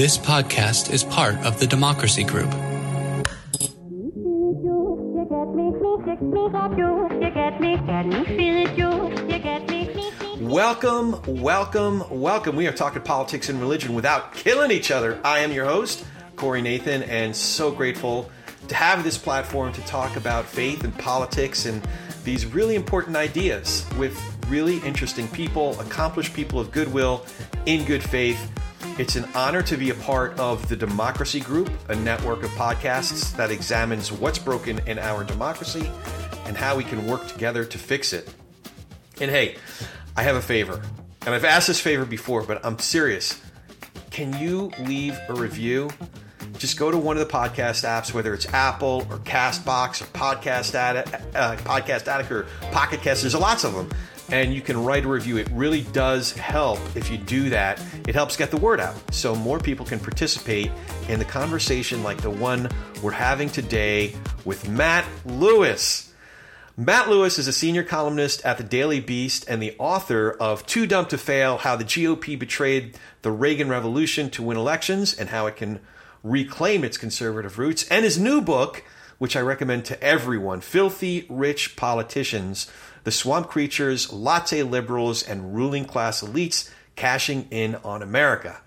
This 0.00 0.16
podcast 0.16 0.90
is 0.94 1.04
part 1.04 1.36
of 1.44 1.60
the 1.60 1.66
Democracy 1.66 2.24
Group. 2.24 2.48
Welcome, 10.40 11.20
welcome, 11.26 12.02
welcome. 12.08 12.56
We 12.56 12.66
are 12.66 12.72
talking 12.72 13.02
politics 13.02 13.50
and 13.50 13.60
religion 13.60 13.92
without 13.92 14.32
killing 14.32 14.70
each 14.70 14.90
other. 14.90 15.20
I 15.22 15.40
am 15.40 15.52
your 15.52 15.66
host, 15.66 16.02
Corey 16.34 16.62
Nathan, 16.62 17.02
and 17.02 17.36
so 17.36 17.70
grateful 17.70 18.30
to 18.68 18.74
have 18.74 19.04
this 19.04 19.18
platform 19.18 19.74
to 19.74 19.82
talk 19.82 20.16
about 20.16 20.46
faith 20.46 20.82
and 20.82 20.96
politics 20.96 21.66
and 21.66 21.86
these 22.24 22.46
really 22.46 22.74
important 22.74 23.16
ideas 23.16 23.84
with 23.98 24.18
really 24.48 24.78
interesting 24.78 25.28
people, 25.28 25.78
accomplished 25.78 26.32
people 26.32 26.58
of 26.58 26.72
goodwill, 26.72 27.26
in 27.66 27.84
good 27.84 28.02
faith. 28.02 28.50
It's 28.98 29.16
an 29.16 29.26
honor 29.34 29.62
to 29.62 29.76
be 29.76 29.90
a 29.90 29.94
part 29.94 30.38
of 30.38 30.68
the 30.68 30.76
Democracy 30.76 31.40
Group, 31.40 31.70
a 31.88 31.94
network 31.94 32.42
of 32.42 32.50
podcasts 32.50 33.34
that 33.36 33.50
examines 33.50 34.12
what's 34.12 34.38
broken 34.38 34.78
in 34.86 34.98
our 34.98 35.24
democracy 35.24 35.90
and 36.44 36.56
how 36.56 36.76
we 36.76 36.84
can 36.84 37.06
work 37.06 37.26
together 37.28 37.64
to 37.64 37.78
fix 37.78 38.12
it. 38.12 38.32
And 39.20 39.30
hey, 39.30 39.56
I 40.16 40.22
have 40.22 40.36
a 40.36 40.42
favor. 40.42 40.82
And 41.24 41.34
I've 41.34 41.44
asked 41.44 41.68
this 41.68 41.80
favor 41.80 42.04
before, 42.04 42.42
but 42.42 42.64
I'm 42.64 42.78
serious. 42.78 43.40
Can 44.10 44.38
you 44.38 44.70
leave 44.80 45.18
a 45.28 45.34
review? 45.34 45.88
Just 46.58 46.78
go 46.78 46.90
to 46.90 46.98
one 46.98 47.16
of 47.16 47.26
the 47.26 47.32
podcast 47.32 47.86
apps, 47.86 48.12
whether 48.12 48.34
it's 48.34 48.52
Apple 48.52 49.06
or 49.08 49.18
Castbox 49.18 50.02
or 50.02 50.06
Podcast 50.06 50.74
Addict, 50.74 51.14
uh, 51.34 51.56
Podcast 51.56 52.06
Addict 52.06 52.30
or 52.30 52.46
Pocket 52.70 53.00
Cast. 53.00 53.22
There's 53.22 53.34
lots 53.34 53.64
of 53.64 53.72
them 53.74 53.88
and 54.32 54.54
you 54.54 54.60
can 54.60 54.82
write 54.82 55.04
a 55.04 55.08
review. 55.08 55.36
It 55.36 55.48
really 55.50 55.82
does 55.92 56.32
help 56.32 56.78
if 56.94 57.10
you 57.10 57.18
do 57.18 57.50
that. 57.50 57.82
It 58.06 58.14
helps 58.14 58.36
get 58.36 58.50
the 58.50 58.56
word 58.56 58.80
out 58.80 58.96
so 59.12 59.34
more 59.34 59.58
people 59.58 59.84
can 59.84 59.98
participate 59.98 60.70
in 61.08 61.18
the 61.18 61.24
conversation 61.24 62.02
like 62.02 62.20
the 62.20 62.30
one 62.30 62.68
we're 63.02 63.10
having 63.10 63.48
today 63.48 64.14
with 64.44 64.68
Matt 64.68 65.04
Lewis. 65.24 66.12
Matt 66.76 67.10
Lewis 67.10 67.38
is 67.38 67.46
a 67.46 67.52
senior 67.52 67.82
columnist 67.82 68.44
at 68.44 68.56
the 68.56 68.64
Daily 68.64 69.00
Beast 69.00 69.44
and 69.48 69.60
the 69.60 69.74
author 69.78 70.30
of 70.30 70.64
Too 70.64 70.86
Dumb 70.86 71.06
to 71.06 71.18
Fail 71.18 71.58
How 71.58 71.76
the 71.76 71.84
GOP 71.84 72.38
Betrayed 72.38 72.96
the 73.22 73.30
Reagan 73.30 73.68
Revolution 73.68 74.30
to 74.30 74.42
Win 74.42 74.56
Elections 74.56 75.12
and 75.12 75.28
How 75.28 75.46
It 75.46 75.56
Can 75.56 75.80
Reclaim 76.22 76.84
Its 76.84 76.96
Conservative 76.96 77.58
Roots, 77.58 77.88
and 77.88 78.04
his 78.04 78.18
new 78.18 78.40
book, 78.40 78.84
which 79.18 79.36
I 79.36 79.40
recommend 79.40 79.84
to 79.86 80.02
everyone 80.02 80.60
Filthy 80.60 81.26
Rich 81.28 81.76
Politicians 81.76 82.70
the 83.04 83.10
swamp 83.10 83.48
creatures, 83.48 84.12
latte 84.12 84.62
liberals, 84.62 85.22
and 85.22 85.54
ruling 85.54 85.84
class 85.84 86.22
elites 86.22 86.70
cashing 86.96 87.48
in 87.50 87.76
on 87.76 88.02
America. 88.02 88.60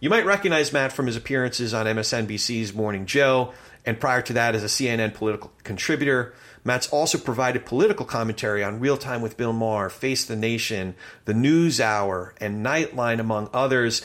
You 0.00 0.10
might 0.10 0.26
recognize 0.26 0.72
Matt 0.72 0.92
from 0.92 1.06
his 1.06 1.16
appearances 1.16 1.74
on 1.74 1.86
MSNBC's 1.86 2.72
Morning 2.72 3.06
Joe, 3.06 3.52
and 3.84 3.98
prior 3.98 4.22
to 4.22 4.32
that 4.34 4.54
as 4.54 4.62
a 4.62 4.66
CNN 4.66 5.14
political 5.14 5.52
contributor. 5.64 6.34
Matt's 6.64 6.88
also 6.90 7.18
provided 7.18 7.64
political 7.64 8.04
commentary 8.04 8.62
on 8.62 8.80
Real 8.80 8.96
Time 8.96 9.22
with 9.22 9.36
Bill 9.36 9.52
Maher, 9.52 9.88
Face 9.88 10.24
the 10.24 10.36
Nation, 10.36 10.94
The 11.24 11.34
News 11.34 11.80
Hour, 11.80 12.34
and 12.40 12.64
Nightline, 12.64 13.20
among 13.20 13.48
others. 13.52 14.02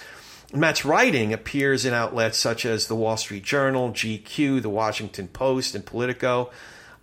Matt's 0.54 0.86
writing 0.86 1.34
appears 1.34 1.84
in 1.84 1.94
outlets 1.94 2.38
such 2.38 2.66
as 2.66 2.88
the 2.88 2.96
Wall 2.96 3.18
Street 3.18 3.44
Journal, 3.44 3.90
GQ, 3.92 4.62
the 4.62 4.70
Washington 4.70 5.28
Post, 5.28 5.76
and 5.76 5.86
Politico. 5.86 6.52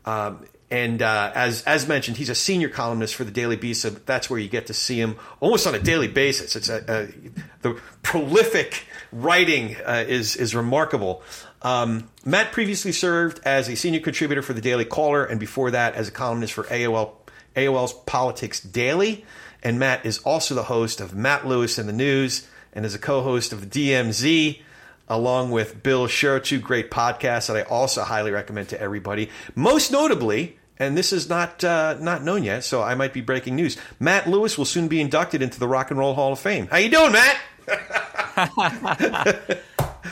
Um, 0.05 0.47
and 0.71 1.03
uh, 1.03 1.33
as 1.35 1.63
as 1.65 1.89
mentioned, 1.89 2.17
he's 2.17 2.29
a 2.29 2.35
senior 2.35 2.69
columnist 2.69 3.17
for 3.17 3.25
the 3.25 3.33
Daily 3.33 3.57
Beast, 3.57 3.83
so 3.83 3.91
that's 3.91 4.31
where 4.31 4.39
you 4.39 4.49
get 4.49 4.69
to 4.69 4.75
see 4.75 5.01
him 5.01 5.17
almost 5.41 5.67
on 5.67 5.75
a 5.75 5.81
daily 5.81 6.07
basis. 6.07 6.55
It's 6.55 6.69
a, 6.69 6.85
a 6.89 7.31
the 7.63 7.81
prolific 8.03 8.85
writing 9.11 9.77
uh, 9.85 10.05
is 10.07 10.37
is 10.37 10.55
remarkable. 10.55 11.23
Um, 11.63 12.09
Matt 12.25 12.53
previously 12.53 12.92
served 12.92 13.41
as 13.45 13.69
a 13.69 13.75
senior 13.75 14.01
contributor 14.01 14.42
for 14.42 14.53
the 14.53 14.61
Daily 14.61 14.85
Caller, 14.85 15.25
and 15.25 15.41
before 15.41 15.73
that, 15.73 15.95
as 15.95 16.07
a 16.07 16.13
columnist 16.13 16.53
for 16.53 16.63
AOL 16.64 17.14
AOL's 17.57 17.92
Politics 18.07 18.61
Daily. 18.61 19.25
And 19.63 19.79
Matt 19.79 20.07
is 20.07 20.19
also 20.19 20.55
the 20.55 20.63
host 20.63 21.01
of 21.01 21.14
Matt 21.14 21.47
Lewis 21.47 21.79
and 21.79 21.89
the 21.89 21.92
News, 21.92 22.47
and 22.73 22.86
is 22.86 22.95
a 22.95 22.98
co-host 22.98 23.53
of 23.53 23.69
the 23.69 23.91
DMZ 23.91 24.61
along 25.09 25.51
with 25.51 25.83
Bill 25.83 26.07
Scher, 26.07 26.42
two 26.42 26.61
great 26.61 26.89
podcasts 26.89 27.48
that 27.48 27.57
I 27.57 27.63
also 27.63 28.03
highly 28.05 28.30
recommend 28.30 28.69
to 28.69 28.80
everybody. 28.80 29.29
Most 29.57 29.91
notably, 29.91 30.60
and 30.80 30.96
this 30.96 31.13
is 31.13 31.29
not 31.29 31.63
uh, 31.63 31.96
not 32.01 32.24
known 32.24 32.42
yet, 32.42 32.64
so 32.64 32.83
I 32.83 32.95
might 32.96 33.13
be 33.13 33.20
breaking 33.20 33.55
news. 33.55 33.77
Matt 34.01 34.29
Lewis 34.29 34.57
will 34.58 34.64
soon 34.64 34.89
be 34.89 35.01
inducted 35.01 35.42
into 35.42 35.61
the 35.61 35.68
Rock 35.68 35.91
and 35.91 36.01
Roll 36.01 36.14
Hall 36.14 36.33
of 36.33 36.39
Fame. 36.41 36.67
How 36.68 36.79
you 36.79 36.89
doing, 36.89 37.13
Matt? 37.13 37.36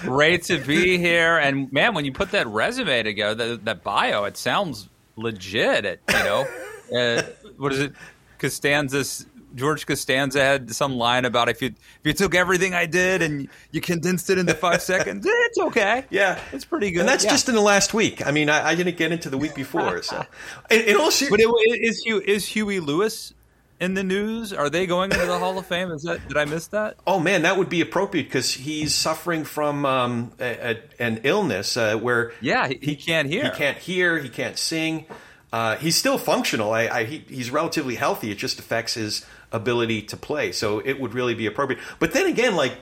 Great 0.03 0.45
to 0.45 0.59
be 0.59 0.99
here, 0.99 1.39
and 1.39 1.73
man, 1.73 1.95
when 1.95 2.05
you 2.05 2.13
put 2.13 2.33
that 2.33 2.47
resume 2.47 3.03
together, 3.03 3.57
that, 3.57 3.65
that 3.65 3.83
bio, 3.83 4.25
it 4.25 4.37
sounds 4.37 4.91
legit. 5.17 5.87
It, 5.87 6.03
you 6.09 6.19
know, 6.19 6.47
uh, 6.97 7.23
what 7.57 7.73
is 7.73 7.81
it? 7.81 7.93
Costanza's 8.39 9.27
George 9.59 9.87
Costanza 9.87 10.41
had 10.41 10.75
some 10.75 10.97
line 10.97 11.25
about 11.25 11.49
if 11.49 11.61
you 11.61 11.69
if 11.69 12.01
you 12.05 12.13
took 12.13 12.35
everything 12.35 12.75
I 12.75 12.87
did 12.87 13.23
and 13.23 13.49
you 13.71 13.81
condensed 13.81 14.31
it 14.31 14.39
into 14.39 14.55
five 14.55 14.83
seconds, 14.95 15.27
eh, 15.27 15.31
it's 15.31 15.59
okay. 15.59 16.05
Yeah, 16.11 16.41
it's 16.53 16.65
pretty 16.65 16.91
good. 16.91 17.01
And 17.01 17.09
that's 17.09 17.25
yeah. 17.25 17.31
just 17.31 17.49
in 17.49 17.55
the 17.55 17.61
last 17.61 17.93
week. 17.93 18.27
I 18.27 18.31
mean, 18.31 18.49
I, 18.49 18.69
I 18.69 18.75
didn't 18.75 18.97
get 18.97 19.13
into 19.13 19.31
the 19.31 19.39
week 19.39 19.55
before. 19.55 20.03
So, 20.03 20.25
in, 20.71 20.83
in 20.83 20.97
all 20.97 21.11
ser- 21.11 21.31
but 21.31 21.41
it, 21.41 21.47
is 21.47 22.01
Hugh 22.01 22.21
is 22.21 22.47
Huey 22.47 22.81
Lewis 22.81 23.35
and 23.81 23.97
the 23.97 24.05
News? 24.05 24.53
Are 24.53 24.71
they 24.71 24.87
going 24.87 25.13
into 25.13 25.27
the 25.27 25.39
Hall 25.39 25.59
of 25.59 25.67
Fame? 25.67 25.91
Is 25.91 26.03
that 26.03 26.27
did 26.29 26.37
I 26.37 26.45
miss 26.45 26.69
that? 26.69 26.97
Oh 27.07 27.21
man, 27.21 27.43
that 27.43 27.59
would 27.59 27.69
be 27.69 27.81
appropriate 27.81 28.25
because 28.25 28.53
he's 28.53 28.95
suffering 28.95 29.45
from 29.45 29.85
um, 29.85 30.33
a, 30.41 30.73
a, 30.73 30.79
an 30.99 31.21
illness 31.25 31.77
uh, 31.77 31.97
where 31.97 32.33
yeah 32.41 32.69
he, 32.69 32.79
he, 32.81 32.97
can't 32.97 33.29
hear. 33.29 33.45
He 33.45 33.51
can't 33.51 33.79
hear. 33.79 34.19
He 34.19 34.29
can't 34.29 34.59
sing. 34.59 35.07
Uh, 35.53 35.77
he's 35.77 35.97
still 35.97 36.19
functional. 36.19 36.73
I, 36.73 36.89
I, 36.89 37.05
he, 37.05 37.25
he's 37.27 37.51
relatively 37.51 37.95
healthy. 37.95 38.31
It 38.31 38.39
just 38.39 38.59
affects 38.59 38.95
his 38.95 39.25
ability 39.53 40.03
to 40.03 40.17
play. 40.17 40.53
So 40.53 40.81
it 40.81 41.01
would 41.01 41.15
really 41.15 41.35
be 41.35 41.47
appropriate. 41.47 41.81
But 41.99 42.13
then 42.13 42.27
again, 42.27 42.57
like 42.57 42.79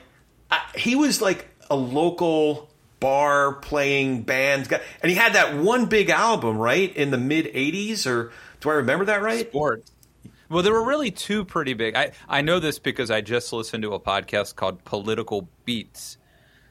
I, 0.51 0.61
he 0.75 0.95
was 0.95 1.21
like 1.21 1.47
a 1.69 1.75
local 1.75 2.69
bar 2.99 3.53
playing 3.53 4.23
band 4.23 4.69
guy, 4.69 4.81
and 5.01 5.09
he 5.09 5.15
had 5.15 5.33
that 5.33 5.57
one 5.57 5.85
big 5.85 6.09
album 6.09 6.57
right 6.57 6.95
in 6.95 7.11
the 7.11 7.17
mid 7.17 7.45
'80s. 7.45 8.05
Or 8.05 8.31
do 8.59 8.69
I 8.69 8.73
remember 8.73 9.05
that 9.05 9.21
right? 9.21 9.47
Sports. 9.47 9.91
Well, 10.49 10.63
there 10.63 10.73
were 10.73 10.85
really 10.85 11.11
two 11.11 11.43
pretty 11.43 11.73
big. 11.73 11.95
I, 11.95 12.11
I 12.29 12.41
know 12.41 12.59
this 12.59 12.79
because 12.79 13.11
I 13.11 13.19
just 13.19 13.51
listened 13.51 13.83
to 13.83 13.93
a 13.93 13.99
podcast 13.99 14.55
called 14.55 14.83
Political 14.85 15.49
Beats, 15.65 16.17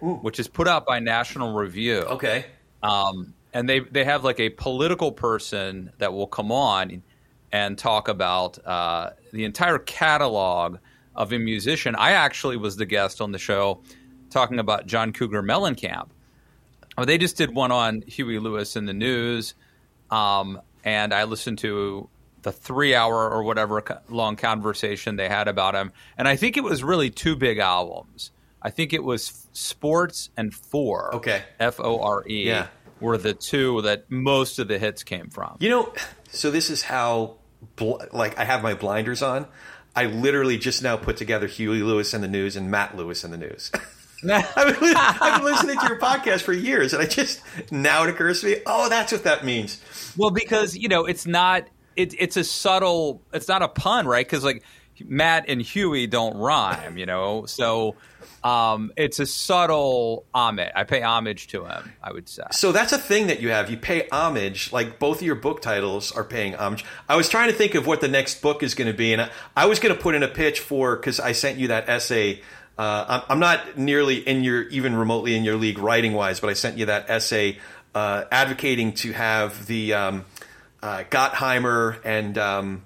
Ooh. 0.03 0.15
which 0.23 0.41
is 0.41 0.49
put 0.49 0.67
out 0.67 0.87
by 0.87 0.99
National 0.99 1.55
Review. 1.55 1.99
Okay. 1.99 2.47
Um, 2.83 3.35
and 3.53 3.69
they 3.69 3.81
they 3.81 4.05
have 4.05 4.25
like 4.25 4.41
a 4.41 4.51
political 4.51 5.13
person 5.13 5.91
that 5.99 6.13
will 6.13 6.27
come 6.27 6.53
on 6.53 7.03
and 7.57 7.79
talk 7.79 8.09
about 8.09 8.59
uh, 8.67 9.11
the 9.33 9.45
entire 9.47 9.79
catalog 9.79 10.77
of 11.15 11.33
a 11.33 11.39
musician. 11.39 11.95
I 11.95 12.11
actually 12.11 12.59
was 12.59 12.77
the 12.77 12.85
guest 12.85 13.23
on 13.23 13.33
the 13.33 13.39
show 13.39 13.81
talking 14.29 14.59
about 14.59 14.87
John 14.87 15.15
Cougar 15.15 15.43
Mellencamp. 15.43 16.09
Well, 16.99 17.07
they 17.07 17.17
just 17.17 17.39
did 17.39 17.55
one 17.55 17.73
on 17.73 18.03
Huey 18.03 18.39
Lewis 18.39 18.77
and 18.77 18.87
the 18.87 18.93
News, 18.93 19.55
um, 20.11 20.61
and 20.85 21.15
I 21.15 21.25
listened 21.25 21.59
to 21.61 22.11
the 22.43 22.53
three 22.53 22.95
hour 22.95 23.31
or 23.31 23.43
whatever 23.43 23.83
long 24.11 24.37
conversation 24.37 25.17
they 25.17 25.29
had 25.29 25.49
about 25.49 25.75
him. 25.75 25.93
And 26.19 26.29
I 26.29 26.37
think 26.37 26.59
it 26.59 26.63
was 26.63 26.85
really 26.85 27.09
two 27.09 27.37
big 27.37 27.57
albums. 27.57 28.33
I 28.61 28.69
think 28.69 28.93
it 28.93 29.03
was 29.03 29.49
Sports 29.53 30.29
and 30.37 30.53
Four. 30.53 31.15
Okay. 31.17 31.43
F 31.59 31.81
O 31.81 32.01
R 32.01 32.23
E. 32.29 32.49
Yeah. 32.49 32.67
Were 33.01 33.19
the 33.19 33.35
two 33.35 33.83
that 33.83 34.11
most 34.11 34.59
of 34.59 34.69
the 34.69 34.79
hits 34.79 35.03
came 35.03 35.29
from. 35.29 35.57
You 35.61 35.69
know, 35.69 35.93
so 36.31 36.51
this 36.51 36.71
is 36.71 36.83
how 36.83 37.37
bl- 37.77 37.97
like 38.13 38.39
I 38.39 38.45
have 38.45 38.63
my 38.63 38.75
blinders 38.75 39.23
on. 39.23 39.47
I 39.95 40.07
literally 40.07 40.59
just 40.59 40.83
now 40.83 40.97
put 40.97 41.17
together 41.17 41.47
Huey 41.47 41.83
Lewis 41.83 42.13
and 42.13 42.23
the 42.23 42.29
News 42.29 42.55
and 42.57 42.71
Matt 42.71 42.97
Lewis 42.97 43.25
and 43.25 43.33
the 43.33 43.39
News. 43.39 43.71
I've, 44.25 44.81
been, 44.81 44.95
I've, 44.97 45.37
been, 45.37 45.45
listening 45.45 45.79
to 45.79 45.87
your 45.87 45.99
podcast 45.99 46.43
for 46.43 46.53
years, 46.53 46.93
and 46.93 47.03
I 47.03 47.07
just 47.07 47.41
now 47.71 48.05
it 48.05 48.11
occurs 48.11 48.41
to 48.41 48.47
me, 48.47 48.57
oh, 48.67 48.89
that's 48.89 49.13
what 49.13 49.25
that 49.25 49.45
means. 49.45 49.81
Well, 50.17 50.31
because 50.31 50.77
you 50.77 50.89
know, 50.89 51.05
it's 51.05 51.27
not 51.27 51.69
it, 51.97 52.15
it's 52.19 52.37
a 52.37 52.45
subtle, 52.45 53.23
it's 53.33 53.49
not 53.49 53.63
a 53.63 53.69
pun, 53.69 54.07
right? 54.07 54.25
Because 54.27 54.45
like 54.45 54.63
Matt 55.05 55.47
and 55.49 55.61
Huey 55.61 56.07
don't 56.07 56.37
rhyme, 56.37 56.97
you 56.97 57.07
know, 57.07 57.47
so 57.47 57.97
um, 58.45 58.93
it's 58.97 59.19
a 59.19 59.27
subtle 59.27 60.25
homage. 60.33 60.71
I 60.75 60.85
pay 60.85 61.03
homage 61.03 61.49
to 61.49 61.65
him. 61.65 61.93
I 62.03 62.13
would 62.13 62.29
say. 62.29 62.45
So 62.53 62.73
that's 62.73 62.93
a 62.93 62.99
thing 62.99 63.27
that 63.27 63.41
you 63.41 63.51
have. 63.51 63.71
You 63.71 63.77
pay 63.77 64.09
homage. 64.11 64.73
Like 64.73 64.99
both 64.99 65.19
of 65.19 65.23
your 65.23 65.35
book 65.35 65.61
titles 65.63 66.13
are 66.13 66.25
paying 66.25 66.55
homage. 66.55 66.85
I 67.09 67.17
was 67.17 67.29
trying 67.29 67.51
to 67.51 67.55
think 67.55 67.75
of 67.75 67.87
what 67.87 68.01
the 68.01 68.09
next 68.09 68.43
book 68.43 68.63
is 68.63 68.75
going 68.75 68.91
to 68.91 68.97
be, 68.97 69.13
and 69.13 69.23
I, 69.23 69.31
I 69.57 69.67
was 69.67 69.81
going 69.81 69.95
to 69.95 70.01
put 70.01 70.15
in 70.15 70.23
a 70.23 70.29
pitch 70.29 70.61
for 70.61 70.97
because 70.97 71.19
I 71.19 71.33
sent 71.33 71.59
you 71.59 71.69
that 71.69 71.89
essay. 71.89 72.43
Uh, 72.79 73.23
I'm, 73.29 73.39
not 73.39 73.79
nearly 73.79 74.17
in 74.17 74.45
your 74.45 74.69
even 74.69 74.95
remotely 74.95 75.35
in 75.35 75.45
your 75.45 75.57
league 75.57 75.79
writing 75.79 76.13
wise, 76.13 76.41
but 76.41 76.51
I 76.51 76.53
sent 76.53 76.77
you 76.77 76.87
that 76.87 77.09
essay 77.09 77.59
uh, 77.95 78.25
advocating 78.31 78.93
to 78.93 79.13
have 79.13 79.67
the 79.67 79.95
um, 79.95 80.25
uh, 80.83 81.05
Gottheimer 81.11 81.99
and 82.05 82.37
um, 82.37 82.83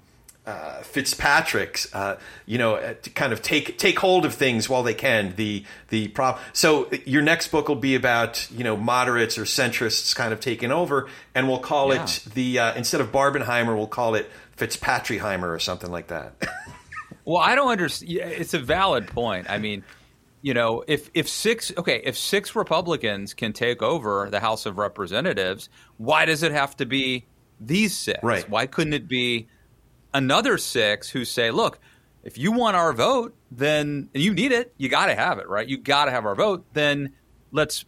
uh, 0.47 0.81
Fitzpatrick's, 0.83 1.95
uh, 1.95 2.19
you 2.47 2.59
know, 2.59 2.75
uh, 2.77 2.95
to 3.03 3.11
kind 3.11 3.33
of 3.33 3.43
take 3.43 3.79
take 3.79 3.99
hold 3.99 4.25
of 4.25 4.35
things 4.35 4.69
while 4.69 4.83
they 4.83 4.95
can. 4.95 5.35
The 5.37 5.65
the 5.89 6.09
prop. 6.09 6.41
So 6.53 6.91
your 7.05 7.23
next 7.23 7.49
book 7.49 7.69
will 7.69 7.77
be 7.77 7.95
about 7.95 8.51
you 8.51 8.65
know 8.65 8.77
moderates 8.77 9.39
or 9.39 9.43
centrists 9.45 10.15
kind 10.17 10.33
of 10.33 10.41
taking 10.41 10.73
over, 10.73 11.09
and 11.35 11.47
we'll 11.49 11.59
call 11.61 11.95
Yeah. 11.95 12.05
it 12.05 12.25
the 12.35 12.59
uh, 12.59 12.75
instead 12.75 13.01
of 13.01 13.13
Barbenheimer, 13.13 13.77
we'll 13.77 13.87
call 13.87 14.15
it 14.15 14.31
Fitzpatrickheimer 14.57 15.49
or 15.55 15.59
something 15.59 15.91
like 15.91 16.09
that. 16.09 16.35
Well, 17.25 17.43
I 17.43 17.55
don't 17.55 17.71
understand. 17.71 18.11
It's 18.33 18.55
a 18.55 18.59
valid 18.59 19.07
point. 19.07 19.49
I 19.51 19.59
mean, 19.59 19.85
you 20.43 20.55
know, 20.55 20.83
if 20.89 21.11
if 21.15 21.29
six 21.29 21.71
okay, 21.77 22.01
if 22.03 22.17
six 22.17 22.57
Republicans 22.57 23.35
can 23.35 23.53
take 23.53 23.83
over 23.83 24.29
the 24.31 24.41
House 24.41 24.65
of 24.67 24.79
Representatives, 24.79 25.69
why 25.99 26.25
does 26.25 26.43
it 26.43 26.51
have 26.51 26.77
to 26.79 26.87
be 26.87 27.27
these 27.61 27.95
six? 27.97 28.19
Right. 28.23 28.49
Why 28.49 28.67
couldn't 28.67 28.95
it 28.95 29.07
be 29.07 29.49
another 30.13 30.59
six 30.59 31.11
who 31.11 31.25
say, 31.25 31.51
look, 31.51 31.79
if 32.23 32.37
you 32.37 32.53
want 32.53 32.77
our 32.77 32.93
vote, 32.93 33.35
then 33.51 34.11
you 34.13 34.35
need 34.35 34.53
it, 34.53 34.75
you 34.77 34.89
got 34.89 35.07
to 35.07 35.15
have 35.15 35.39
it, 35.39 35.49
right? 35.49 35.67
You 35.67 35.79
got 35.79 36.05
to 36.07 36.11
have 36.11 36.27
our 36.27 36.35
vote. 36.35 36.65
Then 36.73 37.15
let's 37.51 37.85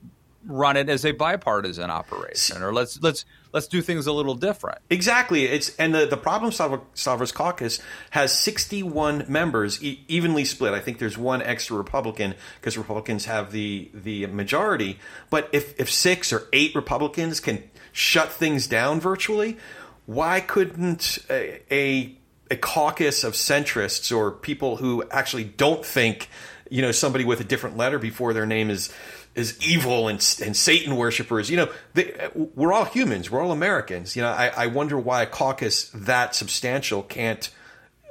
run 0.47 0.77
it 0.77 0.89
as 0.89 1.05
a 1.05 1.13
bipartisan 1.13 1.91
operation, 1.91 2.63
or 2.63 2.73
let's 2.73 3.01
let's 3.01 3.25
let's 3.53 3.67
do 3.67 3.81
things 3.81 4.07
a 4.07 4.13
little 4.13 4.35
different. 4.35 4.79
Exactly. 4.91 5.45
It's 5.45 5.75
and 5.77 5.95
the 5.95 6.07
the 6.07 6.17
Problem 6.17 6.53
Solver, 6.53 6.81
Solvers 6.95 7.33
Caucus 7.33 7.81
has 8.11 8.37
61 8.39 9.27
members, 9.29 9.83
e- 9.83 10.05
evenly 10.09 10.45
split. 10.45 10.73
I 10.73 10.81
think 10.81 10.99
there's 10.99 11.19
one 11.19 11.43
extra 11.43 11.77
Republican 11.77 12.35
because 12.61 12.77
Republicans 12.77 13.27
have 13.27 13.53
the 13.53 13.91
the 13.95 14.27
majority. 14.27 14.99
But 15.31 15.49
if 15.53 15.79
if 15.81 15.91
six 15.91 16.33
or 16.33 16.49
eight 16.53 16.75
Republicans 16.75 17.41
can 17.41 17.63
shut 17.93 18.33
things 18.33 18.67
down 18.67 19.01
virtually, 19.01 19.59
why 20.07 20.41
couldn't 20.41 21.19
a, 21.31 21.61
a 21.71 22.17
a 22.51 22.57
caucus 22.57 23.25
of 23.25 23.33
centrists 23.33 24.15
or 24.15 24.31
people 24.31 24.77
who 24.77 25.03
actually 25.11 25.45
don't 25.45 25.87
think, 25.87 26.29
you 26.69 26.83
know, 26.83 26.93
somebody 26.93 27.25
with 27.25 27.41
a 27.41 27.45
different 27.45 27.79
letter 27.79 27.99
before 27.99 28.35
their 28.35 28.47
name 28.47 28.69
is 28.69 28.93
is 29.35 29.59
evil 29.67 30.09
and, 30.09 30.17
and 30.45 30.55
Satan 30.55 30.97
worshippers. 30.97 31.51
You 31.51 31.57
know, 31.57 31.69
they, 31.95 32.29
we're 32.35 32.73
all 32.73 32.85
humans. 32.85 33.31
We're 33.31 33.41
all 33.41 33.53
Americans. 33.53 34.15
You 34.15 34.21
know, 34.21 34.29
I, 34.29 34.49
I 34.49 34.67
wonder 34.67 34.99
why 34.99 35.23
a 35.23 35.27
caucus 35.27 35.89
that 35.95 36.35
substantial 36.35 37.03
can't 37.03 37.49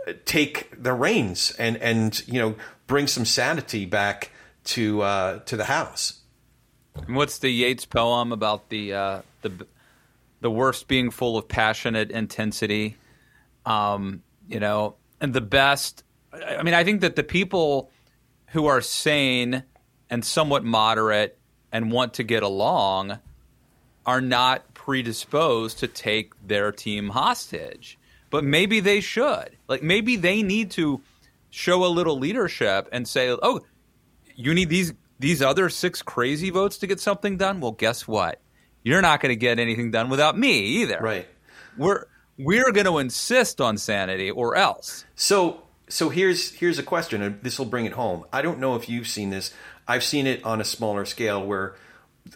uh, 0.08 0.14
take 0.26 0.82
the 0.82 0.94
reins 0.94 1.52
and 1.60 1.78
and 1.78 2.28
you 2.28 2.40
know 2.40 2.56
bring 2.88 3.08
some 3.08 3.26
sanity 3.26 3.86
back 3.86 4.32
to 4.64 5.02
uh, 5.02 5.40
to 5.40 5.56
the 5.56 5.66
House. 5.66 6.22
And 6.96 7.16
what's 7.16 7.38
the 7.38 7.52
Yeats 7.52 7.86
poem 7.86 8.32
about 8.32 8.70
the 8.70 8.94
uh, 8.94 9.22
the 9.44 9.68
the 10.42 10.52
worst 10.52 10.88
being 10.88 11.12
full 11.12 11.38
of 11.38 11.48
passionate 11.48 12.12
intensity? 12.12 12.98
Um, 13.66 14.24
you 14.48 14.60
know, 14.60 14.96
and 15.20 15.34
the 15.34 15.42
best. 15.42 16.04
I 16.34 16.64
mean, 16.64 16.74
I 16.74 16.84
think 16.84 17.02
that 17.02 17.16
the 17.16 17.24
people 17.24 17.92
who 18.48 18.66
are 18.66 18.82
sane 18.82 19.64
and 20.10 20.26
somewhat 20.26 20.64
moderate 20.64 21.38
and 21.72 21.92
want 21.92 22.16
to 22.16 22.24
get 22.24 22.44
along 22.44 23.20
are 24.06 24.22
not 24.22 24.74
predisposed 24.74 25.80
to 25.80 25.88
take 25.88 26.34
their 26.46 26.72
team 26.72 27.10
hostage. 27.10 27.98
But 28.30 28.44
maybe 28.44 28.80
they 28.80 29.00
should. 29.00 29.52
Like 29.68 29.84
maybe 29.84 30.16
they 30.16 30.42
need 30.42 30.72
to 30.72 31.02
show 31.50 31.86
a 31.86 31.88
little 31.88 32.18
leadership 32.18 32.90
and 32.92 33.08
say, 33.08 33.36
"Oh, 33.42 33.62
you 34.36 34.54
need 34.54 34.70
these 34.70 34.94
these 35.20 35.42
other 35.42 35.70
six 35.70 36.02
crazy 36.02 36.50
votes 36.50 36.78
to 36.80 36.88
get 36.88 37.00
something 37.00 37.38
done." 37.38 37.60
Well, 37.60 37.74
guess 37.74 38.08
what? 38.08 38.41
You're 38.84 39.02
not 39.02 39.22
going 39.22 39.32
to 39.32 39.36
get 39.36 39.60
anything 39.60 39.92
done 39.92 40.10
without 40.10 40.38
me 40.38 40.60
either. 40.82 41.00
Right. 41.02 41.28
We're 41.78 42.06
we're 42.38 42.72
going 42.72 42.88
to 42.88 42.98
insist 42.98 43.62
on 43.62 43.78
sanity 43.78 44.32
or 44.32 44.56
else. 44.56 45.06
So 45.16 45.64
so 45.88 46.10
here's 46.10 46.52
here's 46.54 46.80
a 46.80 46.84
question, 46.84 47.22
and 47.22 47.42
this 47.44 47.60
will 47.60 47.66
bring 47.66 47.86
it 47.86 47.94
home. 47.94 48.26
I 48.32 48.42
don't 48.42 48.60
know 48.60 48.76
if 48.76 48.90
you've 48.90 49.08
seen 49.08 49.30
this. 49.30 49.54
I've 49.88 50.04
seen 50.04 50.28
it 50.28 50.44
on 50.44 50.62
a 50.62 50.64
smaller 50.64 51.06
scale 51.06 51.46
where 51.46 51.76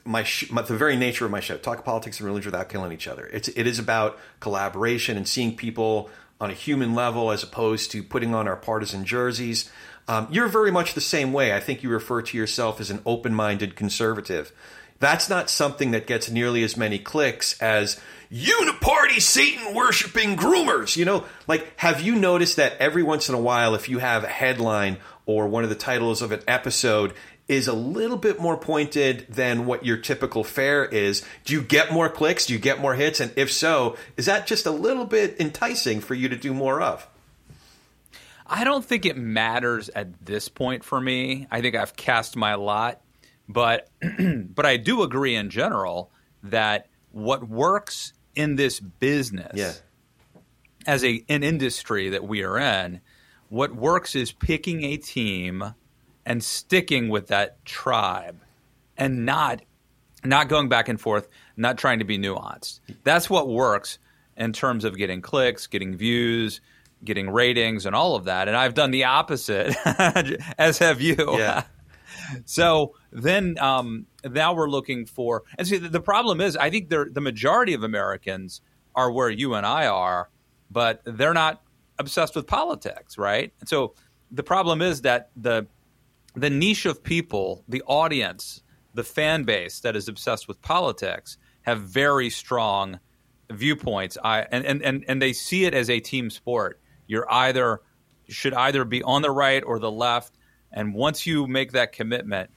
my, 0.03 0.23
sh- 0.23 0.49
my 0.51 0.61
the 0.61 0.75
very 0.75 0.95
nature 0.95 1.25
of 1.25 1.31
my 1.31 1.39
show, 1.39 1.57
talk 1.57 1.85
politics 1.85 2.19
and 2.19 2.27
religion 2.27 2.51
without 2.51 2.69
killing 2.69 2.91
each 2.91 3.07
other. 3.07 3.27
It's 3.31 3.47
it 3.49 3.65
is 3.65 3.79
about 3.79 4.19
collaboration 4.39 5.17
and 5.17 5.27
seeing 5.27 5.55
people 5.55 6.09
on 6.39 6.49
a 6.49 6.53
human 6.53 6.93
level 6.93 7.31
as 7.31 7.43
opposed 7.43 7.91
to 7.91 8.03
putting 8.03 8.35
on 8.35 8.47
our 8.47 8.57
partisan 8.57 9.05
jerseys. 9.05 9.71
Um, 10.07 10.27
you're 10.29 10.47
very 10.47 10.71
much 10.71 10.93
the 10.93 11.01
same 11.01 11.33
way. 11.33 11.53
I 11.53 11.59
think 11.59 11.81
you 11.81 11.89
refer 11.89 12.21
to 12.21 12.37
yourself 12.37 12.79
as 12.79 12.91
an 12.91 13.01
open-minded 13.05 13.75
conservative. 13.75 14.51
That's 15.05 15.29
not 15.29 15.51
something 15.51 15.91
that 15.91 16.07
gets 16.07 16.31
nearly 16.31 16.63
as 16.63 16.75
many 16.75 16.97
clicks 16.97 17.61
as 17.61 18.01
uniparty 18.31 19.21
Satan 19.21 19.75
worshiping 19.75 20.35
groomers. 20.35 20.97
You 20.97 21.05
know, 21.05 21.25
like, 21.47 21.71
have 21.77 22.01
you 22.01 22.15
noticed 22.15 22.55
that 22.55 22.75
every 22.79 23.03
once 23.03 23.29
in 23.29 23.35
a 23.35 23.39
while, 23.39 23.75
if 23.75 23.87
you 23.87 23.99
have 23.99 24.23
a 24.23 24.27
headline 24.27 24.97
or 25.27 25.47
one 25.47 25.63
of 25.63 25.69
the 25.69 25.75
titles 25.75 26.23
of 26.23 26.31
an 26.31 26.41
episode 26.47 27.13
is 27.47 27.67
a 27.67 27.73
little 27.73 28.17
bit 28.17 28.39
more 28.39 28.57
pointed 28.57 29.27
than 29.29 29.67
what 29.67 29.85
your 29.85 29.97
typical 29.97 30.43
fare 30.43 30.83
is, 30.83 31.23
do 31.43 31.53
you 31.53 31.61
get 31.61 31.93
more 31.93 32.09
clicks? 32.09 32.47
Do 32.47 32.53
you 32.53 32.59
get 32.59 32.81
more 32.81 32.95
hits? 32.95 33.19
And 33.19 33.31
if 33.35 33.51
so, 33.51 33.97
is 34.17 34.25
that 34.25 34.47
just 34.47 34.65
a 34.65 34.71
little 34.71 35.05
bit 35.05 35.39
enticing 35.39 36.01
for 36.01 36.15
you 36.15 36.29
to 36.29 36.35
do 36.35 36.51
more 36.51 36.81
of? 36.81 37.07
I 38.47 38.63
don't 38.63 38.83
think 38.83 39.05
it 39.05 39.17
matters 39.17 39.87
at 39.89 40.25
this 40.25 40.49
point 40.49 40.83
for 40.83 40.99
me. 40.99 41.45
I 41.51 41.61
think 41.61 41.75
I've 41.75 41.95
cast 41.95 42.35
my 42.35 42.55
lot, 42.55 43.01
but 43.47 43.89
but 44.55 44.65
I 44.65 44.77
do 44.77 45.01
agree 45.03 45.35
in 45.35 45.49
general 45.49 46.11
that 46.43 46.87
what 47.11 47.47
works 47.47 48.13
in 48.35 48.55
this 48.55 48.79
business 48.79 49.51
Yeah. 49.55 49.71
as 50.85 51.03
a 51.03 51.23
an 51.29 51.43
industry 51.43 52.09
that 52.09 52.23
we 52.27 52.43
are 52.43 52.57
in, 52.57 53.01
what 53.49 53.75
works 53.75 54.15
is 54.15 54.31
picking 54.31 54.83
a 54.83 54.97
team 54.97 55.73
and 56.25 56.43
sticking 56.43 57.09
with 57.09 57.27
that 57.27 57.63
tribe 57.65 58.41
and 58.97 59.25
not 59.25 59.61
not 60.23 60.49
going 60.49 60.69
back 60.69 60.89
and 60.89 60.99
forth, 60.99 61.27
not 61.55 61.77
trying 61.77 61.99
to 61.99 62.05
be 62.05 62.17
nuanced. 62.17 62.79
That's 63.03 63.29
what 63.29 63.47
works 63.47 63.99
in 64.35 64.53
terms 64.53 64.83
of 64.83 64.97
getting 64.97 65.21
clicks, 65.21 65.67
getting 65.67 65.95
views, 65.95 66.61
getting 67.03 67.29
ratings 67.29 67.85
and 67.85 67.95
all 67.95 68.15
of 68.15 68.25
that. 68.25 68.47
And 68.47 68.57
I've 68.57 68.73
done 68.73 68.89
the 68.91 69.03
opposite 69.03 69.75
as 70.57 70.79
have 70.79 70.99
you. 71.01 71.15
Yeah. 71.37 71.63
So 72.45 72.95
then 73.23 73.57
um, 73.59 74.07
now 74.23 74.53
we're 74.53 74.69
looking 74.69 75.05
for, 75.05 75.43
and 75.57 75.67
see, 75.67 75.77
the, 75.77 75.89
the 75.89 76.01
problem 76.01 76.41
is, 76.41 76.57
I 76.57 76.69
think 76.69 76.89
the 76.89 77.21
majority 77.21 77.73
of 77.73 77.83
Americans 77.83 78.61
are 78.93 79.11
where 79.11 79.29
you 79.29 79.53
and 79.55 79.65
I 79.65 79.87
are, 79.87 80.29
but 80.69 81.01
they're 81.05 81.33
not 81.33 81.61
obsessed 81.97 82.35
with 82.35 82.47
politics, 82.47 83.17
right? 83.17 83.53
And 83.59 83.69
so 83.69 83.93
the 84.31 84.43
problem 84.43 84.81
is 84.81 85.01
that 85.01 85.29
the 85.35 85.67
the 86.35 86.49
niche 86.49 86.85
of 86.85 87.01
people, 87.01 87.63
the 87.69 87.81
audience, 87.83 88.61
the 88.93 89.03
fan 89.03 89.43
base 89.43 89.79
that 89.81 89.95
is 89.95 90.09
obsessed 90.09 90.49
with 90.49 90.61
politics, 90.61 91.37
have 91.61 91.79
very 91.81 92.29
strong 92.29 92.99
viewpoints. 93.49 94.17
I 94.21 94.41
and, 94.41 94.65
and, 94.65 94.81
and, 94.81 95.05
and 95.07 95.21
they 95.21 95.31
see 95.31 95.65
it 95.65 95.73
as 95.73 95.89
a 95.89 95.99
team 95.99 96.29
sport. 96.29 96.81
You're 97.07 97.31
either 97.31 97.81
should 98.27 98.53
either 98.53 98.83
be 98.83 99.03
on 99.03 99.21
the 99.21 99.31
right 99.31 99.63
or 99.63 99.79
the 99.79 99.91
left. 99.91 100.33
And 100.71 100.93
once 100.93 101.25
you 101.25 101.47
make 101.47 101.71
that 101.71 101.93
commitment, 101.93 102.49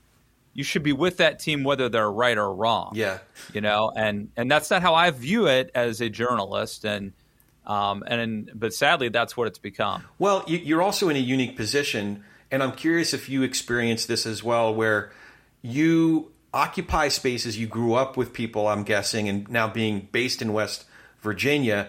you 0.55 0.65
should 0.65 0.83
be 0.83 0.93
with 0.93 1.19
that 1.19 1.39
team 1.39 1.63
whether 1.65 1.89
they're 1.89 2.11
right 2.11 2.37
or 2.37 2.53
wrong. 2.53 2.93
Yeah. 2.95 3.19
You 3.53 3.61
know, 3.61 3.93
and 3.95 4.31
and 4.37 4.51
that's 4.51 4.71
not 4.71 4.83
how 4.83 4.95
I 4.95 5.11
view 5.11 5.47
it 5.47 5.71
as 5.75 6.01
a 6.01 6.09
journalist 6.09 6.85
and 6.85 7.13
um 7.67 8.03
and 8.07 8.51
but 8.55 8.73
sadly 8.73 9.09
that's 9.11 9.37
what 9.37 9.47
it's 9.47 9.59
become. 9.59 10.05
Well, 10.19 10.45
you- 10.47 10.59
you're 10.59 10.83
also 10.83 11.09
in 11.09 11.17
a 11.17 11.21
unique 11.21 11.57
position, 11.57 12.25
and 12.51 12.63
I'm 12.63 12.73
curious 12.73 13.13
if 13.15 13.29
you 13.29 13.43
experience 13.43 14.07
this 14.07 14.27
as 14.27 14.43
well, 14.43 14.75
where 14.75 15.13
you 15.63 16.33
occupy 16.55 17.09
spaces. 17.09 17.59
You 17.59 17.67
grew 17.67 17.95
up 17.95 18.17
with 18.17 18.33
people, 18.33 18.69
I'm 18.69 18.83
guessing, 18.85 19.29
and 19.29 19.49
now 19.51 19.69
being 19.69 20.09
based 20.13 20.41
in 20.41 20.53
West 20.55 20.87
Virginia, 21.21 21.89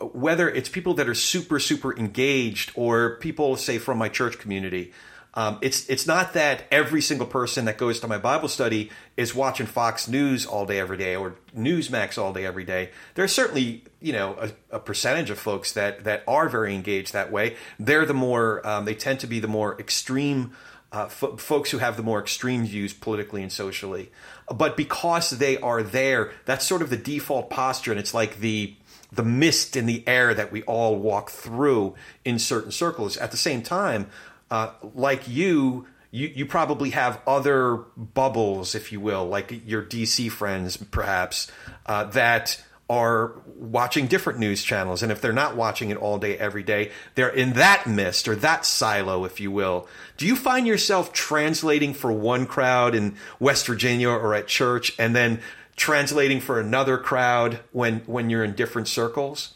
whether 0.00 0.48
it's 0.48 0.68
people 0.68 0.94
that 0.94 1.08
are 1.08 1.14
super, 1.14 1.58
super 1.58 1.96
engaged 1.98 2.70
or 2.76 3.16
people, 3.16 3.56
say, 3.56 3.78
from 3.78 3.98
my 3.98 4.08
church 4.08 4.38
community. 4.38 4.92
Um, 5.36 5.58
it's 5.60 5.86
it's 5.90 6.06
not 6.06 6.32
that 6.32 6.64
every 6.72 7.02
single 7.02 7.26
person 7.26 7.66
that 7.66 7.76
goes 7.76 8.00
to 8.00 8.08
my 8.08 8.16
Bible 8.16 8.48
study 8.48 8.90
is 9.18 9.34
watching 9.34 9.66
Fox 9.66 10.08
News 10.08 10.46
all 10.46 10.64
day 10.64 10.78
every 10.78 10.96
day 10.96 11.14
or 11.14 11.34
Newsmax 11.54 12.16
all 12.16 12.32
day 12.32 12.46
every 12.46 12.64
day. 12.64 12.90
There's 13.14 13.32
certainly 13.32 13.84
you 14.00 14.14
know 14.14 14.34
a, 14.40 14.76
a 14.76 14.80
percentage 14.80 15.28
of 15.28 15.38
folks 15.38 15.72
that 15.72 16.04
that 16.04 16.24
are 16.26 16.48
very 16.48 16.74
engaged 16.74 17.12
that 17.12 17.30
way. 17.30 17.56
They're 17.78 18.06
the 18.06 18.14
more 18.14 18.66
um, 18.66 18.86
they 18.86 18.94
tend 18.94 19.20
to 19.20 19.26
be 19.26 19.38
the 19.38 19.46
more 19.48 19.78
extreme 19.78 20.52
uh, 20.90 21.08
fo- 21.08 21.36
folks 21.36 21.70
who 21.70 21.78
have 21.78 21.98
the 21.98 22.02
more 22.02 22.18
extreme 22.18 22.64
views 22.64 22.94
politically 22.94 23.42
and 23.42 23.52
socially. 23.52 24.10
But 24.52 24.74
because 24.74 25.30
they 25.30 25.58
are 25.58 25.82
there, 25.82 26.32
that's 26.46 26.66
sort 26.66 26.80
of 26.80 26.88
the 26.88 26.96
default 26.96 27.50
posture, 27.50 27.90
and 27.90 28.00
it's 28.00 28.14
like 28.14 28.38
the 28.38 28.74
the 29.12 29.22
mist 29.22 29.76
in 29.76 29.84
the 29.84 30.02
air 30.06 30.32
that 30.32 30.50
we 30.50 30.62
all 30.62 30.96
walk 30.96 31.28
through 31.30 31.94
in 32.24 32.38
certain 32.38 32.72
circles. 32.72 33.18
At 33.18 33.30
the 33.30 33.36
same 33.36 33.62
time, 33.62 34.08
uh, 34.50 34.70
like 34.94 35.28
you, 35.28 35.86
you, 36.10 36.28
you 36.28 36.46
probably 36.46 36.90
have 36.90 37.20
other 37.26 37.76
bubbles, 37.96 38.74
if 38.74 38.92
you 38.92 39.00
will, 39.00 39.26
like 39.26 39.62
your 39.66 39.82
DC 39.82 40.30
friends, 40.30 40.76
perhaps, 40.76 41.50
uh, 41.86 42.04
that 42.04 42.62
are 42.88 43.32
watching 43.56 44.06
different 44.06 44.38
news 44.38 44.62
channels. 44.62 45.02
And 45.02 45.10
if 45.10 45.20
they're 45.20 45.32
not 45.32 45.56
watching 45.56 45.90
it 45.90 45.96
all 45.96 46.18
day, 46.18 46.38
every 46.38 46.62
day, 46.62 46.92
they're 47.16 47.28
in 47.28 47.54
that 47.54 47.86
mist 47.86 48.28
or 48.28 48.36
that 48.36 48.64
silo, 48.64 49.24
if 49.24 49.40
you 49.40 49.50
will. 49.50 49.88
Do 50.16 50.26
you 50.26 50.36
find 50.36 50.66
yourself 50.66 51.12
translating 51.12 51.94
for 51.94 52.12
one 52.12 52.46
crowd 52.46 52.94
in 52.94 53.16
West 53.40 53.66
Virginia 53.66 54.10
or 54.10 54.34
at 54.34 54.46
church 54.46 54.94
and 54.98 55.16
then 55.16 55.40
translating 55.74 56.40
for 56.40 56.60
another 56.60 56.96
crowd 56.96 57.58
when, 57.72 58.00
when 58.06 58.30
you're 58.30 58.44
in 58.44 58.54
different 58.54 58.86
circles? 58.86 59.55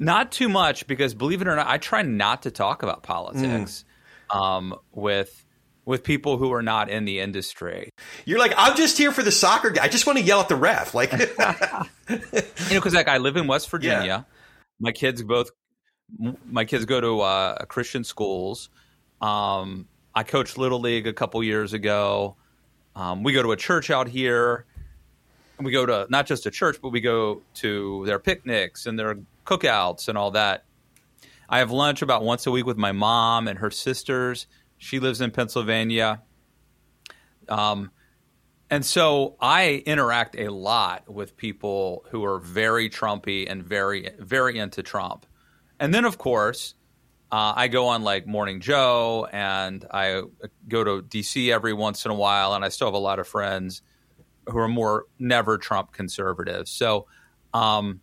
Not 0.00 0.32
too 0.32 0.48
much 0.48 0.86
because 0.86 1.14
believe 1.14 1.42
it 1.42 1.48
or 1.48 1.56
not, 1.56 1.66
I 1.66 1.78
try 1.78 2.02
not 2.02 2.42
to 2.42 2.50
talk 2.50 2.82
about 2.82 3.02
politics 3.02 3.84
mm. 4.30 4.36
um, 4.36 4.74
with 4.92 5.44
with 5.84 6.04
people 6.04 6.36
who 6.36 6.52
are 6.52 6.62
not 6.62 6.88
in 6.88 7.04
the 7.04 7.20
industry. 7.20 7.90
You're 8.24 8.38
like, 8.38 8.52
I'm 8.56 8.76
just 8.76 8.96
here 8.96 9.12
for 9.12 9.22
the 9.22 9.32
soccer 9.32 9.70
guy. 9.70 9.84
I 9.84 9.88
just 9.88 10.06
want 10.06 10.18
to 10.18 10.24
yell 10.24 10.40
at 10.40 10.48
the 10.48 10.56
ref. 10.56 10.94
Like, 10.94 11.12
you 11.12 11.18
know, 11.18 12.20
because 12.68 12.94
like 12.94 13.08
I 13.08 13.18
live 13.18 13.36
in 13.36 13.46
West 13.46 13.68
Virginia. 13.70 14.06
Yeah. 14.06 14.22
My 14.78 14.92
kids 14.92 15.22
both, 15.22 15.50
my 16.46 16.64
kids 16.64 16.84
go 16.84 17.00
to 17.00 17.20
uh, 17.20 17.64
Christian 17.66 18.04
schools. 18.04 18.70
Um, 19.20 19.88
I 20.14 20.22
coached 20.22 20.58
little 20.58 20.80
league 20.80 21.06
a 21.06 21.12
couple 21.12 21.42
years 21.42 21.72
ago. 21.72 22.36
Um, 22.96 23.22
we 23.22 23.32
go 23.32 23.42
to 23.42 23.52
a 23.52 23.56
church 23.56 23.90
out 23.90 24.08
here. 24.08 24.64
We 25.58 25.72
go 25.72 25.84
to 25.84 26.06
not 26.08 26.26
just 26.26 26.46
a 26.46 26.50
church, 26.50 26.78
but 26.80 26.88
we 26.88 27.00
go 27.00 27.42
to 27.54 28.04
their 28.06 28.18
picnics 28.18 28.86
and 28.86 28.98
their 28.98 29.18
cookouts 29.50 30.08
and 30.08 30.16
all 30.16 30.32
that. 30.32 30.64
I 31.48 31.58
have 31.58 31.70
lunch 31.70 32.02
about 32.02 32.22
once 32.22 32.46
a 32.46 32.50
week 32.50 32.66
with 32.66 32.76
my 32.76 32.92
mom 32.92 33.48
and 33.48 33.58
her 33.58 33.70
sisters 33.70 34.46
she 34.80 34.98
lives 34.98 35.20
in 35.20 35.30
Pennsylvania. 35.30 36.22
Um, 37.48 37.90
and 38.70 38.84
so 38.84 39.36
I 39.40 39.82
interact 39.84 40.36
a 40.36 40.48
lot 40.48 41.12
with 41.12 41.36
people 41.36 42.06
who 42.10 42.24
are 42.24 42.38
very 42.38 42.88
Trumpy 42.88 43.46
and 43.48 43.62
very, 43.62 44.10
very 44.18 44.58
into 44.58 44.82
Trump. 44.82 45.26
And 45.78 45.92
then, 45.92 46.06
of 46.06 46.16
course, 46.16 46.74
uh, 47.30 47.52
I 47.54 47.68
go 47.68 47.88
on 47.88 48.02
like 48.02 48.26
Morning 48.26 48.60
Joe 48.60 49.28
and 49.30 49.84
I 49.90 50.22
go 50.66 50.82
to 50.82 51.02
DC 51.02 51.52
every 51.52 51.74
once 51.74 52.06
in 52.06 52.10
a 52.10 52.14
while. 52.14 52.54
And 52.54 52.64
I 52.64 52.70
still 52.70 52.86
have 52.86 52.94
a 52.94 52.98
lot 52.98 53.18
of 53.18 53.28
friends 53.28 53.82
who 54.46 54.56
are 54.58 54.68
more 54.68 55.04
never 55.18 55.58
Trump 55.58 55.92
conservatives. 55.92 56.70
So, 56.70 57.06
um, 57.52 58.00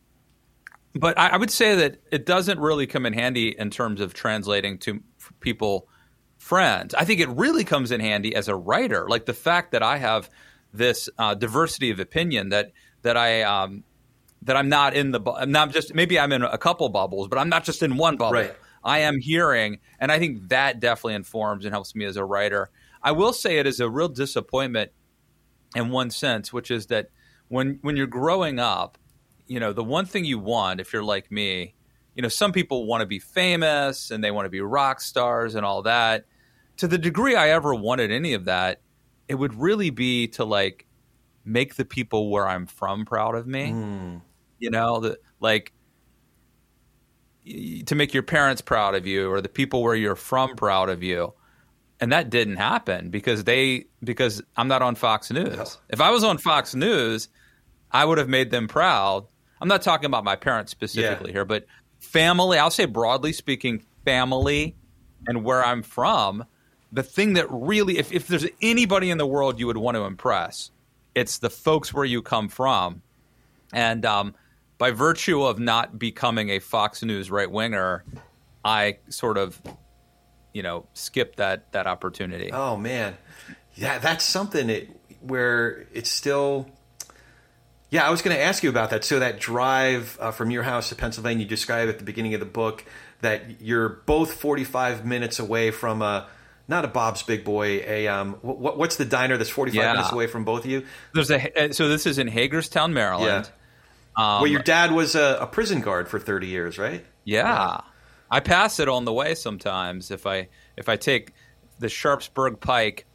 but 1.00 1.18
I, 1.18 1.30
I 1.30 1.38
would 1.38 1.52
say 1.52 1.76
that 1.76 2.02
it 2.12 2.26
doesn't 2.26 2.60
really 2.60 2.88
come 2.88 3.06
in 3.06 3.14
handy 3.14 3.50
in 3.58 3.70
terms 3.70 4.02
of 4.02 4.14
translating 4.14 4.78
to 4.80 5.02
people 5.40 5.88
friends. 6.38 6.94
I 6.94 7.06
think 7.06 7.20
it 7.20 7.30
really 7.30 7.64
comes 7.64 7.92
in 7.92 8.00
handy 8.00 8.36
as 8.36 8.48
a 8.48 8.56
writer, 8.56 9.08
like 9.10 9.26
the 9.26 9.34
fact 9.34 9.72
that 9.72 9.84
I 9.84 9.98
have 9.98 10.30
this 10.74 11.10
uh, 11.18 11.34
diversity 11.34 11.92
of 11.92 12.00
opinion 12.00 12.50
that 12.50 12.72
that 13.02 13.18
I 13.18 13.44
um, 13.44 13.84
that 14.44 14.56
I'm 14.56 14.70
not 14.70 14.96
in 14.96 15.12
the 15.12 15.22
I'm 15.32 15.52
not 15.52 15.72
just 15.72 15.94
maybe 15.94 16.20
I'm 16.20 16.32
in 16.32 16.44
a 16.44 16.58
couple 16.58 16.88
bubbles, 16.90 17.28
but 17.28 17.38
I'm 17.38 17.50
not 17.50 17.64
just 17.64 17.84
in 17.84 17.98
one 17.98 18.18
bubble. 18.18 18.34
Right. 18.34 18.56
I 18.84 19.00
am 19.00 19.20
hearing, 19.20 19.80
and 20.00 20.12
I 20.12 20.20
think 20.20 20.50
that 20.50 20.80
definitely 20.80 21.16
informs 21.16 21.66
and 21.66 21.74
helps 21.74 21.94
me 21.96 22.06
as 22.06 22.16
a 22.16 22.24
writer. 22.24 22.70
I 23.02 23.12
will 23.12 23.34
say 23.34 23.58
it 23.58 23.68
is 23.68 23.80
a 23.80 23.90
real 23.90 24.08
disappointment 24.08 24.92
in 25.76 25.90
one 25.90 26.10
sense, 26.10 26.54
which 26.54 26.72
is 26.72 26.88
that 26.88 27.10
when 27.50 27.80
when 27.82 27.98
you're 27.98 28.08
growing 28.08 28.60
up, 28.60 28.98
you 29.48 29.60
know, 29.60 29.74
the 29.74 29.84
one 29.84 30.06
thing 30.06 30.26
you 30.26 30.40
want 30.40 30.80
if 30.80 30.94
you're 30.94 31.04
like 31.04 31.32
me, 31.32 31.74
you 32.16 32.22
know, 32.22 32.28
some 32.28 32.52
people 32.52 32.86
want 32.86 33.02
to 33.02 33.08
be 33.08 33.20
famous 33.20 34.12
and 34.12 34.24
they 34.24 34.32
want 34.32 34.46
to 34.46 34.50
be 34.50 34.62
rock 34.62 35.02
stars 35.02 35.56
and 35.56 35.66
all 35.66 35.84
that 35.84 36.26
to 36.78 36.88
the 36.88 36.98
degree 36.98 37.36
I 37.36 37.50
ever 37.50 37.74
wanted 37.76 38.12
any 38.12 38.34
of 38.34 38.46
that, 38.46 38.82
it 39.28 39.36
would 39.36 39.54
really 39.56 39.90
be 39.90 40.28
to 40.30 40.46
like 40.46 40.86
make 41.44 41.76
the 41.76 41.86
people 41.86 42.30
where 42.30 42.48
I'm 42.48 42.66
from 42.66 43.06
proud 43.06 43.36
of 43.36 43.48
me. 43.48 43.72
Mm. 43.72 44.22
You 44.60 44.72
know, 44.72 45.00
the, 45.00 45.20
like 45.40 45.74
to 47.86 47.96
make 47.96 48.14
your 48.14 48.24
parents 48.24 48.62
proud 48.62 48.96
of 48.96 49.06
you 49.06 49.32
or 49.32 49.42
the 49.42 49.50
people 49.50 49.84
where 49.84 49.96
you're 49.96 50.16
from 50.16 50.56
proud 50.56 50.90
of 50.90 51.04
you. 51.04 51.34
And 52.00 52.12
that 52.12 52.30
didn't 52.30 52.58
happen 52.58 53.10
because 53.10 53.44
they 53.44 53.86
because 54.04 54.42
I'm 54.56 54.68
not 54.68 54.84
on 54.84 54.94
Fox 54.94 55.32
News. 55.32 55.58
No. 55.58 55.66
If 55.90 56.00
I 56.00 56.12
was 56.12 56.24
on 56.24 56.38
Fox 56.38 56.76
News, 56.76 57.30
I 57.92 58.06
would 58.06 58.20
have 58.20 58.30
made 58.30 58.52
them 58.52 58.68
proud. 58.68 59.26
I'm 59.62 59.68
not 59.68 59.82
talking 59.82 60.06
about 60.06 60.24
my 60.24 60.36
parents 60.36 60.72
specifically 60.72 61.30
yeah. 61.30 61.38
here, 61.38 61.46
but 61.46 61.66
family, 62.00 62.58
I'll 62.58 62.72
say 62.72 62.86
broadly 62.86 63.34
speaking, 63.34 63.84
family 64.06 64.76
and 65.28 65.44
where 65.44 65.64
I'm 65.64 65.84
from 65.84 66.46
the 66.92 67.04
thing 67.04 67.34
that 67.34 67.48
really, 67.50 67.98
if, 67.98 68.12
if 68.12 68.28
there's 68.28 68.46
anybody 68.62 69.10
in 69.10 69.18
the 69.18 69.28
world 69.28 69.60
you 69.60 69.68
would 69.68 69.78
want 69.78 69.96
to 69.96 70.04
impress, 70.04 70.72
it's 71.16 71.40
the 71.40 71.50
folks 71.50 71.94
where 71.94 72.06
you 72.06 72.22
come 72.22 72.48
from. 72.48 73.02
And 73.74 74.06
um, 74.06 74.36
by 74.78 74.92
virtue 74.92 75.44
of 75.44 75.60
not 75.60 76.00
becoming 76.00 76.50
a 76.50 76.60
Fox 76.60 77.04
News 77.04 77.30
right 77.30 77.50
winger, 77.50 78.06
I 78.64 79.00
sort 79.10 79.38
of, 79.38 79.62
you 80.54 80.64
know, 80.64 80.86
skipped 80.94 81.38
that 81.38 81.72
that 81.74 81.88
opportunity. 81.88 82.52
Oh 82.52 82.78
man, 82.78 83.18
yeah, 83.76 84.00
that's 84.00 84.24
something 84.24 84.70
it, 84.70 84.90
where 85.22 85.88
it's 85.94 86.10
still. 86.10 86.70
Yeah, 87.90 88.06
I 88.06 88.10
was 88.10 88.22
going 88.22 88.36
to 88.36 88.42
ask 88.42 88.64
you 88.64 88.70
about 88.70 88.90
that. 88.90 89.06
So 89.06 89.20
that 89.20 89.40
drive 89.40 90.18
uh, 90.20 90.32
from 90.32 90.52
your 90.52 90.64
house 90.64 90.90
to 90.90 90.96
Pennsylvania, 90.96 91.44
you 91.44 91.50
describe 91.50 91.88
at 91.88 92.00
the 92.00 92.04
beginning 92.04 92.34
of 92.34 92.40
the 92.42 92.46
book 92.46 92.84
that 93.22 93.62
you're 93.62 93.90
both 93.90 94.34
45 94.34 95.06
minutes 95.06 95.40
away 95.40 95.72
from 95.72 96.02
a 96.02 96.28
not 96.68 96.84
a 96.84 96.90
Bob's 96.90 97.24
Big 97.24 97.46
Boy. 97.46 97.82
A 97.88 98.08
um, 98.08 98.34
what, 98.42 98.78
what's 98.78 98.98
the 98.98 99.06
diner 99.06 99.38
that's 99.38 99.50
forty 99.50 99.72
five 99.72 99.78
yeah. 99.78 99.94
minutes 99.94 100.12
away 100.12 100.28
from 100.28 100.44
both 100.44 100.66
of 100.66 100.72
you? 100.72 100.86
There's 101.14 101.32
a 101.32 101.70
uh, 101.70 101.72
so 101.72 101.88
this 101.88 102.06
is 102.06 102.18
in 102.18 102.28
Hagerstown, 102.28 102.94
Maryland. 102.94 103.50
Yeah. 104.18 104.36
Um, 104.36 104.42
Where 104.42 104.52
your 104.52 104.64
dad 104.64 104.92
was 104.92 105.16
a, 105.16 105.38
a, 105.42 105.48
prison 105.48 105.80
guard 105.80 106.10
for 106.10 106.20
thirty 106.20 106.48
years, 106.48 106.78
right? 106.78 107.06
Yeah. 107.24 107.44
yeah. 107.44 107.82
I 108.30 108.42
pass 108.42 108.82
it 108.82 108.90
on 108.90 109.06
the 109.06 109.14
way 109.14 109.34
sometimes 109.34 110.12
if 110.12 110.28
I 110.28 110.50
if 110.76 110.90
I 110.90 110.98
take 110.98 111.32
the 111.80 111.88
Sharpsburg 111.88 112.60
Pike 112.60 113.06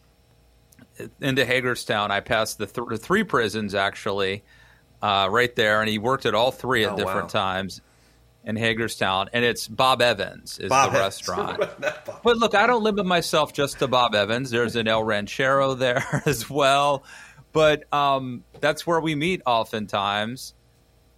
into 1.20 1.44
Hagerstown. 1.44 2.10
I 2.10 2.20
pass 2.20 2.54
the, 2.54 2.66
th- 2.66 2.88
the 2.88 2.98
three 2.98 3.24
prisons 3.24 3.74
actually 3.74 4.44
uh, 5.02 5.28
right 5.30 5.54
there, 5.56 5.80
and 5.80 5.90
he 5.90 5.98
worked 5.98 6.24
at 6.26 6.34
all 6.34 6.52
three 6.52 6.84
at 6.84 6.92
oh, 6.92 6.96
different 6.96 7.34
wow. 7.34 7.40
times 7.40 7.80
in 8.44 8.56
Hagerstown, 8.56 9.30
and 9.32 9.44
it's 9.44 9.68
Bob 9.68 10.02
Evans 10.02 10.58
is 10.58 10.68
Bob 10.68 10.92
the 10.92 10.98
Evans. 10.98 11.28
restaurant. 11.28 11.64
but 12.24 12.36
look, 12.38 12.54
I 12.54 12.66
don't 12.66 12.82
limit 12.82 13.06
myself 13.06 13.52
just 13.52 13.78
to 13.80 13.88
Bob 13.88 14.14
Evans. 14.14 14.50
There's 14.50 14.76
an 14.76 14.88
El 14.88 15.04
Ranchero 15.04 15.74
there 15.74 16.22
as 16.26 16.48
well, 16.48 17.04
but 17.52 17.92
um, 17.92 18.44
that's 18.60 18.86
where 18.86 19.00
we 19.00 19.14
meet 19.14 19.42
oftentimes. 19.46 20.54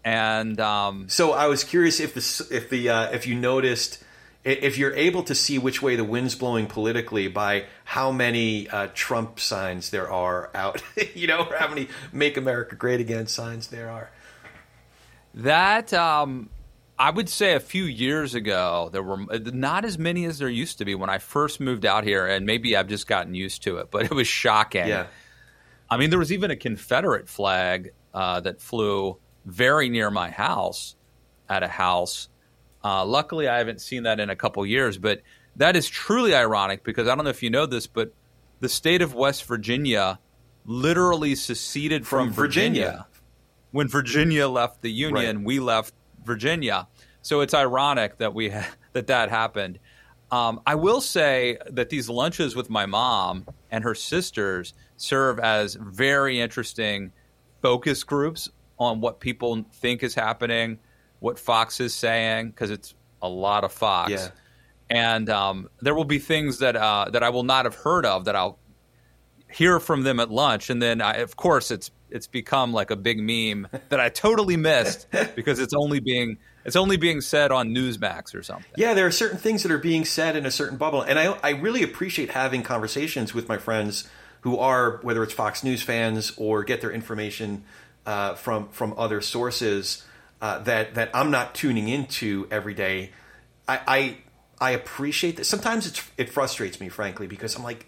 And 0.04 0.60
um, 0.60 1.08
so 1.08 1.32
I 1.32 1.46
was 1.46 1.64
curious 1.64 1.98
if 1.98 2.12
the 2.12 2.54
if 2.54 2.68
the 2.68 2.90
uh, 2.90 3.10
if 3.12 3.26
you 3.26 3.34
noticed 3.34 4.03
if 4.44 4.76
you're 4.76 4.94
able 4.94 5.22
to 5.24 5.34
see 5.34 5.58
which 5.58 5.80
way 5.80 5.96
the 5.96 6.04
wind's 6.04 6.34
blowing 6.34 6.66
politically 6.66 7.28
by 7.28 7.64
how 7.84 8.12
many 8.12 8.68
uh, 8.68 8.88
Trump 8.94 9.40
signs 9.40 9.90
there 9.90 10.10
are 10.10 10.50
out, 10.54 10.82
you 11.14 11.26
know, 11.26 11.46
or 11.46 11.56
how 11.56 11.68
many 11.68 11.88
"Make 12.12 12.36
America 12.36 12.76
Great 12.76 13.00
Again" 13.00 13.26
signs 13.26 13.68
there 13.68 13.90
are. 13.90 14.10
That 15.34 15.92
um, 15.92 16.50
I 16.98 17.10
would 17.10 17.28
say 17.28 17.54
a 17.54 17.60
few 17.60 17.84
years 17.84 18.34
ago 18.34 18.90
there 18.92 19.02
were 19.02 19.26
not 19.40 19.84
as 19.84 19.98
many 19.98 20.26
as 20.26 20.38
there 20.38 20.48
used 20.48 20.78
to 20.78 20.84
be 20.84 20.94
when 20.94 21.10
I 21.10 21.18
first 21.18 21.58
moved 21.58 21.86
out 21.86 22.04
here, 22.04 22.26
and 22.26 22.46
maybe 22.46 22.76
I've 22.76 22.88
just 22.88 23.06
gotten 23.06 23.34
used 23.34 23.62
to 23.64 23.78
it, 23.78 23.88
but 23.90 24.04
it 24.04 24.12
was 24.12 24.28
shocking. 24.28 24.86
Yeah. 24.86 25.06
I 25.90 25.96
mean, 25.96 26.10
there 26.10 26.18
was 26.18 26.32
even 26.32 26.50
a 26.50 26.56
Confederate 26.56 27.28
flag 27.28 27.92
uh, 28.12 28.40
that 28.40 28.60
flew 28.60 29.18
very 29.44 29.88
near 29.88 30.10
my 30.10 30.30
house 30.30 30.96
at 31.48 31.62
a 31.62 31.68
house. 31.68 32.28
Uh, 32.84 33.04
luckily, 33.04 33.48
I 33.48 33.58
haven't 33.58 33.80
seen 33.80 34.02
that 34.02 34.20
in 34.20 34.28
a 34.28 34.36
couple 34.36 34.64
years, 34.66 34.98
but 34.98 35.22
that 35.56 35.74
is 35.74 35.88
truly 35.88 36.34
ironic 36.34 36.84
because 36.84 37.08
I 37.08 37.14
don't 37.14 37.24
know 37.24 37.30
if 37.30 37.42
you 37.42 37.50
know 37.50 37.66
this, 37.66 37.86
but 37.86 38.12
the 38.60 38.68
state 38.68 39.00
of 39.02 39.14
West 39.14 39.44
Virginia 39.44 40.18
literally 40.66 41.34
seceded 41.34 42.06
from, 42.06 42.28
from 42.28 42.34
Virginia. 42.34 42.82
Virginia. 42.82 43.06
When 43.70 43.88
Virginia 43.88 44.48
left 44.48 44.82
the 44.82 44.92
Union, 44.92 45.38
right. 45.38 45.46
we 45.46 45.60
left 45.60 45.94
Virginia. 46.24 46.86
So 47.22 47.40
it's 47.40 47.54
ironic 47.54 48.18
that 48.18 48.34
we 48.34 48.50
that 48.92 49.06
that 49.06 49.30
happened. 49.30 49.78
Um, 50.30 50.60
I 50.66 50.74
will 50.74 51.00
say 51.00 51.58
that 51.70 51.90
these 51.90 52.08
lunches 52.08 52.56
with 52.56 52.70
my 52.70 52.86
mom 52.86 53.46
and 53.70 53.84
her 53.84 53.94
sisters 53.94 54.74
serve 54.96 55.38
as 55.38 55.74
very 55.74 56.40
interesting 56.40 57.12
focus 57.62 58.04
groups 58.04 58.48
on 58.78 59.00
what 59.00 59.20
people 59.20 59.64
think 59.74 60.02
is 60.02 60.14
happening, 60.14 60.78
what 61.24 61.38
Fox 61.38 61.80
is 61.80 61.94
saying, 61.94 62.50
because 62.50 62.70
it's 62.70 62.94
a 63.22 63.28
lot 63.28 63.64
of 63.64 63.72
Fox. 63.72 64.10
Yeah. 64.10 64.28
And 64.90 65.30
um, 65.30 65.70
there 65.80 65.94
will 65.94 66.04
be 66.04 66.18
things 66.18 66.58
that 66.58 66.76
uh, 66.76 67.06
that 67.12 67.22
I 67.22 67.30
will 67.30 67.44
not 67.44 67.64
have 67.64 67.74
heard 67.74 68.04
of 68.04 68.26
that 68.26 68.36
I'll 68.36 68.58
hear 69.50 69.80
from 69.80 70.02
them 70.02 70.20
at 70.20 70.30
lunch, 70.30 70.68
and 70.68 70.82
then 70.82 71.00
I, 71.00 71.14
of 71.14 71.34
course 71.34 71.70
it's 71.70 71.90
it's 72.10 72.26
become 72.26 72.74
like 72.74 72.90
a 72.90 72.96
big 72.96 73.18
meme 73.18 73.68
that 73.88 74.00
I 74.00 74.10
totally 74.10 74.58
missed 74.58 75.06
because 75.34 75.60
it's 75.60 75.72
only 75.72 75.98
being 75.98 76.36
it's 76.66 76.76
only 76.76 76.98
being 76.98 77.22
said 77.22 77.50
on 77.50 77.70
Newsmax 77.70 78.34
or 78.34 78.42
something. 78.42 78.70
Yeah, 78.76 78.92
there 78.92 79.06
are 79.06 79.10
certain 79.10 79.38
things 79.38 79.62
that 79.62 79.72
are 79.72 79.78
being 79.78 80.04
said 80.04 80.36
in 80.36 80.44
a 80.44 80.50
certain 80.50 80.76
bubble, 80.76 81.00
and 81.00 81.18
I 81.18 81.38
I 81.42 81.50
really 81.52 81.82
appreciate 81.82 82.32
having 82.32 82.62
conversations 82.62 83.32
with 83.32 83.48
my 83.48 83.56
friends 83.56 84.06
who 84.42 84.58
are 84.58 84.98
whether 85.00 85.22
it's 85.22 85.32
Fox 85.32 85.64
News 85.64 85.80
fans 85.82 86.34
or 86.36 86.64
get 86.64 86.82
their 86.82 86.92
information 86.92 87.64
uh, 88.04 88.34
from 88.34 88.68
from 88.68 88.92
other 88.98 89.22
sources 89.22 90.04
uh, 90.40 90.58
that 90.60 90.94
that 90.94 91.10
I'm 91.14 91.30
not 91.30 91.54
tuning 91.54 91.88
into 91.88 92.46
every 92.50 92.74
day. 92.74 93.10
I, 93.68 93.80
I 93.86 94.16
I 94.60 94.70
appreciate 94.70 95.36
that. 95.36 95.44
Sometimes 95.44 95.86
it's 95.86 96.10
it 96.16 96.30
frustrates 96.30 96.80
me, 96.80 96.88
frankly, 96.88 97.26
because 97.26 97.56
I'm 97.56 97.62
like, 97.62 97.86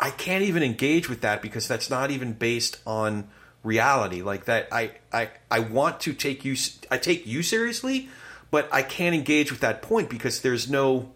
I 0.00 0.10
can't 0.10 0.44
even 0.44 0.62
engage 0.62 1.08
with 1.08 1.20
that 1.22 1.42
because 1.42 1.68
that's 1.68 1.90
not 1.90 2.10
even 2.10 2.32
based 2.32 2.78
on 2.86 3.28
reality. 3.62 4.22
Like 4.22 4.46
that, 4.46 4.68
I 4.72 4.92
I 5.12 5.30
I 5.50 5.60
want 5.60 6.00
to 6.00 6.12
take 6.12 6.44
you. 6.44 6.56
I 6.90 6.98
take 6.98 7.26
you 7.26 7.42
seriously, 7.42 8.08
but 8.50 8.68
I 8.72 8.82
can't 8.82 9.14
engage 9.14 9.50
with 9.50 9.60
that 9.60 9.82
point 9.82 10.10
because 10.10 10.40
there's 10.40 10.70
no 10.70 11.10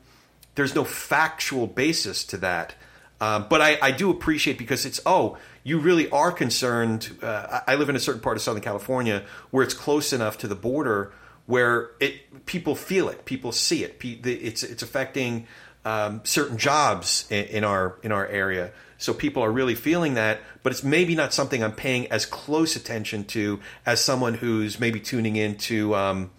there's 0.55 0.75
no 0.75 0.85
factual 0.85 1.67
basis 1.67 2.25
to 2.25 2.37
that. 2.39 2.75
Um, 3.21 3.47
but 3.49 3.61
I, 3.61 3.79
I 3.81 3.91
do 3.93 4.11
appreciate 4.11 4.59
because 4.59 4.85
it's 4.85 5.01
oh 5.07 5.39
you 5.64 5.78
really 5.78 6.11
are 6.11 6.33
concerned. 6.33 7.19
Uh, 7.23 7.61
I 7.66 7.76
live 7.76 7.88
in 7.88 7.97
a 7.97 8.00
certain 8.00 8.21
part 8.21 8.37
of 8.37 8.42
Southern 8.42 8.62
California 8.62 9.25
where 9.50 9.64
it's 9.64 9.75
close 9.75 10.12
enough 10.12 10.38
to 10.38 10.49
the 10.49 10.57
border 10.57 11.12
where 11.47 11.90
it 12.00 12.47
people 12.47 12.75
feel 12.75 13.09
it, 13.09 13.25
people 13.25 13.52
see 13.52 13.85
it. 13.85 13.99
It's 14.02 14.62
it's 14.62 14.83
affecting 14.83 15.47
um, 15.85 16.21
certain 16.25 16.59
jobs 16.59 17.26
in, 17.31 17.45
in, 17.47 17.64
our 17.64 17.99
in 18.02 18.12
our 18.12 18.26
area. 18.26 18.73
So 18.99 19.12
people 19.12 19.42
are 19.42 19.50
really 19.50 19.75
feeling 19.75 20.14
that, 20.14 20.40
but 20.62 20.73
it's 20.73 20.85
maybe 20.85 21.16
not 21.16 21.35
something 21.35 21.62
I'm 21.62 21.73
paying 21.73 22.11
as 22.12 22.25
close 22.25 22.76
attention 22.76 23.25
to 23.26 23.59
as 23.85 24.02
someone 24.02 24.35
who's 24.35 24.78
maybe 24.78 25.00
tuning 25.00 25.35
into 25.35 25.95
um, 25.97 26.31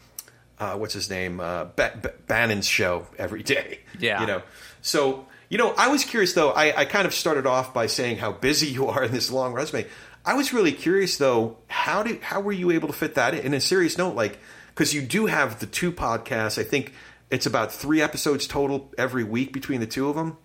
uh, 0.60 0.78
what's 0.78 0.94
his 0.94 1.10
name 1.10 1.42
uh, 1.42 1.66
ba- 1.76 2.00
ba- 2.02 2.14
Bannon's 2.28 2.68
show 2.68 3.08
every 3.18 3.44
day. 3.44 3.80
Yeah, 4.00 4.22
you 4.22 4.28
know. 4.28 4.42
So 4.82 5.28
you 5.54 5.60
know, 5.60 5.72
I 5.78 5.90
was 5.90 6.04
curious 6.04 6.34
though. 6.34 6.50
I, 6.50 6.76
I 6.80 6.86
kind 6.86 7.06
of 7.06 7.14
started 7.14 7.46
off 7.46 7.76
by 7.76 7.86
saying 7.86 8.18
how 8.18 8.32
busy 8.32 8.66
you 8.66 8.88
are 8.88 9.04
in 9.04 9.12
this 9.12 9.30
long 9.30 9.54
resume. 9.54 9.86
I 10.26 10.34
was 10.34 10.52
really 10.52 10.72
curious 10.72 11.18
though. 11.18 11.58
How 11.68 12.02
did 12.02 12.24
how 12.24 12.42
were 12.42 12.52
you 12.52 12.72
able 12.72 12.88
to 12.88 12.94
fit 12.94 13.14
that 13.14 13.36
in? 13.36 13.42
In 13.42 13.54
a 13.54 13.62
serious 13.62 13.96
note, 13.96 14.16
like 14.16 14.40
because 14.70 14.96
you 14.96 15.04
do 15.04 15.28
have 15.28 15.60
the 15.60 15.68
two 15.68 15.92
podcasts. 15.92 16.58
I 16.58 16.64
think 16.64 16.94
it's 17.30 17.46
about 17.46 17.72
three 17.72 18.02
episodes 18.02 18.48
total 18.48 18.92
every 18.98 19.24
week 19.24 19.54
between 19.54 19.80
the 19.80 19.86
two 19.86 20.10
of 20.10 20.16
them. 20.16 20.38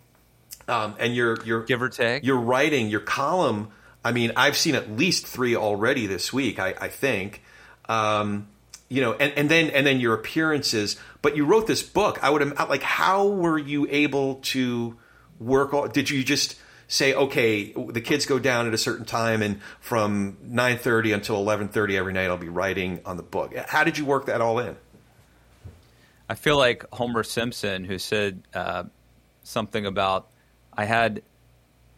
Um, 0.68 0.94
and 0.98 1.16
you're 1.16 1.42
you're 1.42 1.64
give 1.64 1.80
or 1.80 1.88
take. 1.88 2.22
You're 2.22 2.36
writing 2.36 2.90
your 2.90 3.00
column. 3.00 3.70
I 4.04 4.12
mean, 4.12 4.32
I've 4.36 4.58
seen 4.58 4.74
at 4.74 4.92
least 4.92 5.26
three 5.26 5.56
already 5.56 6.06
this 6.06 6.34
week. 6.34 6.58
I, 6.58 6.74
I 6.78 6.88
think. 6.88 7.42
Um, 7.88 8.48
you 8.88 9.00
know, 9.00 9.12
and, 9.14 9.32
and 9.36 9.50
then 9.50 9.70
and 9.70 9.86
then 9.86 10.00
your 10.00 10.14
appearances. 10.14 10.96
But 11.22 11.36
you 11.36 11.44
wrote 11.44 11.66
this 11.66 11.82
book. 11.82 12.22
I 12.22 12.30
would 12.30 12.56
like. 12.68 12.82
How 12.82 13.26
were 13.26 13.58
you 13.58 13.86
able 13.90 14.36
to 14.36 14.96
work? 15.38 15.74
All, 15.74 15.88
Did 15.88 16.10
you 16.10 16.24
just 16.24 16.56
say, 16.86 17.12
okay, 17.12 17.72
the 17.72 18.00
kids 18.00 18.24
go 18.24 18.38
down 18.38 18.66
at 18.66 18.72
a 18.72 18.78
certain 18.78 19.04
time, 19.04 19.42
and 19.42 19.60
from 19.80 20.38
nine 20.42 20.78
thirty 20.78 21.12
until 21.12 21.36
eleven 21.36 21.68
thirty 21.68 21.96
every 21.96 22.12
night, 22.12 22.26
I'll 22.26 22.38
be 22.38 22.48
writing 22.48 23.00
on 23.04 23.16
the 23.16 23.22
book. 23.22 23.54
How 23.54 23.84
did 23.84 23.98
you 23.98 24.06
work 24.06 24.26
that 24.26 24.40
all 24.40 24.58
in? 24.58 24.76
I 26.30 26.34
feel 26.34 26.58
like 26.58 26.84
Homer 26.92 27.22
Simpson, 27.22 27.84
who 27.84 27.98
said 27.98 28.42
uh, 28.52 28.84
something 29.42 29.86
about, 29.86 30.28
I 30.72 30.84
had 30.84 31.22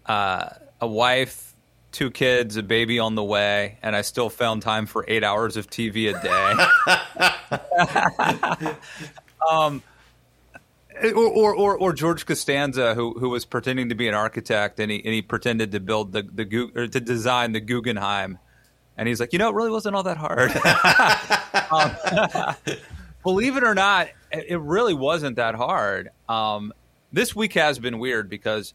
uh, 0.06 0.50
a 0.80 0.86
wife, 0.86 1.54
two 1.92 2.10
kids, 2.10 2.56
a 2.56 2.62
baby 2.62 2.98
on 2.98 3.14
the 3.14 3.24
way, 3.24 3.78
and 3.82 3.94
I 3.96 4.02
still 4.02 4.30
found 4.30 4.62
time 4.62 4.86
for 4.86 5.04
eight 5.08 5.24
hours 5.24 5.56
of 5.56 5.68
TV 5.68 6.14
a 6.14 6.22
day. 6.22 6.54
um, 9.50 9.82
or, 11.02 11.14
or, 11.14 11.54
or, 11.54 11.78
or, 11.78 11.92
George 11.92 12.26
Costanza, 12.26 12.94
who 12.94 13.14
who 13.18 13.30
was 13.30 13.44
pretending 13.44 13.88
to 13.88 13.94
be 13.94 14.08
an 14.08 14.14
architect, 14.14 14.78
and 14.80 14.90
he 14.90 14.98
and 15.04 15.14
he 15.14 15.22
pretended 15.22 15.72
to 15.72 15.80
build 15.80 16.12
the 16.12 16.22
the 16.22 16.70
or 16.74 16.86
to 16.86 17.00
design 17.00 17.52
the 17.52 17.60
Guggenheim, 17.60 18.38
and 18.96 19.08
he's 19.08 19.20
like, 19.20 19.32
you 19.32 19.38
know, 19.38 19.48
it 19.50 19.54
really 19.54 19.70
wasn't 19.70 19.96
all 19.96 20.02
that 20.02 20.16
hard. 20.16 20.50
um, 22.66 22.76
believe 23.22 23.56
it 23.56 23.64
or 23.64 23.74
not, 23.74 24.08
it 24.30 24.60
really 24.60 24.94
wasn't 24.94 25.36
that 25.36 25.54
hard. 25.54 26.10
Um, 26.28 26.72
this 27.12 27.34
week 27.34 27.54
has 27.54 27.78
been 27.78 27.98
weird 27.98 28.28
because 28.28 28.74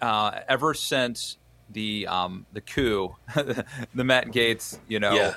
uh, 0.00 0.40
ever 0.48 0.74
since 0.74 1.37
the 1.70 2.06
um, 2.06 2.46
the 2.52 2.60
coup, 2.60 3.14
the 3.34 4.04
Matt 4.04 4.28
Gaetz, 4.28 4.78
you 4.88 5.00
know, 5.00 5.14
yeah. 5.14 5.34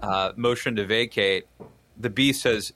uh, 0.00 0.32
motion 0.36 0.76
to 0.76 0.86
vacate, 0.86 1.44
the 1.98 2.10
beast 2.10 2.44
has 2.44 2.72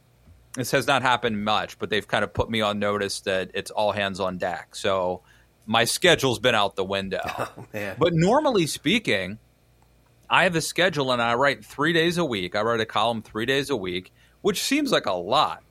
this 0.54 0.70
has 0.70 0.86
not 0.86 1.02
happened 1.02 1.44
much, 1.44 1.78
but 1.78 1.90
they've 1.90 2.06
kind 2.06 2.24
of 2.24 2.32
put 2.32 2.50
me 2.50 2.60
on 2.60 2.78
notice 2.78 3.20
that 3.20 3.50
it's 3.54 3.70
all 3.70 3.92
hands 3.92 4.20
on 4.20 4.38
deck. 4.38 4.74
So 4.74 5.22
my 5.66 5.84
schedule's 5.84 6.38
been 6.38 6.54
out 6.54 6.76
the 6.76 6.84
window. 6.84 7.20
Oh, 7.74 7.94
but 7.98 8.14
normally 8.14 8.66
speaking, 8.66 9.38
I 10.30 10.44
have 10.44 10.56
a 10.56 10.60
schedule 10.60 11.12
and 11.12 11.20
I 11.20 11.34
write 11.34 11.64
three 11.64 11.92
days 11.92 12.16
a 12.16 12.24
week. 12.24 12.56
I 12.56 12.62
write 12.62 12.80
a 12.80 12.86
column 12.86 13.22
three 13.22 13.44
days 13.44 13.68
a 13.70 13.76
week, 13.76 14.12
which 14.40 14.62
seems 14.62 14.90
like 14.90 15.06
a 15.06 15.12
lot. 15.12 15.62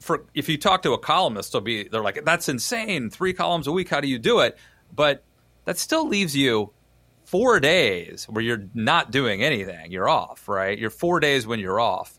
For 0.00 0.24
if 0.34 0.48
you 0.48 0.56
talk 0.56 0.82
to 0.82 0.92
a 0.92 0.98
columnist, 0.98 1.52
they'll 1.52 1.60
be 1.60 1.88
they're 1.88 2.02
like, 2.02 2.24
"That's 2.24 2.48
insane! 2.48 3.10
Three 3.10 3.32
columns 3.32 3.66
a 3.66 3.72
week. 3.72 3.88
How 3.88 4.00
do 4.00 4.08
you 4.08 4.18
do 4.18 4.40
it?" 4.40 4.56
But 4.94 5.24
that 5.66 5.76
still 5.78 6.08
leaves 6.08 6.34
you 6.34 6.72
four 7.26 7.60
days 7.60 8.24
where 8.30 8.42
you're 8.42 8.64
not 8.72 9.10
doing 9.10 9.42
anything. 9.42 9.90
You're 9.90 10.08
off, 10.08 10.48
right? 10.48 10.78
You're 10.78 10.90
four 10.90 11.20
days 11.20 11.46
when 11.46 11.60
you're 11.60 11.80
off. 11.80 12.18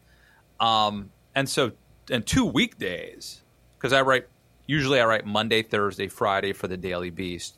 Um, 0.59 1.11
and 1.33 1.49
so 1.49 1.71
and 2.11 2.25
two 2.25 2.45
weekdays 2.45 3.41
because 3.77 3.93
I 3.93 4.01
write 4.01 4.27
usually 4.67 4.99
I 4.99 5.05
write 5.05 5.25
Monday, 5.25 5.63
Thursday, 5.63 6.07
Friday 6.07 6.53
for 6.53 6.67
the 6.67 6.77
Daily 6.77 7.09
Beast. 7.09 7.57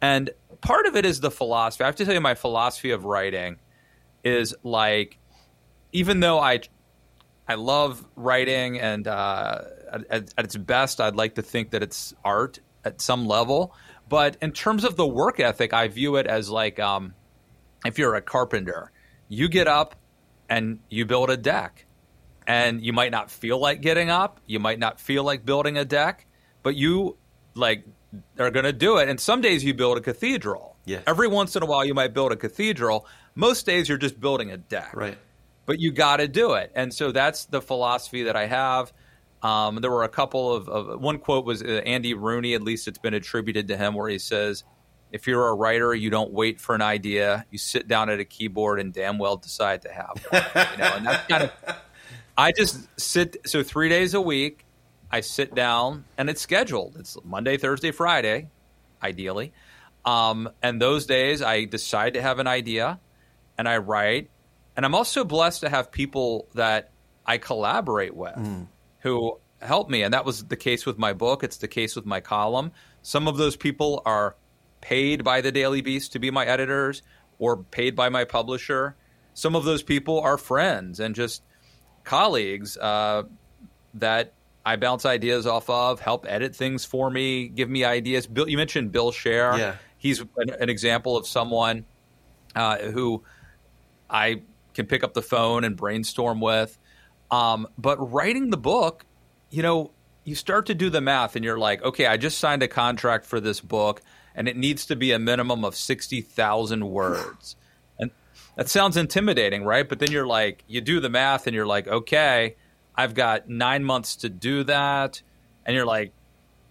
And 0.00 0.30
part 0.60 0.86
of 0.86 0.96
it 0.96 1.04
is 1.04 1.20
the 1.20 1.30
philosophy. 1.30 1.84
I 1.84 1.86
have 1.88 1.96
to 1.96 2.04
tell 2.04 2.14
you 2.14 2.20
my 2.20 2.34
philosophy 2.34 2.92
of 2.92 3.04
writing 3.04 3.56
is 4.22 4.54
like 4.62 5.18
even 5.92 6.20
though 6.20 6.38
I 6.38 6.60
I 7.48 7.54
love 7.54 8.04
writing 8.14 8.78
and 8.78 9.08
uh, 9.08 9.62
at, 9.90 10.32
at 10.36 10.44
its 10.44 10.56
best 10.56 11.00
I'd 11.00 11.16
like 11.16 11.34
to 11.34 11.42
think 11.42 11.70
that 11.70 11.82
it's 11.82 12.14
art 12.24 12.60
at 12.84 13.00
some 13.00 13.26
level, 13.26 13.74
but 14.08 14.36
in 14.40 14.52
terms 14.52 14.84
of 14.84 14.96
the 14.96 15.06
work 15.06 15.40
ethic, 15.40 15.72
I 15.72 15.88
view 15.88 16.16
it 16.16 16.26
as 16.26 16.48
like 16.48 16.78
um, 16.78 17.14
if 17.84 17.98
you're 17.98 18.14
a 18.14 18.22
carpenter, 18.22 18.92
you 19.28 19.48
get 19.48 19.66
up 19.66 19.96
and 20.48 20.80
you 20.88 21.04
build 21.06 21.30
a 21.30 21.36
deck 21.36 21.86
and 22.46 22.84
you 22.84 22.92
might 22.92 23.10
not 23.10 23.30
feel 23.30 23.58
like 23.58 23.80
getting 23.80 24.10
up, 24.10 24.40
you 24.46 24.60
might 24.60 24.78
not 24.78 25.00
feel 25.00 25.24
like 25.24 25.44
building 25.44 25.76
a 25.76 25.84
deck, 25.84 26.26
but 26.62 26.76
you 26.76 27.16
like 27.54 27.84
are 28.38 28.50
going 28.50 28.64
to 28.64 28.72
do 28.72 28.98
it. 28.98 29.08
And 29.08 29.20
some 29.20 29.40
days 29.40 29.64
you 29.64 29.74
build 29.74 29.98
a 29.98 30.00
cathedral. 30.00 30.76
Yeah. 30.84 31.00
Every 31.06 31.26
once 31.26 31.56
in 31.56 31.62
a 31.62 31.66
while 31.66 31.84
you 31.84 31.94
might 31.94 32.14
build 32.14 32.32
a 32.32 32.36
cathedral. 32.36 33.06
Most 33.34 33.66
days 33.66 33.88
you're 33.88 33.98
just 33.98 34.20
building 34.20 34.52
a 34.52 34.56
deck. 34.56 34.94
Right. 34.94 35.18
But 35.64 35.80
you 35.80 35.90
got 35.90 36.18
to 36.18 36.28
do 36.28 36.52
it. 36.54 36.70
And 36.76 36.94
so 36.94 37.10
that's 37.10 37.46
the 37.46 37.60
philosophy 37.60 38.24
that 38.24 38.36
I 38.36 38.46
have. 38.46 38.92
Um, 39.42 39.76
there 39.76 39.90
were 39.90 40.04
a 40.04 40.08
couple 40.08 40.52
of, 40.52 40.68
of 40.68 41.00
one 41.00 41.18
quote 41.18 41.44
was 41.44 41.62
uh, 41.62 41.82
Andy 41.84 42.14
Rooney, 42.14 42.54
at 42.54 42.62
least 42.62 42.88
it's 42.88 42.98
been 42.98 43.14
attributed 43.14 43.68
to 43.68 43.76
him, 43.76 43.94
where 43.94 44.08
he 44.08 44.18
says, 44.18 44.64
if 45.12 45.26
you're 45.26 45.48
a 45.48 45.54
writer, 45.54 45.94
you 45.94 46.10
don't 46.10 46.32
wait 46.32 46.60
for 46.60 46.74
an 46.74 46.82
idea. 46.82 47.46
You 47.50 47.58
sit 47.58 47.86
down 47.86 48.10
at 48.10 48.18
a 48.18 48.24
keyboard 48.24 48.80
and 48.80 48.92
damn 48.92 49.18
well 49.18 49.36
decide 49.36 49.82
to 49.82 49.92
have 49.92 50.24
one. 50.30 50.42
you 50.72 50.78
know, 50.78 50.96
and 50.96 51.06
that's 51.06 51.26
kind 51.26 51.44
of 51.44 51.76
I 52.36 52.52
just 52.52 52.86
sit 53.00 53.36
so 53.46 53.62
three 53.62 53.88
days 53.88 54.14
a 54.14 54.20
week. 54.20 54.64
I 55.10 55.20
sit 55.20 55.54
down 55.54 56.04
and 56.18 56.28
it's 56.28 56.40
scheduled. 56.40 56.96
It's 56.98 57.16
Monday, 57.24 57.56
Thursday, 57.56 57.92
Friday, 57.92 58.48
ideally. 59.02 59.52
Um, 60.04 60.50
and 60.62 60.80
those 60.80 61.06
days 61.06 61.42
I 61.42 61.64
decide 61.64 62.14
to 62.14 62.22
have 62.22 62.38
an 62.38 62.46
idea 62.46 63.00
and 63.56 63.68
I 63.68 63.78
write. 63.78 64.28
And 64.76 64.84
I'm 64.84 64.94
also 64.94 65.24
blessed 65.24 65.62
to 65.62 65.68
have 65.70 65.90
people 65.90 66.48
that 66.54 66.90
I 67.24 67.38
collaborate 67.38 68.14
with 68.14 68.34
mm. 68.34 68.66
Who 69.00 69.38
help 69.60 69.88
me. 69.88 70.02
And 70.02 70.14
that 70.14 70.24
was 70.24 70.44
the 70.44 70.56
case 70.56 70.86
with 70.86 70.98
my 70.98 71.12
book. 71.12 71.42
It's 71.42 71.58
the 71.58 71.68
case 71.68 71.96
with 71.96 72.06
my 72.06 72.20
column. 72.20 72.72
Some 73.02 73.28
of 73.28 73.36
those 73.36 73.56
people 73.56 74.02
are 74.04 74.36
paid 74.80 75.24
by 75.24 75.40
the 75.40 75.52
Daily 75.52 75.80
Beast 75.80 76.12
to 76.12 76.18
be 76.18 76.30
my 76.30 76.44
editors 76.44 77.02
or 77.38 77.58
paid 77.58 77.96
by 77.96 78.08
my 78.08 78.24
publisher. 78.24 78.96
Some 79.34 79.54
of 79.54 79.64
those 79.64 79.82
people 79.82 80.20
are 80.20 80.38
friends 80.38 81.00
and 81.00 81.14
just 81.14 81.42
colleagues 82.04 82.76
uh, 82.76 83.24
that 83.94 84.32
I 84.64 84.76
bounce 84.76 85.04
ideas 85.04 85.46
off 85.46 85.70
of, 85.70 86.00
help 86.00 86.26
edit 86.28 86.56
things 86.56 86.84
for 86.84 87.10
me, 87.10 87.48
give 87.48 87.68
me 87.70 87.84
ideas. 87.84 88.26
Bill, 88.26 88.48
you 88.48 88.56
mentioned 88.56 88.92
Bill 88.92 89.12
Scher. 89.12 89.58
Yeah. 89.58 89.76
He's 89.98 90.20
an, 90.20 90.50
an 90.58 90.68
example 90.68 91.16
of 91.16 91.26
someone 91.26 91.84
uh, 92.54 92.78
who 92.78 93.22
I 94.08 94.42
can 94.74 94.86
pick 94.86 95.04
up 95.04 95.14
the 95.14 95.22
phone 95.22 95.64
and 95.64 95.76
brainstorm 95.76 96.40
with. 96.40 96.76
Um, 97.30 97.66
but 97.76 97.96
writing 98.12 98.50
the 98.50 98.56
book, 98.56 99.04
you 99.50 99.62
know, 99.62 99.92
you 100.24 100.34
start 100.34 100.66
to 100.66 100.74
do 100.74 100.90
the 100.90 101.00
math 101.00 101.36
and 101.36 101.44
you're 101.44 101.58
like, 101.58 101.82
okay, 101.82 102.06
I 102.06 102.16
just 102.16 102.38
signed 102.38 102.62
a 102.62 102.68
contract 102.68 103.26
for 103.26 103.40
this 103.40 103.60
book 103.60 104.02
and 104.34 104.48
it 104.48 104.56
needs 104.56 104.86
to 104.86 104.96
be 104.96 105.12
a 105.12 105.18
minimum 105.18 105.64
of 105.64 105.74
60,000 105.76 106.86
words. 106.90 107.56
And 107.98 108.10
that 108.56 108.68
sounds 108.68 108.96
intimidating, 108.96 109.64
right? 109.64 109.88
But 109.88 109.98
then 109.98 110.10
you're 110.10 110.26
like, 110.26 110.64
you 110.66 110.80
do 110.80 111.00
the 111.00 111.08
math 111.08 111.46
and 111.46 111.54
you're 111.54 111.66
like, 111.66 111.86
okay, 111.86 112.56
I've 112.94 113.14
got 113.14 113.48
nine 113.48 113.84
months 113.84 114.16
to 114.16 114.28
do 114.28 114.64
that. 114.64 115.22
And 115.64 115.74
you're 115.74 115.86
like, 115.86 116.12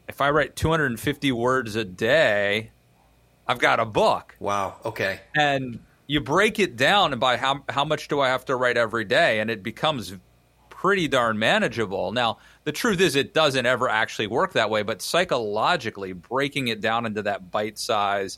if 0.08 0.22
I 0.22 0.30
write 0.30 0.56
250 0.56 1.32
words 1.32 1.76
a 1.76 1.84
day, 1.84 2.72
I've 3.48 3.60
got 3.60 3.80
a 3.80 3.86
book. 3.86 4.36
Wow. 4.40 4.76
Okay. 4.86 5.20
And 5.36 5.80
you 6.08 6.22
break 6.22 6.60
it 6.60 6.76
down 6.76 7.12
and 7.14 7.20
by 7.20 7.38
how 7.38 7.64
how 7.70 7.86
much 7.86 8.08
do 8.08 8.20
I 8.20 8.30
have 8.30 8.46
to 8.46 8.56
write 8.56 8.78
every 8.78 9.06
day, 9.06 9.40
and 9.40 9.50
it 9.50 9.64
becomes 9.64 10.14
pretty 10.86 11.08
darn 11.08 11.40
manageable. 11.40 12.12
Now, 12.12 12.38
the 12.64 12.72
truth 12.72 13.02
is, 13.02 13.16
it 13.16 13.34
doesn't 13.34 13.66
ever 13.66 13.90
actually 13.90 14.28
work 14.28 14.54
that 14.54 14.70
way, 14.70 14.84
but 14.84 15.02
psychologically, 15.02 16.14
breaking 16.14 16.68
it 16.68 16.80
down 16.80 17.08
into 17.08 17.24
that 17.24 17.50
bite 17.50 17.80
size, 17.80 18.38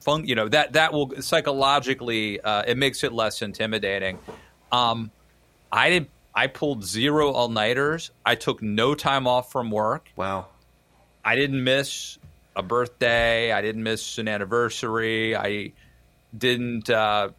fun, 0.00 0.26
you 0.26 0.34
know, 0.34 0.48
that 0.48 0.74
that 0.74 0.92
will 0.92 1.22
psychologically 1.22 2.42
uh, 2.42 2.64
it 2.66 2.76
makes 2.76 3.04
it 3.04 3.14
less 3.14 3.40
intimidating. 3.40 4.18
Um, 4.70 5.10
I 5.72 5.88
did. 5.88 6.08
I 6.34 6.46
pulled 6.46 6.84
zero 6.84 7.30
all 7.30 7.48
nighters. 7.48 8.10
I 8.26 8.34
took 8.34 8.60
no 8.60 8.94
time 8.94 9.26
off 9.26 9.50
from 9.50 9.70
work. 9.70 10.10
Wow. 10.16 10.48
I 11.24 11.36
didn't 11.36 11.64
miss 11.64 12.18
a 12.54 12.62
birthday. 12.62 13.50
I 13.50 13.62
didn't 13.62 13.82
miss 13.82 14.18
an 14.18 14.28
anniversary. 14.28 15.34
I 15.34 15.72
didn't. 16.36 16.90
Uh, 16.90 17.30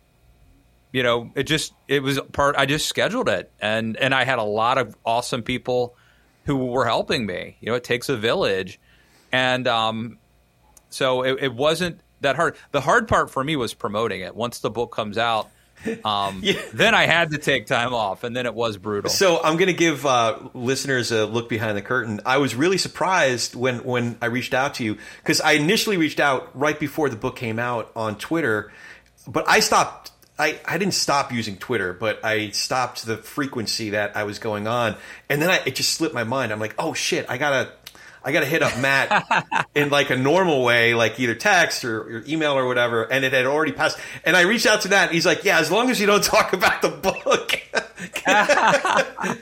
you 0.91 1.03
know, 1.03 1.31
it 1.35 1.43
just 1.43 1.73
it 1.87 2.03
was 2.03 2.19
part. 2.31 2.55
I 2.57 2.65
just 2.65 2.87
scheduled 2.87 3.29
it, 3.29 3.51
and 3.59 3.95
and 3.97 4.13
I 4.13 4.25
had 4.25 4.39
a 4.39 4.43
lot 4.43 4.77
of 4.77 4.95
awesome 5.05 5.41
people 5.41 5.95
who 6.45 6.57
were 6.57 6.85
helping 6.85 7.25
me. 7.25 7.57
You 7.61 7.67
know, 7.67 7.75
it 7.75 7.83
takes 7.83 8.09
a 8.09 8.17
village, 8.17 8.79
and 9.31 9.67
um, 9.67 10.17
so 10.89 11.23
it, 11.23 11.37
it 11.41 11.53
wasn't 11.53 12.01
that 12.21 12.35
hard. 12.35 12.55
The 12.71 12.81
hard 12.81 13.07
part 13.07 13.31
for 13.31 13.43
me 13.43 13.55
was 13.55 13.73
promoting 13.73 14.21
it. 14.21 14.35
Once 14.35 14.59
the 14.59 14.69
book 14.69 14.91
comes 14.93 15.17
out, 15.17 15.49
um, 16.03 16.41
yeah. 16.43 16.61
then 16.73 16.93
I 16.93 17.05
had 17.05 17.31
to 17.31 17.37
take 17.37 17.67
time 17.67 17.93
off, 17.93 18.25
and 18.25 18.35
then 18.35 18.45
it 18.45 18.53
was 18.53 18.75
brutal. 18.77 19.09
So 19.09 19.41
I'm 19.41 19.55
going 19.55 19.67
to 19.67 19.73
give 19.73 20.05
uh, 20.05 20.39
listeners 20.53 21.13
a 21.13 21.25
look 21.25 21.47
behind 21.47 21.77
the 21.77 21.81
curtain. 21.81 22.19
I 22.25 22.37
was 22.37 22.53
really 22.53 22.77
surprised 22.77 23.55
when 23.55 23.83
when 23.85 24.17
I 24.21 24.25
reached 24.25 24.53
out 24.53 24.75
to 24.75 24.83
you 24.83 24.97
because 25.23 25.39
I 25.39 25.53
initially 25.53 25.95
reached 25.95 26.19
out 26.19 26.49
right 26.53 26.77
before 26.77 27.09
the 27.09 27.15
book 27.15 27.37
came 27.37 27.59
out 27.59 27.91
on 27.95 28.17
Twitter, 28.17 28.73
but 29.25 29.47
I 29.47 29.61
stopped 29.61 30.10
I, 30.41 30.59
I 30.65 30.79
didn't 30.79 30.95
stop 30.95 31.31
using 31.31 31.55
Twitter, 31.57 31.93
but 31.93 32.25
I 32.25 32.49
stopped 32.49 33.05
the 33.05 33.15
frequency 33.15 33.91
that 33.91 34.17
I 34.17 34.23
was 34.23 34.39
going 34.39 34.65
on, 34.65 34.95
and 35.29 35.39
then 35.39 35.51
I, 35.51 35.61
it 35.67 35.75
just 35.75 35.93
slipped 35.93 36.15
my 36.15 36.23
mind. 36.23 36.51
I'm 36.51 36.59
like, 36.59 36.73
oh 36.79 36.95
shit, 36.95 37.27
I 37.29 37.37
gotta 37.37 37.71
I 38.25 38.31
gotta 38.31 38.47
hit 38.47 38.63
up 38.63 38.75
Matt 38.79 39.69
in 39.75 39.89
like 39.89 40.09
a 40.09 40.17
normal 40.17 40.63
way, 40.63 40.95
like 40.95 41.19
either 41.19 41.35
text 41.35 41.85
or, 41.85 42.01
or, 42.01 42.23
email 42.27 42.53
or 42.53 42.65
whatever, 42.65 43.03
and 43.03 43.23
it 43.23 43.33
had 43.33 43.45
already 43.45 43.71
passed. 43.71 43.99
And 44.25 44.35
I 44.35 44.41
reached 44.41 44.65
out 44.65 44.81
to 44.81 44.89
Matt, 44.89 45.11
he's 45.11 45.27
like, 45.27 45.43
yeah, 45.43 45.59
as 45.59 45.69
long 45.69 45.91
as 45.91 46.01
you 46.01 46.07
don't 46.07 46.23
talk 46.23 46.53
about 46.53 46.81
the 46.81 46.89
book, 46.89 47.61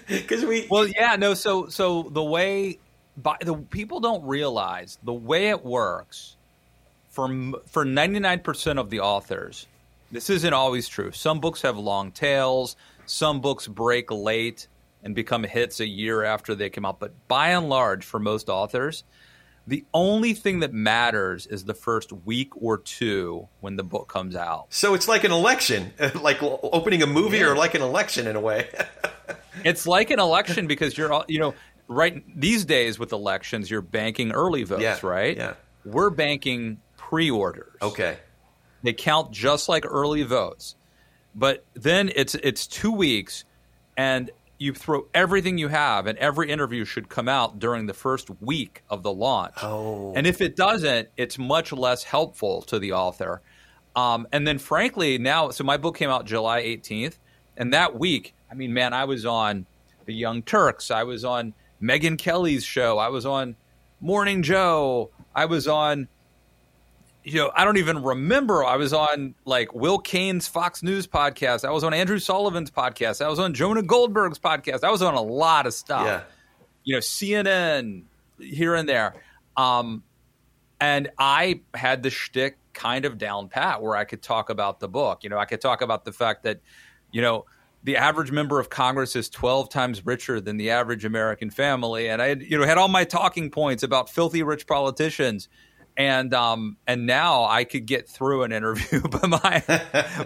because 0.09 0.43
we. 0.43 0.67
Well, 0.69 0.85
yeah, 0.85 1.15
no. 1.15 1.33
So 1.33 1.67
so 1.67 2.03
the 2.03 2.23
way, 2.23 2.77
by, 3.15 3.37
the 3.39 3.55
people 3.55 4.01
don't 4.01 4.25
realize 4.25 4.97
the 5.01 5.13
way 5.13 5.47
it 5.47 5.63
works. 5.63 6.35
For 7.09 7.27
for 7.67 7.85
99% 7.85 8.79
of 8.79 8.89
the 8.89 8.99
authors, 8.99 9.65
this 10.11 10.29
isn't 10.29 10.53
always 10.53 10.87
true. 10.87 11.11
Some 11.11 11.39
books 11.39 11.61
have 11.61 11.77
long 11.77 12.11
tails. 12.11 12.75
Some 13.05 13.41
books 13.41 13.67
break 13.67 14.11
late 14.11 14.67
and 15.03 15.15
become 15.15 15.43
hits 15.43 15.79
a 15.79 15.87
year 15.87 16.23
after 16.23 16.55
they 16.55 16.69
come 16.69 16.85
out. 16.85 16.99
But 16.99 17.13
by 17.27 17.49
and 17.49 17.69
large, 17.69 18.05
for 18.05 18.19
most 18.19 18.49
authors, 18.49 19.03
the 19.67 19.85
only 19.93 20.33
thing 20.33 20.59
that 20.59 20.73
matters 20.73 21.45
is 21.47 21.63
the 21.63 21.73
first 21.73 22.11
week 22.11 22.51
or 22.55 22.77
two 22.77 23.47
when 23.61 23.75
the 23.75 23.83
book 23.83 24.07
comes 24.07 24.35
out. 24.35 24.65
So 24.69 24.93
it's 24.93 25.07
like 25.07 25.23
an 25.23 25.31
election, 25.31 25.93
like 26.21 26.41
opening 26.41 27.03
a 27.03 27.07
movie 27.07 27.37
yeah. 27.37 27.47
or 27.47 27.55
like 27.55 27.75
an 27.75 27.81
election 27.81 28.27
in 28.27 28.35
a 28.35 28.41
way. 28.41 28.67
it's 29.63 29.85
like 29.85 30.11
an 30.11 30.19
election 30.19 30.67
because 30.67 30.97
you're, 30.97 31.23
you 31.27 31.39
know, 31.39 31.53
right 31.87 32.23
these 32.39 32.65
days 32.65 32.97
with 32.97 33.11
elections, 33.11 33.69
you're 33.69 33.81
banking 33.81 34.31
early 34.31 34.63
votes, 34.63 34.81
yeah. 34.81 34.99
right? 35.03 35.37
Yeah. 35.37 35.53
We're 35.85 36.09
banking 36.09 36.79
pre 36.97 37.29
orders. 37.29 37.75
Okay. 37.81 38.17
They 38.83 38.93
count 38.93 39.31
just 39.31 39.69
like 39.69 39.85
early 39.85 40.23
votes. 40.23 40.75
But 41.35 41.63
then 41.73 42.11
it's 42.15 42.35
it's 42.35 42.67
2 42.67 42.91
weeks 42.91 43.45
and 43.95 44.31
you 44.57 44.73
throw 44.73 45.07
everything 45.13 45.57
you 45.57 45.69
have 45.69 46.05
and 46.05 46.17
every 46.17 46.51
interview 46.51 46.83
should 46.83 47.07
come 47.07 47.29
out 47.29 47.59
during 47.59 47.85
the 47.85 47.93
first 47.93 48.29
week 48.41 48.83
of 48.89 49.03
the 49.03 49.11
launch. 49.11 49.55
Oh. 49.61 50.13
And 50.15 50.27
if 50.27 50.41
it 50.41 50.55
doesn't, 50.55 51.09
it's 51.15 51.37
much 51.37 51.71
less 51.71 52.03
helpful 52.03 52.61
to 52.63 52.77
the 52.77 52.91
author. 52.93 53.41
Um, 53.95 54.27
and 54.31 54.45
then 54.45 54.59
frankly, 54.59 55.17
now 55.17 55.49
so 55.51 55.63
my 55.63 55.77
book 55.77 55.97
came 55.97 56.09
out 56.09 56.25
July 56.25 56.61
18th 56.63 57.17
and 57.55 57.73
that 57.73 57.99
week, 57.99 58.33
I 58.49 58.55
mean, 58.55 58.73
man, 58.73 58.93
I 58.93 59.05
was 59.05 59.25
on 59.25 59.65
The 60.05 60.13
Young 60.13 60.41
Turks, 60.41 60.91
I 60.91 61.03
was 61.03 61.23
on 61.23 61.53
Megyn 61.81 62.17
Kelly's 62.17 62.63
show, 62.63 62.97
I 62.97 63.09
was 63.09 63.25
on 63.25 63.55
Morning 64.01 64.43
Joe, 64.43 65.11
I 65.35 65.45
was 65.45 65.67
on 65.67 66.07
you 67.29 67.35
know, 67.35 67.51
I 67.53 67.63
don't 67.63 67.77
even 67.77 68.01
remember. 68.01 68.63
I 68.63 68.75
was 68.75 68.91
on 68.91 69.35
like 69.45 69.73
Will 69.73 69.99
Cain's 69.99 70.47
Fox 70.47 70.81
News 70.81 71.05
podcast. 71.05 71.63
I 71.63 71.69
was 71.69 71.83
on 71.83 71.93
Andrew 71.93 72.17
Sullivan's 72.17 72.71
podcast. 72.71 73.23
I 73.23 73.29
was 73.29 73.37
on 73.37 73.53
Jonah 73.53 73.83
Goldberg's 73.83 74.39
podcast. 74.39 74.83
I 74.83 74.89
was 74.89 75.03
on 75.03 75.13
a 75.13 75.21
lot 75.21 75.67
of 75.67 75.73
stuff. 75.73 76.05
Yeah. 76.05 76.21
You 76.83 76.95
know, 76.95 76.99
CNN 76.99 78.03
here 78.39 78.73
and 78.73 78.89
there. 78.89 79.13
Um, 79.55 80.01
and 80.81 81.09
I 81.19 81.61
had 81.75 82.01
the 82.01 82.09
shtick 82.09 82.57
kind 82.73 83.05
of 83.05 83.19
down 83.19 83.49
pat 83.49 83.81
where 83.81 83.95
I 83.95 84.05
could 84.05 84.23
talk 84.23 84.49
about 84.49 84.79
the 84.79 84.87
book. 84.87 85.23
You 85.23 85.29
know, 85.29 85.37
I 85.37 85.45
could 85.45 85.61
talk 85.61 85.81
about 85.81 86.05
the 86.05 86.11
fact 86.11 86.43
that, 86.43 86.61
you 87.11 87.21
know, 87.21 87.45
the 87.83 87.97
average 87.97 88.31
member 88.31 88.59
of 88.59 88.69
Congress 88.69 89.15
is 89.15 89.29
12 89.29 89.69
times 89.69 90.03
richer 90.03 90.41
than 90.41 90.57
the 90.57 90.71
average 90.71 91.05
American 91.05 91.51
family. 91.51 92.09
And 92.09 92.21
I, 92.21 92.29
had, 92.29 92.41
you 92.41 92.57
know, 92.57 92.65
had 92.65 92.79
all 92.79 92.87
my 92.87 93.03
talking 93.03 93.51
points 93.51 93.83
about 93.83 94.09
filthy 94.09 94.41
rich 94.41 94.65
politicians 94.65 95.47
and 95.99 96.33
um 96.33 96.77
and 96.87 97.05
now 97.05 97.43
I 97.43 97.65
could 97.65 97.85
get 97.85 98.07
through 98.07 98.43
an 98.43 98.51
interview, 98.51 99.01
but 99.11 99.29
my 99.29 99.63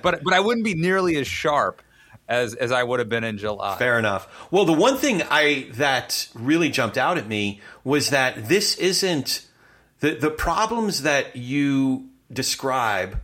but 0.02 0.24
but 0.24 0.34
I 0.34 0.40
wouldn't 0.40 0.64
be 0.64 0.76
nearly 0.76 1.18
as 1.18 1.28
sharp 1.28 1.82
as 2.30 2.54
as 2.54 2.72
I 2.72 2.84
would 2.84 3.00
have 3.00 3.10
been 3.10 3.26
in 3.26 3.38
July. 3.38 3.78
Fair 3.78 4.00
enough. 4.00 4.48
Well, 4.52 4.64
the 4.64 4.74
one 4.74 4.98
thing 4.98 5.24
I 5.24 5.68
that 5.74 6.30
really 6.36 6.70
jumped 6.70 6.98
out 6.98 7.18
at 7.18 7.28
me 7.28 7.60
was 7.84 8.12
that 8.12 8.48
this 8.48 8.78
isn't 8.78 9.46
the 10.00 10.12
the 10.12 10.30
problems 10.30 11.02
that 11.02 11.36
you 11.36 12.08
describe 12.32 13.20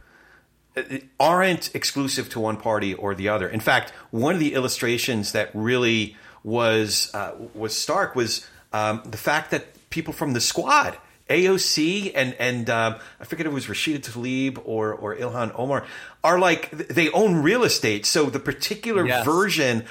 uh, 0.76 0.82
aren't 1.20 1.74
exclusive 1.76 2.30
to 2.30 2.40
one 2.40 2.58
party 2.58 2.96
or 2.96 3.14
the 3.14 3.30
other. 3.30 3.48
In 3.48 3.60
fact, 3.60 3.92
one 4.10 4.34
of 4.34 4.40
the 4.40 4.56
illustrations 4.56 5.34
that 5.34 5.52
really 5.54 6.18
was 6.44 7.14
uh, 7.14 7.34
was 7.54 7.78
stark 7.78 8.16
was 8.16 8.48
um, 8.74 9.04
the 9.06 9.18
fact 9.18 9.52
that 9.52 9.90
people 9.92 10.14
from 10.14 10.34
the 10.34 10.42
squad 10.42 10.98
AOC 11.30 12.12
and 12.16 12.34
and 12.40 12.70
um, 12.70 12.96
I 13.20 13.26
forget 13.26 13.46
if 13.46 13.52
it 13.52 13.56
was 13.56 13.68
Rashida 13.68 14.00
Tlaib 14.00 14.62
or 14.66 14.94
or 14.94 15.16
Ilhan 15.16 15.52
Omar 15.58 15.86
are 16.24 16.40
like 16.40 16.72
they 16.72 17.10
own 17.12 17.36
real 17.44 17.64
estate. 17.64 18.06
So 18.06 18.26
the 18.26 18.40
particular 18.40 19.06
yes. 19.06 19.26
version 19.26 19.86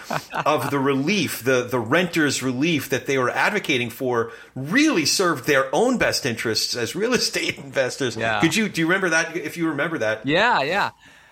of 0.44 0.70
the 0.70 0.78
relief, 0.78 1.44
the 1.44 1.62
the 1.62 1.78
renters 1.78 2.42
relief 2.42 2.90
that 2.90 3.06
they 3.06 3.18
were 3.18 3.30
advocating 3.30 3.90
for, 3.90 4.32
really 4.54 5.06
served 5.06 5.46
their 5.46 5.72
own 5.74 5.96
best 5.96 6.26
interests 6.26 6.76
as 6.76 6.94
real 6.94 7.14
estate 7.20 7.58
investors. 7.58 8.16
Yeah. 8.16 8.40
Could 8.40 8.56
you 8.56 8.68
do 8.68 8.80
you 8.80 8.86
remember 8.86 9.10
that? 9.10 9.36
If 9.36 9.56
you 9.56 9.68
remember 9.68 9.98
that, 9.98 10.26
yeah, 10.26 10.62
yeah. 10.62 10.90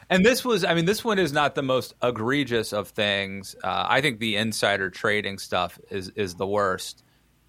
And 0.08 0.24
this 0.24 0.44
was, 0.44 0.64
I 0.64 0.74
mean, 0.74 0.84
this 0.84 1.04
one 1.04 1.18
is 1.18 1.32
not 1.32 1.56
the 1.56 1.62
most 1.62 1.94
egregious 2.00 2.72
of 2.72 2.90
things. 2.90 3.56
Uh, 3.62 3.86
I 3.88 4.00
think 4.00 4.20
the 4.20 4.36
insider 4.36 4.88
trading 4.88 5.38
stuff 5.38 5.80
is 5.90 6.10
is 6.10 6.36
the 6.36 6.46
worst. 6.46 7.02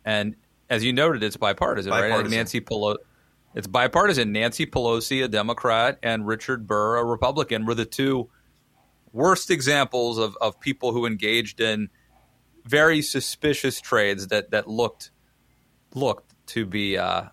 And 0.03 0.35
as 0.69 0.83
you 0.83 0.93
noted, 0.93 1.23
it's 1.23 1.37
bipartisan, 1.37 1.91
bipartisan. 1.91 2.23
right? 2.23 2.31
Nancy 2.31 2.61
Pelosi. 2.61 2.97
It's 3.55 3.67
bipartisan. 3.67 4.31
Nancy 4.31 4.65
Pelosi, 4.65 5.23
a 5.23 5.27
Democrat, 5.27 5.97
and 6.03 6.27
Richard 6.27 6.67
Burr, 6.67 6.97
a 6.97 7.03
Republican, 7.03 7.65
were 7.65 7.73
the 7.73 7.85
two 7.85 8.29
worst 9.13 9.49
examples 9.49 10.17
of, 10.17 10.37
of 10.41 10.59
people 10.59 10.91
who 10.91 11.05
engaged 11.05 11.59
in 11.59 11.89
very 12.65 13.01
suspicious 13.01 13.79
trades 13.79 14.27
that 14.27 14.51
that 14.51 14.67
looked 14.67 15.11
looked 15.95 16.33
to 16.47 16.65
be 16.65 16.97
uh, 16.97 17.23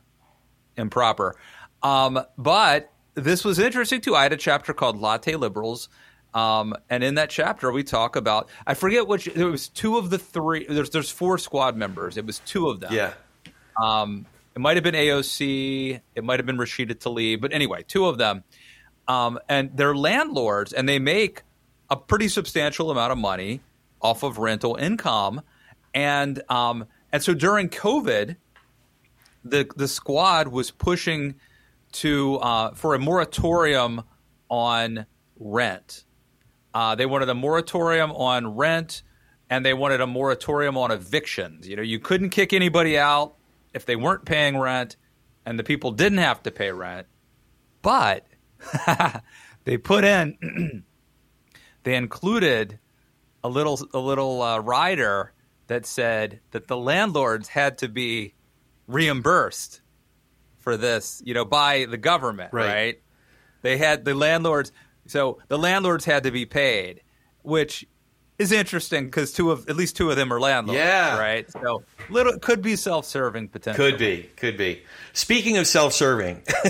improper. 0.77 1.37
Um, 1.83 2.21
but 2.39 2.91
this 3.15 3.45
was 3.45 3.59
interesting 3.59 4.01
too. 4.01 4.15
I 4.15 4.23
had 4.23 4.33
a 4.33 4.37
chapter 4.37 4.73
called 4.73 4.99
Latte 4.99 5.35
Liberals. 5.35 5.89
Um, 6.33 6.75
and 6.91 7.05
in 7.05 7.15
that 7.15 7.31
chapter, 7.31 7.71
we 7.71 7.85
talk 7.85 8.17
about 8.17 8.49
I 8.67 8.75
forget 8.75 9.07
which. 9.07 9.27
There 9.27 9.47
was 9.47 9.69
two 9.69 9.99
of 9.99 10.11
the 10.11 10.19
three. 10.19 10.67
There's 10.69 10.91
there's 10.91 11.11
four 11.11 11.39
squad 11.39 11.77
members. 11.77 12.17
It 12.17 12.27
was 12.27 12.41
two 12.41 12.69
of 12.69 12.81
them. 12.81 12.93
Yeah. 12.93 13.15
Um, 13.81 14.27
it 14.55 14.61
might 14.61 14.77
have 14.77 14.85
been 14.85 14.95
AOC. 14.95 16.01
It 16.15 16.25
might 16.25 16.39
have 16.39 16.47
been 16.47 16.57
Rashida 16.59 16.95
Tlaib. 16.95 17.41
But 17.41 17.53
anyway, 17.53 17.85
two 17.87 18.07
of 18.07 18.19
them. 18.19 18.45
Um, 19.09 19.39
and 19.49 19.77
they're 19.77 19.95
landlords, 19.95 20.73
and 20.73 20.89
they 20.89 20.99
make 20.99 21.43
a 21.91 21.97
pretty 21.97 22.29
substantial 22.29 22.91
amount 22.91 23.13
of 23.13 23.19
money 23.19 23.61
off 24.01 24.23
of 24.23 24.39
rental 24.39 24.77
income. 24.77 25.43
And 25.93 26.43
um, 26.49 26.87
and 27.13 27.23
so 27.23 27.35
during 27.35 27.69
COVID, 27.69 28.37
the 29.45 29.69
the 29.77 29.89
squad 29.89 30.49
was 30.49 30.71
pushing 30.71 31.35
to 31.93 32.37
uh, 32.37 32.75
for 32.75 32.95
a 32.95 32.99
moratorium 32.99 34.03
on 34.49 35.07
rent. 35.39 36.05
Uh, 36.73 36.95
they 36.95 37.07
wanted 37.07 37.29
a 37.29 37.35
moratorium 37.35 38.11
on 38.13 38.57
rent, 38.57 39.03
and 39.51 39.65
they 39.65 39.75
wanted 39.75 40.01
a 40.01 40.07
moratorium 40.07 40.77
on 40.77 40.91
evictions. 40.91 41.69
You 41.69 41.77
know, 41.77 41.83
you 41.83 41.99
couldn't 41.99 42.31
kick 42.31 42.53
anybody 42.53 42.99
out 42.99 43.35
if 43.75 43.85
they 43.85 43.97
weren't 43.97 44.25
paying 44.25 44.57
rent 44.59 44.97
and 45.45 45.59
the 45.59 45.65
people 45.65 45.91
didn't 45.91 46.19
have 46.19 46.43
to 46.45 46.51
pay 46.51 46.71
rent. 46.73 47.07
But 47.83 48.27
they 49.65 49.77
put 49.77 50.05
in 50.05 50.85
they 51.83 51.95
included 51.97 52.79
a 53.43 53.49
little 53.49 53.79
a 53.93 53.99
little 53.99 54.41
uh, 54.41 54.59
rider 54.59 55.33
that 55.67 55.85
said 55.87 56.41
that 56.53 56.69
the 56.69 56.77
landlords 56.77 57.49
had 57.49 57.79
to 57.79 57.89
be 57.89 58.35
reimbursed 58.87 59.81
for 60.59 60.77
this, 60.77 61.23
you 61.25 61.35
know, 61.35 61.45
by 61.45 61.87
the 61.87 61.97
government, 61.99 62.53
Right. 62.53 62.67
right? 62.75 63.01
They 63.63 63.77
had 63.79 64.05
the 64.05 64.15
landlords, 64.15 64.73
so 65.07 65.39
the 65.49 65.59
landlords 65.59 66.05
had 66.05 66.23
to 66.25 66.31
be 66.31 66.45
paid, 66.47 67.03
which 67.43 67.87
is 68.39 68.51
interesting 68.53 69.05
because 69.07 69.33
two 69.33 69.51
of 69.51 69.69
at 69.69 69.77
least 69.77 69.97
two 69.97 70.11
of 70.11 70.17
them 70.17 70.33
are 70.33 70.41
landlords, 70.41 70.79
Yeah. 70.79 71.19
right? 71.19 71.51
So 71.51 71.85
little 72.11 72.39
could 72.39 72.63
be 72.63 72.77
self-serving 72.77 73.49
potentially. 73.49 73.91
Could 73.91 73.99
be, 73.99 74.31
could 74.37 74.57
be. 74.57 74.83
Speaking 75.13 75.57
of 75.57 75.67
self-serving, 75.67 76.43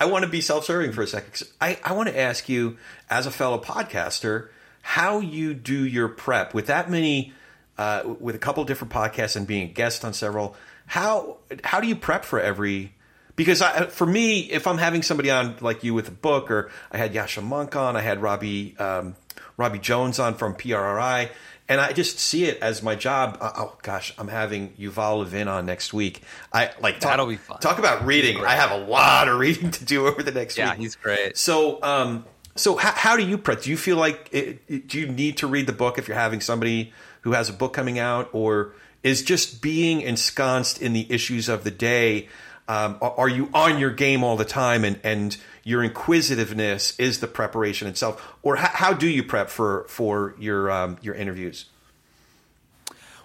I 0.00 0.06
want 0.06 0.24
to 0.24 0.30
be 0.30 0.40
self-serving 0.40 0.92
for 0.92 1.02
a 1.02 1.06
second. 1.06 1.46
I, 1.60 1.78
I 1.84 1.92
want 1.92 2.08
to 2.08 2.18
ask 2.18 2.48
you, 2.48 2.78
as 3.10 3.26
a 3.26 3.30
fellow 3.30 3.58
podcaster, 3.60 4.48
how 4.82 5.20
you 5.20 5.52
do 5.52 5.84
your 5.84 6.08
prep 6.08 6.54
with 6.54 6.66
that 6.66 6.90
many, 6.90 7.32
uh, 7.76 8.14
with 8.18 8.34
a 8.34 8.38
couple 8.38 8.64
different 8.64 8.92
podcasts 8.92 9.36
and 9.36 9.46
being 9.46 9.68
a 9.68 9.72
guest 9.72 10.04
on 10.04 10.12
several. 10.14 10.56
How 10.86 11.36
how 11.62 11.80
do 11.80 11.86
you 11.86 11.94
prep 11.96 12.24
for 12.24 12.40
every? 12.40 12.94
Because 13.36 13.62
I, 13.62 13.86
for 13.86 14.06
me, 14.06 14.40
if 14.40 14.66
I'm 14.66 14.78
having 14.78 15.02
somebody 15.02 15.30
on 15.30 15.56
like 15.60 15.84
you 15.84 15.94
with 15.94 16.08
a 16.08 16.12
book, 16.12 16.50
or 16.50 16.70
I 16.90 16.96
had 16.98 17.12
Yascha 17.14 17.46
Mounk 17.46 17.76
on, 17.76 17.96
I 17.96 18.00
had 18.00 18.20
Robbie 18.22 18.76
um, 18.78 19.14
Robbie 19.56 19.78
Jones 19.78 20.18
on 20.18 20.34
from 20.34 20.54
PRRI, 20.54 21.30
and 21.68 21.80
I 21.80 21.92
just 21.92 22.18
see 22.18 22.44
it 22.46 22.58
as 22.62 22.82
my 22.82 22.94
job. 22.94 23.38
Uh, 23.40 23.52
oh 23.56 23.76
gosh, 23.82 24.12
I'm 24.18 24.28
having 24.28 24.70
Yuval 24.74 25.18
Levin 25.20 25.48
on 25.48 25.66
next 25.66 25.92
week. 25.92 26.22
I 26.52 26.70
like 26.80 27.00
talk, 27.00 27.12
That'll 27.12 27.26
be 27.26 27.36
fun. 27.36 27.58
Talk 27.60 27.78
about 27.78 28.04
reading. 28.06 28.44
I 28.44 28.54
have 28.54 28.70
a 28.70 28.84
lot 28.84 29.28
of 29.28 29.38
reading 29.38 29.70
to 29.70 29.84
do 29.84 30.06
over 30.06 30.22
the 30.22 30.32
next 30.32 30.56
Yeah, 30.58 30.70
week. 30.72 30.80
he's 30.80 30.96
great. 30.96 31.36
So, 31.36 31.82
um, 31.82 32.24
so 32.56 32.76
how, 32.76 32.92
how 32.92 33.16
do 33.16 33.24
you 33.24 33.38
prep? 33.38 33.62
Do 33.62 33.70
you 33.70 33.76
feel 33.76 33.96
like 33.96 34.28
it, 34.32 34.62
it- 34.68 34.88
do 34.88 34.98
you 34.98 35.06
need 35.06 35.36
to 35.38 35.46
read 35.46 35.66
the 35.66 35.72
book 35.72 35.98
if 35.98 36.08
you're 36.08 36.16
having 36.16 36.40
somebody 36.40 36.92
who 37.22 37.32
has 37.32 37.48
a 37.48 37.52
book 37.52 37.72
coming 37.74 37.98
out, 37.98 38.28
or 38.32 38.72
is 39.02 39.22
just 39.22 39.62
being 39.62 40.00
ensconced 40.00 40.80
in 40.82 40.92
the 40.94 41.06
issues 41.12 41.48
of 41.48 41.64
the 41.64 41.70
day? 41.70 42.28
Um, 42.70 42.98
are 43.00 43.28
you 43.28 43.48
on 43.52 43.78
your 43.78 43.90
game 43.90 44.22
all 44.22 44.36
the 44.36 44.44
time, 44.44 44.84
and 44.84 45.00
and 45.02 45.36
your 45.64 45.82
inquisitiveness 45.82 46.98
is 47.00 47.18
the 47.20 47.26
preparation 47.26 47.88
itself, 47.88 48.36
or 48.42 48.56
how, 48.56 48.68
how 48.68 48.92
do 48.92 49.08
you 49.08 49.22
prep 49.24 49.48
for 49.50 49.86
for 49.88 50.34
your 50.38 50.70
um, 50.70 50.96
your 51.02 51.14
interviews? 51.14 51.66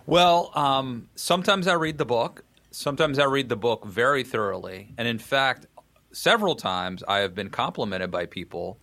Well, 0.06 0.52
um, 0.56 1.10
sometimes 1.16 1.68
I 1.68 1.74
read 1.74 1.98
the 1.98 2.06
book. 2.06 2.44
Sometimes 2.72 3.20
I 3.20 3.26
read 3.26 3.50
the 3.50 3.56
book 3.56 3.86
very 3.86 4.24
thoroughly. 4.24 4.94
And 4.98 5.08
in 5.08 5.18
fact, 5.18 5.66
several 6.12 6.56
times 6.56 7.04
I 7.08 7.20
have 7.20 7.34
been 7.34 7.50
complimented 7.50 8.12
by 8.12 8.26
people 8.26 8.78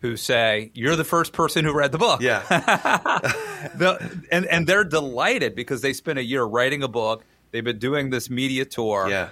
who 0.00 0.16
say, 0.16 0.70
You're 0.74 0.96
the 0.96 1.04
first 1.04 1.32
person 1.32 1.64
who 1.64 1.72
read 1.74 1.92
the 1.92 1.98
book. 1.98 2.20
Yeah, 2.22 2.40
The- 3.76 4.24
and, 4.30 4.46
and 4.46 4.66
they're 4.66 4.84
delighted 4.84 5.54
because 5.54 5.80
they 5.82 5.92
spent 5.92 6.18
a 6.18 6.24
year 6.24 6.42
writing 6.44 6.82
a 6.82 6.88
book. 6.88 7.24
They've 7.50 7.62
been 7.64 7.78
doing 7.78 8.10
this 8.10 8.30
media 8.30 8.64
tour. 8.64 9.08
yeah, 9.10 9.28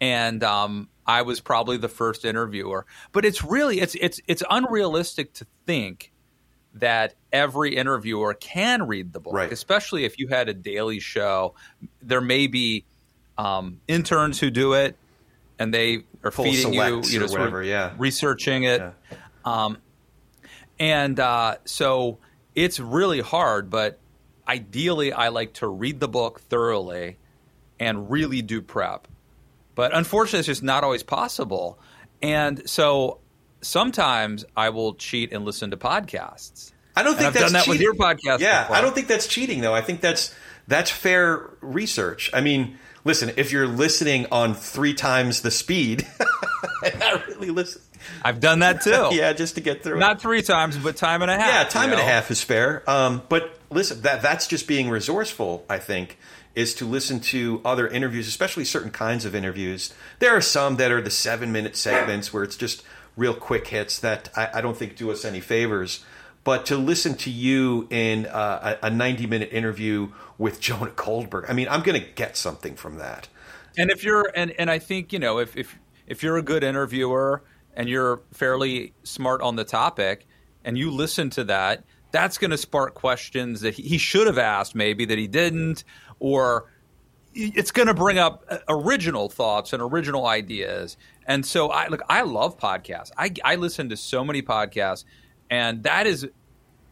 And 0.00 0.42
um, 0.42 0.88
I 1.06 1.22
was 1.22 1.40
probably 1.40 1.76
the 1.76 1.88
first 1.88 2.24
interviewer. 2.24 2.86
But 3.12 3.24
it's 3.24 3.44
really 3.44 3.80
it's 3.80 3.94
it's 3.96 4.20
it's 4.26 4.42
unrealistic 4.48 5.32
to 5.34 5.46
think 5.66 6.12
that 6.74 7.14
every 7.32 7.76
interviewer 7.76 8.32
can 8.34 8.86
read 8.86 9.12
the 9.12 9.20
book, 9.20 9.34
Right. 9.34 9.52
especially 9.52 10.04
if 10.04 10.18
you 10.18 10.28
had 10.28 10.48
a 10.48 10.54
daily 10.54 11.00
show. 11.00 11.54
There 12.00 12.20
may 12.20 12.46
be 12.46 12.84
um, 13.36 13.80
interns 13.88 14.38
who 14.38 14.50
do 14.50 14.74
it, 14.74 14.96
and 15.58 15.74
they 15.74 16.04
are 16.22 16.30
Full 16.30 16.44
feeding 16.44 16.74
you, 16.74 16.82
you 16.82 16.90
know, 16.90 16.98
or 16.98 17.02
sort 17.02 17.22
of 17.24 17.30
whatever, 17.32 17.62
yeah. 17.62 17.94
researching 17.98 18.64
it. 18.64 18.80
Yeah. 18.80 19.16
Um, 19.44 19.78
and 20.78 21.18
uh, 21.18 21.56
so 21.64 22.18
it's 22.54 22.78
really 22.80 23.20
hard, 23.20 23.68
but 23.68 23.98
ideally, 24.46 25.12
I 25.12 25.28
like 25.28 25.54
to 25.54 25.68
read 25.68 26.00
the 26.00 26.08
book 26.08 26.40
thoroughly 26.40 27.16
and 27.78 28.10
really 28.10 28.42
do 28.42 28.62
prep. 28.62 29.08
But 29.80 29.96
unfortunately, 29.96 30.40
it's 30.40 30.46
just 30.46 30.62
not 30.62 30.84
always 30.84 31.02
possible. 31.02 31.78
And 32.20 32.68
so 32.68 33.20
sometimes 33.62 34.44
I 34.56 34.68
will 34.68 34.94
cheat 34.94 35.32
and 35.32 35.44
listen 35.46 35.70
to 35.70 35.78
podcasts. 35.78 36.72
I 36.94 37.02
don't 37.02 37.14
think 37.14 37.28
I've 37.28 37.32
that's 37.32 37.44
done 37.46 37.52
that 37.54 37.66
with 37.66 37.78
cheating. 37.78 37.82
your 37.82 37.94
podcast 37.94 38.40
Yeah, 38.40 38.64
before. 38.64 38.76
I 38.76 38.80
don't 38.82 38.94
think 38.94 39.06
that's 39.06 39.26
cheating 39.26 39.62
though. 39.62 39.74
I 39.74 39.80
think 39.80 40.02
that's 40.02 40.34
that's 40.68 40.90
fair 40.90 41.48
research. 41.62 42.30
I 42.34 42.42
mean, 42.42 42.78
listen, 43.04 43.32
if 43.38 43.52
you're 43.52 43.66
listening 43.66 44.26
on 44.30 44.54
three 44.54 44.92
times 44.92 45.40
the 45.40 45.50
speed, 45.50 46.06
not 46.98 47.26
really 47.28 47.48
listen. 47.50 47.80
I've 48.22 48.40
done 48.40 48.58
that 48.58 48.82
too. 48.82 49.08
Yeah, 49.12 49.32
just 49.32 49.54
to 49.54 49.60
get 49.60 49.82
through. 49.82 49.96
it. 49.96 50.00
Not 50.00 50.20
three 50.20 50.42
times, 50.42 50.76
but 50.76 50.96
time 50.96 51.22
and 51.22 51.30
a 51.30 51.38
half. 51.38 51.46
yeah, 51.52 51.64
time 51.64 51.88
you 51.90 51.94
and 51.96 52.02
a 52.02 52.04
half 52.04 52.30
is 52.30 52.42
fair. 52.42 52.82
Um, 52.88 53.22
but 53.30 53.58
listen, 53.70 54.02
that 54.02 54.20
that's 54.20 54.46
just 54.46 54.66
being 54.68 54.90
resourceful. 54.90 55.64
I 55.70 55.78
think 55.78 56.18
is 56.54 56.74
to 56.74 56.84
listen 56.84 57.20
to 57.20 57.60
other 57.64 57.86
interviews, 57.86 58.26
especially 58.26 58.64
certain 58.64 58.90
kinds 58.90 59.24
of 59.24 59.34
interviews. 59.34 59.94
There 60.18 60.36
are 60.36 60.40
some 60.40 60.76
that 60.76 60.90
are 60.90 61.00
the 61.00 61.10
seven 61.10 61.52
minute 61.52 61.76
segments 61.76 62.32
where 62.32 62.42
it's 62.42 62.56
just 62.56 62.82
real 63.16 63.34
quick 63.34 63.68
hits 63.68 63.98
that 64.00 64.30
I, 64.36 64.48
I 64.54 64.60
don't 64.60 64.76
think 64.76 64.96
do 64.96 65.10
us 65.10 65.24
any 65.24 65.40
favors. 65.40 66.04
But 66.42 66.66
to 66.66 66.76
listen 66.76 67.14
to 67.16 67.30
you 67.30 67.86
in 67.90 68.26
uh, 68.26 68.78
a, 68.82 68.86
a 68.86 68.90
90 68.90 69.26
minute 69.26 69.50
interview 69.52 70.10
with 70.38 70.60
Jonah 70.60 70.92
Goldberg, 70.96 71.44
I 71.48 71.52
mean, 71.52 71.68
I'm 71.68 71.82
going 71.82 72.00
to 72.00 72.06
get 72.06 72.36
something 72.36 72.74
from 72.76 72.98
that. 72.98 73.28
And 73.76 73.90
if 73.90 74.02
you're 74.02 74.32
and, 74.34 74.50
and 74.52 74.70
I 74.70 74.78
think, 74.78 75.12
you 75.12 75.18
know, 75.18 75.38
if, 75.38 75.56
if 75.56 75.78
if 76.06 76.22
you're 76.22 76.38
a 76.38 76.42
good 76.42 76.64
interviewer 76.64 77.42
and 77.74 77.88
you're 77.88 78.22
fairly 78.32 78.94
smart 79.04 79.42
on 79.42 79.56
the 79.56 79.64
topic 79.64 80.26
and 80.64 80.76
you 80.76 80.90
listen 80.90 81.30
to 81.30 81.44
that, 81.44 81.84
that's 82.10 82.38
going 82.38 82.50
to 82.50 82.58
spark 82.58 82.94
questions 82.94 83.60
that 83.60 83.74
he 83.74 83.98
should 83.98 84.26
have 84.26 84.38
asked 84.38 84.74
maybe 84.74 85.04
that 85.04 85.18
he 85.18 85.28
didn't 85.28 85.84
or 86.20 86.70
it's 87.34 87.70
going 87.72 87.88
to 87.88 87.94
bring 87.94 88.18
up 88.18 88.44
uh, 88.48 88.58
original 88.68 89.28
thoughts 89.28 89.72
and 89.72 89.82
original 89.82 90.26
ideas. 90.26 90.96
And 91.26 91.44
so 91.44 91.68
I 91.68 91.88
look 91.88 92.02
I 92.08 92.22
love 92.22 92.58
podcasts. 92.58 93.10
I 93.16 93.32
I 93.44 93.56
listen 93.56 93.88
to 93.88 93.96
so 93.96 94.24
many 94.24 94.42
podcasts 94.42 95.04
and 95.50 95.82
that 95.82 96.06
is 96.06 96.28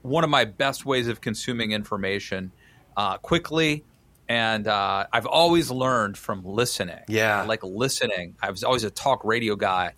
one 0.02 0.24
of 0.24 0.30
my 0.30 0.44
best 0.44 0.84
ways 0.84 1.08
of 1.08 1.20
consuming 1.20 1.72
information 1.72 2.52
uh, 2.96 3.18
quickly. 3.18 3.84
And 4.28 4.66
uh, 4.66 5.06
I've 5.12 5.26
always 5.26 5.70
learned 5.70 6.18
from 6.18 6.44
listening. 6.44 7.00
Yeah. 7.08 7.42
I 7.42 7.46
like 7.46 7.62
listening. 7.62 8.36
I 8.42 8.50
was 8.50 8.62
always 8.62 8.84
a 8.84 8.90
talk 8.90 9.24
radio 9.24 9.56
guy, 9.56 9.94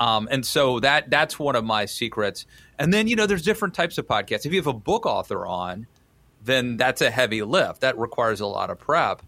um, 0.00 0.26
and 0.32 0.44
so 0.44 0.80
that 0.80 1.10
that's 1.10 1.38
one 1.38 1.54
of 1.54 1.64
my 1.64 1.84
secrets. 1.84 2.44
And 2.76 2.92
then 2.92 3.06
you 3.06 3.14
know, 3.14 3.26
there's 3.26 3.42
different 3.42 3.74
types 3.74 3.96
of 3.96 4.08
podcasts. 4.08 4.46
If 4.46 4.52
you 4.52 4.58
have 4.58 4.66
a 4.66 4.72
book 4.72 5.06
author 5.06 5.46
on, 5.46 5.86
then 6.48 6.76
that's 6.76 7.00
a 7.02 7.10
heavy 7.10 7.42
lift. 7.42 7.82
That 7.82 7.98
requires 7.98 8.40
a 8.40 8.46
lot 8.46 8.70
of 8.70 8.78
prep. 8.78 9.22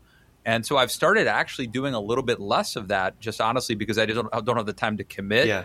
And 0.44 0.64
so 0.64 0.76
I've 0.76 0.90
started 0.90 1.26
actually 1.26 1.66
doing 1.66 1.92
a 1.94 2.00
little 2.00 2.24
bit 2.24 2.40
less 2.40 2.74
of 2.76 2.88
that, 2.88 3.20
just 3.20 3.40
honestly 3.40 3.74
because 3.74 3.98
I 3.98 4.06
don't 4.06 4.28
I 4.32 4.40
don't 4.40 4.56
have 4.56 4.66
the 4.66 4.72
time 4.72 4.96
to 4.96 5.04
commit 5.04 5.46
Yeah. 5.46 5.64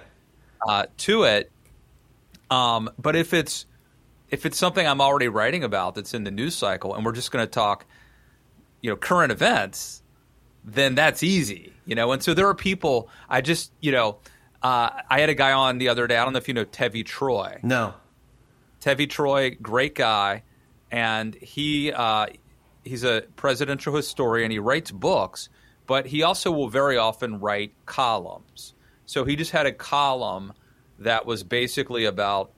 uh, 0.68 0.86
to 0.98 1.24
it. 1.24 1.52
Um, 2.52 2.90
but 3.00 3.16
if 3.16 3.34
it's 3.34 3.66
if 4.30 4.46
it's 4.46 4.58
something 4.58 4.86
I'm 4.86 5.02
already 5.02 5.28
writing 5.30 5.64
about 5.64 5.96
that's 5.96 6.14
in 6.14 6.24
the 6.26 6.32
news 6.32 6.56
cycle, 6.56 6.94
and 6.94 7.06
we're 7.06 7.14
just 7.14 7.32
going 7.32 7.46
to 7.46 7.50
talk, 7.50 7.86
you 8.82 8.90
know, 8.90 8.96
current 8.98 9.32
events, 9.32 10.02
then 10.64 10.96
that's 10.96 11.24
easy, 11.24 11.74
you 11.86 11.96
know. 11.96 12.12
And 12.12 12.22
so 12.22 12.34
there 12.34 12.48
are 12.48 12.56
people. 12.56 13.08
I 13.30 13.42
just, 13.42 13.72
you 13.80 13.92
know, 13.92 14.18
uh, 14.62 14.90
I 15.10 15.20
had 15.22 15.30
a 15.30 15.36
guy 15.36 15.54
on 15.54 15.78
the 15.78 15.90
other 15.90 16.06
day. 16.08 16.18
I 16.18 16.24
don't 16.24 16.34
know 16.34 16.40
if 16.40 16.48
you 16.48 16.54
know 16.54 16.66
Tevi 16.66 17.06
Troy. 17.06 17.60
No. 17.64 17.94
Tevi 18.82 19.10
Troy, 19.10 19.56
great 19.62 19.96
guy, 19.96 20.44
and 20.96 21.36
he 21.36 21.92
uh, 21.92 22.28
he's 22.86 23.04
a 23.04 23.24
presidential 23.36 23.94
historian. 23.94 24.50
He 24.50 24.60
writes 24.60 24.92
books, 24.92 25.50
but 25.86 26.08
he 26.08 26.24
also 26.24 26.52
will 26.52 26.70
very 26.70 26.98
often 26.98 27.40
write 27.42 27.74
columns. 27.86 28.74
So 29.06 29.26
he 29.26 29.36
just 29.36 29.52
had 29.52 29.66
a 29.66 29.74
column 29.74 30.54
that 31.00 31.26
was 31.26 31.44
basically 31.44 32.06
about, 32.06 32.52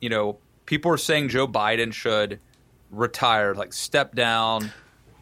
you 0.00 0.08
know, 0.08 0.38
people 0.64 0.90
are 0.90 0.96
saying 0.96 1.28
Joe 1.28 1.46
Biden 1.46 1.92
should 1.92 2.40
retire, 2.90 3.54
like 3.54 3.74
step 3.74 4.14
down, 4.14 4.72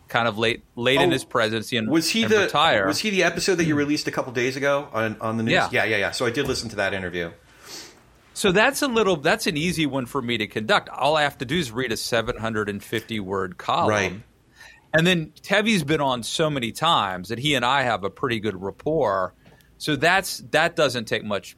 kind 0.06 0.28
of 0.28 0.38
late 0.38 0.62
late 0.76 1.00
in 1.00 1.08
Oh, 1.10 1.12
his 1.12 1.24
presidency 1.24 1.76
and, 1.76 1.90
Was 1.90 2.08
he 2.10 2.22
and 2.22 2.32
the 2.32 2.38
retire. 2.42 2.86
was 2.86 3.00
he 3.00 3.10
the 3.10 3.24
episode 3.24 3.56
that 3.56 3.64
you 3.64 3.74
released 3.74 4.06
a 4.06 4.12
couple 4.12 4.32
days 4.32 4.56
ago 4.56 4.88
on, 4.92 5.16
on 5.20 5.36
the 5.38 5.42
news? 5.42 5.52
Yeah. 5.52 5.68
yeah, 5.72 5.84
yeah, 5.84 5.96
yeah. 5.96 6.10
So 6.12 6.24
I 6.24 6.30
did 6.30 6.46
listen 6.46 6.68
to 6.70 6.76
that 6.76 6.94
interview. 6.94 7.32
So 8.40 8.52
that's 8.52 8.80
a 8.80 8.88
little 8.88 9.16
that's 9.16 9.46
an 9.46 9.58
easy 9.58 9.84
one 9.84 10.06
for 10.06 10.22
me 10.22 10.38
to 10.38 10.46
conduct. 10.46 10.88
All 10.88 11.14
I 11.14 11.24
have 11.24 11.36
to 11.38 11.44
do 11.44 11.58
is 11.58 11.70
read 11.70 11.92
a 11.92 11.96
750 11.98 13.20
word 13.20 13.58
column. 13.58 13.90
Right. 13.90 14.22
And 14.94 15.06
then 15.06 15.34
Tevi's 15.42 15.84
been 15.84 16.00
on 16.00 16.22
so 16.22 16.48
many 16.48 16.72
times 16.72 17.28
that 17.28 17.38
he 17.38 17.54
and 17.54 17.66
I 17.66 17.82
have 17.82 18.02
a 18.02 18.08
pretty 18.08 18.40
good 18.40 18.58
rapport. 18.58 19.34
So 19.76 19.94
that's 19.94 20.38
that 20.52 20.74
doesn't 20.74 21.04
take 21.04 21.22
much 21.22 21.54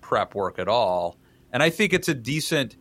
prep 0.00 0.34
work 0.34 0.58
at 0.58 0.68
all. 0.68 1.18
And 1.52 1.62
I 1.62 1.68
think 1.68 1.92
it's 1.92 2.08
a 2.08 2.14
decent 2.14 2.78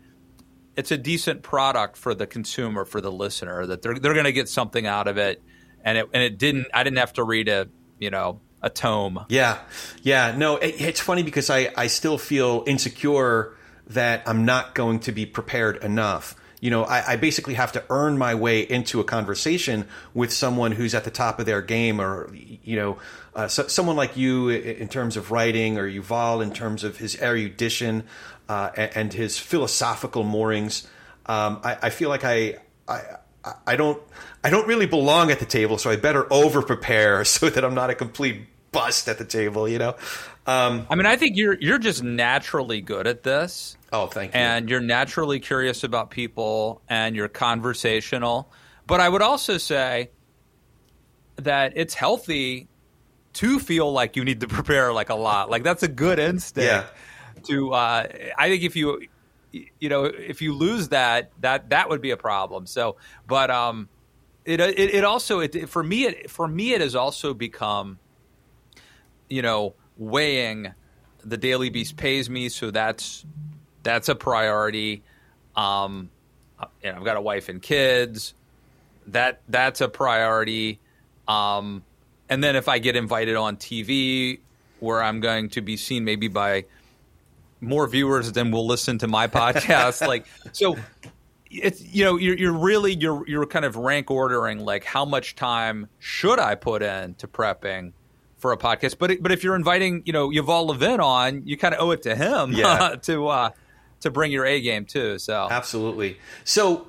it's 0.78 0.92
a 0.92 0.98
decent 0.98 1.42
product 1.42 1.98
for 1.98 2.16
the 2.16 2.28
consumer, 2.28 2.86
for 2.86 3.02
the 3.02 3.12
listener, 3.12 3.66
that 3.66 3.82
they're 3.82 4.00
they're 4.00 4.14
gonna 4.14 4.32
get 4.32 4.48
something 4.48 4.88
out 4.88 5.10
of 5.10 5.18
it. 5.18 5.44
And 5.84 5.98
it 5.98 6.08
and 6.14 6.24
it 6.24 6.38
didn't 6.38 6.68
I 6.74 6.86
didn't 6.86 7.00
have 7.00 7.12
to 7.14 7.26
read 7.26 7.50
a 7.50 7.68
you 8.00 8.12
know, 8.12 8.40
a 8.62 8.70
tome. 8.70 9.26
Yeah, 9.30 9.60
yeah. 10.02 10.34
No, 10.36 10.58
it, 10.58 10.76
it's 10.80 11.00
funny 11.00 11.24
because 11.24 11.50
I, 11.50 11.72
I 11.76 11.88
still 11.88 12.18
feel 12.18 12.64
insecure 12.68 13.56
that 13.88 14.24
I'm 14.28 14.46
not 14.46 14.76
going 14.76 15.00
to 15.02 15.12
be 15.12 15.26
prepared 15.26 15.78
enough. 15.84 16.36
You 16.60 16.70
know, 16.70 16.84
I, 16.84 17.14
I, 17.14 17.16
basically 17.16 17.56
have 17.56 17.72
to 17.72 17.84
earn 17.90 18.20
my 18.20 18.36
way 18.36 18.62
into 18.62 19.00
a 19.00 19.04
conversation 19.04 19.88
with 20.14 20.32
someone 20.32 20.72
who's 20.72 20.94
at 20.94 21.04
the 21.04 21.10
top 21.10 21.40
of 21.40 21.48
their 21.48 21.64
game, 21.64 22.00
or 22.00 22.32
you 22.34 22.76
know, 22.76 22.98
uh, 23.36 23.48
so, 23.48 23.68
someone 23.68 23.96
like 23.96 24.16
you 24.16 24.50
in 24.50 24.88
terms 24.88 25.18
of 25.18 25.32
writing, 25.32 25.80
or 25.80 25.90
Yuval 25.90 26.44
in 26.44 26.54
terms 26.54 26.84
of 26.84 26.98
his 26.98 27.20
erudition 27.20 28.04
uh, 28.48 28.70
and, 28.78 28.92
and, 28.96 29.14
his 29.14 29.40
philosophical 29.40 30.24
moorings. 30.24 30.88
Um, 31.26 31.62
I, 31.64 31.78
I, 31.84 31.90
feel 31.90 32.10
like 32.10 32.24
I, 32.24 32.58
I 32.88 33.02
I 33.66 33.76
don't 33.76 34.02
I 34.44 34.50
don't 34.50 34.68
really 34.68 34.86
belong 34.86 35.32
at 35.32 35.40
the 35.40 35.46
table, 35.46 35.78
so 35.78 35.90
I 35.90 35.96
better 35.96 36.32
over 36.32 36.62
prepare 36.62 37.26
so 37.26 37.50
that 37.50 37.64
I'm 37.64 37.74
not 37.74 37.90
a 37.90 37.96
complete 37.96 38.42
bust 38.72 39.08
at 39.08 39.18
the 39.18 39.26
table. 39.26 39.68
You 39.68 39.80
know. 39.80 39.96
Um, 40.48 40.88
I 40.90 40.96
mean, 40.96 41.06
I 41.06 41.16
think 41.16 41.38
you're 41.38 41.54
you're 41.54 41.78
just 41.78 42.04
naturally 42.04 42.82
good 42.82 43.08
at 43.08 43.24
this. 43.24 43.78
Oh, 43.94 44.08
thank 44.08 44.34
you. 44.34 44.40
And 44.40 44.70
you're 44.70 44.80
naturally 44.80 45.40
curious 45.40 45.84
about 45.84 46.10
people, 46.10 46.82
and 46.90 47.16
you're 47.16 47.28
conversational. 47.28 48.52
But 48.88 49.00
I 49.00 49.10
would 49.10 49.22
also 49.22 49.58
say 49.58 50.10
that 51.36 51.74
it's 51.76 51.94
healthy 51.94 52.68
to 53.34 53.60
feel 53.60 53.92
like 53.92 54.16
you 54.16 54.24
need 54.24 54.42
to 54.42 54.48
prepare 54.50 54.92
like 54.94 55.10
a 55.10 55.16
lot. 55.16 55.50
Like 55.50 55.64
that's 55.64 55.84
a 55.84 55.88
good 55.88 56.20
instinct. 56.20 56.68
Yeah. 56.68 56.86
To 57.44 57.74
uh, 57.74 58.08
I 58.38 58.50
think 58.50 58.64
if 58.64 58.76
you 58.76 59.02
you 59.52 59.90
know 59.90 60.06
if 60.06 60.42
you 60.42 60.54
lose 60.54 60.90
that 60.90 61.32
that 61.42 61.70
that 61.70 61.90
would 61.90 62.02
be 62.02 62.12
a 62.12 62.18
problem. 62.18 62.66
So, 62.66 62.98
but 63.28 63.52
um, 63.52 63.90
it 64.46 64.60
it, 64.60 64.80
it 64.80 65.04
also 65.04 65.40
it, 65.40 65.70
for 65.70 65.84
me 65.84 66.06
it 66.06 66.30
for 66.30 66.48
me 66.48 66.74
it 66.74 66.82
has 66.82 66.96
also 66.96 67.34
become 67.34 68.00
you 69.32 69.42
know 69.42 69.74
weighing 69.98 70.74
the 71.24 71.38
Daily 71.38 71.70
Beast 71.70 71.98
pays 71.98 72.30
me, 72.30 72.50
so 72.50 72.72
that's 72.72 73.26
that's 73.84 74.10
a 74.10 74.16
priority. 74.16 75.04
Um, 75.56 76.10
you 76.84 76.92
know, 76.92 76.98
I've 76.98 77.06
got 77.06 77.18
a 77.18 77.22
wife 77.22 77.50
and 77.50 77.62
kids. 77.62 78.34
That 79.08 79.42
that's 79.50 79.82
a 79.82 79.88
priority. 79.88 80.80
Um, 81.28 81.84
and 82.30 82.44
then 82.44 82.56
if 82.56 82.68
I 82.68 82.80
get 82.80 82.96
invited 82.96 83.36
on 83.36 83.58
TV, 83.58 84.40
where 84.80 85.02
I'm 85.04 85.20
going 85.20 85.50
to 85.50 85.62
be 85.62 85.78
seen 85.78 86.04
maybe 86.04 86.28
by 86.28 86.66
more 87.60 87.88
viewers 87.88 88.32
than 88.32 88.52
will 88.52 88.66
listen 88.66 88.98
to 89.00 89.08
my 89.08 89.28
podcast, 89.28 90.06
like 90.08 90.26
so, 90.52 90.78
it's 91.50 91.82
you 91.82 92.04
know 92.04 92.18
you're, 92.18 92.38
you're 92.38 92.58
really 92.58 92.94
you're 92.96 93.28
you're 93.28 93.46
kind 93.46 93.66
of 93.66 93.76
rank 93.76 94.10
ordering 94.10 94.60
like 94.60 94.84
how 94.84 95.06
much 95.06 95.36
time 95.36 95.88
should 96.00 96.40
I 96.40 96.56
put 96.56 96.82
in 96.82 97.16
to 97.16 97.28
prepping 97.28 97.94
for 98.42 98.52
a 98.52 98.58
podcast. 98.58 98.98
But 98.98 99.22
but 99.22 99.32
if 99.32 99.44
you're 99.44 99.56
inviting 99.56 100.02
you 100.06 100.12
know 100.12 100.30
Yuval 100.30 100.68
Levin 100.68 101.00
on, 101.00 101.44
you 101.46 101.56
kind 101.56 101.74
of 101.74 101.80
owe 101.80 101.92
it 101.92 102.02
to 102.02 102.16
him 102.16 102.52
yeah. 102.52 102.96
to 103.04 103.28
uh, 103.28 103.50
to 104.02 104.12
bring 104.12 104.32
your 104.32 104.46
A 104.46 104.60
game 104.60 104.86
too. 104.86 105.18
So 105.20 105.48
absolutely. 105.50 106.18
So 106.44 106.88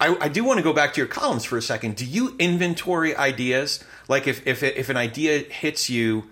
I, 0.00 0.16
I 0.20 0.28
do 0.28 0.42
want 0.42 0.58
to 0.58 0.64
go 0.64 0.72
back 0.72 0.94
to 0.94 1.00
your 1.00 1.06
columns 1.06 1.44
for 1.44 1.56
a 1.56 1.62
second. 1.62 1.96
Do 1.96 2.04
you 2.04 2.34
inventory 2.38 3.14
ideas? 3.14 3.84
Like 4.08 4.26
if 4.26 4.44
if 4.46 4.62
if 4.62 4.88
an 4.88 4.96
idea 4.96 5.38
hits 5.38 5.88
you. 5.88 6.24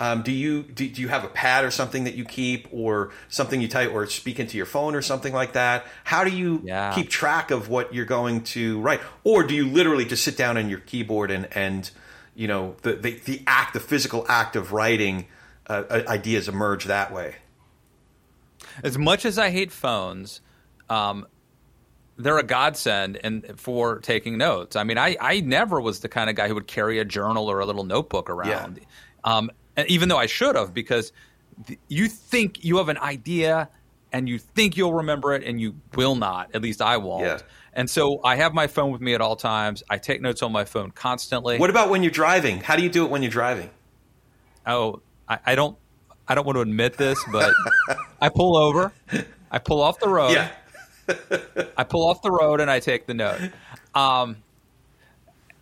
Um, 0.00 0.22
do 0.22 0.30
you 0.30 0.62
do, 0.62 0.88
do, 0.88 1.02
you 1.02 1.08
have 1.08 1.24
a 1.24 1.28
pad 1.28 1.64
or 1.64 1.72
something 1.72 2.04
that 2.04 2.14
you 2.14 2.24
keep, 2.24 2.68
or 2.70 3.10
something 3.28 3.60
you 3.60 3.66
type, 3.66 3.92
or 3.92 4.06
speak 4.06 4.38
into 4.38 4.56
your 4.56 4.64
phone 4.64 4.94
or 4.94 5.02
something 5.02 5.34
like 5.34 5.54
that? 5.54 5.86
How 6.04 6.22
do 6.22 6.30
you 6.30 6.62
yeah. 6.62 6.94
keep 6.94 7.10
track 7.10 7.50
of 7.50 7.68
what 7.68 7.92
you're 7.92 8.04
going 8.04 8.44
to 8.44 8.80
write, 8.80 9.00
or 9.24 9.42
do 9.42 9.56
you 9.56 9.66
literally 9.66 10.04
just 10.04 10.22
sit 10.22 10.36
down 10.36 10.56
on 10.56 10.68
your 10.70 10.78
keyboard 10.78 11.32
and 11.32 11.48
and 11.50 11.90
you 12.38 12.48
know 12.48 12.76
the 12.82 12.94
the, 12.94 13.18
the 13.24 13.42
act, 13.46 13.74
the 13.74 13.80
physical 13.80 14.24
act 14.28 14.56
of 14.56 14.72
writing 14.72 15.26
uh, 15.66 15.82
uh 15.90 16.02
ideas 16.08 16.48
emerge 16.48 16.84
that 16.84 17.12
way? 17.12 17.36
as 18.82 18.98
much 18.98 19.24
as 19.24 19.38
I 19.38 19.50
hate 19.50 19.72
phones, 19.72 20.40
um, 20.88 21.26
they're 22.16 22.38
a 22.38 22.42
godsend 22.42 23.18
and 23.22 23.58
for 23.58 23.98
taking 24.00 24.38
notes. 24.38 24.76
I 24.76 24.84
mean, 24.84 24.98
I, 24.98 25.16
I 25.20 25.40
never 25.40 25.80
was 25.80 26.00
the 26.00 26.08
kind 26.08 26.28
of 26.28 26.36
guy 26.36 26.48
who 26.48 26.54
would 26.54 26.66
carry 26.66 26.98
a 26.98 27.04
journal 27.04 27.48
or 27.48 27.60
a 27.60 27.66
little 27.66 27.84
notebook 27.84 28.28
around, 28.28 28.80
yeah. 28.80 29.32
um, 29.32 29.50
even 29.86 30.08
though 30.08 30.18
I 30.18 30.26
should 30.26 30.56
have, 30.56 30.74
because 30.74 31.12
th- 31.66 31.78
you 31.88 32.08
think 32.08 32.64
you 32.64 32.78
have 32.78 32.88
an 32.88 32.98
idea 32.98 33.68
and 34.12 34.28
you 34.28 34.38
think 34.38 34.76
you'll 34.76 34.94
remember 34.94 35.34
it 35.34 35.44
and 35.44 35.60
you 35.60 35.76
will 35.94 36.16
not. 36.16 36.54
At 36.54 36.62
least 36.62 36.82
I 36.82 36.96
won't. 36.96 37.24
Yeah. 37.24 37.38
And 37.74 37.88
so 37.88 38.20
I 38.24 38.36
have 38.36 38.54
my 38.54 38.66
phone 38.66 38.90
with 38.90 39.00
me 39.00 39.14
at 39.14 39.20
all 39.20 39.36
times. 39.36 39.82
I 39.88 39.98
take 39.98 40.20
notes 40.20 40.42
on 40.42 40.52
my 40.52 40.64
phone 40.64 40.90
constantly. 40.90 41.58
What 41.58 41.70
about 41.70 41.90
when 41.90 42.02
you're 42.02 42.10
driving? 42.10 42.60
How 42.60 42.76
do 42.76 42.82
you 42.82 42.88
do 42.88 43.04
it 43.04 43.10
when 43.10 43.22
you're 43.22 43.30
driving? 43.30 43.70
Oh, 44.66 45.00
I, 45.28 45.38
I 45.46 45.54
don't 45.54 45.76
I 46.26 46.34
don't 46.34 46.44
want 46.44 46.56
to 46.56 46.60
admit 46.60 46.96
this, 46.98 47.18
but 47.32 47.54
I 48.20 48.28
pull 48.28 48.56
over, 48.56 48.92
I 49.50 49.58
pull 49.58 49.80
off 49.80 49.98
the 49.98 50.08
road. 50.08 50.32
Yeah. 50.32 50.50
I 51.76 51.84
pull 51.84 52.06
off 52.06 52.20
the 52.20 52.30
road 52.30 52.60
and 52.60 52.70
I 52.70 52.80
take 52.80 53.06
the 53.06 53.14
note. 53.14 53.40
Um, 53.94 54.36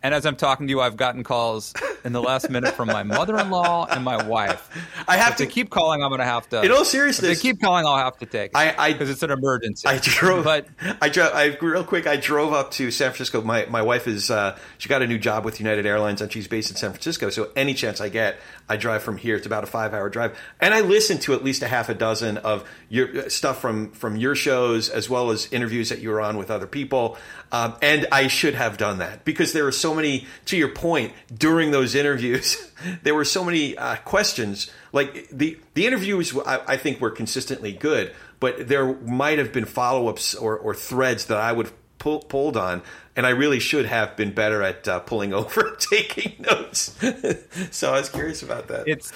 and 0.03 0.13
as 0.13 0.27
I'm 0.27 0.35
talking 0.35 0.67
to 0.67 0.71
you, 0.71 0.81
I've 0.81 0.97
gotten 0.97 1.23
calls 1.23 1.73
in 2.07 2.13
the 2.13 2.23
last 2.23 2.49
minute 2.49 2.73
from 2.75 2.87
my 2.87 3.03
mother-in-law 3.03 3.89
and 3.91 4.05
my 4.05 4.23
wife. 4.23 4.71
I 5.09 5.17
have 5.17 5.37
to 5.37 5.47
keep 5.47 5.71
calling. 5.71 6.05
I'm 6.05 6.09
going 6.09 6.21
to 6.21 6.25
have 6.25 6.49
to. 6.51 6.63
In 6.63 6.71
all 6.71 6.85
seriousness, 6.85 7.37
they 7.37 7.43
keep 7.43 7.61
calling. 7.61 7.85
I'll 7.85 7.97
have 7.97 8.17
to 8.19 8.27
take. 8.27 8.53
It 8.53 8.57
I 8.57 8.93
because 8.93 9.11
it's 9.11 9.25
an 9.25 9.33
emergency. 9.33 9.89
I 9.89 9.99
drove. 10.01 10.45
But 10.45 10.69
I 11.03 11.09
drove. 11.09 11.33
I 11.35 11.57
real 11.61 11.83
quick. 11.83 12.07
I 12.07 12.17
drove 12.17 12.53
up 12.53 12.71
to 12.73 12.93
San 12.93 13.11
Francisco. 13.11 13.43
My 13.43 13.67
my 13.67 13.83
wife 13.83 14.07
is 14.07 14.31
uh, 14.31 14.57
she 14.79 14.89
got 14.89 15.03
a 15.03 15.07
new 15.07 15.19
job 15.19 15.45
with 15.45 15.59
United 15.59 15.85
Airlines 15.85 16.23
and 16.23 16.33
she's 16.33 16.47
based 16.47 16.71
in 16.71 16.77
San 16.77 16.91
Francisco. 16.91 17.29
So 17.29 17.51
any 17.57 17.75
chance 17.75 18.01
I 18.01 18.09
get, 18.09 18.37
I 18.69 18.77
drive 18.77 19.03
from 19.03 19.17
here. 19.17 19.35
It's 19.35 19.47
about 19.47 19.65
a 19.65 19.67
five 19.67 19.93
hour 19.93 20.09
drive, 20.09 20.39
and 20.61 20.73
I 20.73 20.83
listen 20.83 21.19
to 21.19 21.35
at 21.35 21.43
least 21.43 21.63
a 21.63 21.69
half 21.69 21.89
a 21.89 21.95
dozen 21.95 22.39
of 22.39 22.69
your 22.89 23.27
uh, 23.27 23.29
stuff 23.29 23.61
from 23.61 23.91
from 23.91 24.17
your 24.17 24.37
shows 24.37 24.89
as 24.89 25.11
well 25.11 25.33
as 25.33 25.53
interviews 25.53 25.89
that 25.89 25.99
you 25.99 26.11
were 26.11 26.21
on 26.21 26.37
with 26.37 26.53
other 26.53 26.69
people. 26.69 27.19
Um, 27.51 27.75
and 27.83 28.07
I 28.13 28.29
should 28.29 28.55
have 28.55 28.77
done 28.77 28.99
that 28.99 29.25
because 29.25 29.53
there 29.53 29.67
are 29.67 29.73
so 29.73 29.93
many. 29.93 30.27
To 30.47 30.57
your 30.57 30.69
point, 30.69 31.13
during 31.37 31.73
those 31.73 31.96
interviews, 31.97 32.71
there 33.03 33.15
were 33.15 33.25
so 33.25 33.45
many 33.45 33.77
uh, 33.77 33.97
questions. 33.97 34.71
Like 34.93 35.29
the 35.31 35.59
the 35.75 35.87
interviews, 35.87 36.37
I, 36.47 36.61
I, 36.67 36.77
think 36.77 37.01
were 37.01 37.11
consistently 37.11 37.73
good, 37.73 38.15
but 38.41 38.69
there 38.69 38.95
might 38.95 39.39
have 39.39 39.53
been 39.53 39.65
follow 39.65 40.09
ups 40.09 40.35
or, 40.35 40.57
or 40.57 40.75
threads 40.75 41.27
that 41.27 41.39
I 41.39 41.53
would 41.53 41.71
pull, 41.99 42.21
pulled 42.21 42.57
on, 42.57 42.83
and 43.15 43.27
I 43.27 43.31
really 43.31 43.59
should 43.59 43.87
have 43.87 44.17
been 44.17 44.33
better 44.33 44.63
at 44.63 44.87
uh, 44.87 45.01
pulling 45.01 45.33
over, 45.35 45.77
taking 45.79 46.35
notes. 46.39 46.97
so 47.71 47.93
I 47.93 47.99
was 47.99 48.09
curious 48.09 48.43
about 48.43 48.69
that. 48.69 48.87
It's 48.87 49.13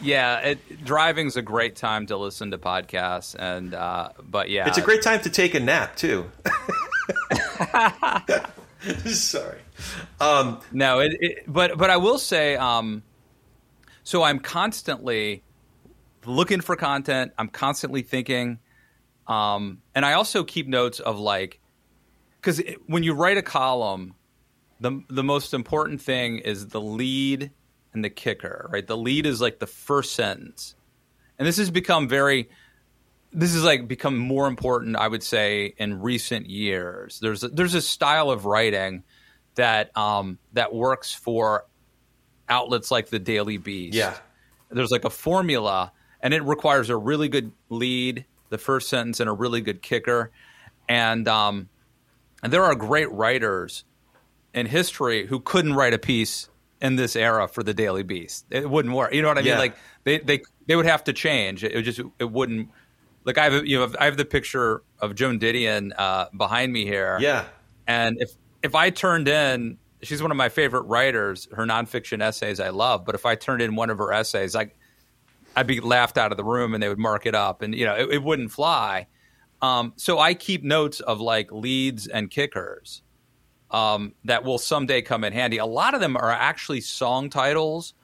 yeah, 0.00 0.38
it, 0.40 0.84
driving's 0.84 1.36
a 1.36 1.42
great 1.42 1.76
time 1.76 2.06
to 2.06 2.16
listen 2.16 2.50
to 2.50 2.58
podcasts, 2.58 3.34
and 3.38 3.74
uh, 3.74 4.10
but 4.22 4.50
yeah, 4.50 4.66
it's 4.68 4.78
a 4.78 4.82
great 4.82 5.02
time 5.02 5.20
to 5.22 5.30
take 5.30 5.54
a 5.54 5.60
nap 5.60 5.96
too. 5.96 6.30
Sorry. 9.06 9.60
Um, 10.20 10.60
no, 10.72 11.00
it, 11.00 11.16
it, 11.20 11.38
but 11.46 11.78
but 11.78 11.90
I 11.90 11.96
will 11.96 12.18
say, 12.18 12.56
um, 12.56 13.02
so 14.02 14.22
I'm 14.22 14.38
constantly 14.38 15.42
looking 16.26 16.60
for 16.60 16.76
content. 16.76 17.32
I'm 17.38 17.48
constantly 17.48 18.02
thinking, 18.02 18.58
um, 19.26 19.80
and 19.94 20.04
I 20.04 20.14
also 20.14 20.44
keep 20.44 20.66
notes 20.66 21.00
of 21.00 21.18
like, 21.18 21.60
because 22.40 22.62
when 22.86 23.02
you 23.02 23.14
write 23.14 23.38
a 23.38 23.42
column, 23.42 24.14
the 24.80 25.02
the 25.08 25.24
most 25.24 25.54
important 25.54 26.02
thing 26.02 26.38
is 26.38 26.68
the 26.68 26.80
lead 26.80 27.50
and 27.92 28.04
the 28.04 28.10
kicker, 28.10 28.68
right? 28.72 28.86
The 28.86 28.96
lead 28.96 29.24
is 29.24 29.40
like 29.40 29.60
the 29.60 29.66
first 29.66 30.14
sentence, 30.14 30.74
and 31.38 31.48
this 31.48 31.56
has 31.56 31.70
become 31.70 32.08
very 32.08 32.50
this 33.34 33.54
is 33.54 33.64
like 33.64 33.88
become 33.88 34.16
more 34.16 34.46
important, 34.46 34.96
I 34.96 35.08
would 35.08 35.22
say, 35.22 35.74
in 35.76 36.00
recent 36.00 36.48
years. 36.48 37.18
There's 37.20 37.42
a, 37.42 37.48
there's 37.48 37.74
a 37.74 37.82
style 37.82 38.30
of 38.30 38.46
writing 38.46 39.02
that 39.56 39.96
um, 39.96 40.38
that 40.52 40.72
works 40.72 41.12
for 41.12 41.66
outlets 42.48 42.90
like 42.90 43.08
the 43.08 43.18
Daily 43.18 43.58
Beast. 43.58 43.96
Yeah, 43.96 44.14
there's 44.70 44.92
like 44.92 45.04
a 45.04 45.10
formula, 45.10 45.92
and 46.20 46.32
it 46.32 46.44
requires 46.44 46.90
a 46.90 46.96
really 46.96 47.28
good 47.28 47.52
lead, 47.68 48.24
the 48.50 48.58
first 48.58 48.88
sentence, 48.88 49.18
and 49.18 49.28
a 49.28 49.32
really 49.32 49.60
good 49.60 49.82
kicker. 49.82 50.30
And 50.88 51.26
um, 51.26 51.68
and 52.42 52.52
there 52.52 52.62
are 52.62 52.76
great 52.76 53.10
writers 53.10 53.84
in 54.54 54.66
history 54.66 55.26
who 55.26 55.40
couldn't 55.40 55.74
write 55.74 55.92
a 55.92 55.98
piece 55.98 56.48
in 56.80 56.96
this 56.96 57.16
era 57.16 57.48
for 57.48 57.62
the 57.64 57.74
Daily 57.74 58.04
Beast. 58.04 58.46
It 58.50 58.70
wouldn't 58.70 58.94
work. 58.94 59.12
You 59.12 59.22
know 59.22 59.28
what 59.28 59.38
I 59.38 59.42
mean? 59.42 59.58
Like 59.58 59.76
they 60.04 60.18
they 60.18 60.42
they 60.66 60.76
would 60.76 60.86
have 60.86 61.02
to 61.04 61.12
change. 61.12 61.64
It, 61.64 61.72
it 61.72 61.82
just 61.82 62.00
it 62.20 62.30
wouldn't 62.30 62.68
like 63.24 63.38
I 63.38 63.44
have, 63.44 63.66
you 63.66 63.78
know, 63.78 63.92
I 63.98 64.04
have 64.04 64.16
the 64.16 64.24
picture 64.24 64.82
of 64.98 65.14
Joan 65.14 65.38
Didion 65.38 65.92
uh, 65.96 66.26
behind 66.36 66.72
me 66.72 66.84
here. 66.84 67.18
Yeah. 67.20 67.44
And 67.86 68.20
if 68.20 68.30
if 68.62 68.74
I 68.74 68.90
turned 68.90 69.28
in, 69.28 69.78
she's 70.02 70.22
one 70.22 70.30
of 70.30 70.36
my 70.36 70.48
favorite 70.48 70.82
writers. 70.82 71.48
Her 71.52 71.64
nonfiction 71.64 72.22
essays 72.22 72.60
I 72.60 72.70
love, 72.70 73.04
but 73.04 73.14
if 73.14 73.26
I 73.26 73.34
turned 73.34 73.62
in 73.62 73.76
one 73.76 73.90
of 73.90 73.98
her 73.98 74.12
essays, 74.12 74.54
like 74.54 74.76
I'd 75.56 75.66
be 75.66 75.80
laughed 75.80 76.18
out 76.18 76.30
of 76.30 76.36
the 76.36 76.44
room, 76.44 76.74
and 76.74 76.82
they 76.82 76.88
would 76.88 76.98
mark 76.98 77.26
it 77.26 77.34
up, 77.34 77.62
and 77.62 77.74
you 77.74 77.86
know, 77.86 77.94
it, 77.94 78.14
it 78.14 78.22
wouldn't 78.22 78.52
fly. 78.52 79.06
Um, 79.62 79.94
so 79.96 80.18
I 80.18 80.34
keep 80.34 80.62
notes 80.62 81.00
of 81.00 81.20
like 81.20 81.50
leads 81.50 82.06
and 82.06 82.30
kickers 82.30 83.02
um, 83.70 84.14
that 84.24 84.44
will 84.44 84.58
someday 84.58 85.00
come 85.00 85.24
in 85.24 85.32
handy. 85.32 85.58
A 85.58 85.66
lot 85.66 85.94
of 85.94 86.00
them 86.00 86.16
are 86.16 86.30
actually 86.30 86.80
song 86.80 87.30
titles 87.30 87.94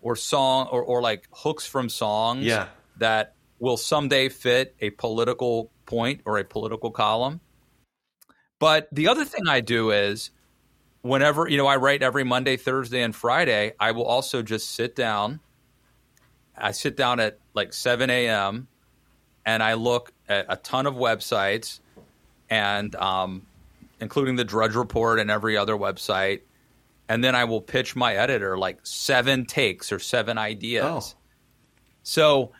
or 0.00 0.14
song 0.14 0.68
or, 0.70 0.82
or 0.82 1.02
like 1.02 1.26
hooks 1.32 1.66
from 1.66 1.88
songs 1.88 2.44
yeah. 2.44 2.68
that 2.98 3.34
will 3.58 3.76
someday 3.76 4.28
fit 4.28 4.74
a 4.80 4.90
political 4.90 5.70
point 5.86 6.20
or 6.24 6.38
a 6.38 6.44
political 6.44 6.90
column. 6.90 7.40
But 8.58 8.88
the 8.92 9.08
other 9.08 9.24
thing 9.24 9.48
I 9.48 9.60
do 9.60 9.90
is 9.90 10.30
whenever, 11.02 11.48
you 11.48 11.56
know, 11.56 11.66
I 11.66 11.76
write 11.76 12.02
every 12.02 12.24
Monday, 12.24 12.56
Thursday, 12.56 13.02
and 13.02 13.14
Friday, 13.14 13.72
I 13.78 13.92
will 13.92 14.04
also 14.04 14.42
just 14.42 14.70
sit 14.70 14.96
down. 14.96 15.40
I 16.56 16.72
sit 16.72 16.96
down 16.96 17.20
at 17.20 17.38
like 17.54 17.72
7 17.72 18.10
a.m. 18.10 18.68
and 19.46 19.62
I 19.62 19.74
look 19.74 20.12
at 20.28 20.46
a 20.48 20.56
ton 20.56 20.86
of 20.86 20.94
websites 20.94 21.78
and 22.50 22.94
um, 22.96 23.46
including 24.00 24.36
the 24.36 24.44
Drudge 24.44 24.74
Report 24.74 25.20
and 25.20 25.30
every 25.30 25.56
other 25.56 25.74
website. 25.74 26.40
And 27.08 27.22
then 27.22 27.34
I 27.34 27.44
will 27.44 27.62
pitch 27.62 27.96
my 27.96 28.14
editor 28.14 28.58
like 28.58 28.80
seven 28.84 29.46
takes 29.46 29.92
or 29.92 29.98
seven 29.98 30.36
ideas. 30.36 30.84
Oh. 30.84 31.18
So 32.02 32.52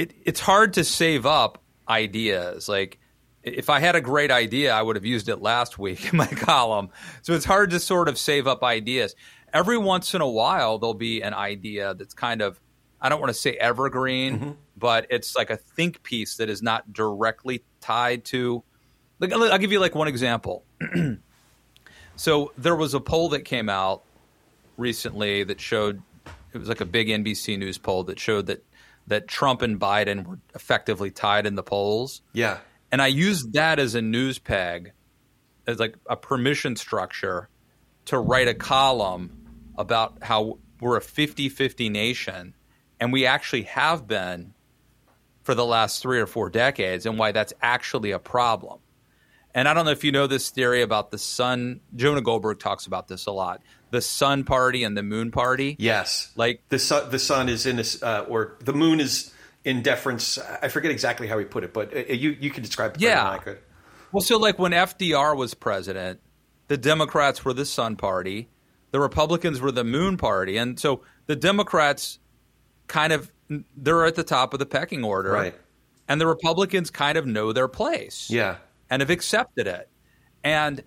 it, 0.00 0.12
it's 0.24 0.40
hard 0.40 0.74
to 0.74 0.84
save 0.84 1.26
up 1.26 1.62
ideas. 1.88 2.68
Like 2.68 2.98
if 3.42 3.70
I 3.70 3.80
had 3.80 3.96
a 3.96 4.00
great 4.00 4.30
idea, 4.30 4.72
I 4.72 4.80
would 4.82 4.96
have 4.96 5.04
used 5.04 5.28
it 5.28 5.40
last 5.40 5.78
week 5.78 6.00
in 6.12 6.16
my 6.16 6.26
column. 6.26 6.90
So 7.22 7.32
it's 7.34 7.44
hard 7.44 7.70
to 7.70 7.80
sort 7.80 8.08
of 8.08 8.18
save 8.18 8.46
up 8.46 8.62
ideas. 8.62 9.14
Every 9.52 9.78
once 9.78 10.14
in 10.14 10.20
a 10.20 10.28
while, 10.28 10.78
there'll 10.78 10.94
be 10.94 11.22
an 11.22 11.34
idea 11.34 11.94
that's 11.94 12.14
kind 12.14 12.40
of, 12.40 12.60
I 13.00 13.08
don't 13.08 13.20
want 13.20 13.30
to 13.30 13.34
say 13.38 13.54
evergreen, 13.54 14.38
Mm-hmm. 14.38 14.50
but 14.76 15.06
it's 15.10 15.34
like 15.36 15.50
a 15.50 15.56
think 15.56 16.02
piece 16.02 16.36
that 16.36 16.48
is 16.48 16.62
not 16.62 16.92
directly 16.92 17.64
tied 17.80 18.24
to. 18.26 18.62
Like, 19.18 19.32
I'll 19.32 19.42
I'll 19.52 19.58
give 19.58 19.72
you 19.72 19.80
like 19.80 19.94
one 19.94 20.06
example. 20.08 20.64
so 22.16 22.52
there 22.58 22.76
was 22.76 22.94
a 22.94 23.00
poll 23.00 23.30
that 23.30 23.40
came 23.44 23.68
out 23.68 24.02
recently 24.76 25.44
that 25.44 25.60
showed 25.60 26.00
it 26.52 26.58
was 26.58 26.68
like 26.68 26.80
a 26.80 26.84
big 26.86 27.08
NBC 27.08 27.58
News 27.58 27.78
poll 27.78 28.04
that 28.04 28.18
showed 28.18 28.46
that 28.46 28.64
that 29.10 29.26
Trump 29.26 29.60
and 29.60 29.78
Biden 29.78 30.24
were 30.24 30.38
effectively 30.54 31.10
tied 31.10 31.44
in 31.44 31.56
the 31.56 31.64
polls. 31.64 32.22
Yeah. 32.32 32.58
And 32.92 33.02
I 33.02 33.08
used 33.08 33.52
that 33.54 33.78
as 33.78 33.94
a 33.96 34.02
news 34.02 34.38
peg, 34.38 34.92
as 35.66 35.78
like 35.78 35.96
a 36.08 36.16
permission 36.16 36.76
structure 36.76 37.48
to 38.06 38.18
write 38.18 38.46
a 38.46 38.54
column 38.54 39.72
about 39.76 40.22
how 40.22 40.58
we're 40.80 40.96
a 40.96 41.00
50 41.00 41.48
50 41.48 41.88
nation. 41.88 42.54
And 43.00 43.12
we 43.12 43.26
actually 43.26 43.62
have 43.62 44.06
been 44.06 44.54
for 45.42 45.54
the 45.54 45.66
last 45.66 46.02
three 46.02 46.20
or 46.20 46.26
four 46.26 46.48
decades, 46.48 47.04
and 47.04 47.18
why 47.18 47.32
that's 47.32 47.52
actually 47.60 48.12
a 48.12 48.18
problem. 48.18 48.78
And 49.54 49.66
I 49.66 49.74
don't 49.74 49.86
know 49.86 49.90
if 49.90 50.04
you 50.04 50.12
know 50.12 50.28
this 50.28 50.50
theory 50.50 50.82
about 50.82 51.10
the 51.10 51.18
sun. 51.18 51.80
Jonah 51.96 52.20
Goldberg 52.20 52.60
talks 52.60 52.86
about 52.86 53.08
this 53.08 53.26
a 53.26 53.32
lot 53.32 53.62
the 53.90 54.00
sun 54.00 54.44
party 54.44 54.84
and 54.84 54.96
the 54.96 55.02
moon 55.02 55.30
party. 55.30 55.76
Yes. 55.78 56.30
Like 56.36 56.62
the 56.68 56.78
sun, 56.78 57.10
the 57.10 57.18
sun 57.18 57.48
is 57.48 57.66
in 57.66 57.76
this, 57.76 58.02
uh, 58.02 58.24
or 58.28 58.56
the 58.60 58.72
moon 58.72 59.00
is 59.00 59.32
in 59.64 59.82
deference. 59.82 60.38
I 60.38 60.68
forget 60.68 60.90
exactly 60.90 61.26
how 61.26 61.38
he 61.38 61.44
put 61.44 61.64
it, 61.64 61.72
but 61.72 61.94
uh, 61.94 62.12
you 62.12 62.36
you 62.40 62.50
can 62.50 62.62
describe 62.62 62.94
it 62.96 63.00
Yeah. 63.00 63.30
I 63.30 63.38
could. 63.38 63.58
Well, 64.12 64.20
so 64.22 64.38
like 64.38 64.58
when 64.58 64.72
FDR 64.72 65.36
was 65.36 65.54
president, 65.54 66.20
the 66.68 66.76
Democrats 66.76 67.44
were 67.44 67.52
the 67.52 67.64
Sun 67.66 67.96
Party, 67.96 68.48
the 68.90 69.00
Republicans 69.00 69.60
were 69.60 69.70
the 69.72 69.84
Moon 69.84 70.16
Party, 70.16 70.56
and 70.56 70.78
so 70.80 71.02
the 71.26 71.36
Democrats 71.36 72.18
kind 72.86 73.12
of 73.12 73.30
they're 73.76 74.04
at 74.06 74.14
the 74.14 74.22
top 74.24 74.52
of 74.52 74.58
the 74.60 74.66
pecking 74.66 75.04
order, 75.04 75.32
Right. 75.32 75.54
And 76.08 76.20
the 76.20 76.26
Republicans 76.26 76.90
kind 76.90 77.16
of 77.18 77.24
know 77.26 77.52
their 77.52 77.68
place, 77.68 78.28
Yeah. 78.30 78.56
and 78.88 79.00
have 79.02 79.10
accepted 79.10 79.66
it, 79.68 79.88
and 80.44 80.82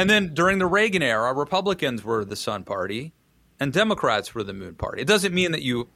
and 0.00 0.10
then 0.10 0.34
during 0.34 0.58
the 0.58 0.66
Reagan 0.66 1.02
era, 1.02 1.32
Republicans 1.34 2.02
were 2.04 2.24
the 2.24 2.36
Sun 2.36 2.64
Party, 2.64 3.12
and 3.58 3.72
Democrats 3.72 4.34
were 4.34 4.42
the 4.42 4.52
Moon 4.54 4.74
Party. 4.74 5.02
It 5.02 5.08
doesn't 5.08 5.34
mean 5.34 5.52
that 5.52 5.62
you 5.62 5.88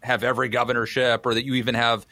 have 0.00 0.22
every 0.24 0.48
governorship 0.48 1.24
or 1.26 1.34
that 1.34 1.44
you 1.44 1.54
even 1.54 1.74
have 1.74 2.06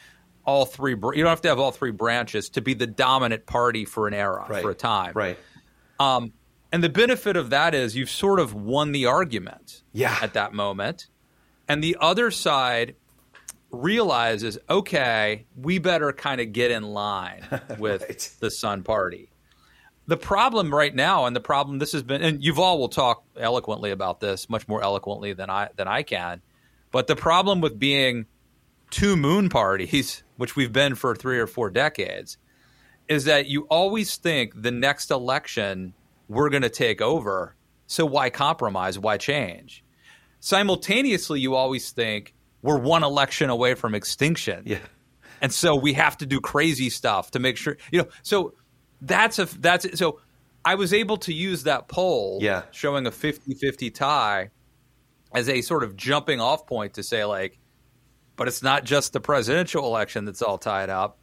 all 0.45 0.65
three. 0.65 0.91
You 0.91 0.97
don't 1.23 1.27
have 1.27 1.41
to 1.41 1.49
have 1.49 1.59
all 1.59 1.71
three 1.71 1.91
branches 1.91 2.49
to 2.51 2.61
be 2.61 2.73
the 2.73 2.87
dominant 2.87 3.45
party 3.45 3.85
for 3.85 4.07
an 4.07 4.13
era, 4.13 4.45
Right. 4.49 4.61
for 4.61 4.71
a 4.71 4.75
time. 4.75 5.13
Right. 5.15 5.37
Um, 5.99 6.33
and 6.71 6.83
the 6.83 6.89
benefit 6.89 7.37
of 7.37 7.51
that 7.51 7.75
is 7.75 7.95
you've 7.95 8.09
sort 8.09 8.39
of 8.39 8.53
won 8.53 8.91
the 8.93 9.05
argument 9.05 9.83
Yeah. 9.93 10.17
at 10.21 10.33
that 10.33 10.53
moment. 10.53 11.07
And 11.67 11.83
the 11.83 11.97
other 12.01 12.31
side 12.31 12.95
realizes, 13.71 14.57
okay, 14.69 15.45
we 15.55 15.79
better 15.79 16.11
kind 16.13 16.41
of 16.41 16.51
get 16.53 16.71
in 16.71 16.83
line 16.83 17.43
with 17.79 18.01
Right. 18.01 18.31
the 18.39 18.49
Sun 18.51 18.83
Party. 18.83 19.29
The 20.05 20.17
problem 20.17 20.73
right 20.73 20.93
now, 20.93 21.25
and 21.25 21.35
the 21.35 21.41
problem 21.41 21.79
this 21.79 21.93
has 21.93 22.03
been, 22.03 22.21
and 22.21 22.41
Yuval 22.41 22.77
will 22.77 22.89
talk 22.89 23.23
eloquently 23.37 23.91
about 23.91 24.19
this, 24.19 24.49
much 24.49 24.67
more 24.67 24.83
eloquently 24.83 25.33
than 25.33 25.49
I 25.49 25.69
than 25.75 25.87
I 25.87 26.03
can. 26.03 26.41
But 26.91 27.07
the 27.07 27.15
problem 27.15 27.61
with 27.61 27.79
being 27.79 28.25
two 28.89 29.15
moon 29.15 29.49
parties, 29.49 30.23
which 30.37 30.55
we've 30.55 30.73
been 30.73 30.95
for 30.95 31.15
three 31.15 31.39
or 31.39 31.47
four 31.47 31.69
decades, 31.69 32.37
is 33.07 33.25
that 33.25 33.47
you 33.47 33.61
always 33.69 34.17
think 34.17 34.61
the 34.61 34.71
next 34.71 35.09
election 35.09 35.93
we're 36.27 36.49
going 36.49 36.63
to 36.63 36.69
take 36.69 37.01
over. 37.01 37.55
So 37.87 38.05
why 38.05 38.29
compromise? 38.29 38.97
Why 38.97 39.17
change? 39.17 39.83
Simultaneously, 40.39 41.39
you 41.39 41.55
always 41.55 41.91
think 41.91 42.33
we're 42.61 42.77
one 42.77 43.03
election 43.03 43.49
away 43.49 43.75
from 43.75 43.95
extinction. 43.95 44.63
Yeah. 44.65 44.79
And 45.41 45.53
so 45.53 45.75
we 45.75 45.93
have 45.93 46.17
to 46.17 46.25
do 46.25 46.39
crazy 46.39 46.89
stuff 46.89 47.31
to 47.31 47.39
make 47.39 47.57
sure, 47.57 47.77
you 47.91 48.01
know, 48.01 48.07
so 48.21 48.53
that's 49.05 49.39
a, 49.39 49.45
that's, 49.59 49.99
so 49.99 50.19
I 50.65 50.75
was 50.75 50.93
able 50.93 51.17
to 51.17 51.33
use 51.33 51.63
that 51.63 51.87
poll 51.87 52.39
Yeah. 52.41 52.63
showing 52.71 53.05
a 53.05 53.11
50 53.11 53.53
50 53.55 53.91
tie 53.91 54.49
as 55.33 55.49
a 55.49 55.61
sort 55.61 55.83
of 55.83 55.95
jumping 55.95 56.39
off 56.39 56.65
point 56.65 56.93
to 56.95 57.03
say, 57.03 57.25
like, 57.25 57.59
but 58.35 58.47
it's 58.47 58.63
not 58.63 58.83
just 58.83 59.13
the 59.13 59.19
presidential 59.19 59.85
election 59.85 60.25
that's 60.25 60.41
all 60.41 60.57
tied 60.57 60.89
up. 60.89 61.19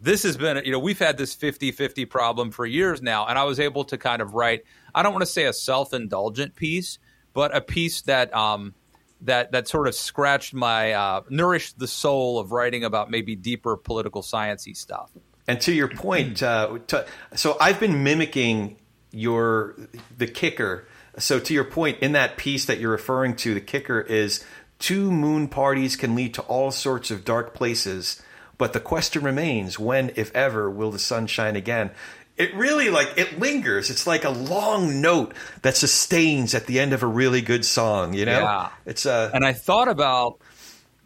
This 0.00 0.24
has 0.24 0.36
been, 0.36 0.62
you 0.64 0.72
know, 0.72 0.78
we've 0.78 0.98
had 0.98 1.16
this 1.16 1.34
50 1.34 1.72
50 1.72 2.04
problem 2.06 2.50
for 2.50 2.66
years 2.66 3.00
now. 3.00 3.26
And 3.26 3.38
I 3.38 3.44
was 3.44 3.58
able 3.60 3.84
to 3.84 3.96
kind 3.96 4.20
of 4.20 4.34
write, 4.34 4.64
I 4.94 5.02
don't 5.02 5.12
want 5.12 5.22
to 5.22 5.30
say 5.30 5.44
a 5.44 5.52
self 5.52 5.94
indulgent 5.94 6.54
piece, 6.56 6.98
but 7.32 7.54
a 7.56 7.60
piece 7.60 8.02
that, 8.02 8.34
um, 8.34 8.74
that, 9.22 9.52
that 9.52 9.68
sort 9.68 9.88
of 9.88 9.94
scratched 9.94 10.52
my, 10.52 10.92
uh, 10.92 11.22
nourished 11.30 11.78
the 11.78 11.88
soul 11.88 12.38
of 12.38 12.52
writing 12.52 12.84
about 12.84 13.10
maybe 13.10 13.34
deeper 13.36 13.76
political 13.76 14.20
sciencey 14.22 14.76
stuff. 14.76 15.10
And 15.48 15.60
to 15.60 15.72
your 15.72 15.88
point, 15.88 16.42
uh, 16.42 16.78
to, 16.88 17.06
so 17.34 17.56
I've 17.60 17.78
been 17.78 18.02
mimicking 18.02 18.76
your 19.12 19.76
the 20.16 20.26
kicker. 20.26 20.86
So 21.18 21.38
to 21.40 21.54
your 21.54 21.64
point, 21.64 21.98
in 22.00 22.12
that 22.12 22.36
piece 22.36 22.64
that 22.66 22.78
you're 22.78 22.90
referring 22.90 23.36
to, 23.36 23.54
the 23.54 23.60
kicker 23.60 24.00
is 24.00 24.44
two 24.78 25.10
moon 25.10 25.48
parties 25.48 25.96
can 25.96 26.14
lead 26.14 26.34
to 26.34 26.42
all 26.42 26.70
sorts 26.70 27.10
of 27.10 27.24
dark 27.24 27.54
places, 27.54 28.20
but 28.58 28.72
the 28.72 28.80
question 28.80 29.22
remains: 29.22 29.78
when, 29.78 30.10
if 30.16 30.34
ever, 30.34 30.68
will 30.68 30.90
the 30.90 30.98
sun 30.98 31.26
shine 31.26 31.56
again? 31.56 31.90
It 32.36 32.54
really 32.54 32.90
like 32.90 33.14
it 33.16 33.38
lingers. 33.38 33.88
It's 33.88 34.06
like 34.06 34.24
a 34.24 34.30
long 34.30 35.00
note 35.00 35.32
that 35.62 35.74
sustains 35.74 36.54
at 36.54 36.66
the 36.66 36.78
end 36.80 36.92
of 36.92 37.02
a 37.02 37.06
really 37.06 37.40
good 37.40 37.64
song. 37.64 38.12
You 38.12 38.26
know, 38.26 38.40
Yeah. 38.40 38.68
it's 38.84 39.06
uh, 39.06 39.30
And 39.32 39.42
I 39.46 39.54
thought 39.54 39.88
about 39.88 40.38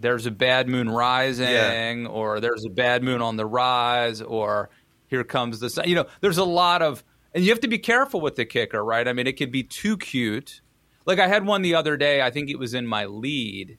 there's 0.00 0.26
a 0.26 0.30
bad 0.30 0.68
moon 0.68 0.88
rising, 0.88 2.06
or 2.06 2.40
there's 2.40 2.64
a 2.64 2.70
bad 2.70 3.02
moon 3.02 3.20
on 3.20 3.36
the 3.36 3.46
rise, 3.46 4.22
or 4.22 4.70
here 5.08 5.24
comes 5.24 5.60
the 5.60 5.68
sun. 5.68 5.88
You 5.88 5.94
know, 5.94 6.06
there's 6.20 6.38
a 6.38 6.44
lot 6.44 6.82
of, 6.82 7.04
and 7.34 7.44
you 7.44 7.50
have 7.50 7.60
to 7.60 7.68
be 7.68 7.78
careful 7.78 8.20
with 8.20 8.36
the 8.36 8.44
kicker, 8.44 8.82
right? 8.82 9.06
I 9.06 9.12
mean, 9.12 9.26
it 9.26 9.36
could 9.36 9.52
be 9.52 9.62
too 9.62 9.96
cute. 9.96 10.62
Like 11.04 11.18
I 11.18 11.28
had 11.28 11.44
one 11.44 11.62
the 11.62 11.74
other 11.74 11.96
day, 11.96 12.22
I 12.22 12.30
think 12.30 12.50
it 12.50 12.58
was 12.58 12.74
in 12.74 12.86
my 12.86 13.04
lead, 13.04 13.78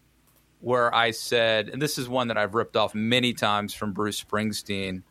where 0.60 0.94
I 0.94 1.12
said, 1.12 1.70
and 1.70 1.82
this 1.82 1.98
is 1.98 2.08
one 2.08 2.28
that 2.28 2.38
I've 2.38 2.54
ripped 2.54 2.78
off 2.78 2.94
many 2.94 3.34
times 3.34 3.74
from 3.74 3.94
Bruce 3.94 4.24
Springsteen, 4.24 5.02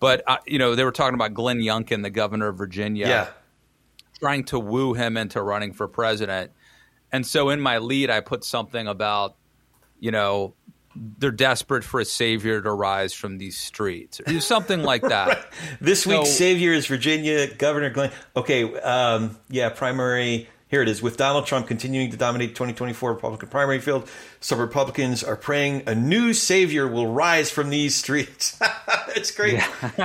but, 0.00 0.22
uh, 0.26 0.38
you 0.46 0.58
know, 0.58 0.74
they 0.74 0.84
were 0.84 0.92
talking 0.92 1.14
about 1.14 1.34
Glenn 1.34 1.60
Youngkin, 1.60 2.02
the 2.02 2.10
governor 2.10 2.48
of 2.48 2.56
Virginia 2.56 3.06
yeah, 3.06 3.28
trying 4.18 4.44
to 4.44 4.58
woo 4.58 4.94
him 4.94 5.16
into 5.16 5.42
running 5.42 5.72
for 5.72 5.88
president. 5.88 6.52
And 7.12 7.26
so 7.26 7.50
in 7.50 7.60
my 7.60 7.78
lead, 7.78 8.10
I 8.10 8.20
put 8.20 8.44
something 8.44 8.86
about, 8.86 9.36
you 9.98 10.10
know, 10.10 10.54
they're 10.96 11.30
desperate 11.30 11.84
for 11.84 12.00
a 12.00 12.04
savior 12.04 12.60
to 12.60 12.72
rise 12.72 13.12
from 13.12 13.38
these 13.38 13.56
streets, 13.56 14.20
or 14.26 14.40
something 14.40 14.82
like 14.82 15.02
that. 15.08 15.46
This 15.80 16.06
week's 16.06 16.30
savior 16.30 16.72
is 16.72 16.86
Virginia 16.86 17.52
Governor 17.54 17.90
Glenn. 17.90 18.12
Okay, 18.36 18.72
um, 18.80 19.36
yeah, 19.48 19.70
primary. 19.70 20.48
Here 20.68 20.82
it 20.82 20.88
is. 20.88 21.00
With 21.00 21.16
Donald 21.16 21.46
Trump 21.46 21.68
continuing 21.68 22.10
to 22.10 22.16
dominate 22.16 22.50
2024 22.50 23.12
Republican 23.12 23.48
primary 23.48 23.80
field, 23.80 24.08
some 24.40 24.58
Republicans 24.58 25.22
are 25.22 25.36
praying 25.36 25.84
a 25.86 25.94
new 25.94 26.32
savior 26.32 26.88
will 26.88 27.06
rise 27.06 27.48
from 27.48 27.70
these 27.70 27.94
streets. 27.94 28.58
it's 29.08 29.30
great. 29.30 29.62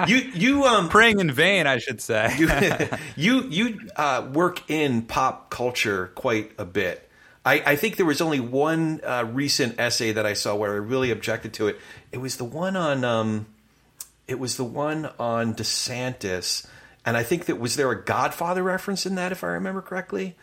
you 0.08 0.18
you 0.18 0.66
um 0.66 0.90
Praying 0.90 1.22
in 1.22 1.32
vain, 1.32 1.66
I 1.66 1.80
should 1.80 2.02
say. 2.02 2.36
you 3.16 3.42
you 3.50 3.80
uh, 3.96 4.30
work 4.32 4.70
in 4.70 5.04
pop 5.04 5.50
culture 5.50 6.12
quite 6.14 6.52
a 6.60 6.66
bit. 6.66 7.09
I, 7.50 7.64
I 7.66 7.76
think 7.78 7.96
there 7.96 8.06
was 8.06 8.22
only 8.22 8.40
one 8.40 9.02
uh, 9.04 9.26
recent 9.28 9.80
essay 9.80 10.12
that 10.12 10.24
I 10.24 10.34
saw 10.34 10.56
where 10.56 10.72
I 10.72 10.76
really 10.76 11.10
objected 11.10 11.52
to 11.54 11.68
it. 11.68 11.80
It 12.12 12.20
was 12.20 12.38
the 12.38 12.44
one 12.44 12.76
on 12.76 13.04
um, 13.04 13.48
it 14.28 14.38
was 14.38 14.56
the 14.56 14.64
one 14.64 15.10
on 15.20 15.56
DeSantis, 15.56 16.68
and 17.04 17.18
I 17.18 17.24
think 17.24 17.46
that 17.46 17.60
was 17.60 17.76
there 17.76 17.90
a 17.90 18.04
Godfather 18.04 18.62
reference 18.62 19.08
in 19.08 19.16
that, 19.16 19.32
if 19.32 19.44
I 19.44 19.48
remember 19.48 19.82
correctly. 19.82 20.36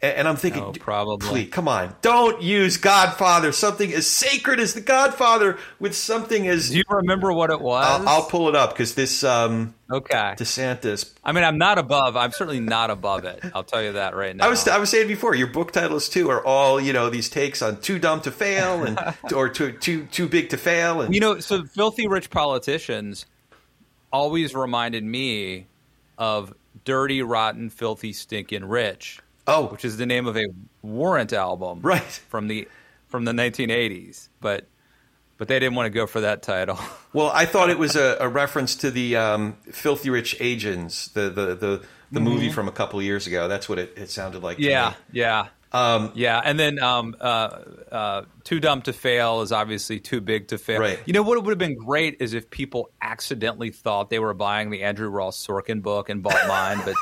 And, 0.00 0.28
I'm 0.28 0.36
thinking, 0.36 0.62
Oh, 0.62 0.72
probably. 0.72 1.28
please, 1.28 1.50
come 1.50 1.66
on, 1.66 1.96
don't 2.02 2.40
use 2.40 2.76
Godfather, 2.76 3.50
something 3.50 3.92
as 3.92 4.06
sacred 4.06 4.60
as 4.60 4.74
the 4.74 4.80
Godfather, 4.80 5.58
with 5.80 5.96
something 5.96 6.46
as. 6.46 6.70
Do 6.70 6.76
you 6.76 6.84
remember 6.88 7.32
what 7.32 7.50
it 7.50 7.60
was? 7.60 7.84
I'll, 7.84 8.08
I'll 8.08 8.22
pull 8.22 8.48
it 8.48 8.54
up 8.54 8.70
because 8.70 8.94
this 8.94 9.24
um, 9.24 9.74
okay. 9.90 10.34
DeSantis. 10.38 11.12
I 11.24 11.32
mean, 11.32 11.42
I'm 11.42 11.58
not 11.58 11.78
above. 11.78 12.16
I'm 12.16 12.30
certainly 12.30 12.60
not 12.60 12.90
above 12.90 13.24
it. 13.24 13.42
I'll 13.54 13.64
tell 13.64 13.82
you 13.82 13.94
that 13.94 14.14
right 14.14 14.36
now. 14.36 14.46
I 14.46 14.48
was 14.48 14.68
I 14.68 14.78
was 14.78 14.88
saying 14.88 15.08
before, 15.08 15.34
your 15.34 15.48
book 15.48 15.72
titles 15.72 16.08
too 16.08 16.30
are 16.30 16.46
all 16.46 16.80
you 16.80 16.92
know 16.92 17.10
these 17.10 17.28
takes 17.28 17.60
on 17.60 17.80
too 17.80 17.98
dumb 17.98 18.20
to 18.20 18.30
fail 18.30 18.84
and 18.84 19.00
or 19.34 19.48
too 19.48 19.72
too 19.72 20.06
too 20.06 20.28
big 20.28 20.50
to 20.50 20.56
fail 20.56 21.00
and 21.00 21.12
You 21.12 21.20
know, 21.20 21.40
so 21.40 21.64
filthy 21.64 22.06
rich 22.06 22.30
politicians 22.30 23.26
always 24.12 24.54
reminded 24.54 25.02
me 25.02 25.66
of 26.16 26.54
dirty, 26.84 27.22
rotten, 27.22 27.68
filthy, 27.68 28.12
stinking 28.12 28.64
rich, 28.64 29.20
oh 29.48 29.66
which 29.66 29.84
is 29.84 29.96
the 29.96 30.06
name 30.06 30.26
of 30.28 30.36
a 30.36 30.46
Warrant 30.82 31.32
album, 31.32 31.80
Right. 31.82 32.02
from 32.28 32.46
the 32.46 32.68
from 33.08 33.24
the 33.24 33.32
1980s. 33.32 34.28
But 34.40 34.68
but 35.38 35.48
they 35.48 35.58
didn't 35.58 35.74
want 35.76 35.86
to 35.86 35.90
go 35.90 36.06
for 36.06 36.20
that 36.20 36.42
title. 36.42 36.78
Well, 37.14 37.30
I 37.34 37.46
thought 37.46 37.70
it 37.70 37.78
was 37.78 37.96
a, 37.96 38.18
a 38.20 38.28
reference 38.28 38.76
to 38.76 38.90
the 38.90 39.16
um, 39.16 39.56
Filthy 39.72 40.10
Rich 40.10 40.36
Asians, 40.40 41.08
the 41.14 41.30
the 41.30 41.54
the, 41.54 41.82
the 42.12 42.20
movie 42.20 42.50
from 42.50 42.68
a 42.68 42.72
couple 42.72 42.98
of 42.98 43.04
years 43.04 43.26
ago. 43.26 43.48
That's 43.48 43.66
what 43.68 43.78
it, 43.78 43.94
it 43.96 44.10
sounded 44.10 44.42
like. 44.42 44.58
to 44.58 44.62
Mm-hmm. 44.62 44.70
yeah, 44.70 44.94
yeah. 45.10 45.46
Um, 45.72 46.12
Yeah, 46.14 46.40
and 46.42 46.58
then 46.58 46.82
um, 46.82 47.14
uh, 47.20 47.58
uh, 47.92 48.22
too 48.44 48.60
dumb 48.60 48.82
to 48.82 48.92
fail 48.92 49.42
is 49.42 49.52
obviously 49.52 50.00
too 50.00 50.20
big 50.20 50.48
to 50.48 50.58
fail. 50.58 50.80
Right. 50.80 50.98
You 51.04 51.12
know 51.12 51.22
what 51.22 51.42
would 51.42 51.50
have 51.50 51.58
been 51.58 51.76
great 51.76 52.16
is 52.20 52.34
if 52.34 52.50
people 52.50 52.90
accidentally 53.02 53.70
thought 53.70 54.10
they 54.10 54.18
were 54.18 54.34
buying 54.34 54.70
the 54.70 54.82
Andrew 54.82 55.08
Ross 55.08 55.46
Sorkin 55.46 55.82
book 55.82 56.08
and 56.08 56.22
bought 56.22 56.48
mine, 56.48 56.80
but 56.84 56.94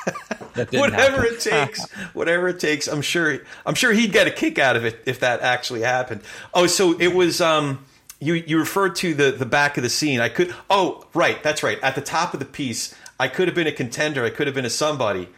that 0.55 0.71
didn't 0.71 0.81
whatever 0.81 1.23
happen. 1.23 1.35
it 1.35 1.41
takes, 1.41 1.91
whatever 2.13 2.49
it 2.49 2.59
takes. 2.61 2.89
I'm 2.89 3.03
sure. 3.03 3.39
I'm 3.65 3.75
sure 3.75 3.93
he'd 3.93 4.13
get 4.13 4.27
a 4.27 4.33
kick 4.33 4.59
out 4.59 4.77
of 4.77 4.85
it 4.85 5.01
if 5.07 5.21
that 5.21 5.41
actually 5.43 5.83
happened. 5.83 6.23
Oh, 6.53 6.67
so 6.67 6.99
it 6.99 7.15
was. 7.15 7.41
Um, 7.41 7.85
you 8.19 8.35
you 8.35 8.59
referred 8.59 8.97
to 8.97 9.15
the 9.15 9.31
the 9.31 9.47
back 9.47 9.77
of 9.77 9.83
the 9.83 9.91
scene. 9.91 10.21
I 10.21 10.29
could. 10.29 10.55
Oh, 10.71 11.07
right. 11.15 11.43
That's 11.43 11.63
right. 11.63 11.79
At 11.83 11.95
the 11.95 12.01
top 12.01 12.33
of 12.35 12.41
the 12.41 12.47
piece, 12.47 12.95
I 13.21 13.29
could 13.29 13.47
have 13.47 13.55
been 13.55 13.67
a 13.67 13.73
contender. 13.73 14.25
I 14.25 14.31
could 14.31 14.47
have 14.47 14.55
been 14.55 14.65
a 14.65 14.71
somebody. 14.71 15.29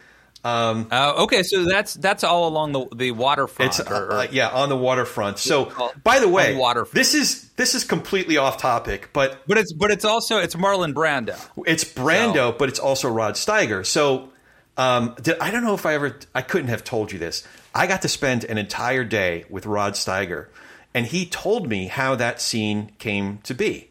Um, 0.43 0.87
Uh, 0.89 1.23
okay, 1.23 1.43
so 1.43 1.65
that's 1.65 1.95
that's 1.95 2.23
all 2.23 2.47
along 2.47 2.71
the 2.71 2.87
the 2.95 3.11
waterfront. 3.11 3.77
It's 3.79 3.89
or- 3.91 4.05
or- 4.05 4.11
uh, 4.13 4.27
yeah 4.31 4.49
on 4.49 4.69
the 4.69 4.77
waterfront. 4.77 5.37
So 5.39 5.65
by 6.03 6.19
the 6.19 6.29
way, 6.29 6.53
the 6.53 6.59
this 6.93 7.13
is 7.13 7.49
this 7.57 7.75
is 7.75 7.83
completely 7.83 8.37
off 8.37 8.57
topic, 8.57 9.09
but 9.11 9.45
but 9.47 9.57
it's 9.57 9.73
but 9.73 9.91
it's 9.91 10.05
also 10.05 10.37
it's 10.37 10.55
Marlon 10.55 10.93
Brando. 10.93 11.37
it's 11.65 11.83
Brando, 11.83 12.57
but 12.57 12.69
it's 12.69 12.79
also 12.79 13.09
Rod 13.09 13.33
Steiger. 13.35 13.85
So 13.85 14.29
um, 14.77 15.15
did, 15.21 15.37
I 15.39 15.51
don't 15.51 15.63
know 15.63 15.73
if 15.73 15.85
I 15.85 15.93
ever 15.95 16.17
I 16.33 16.41
couldn't 16.41 16.69
have 16.69 16.83
told 16.85 17.11
you 17.11 17.19
this. 17.19 17.45
I 17.75 17.85
got 17.85 18.01
to 18.03 18.07
spend 18.07 18.45
an 18.45 18.57
entire 18.57 19.03
day 19.03 19.43
with 19.49 19.65
Rod 19.65 19.93
Steiger, 19.93 20.47
and 20.93 21.05
he 21.05 21.25
told 21.25 21.67
me 21.67 21.87
how 21.87 22.15
that 22.15 22.39
scene 22.41 22.91
came 22.97 23.39
to 23.43 23.53
be. 23.53 23.89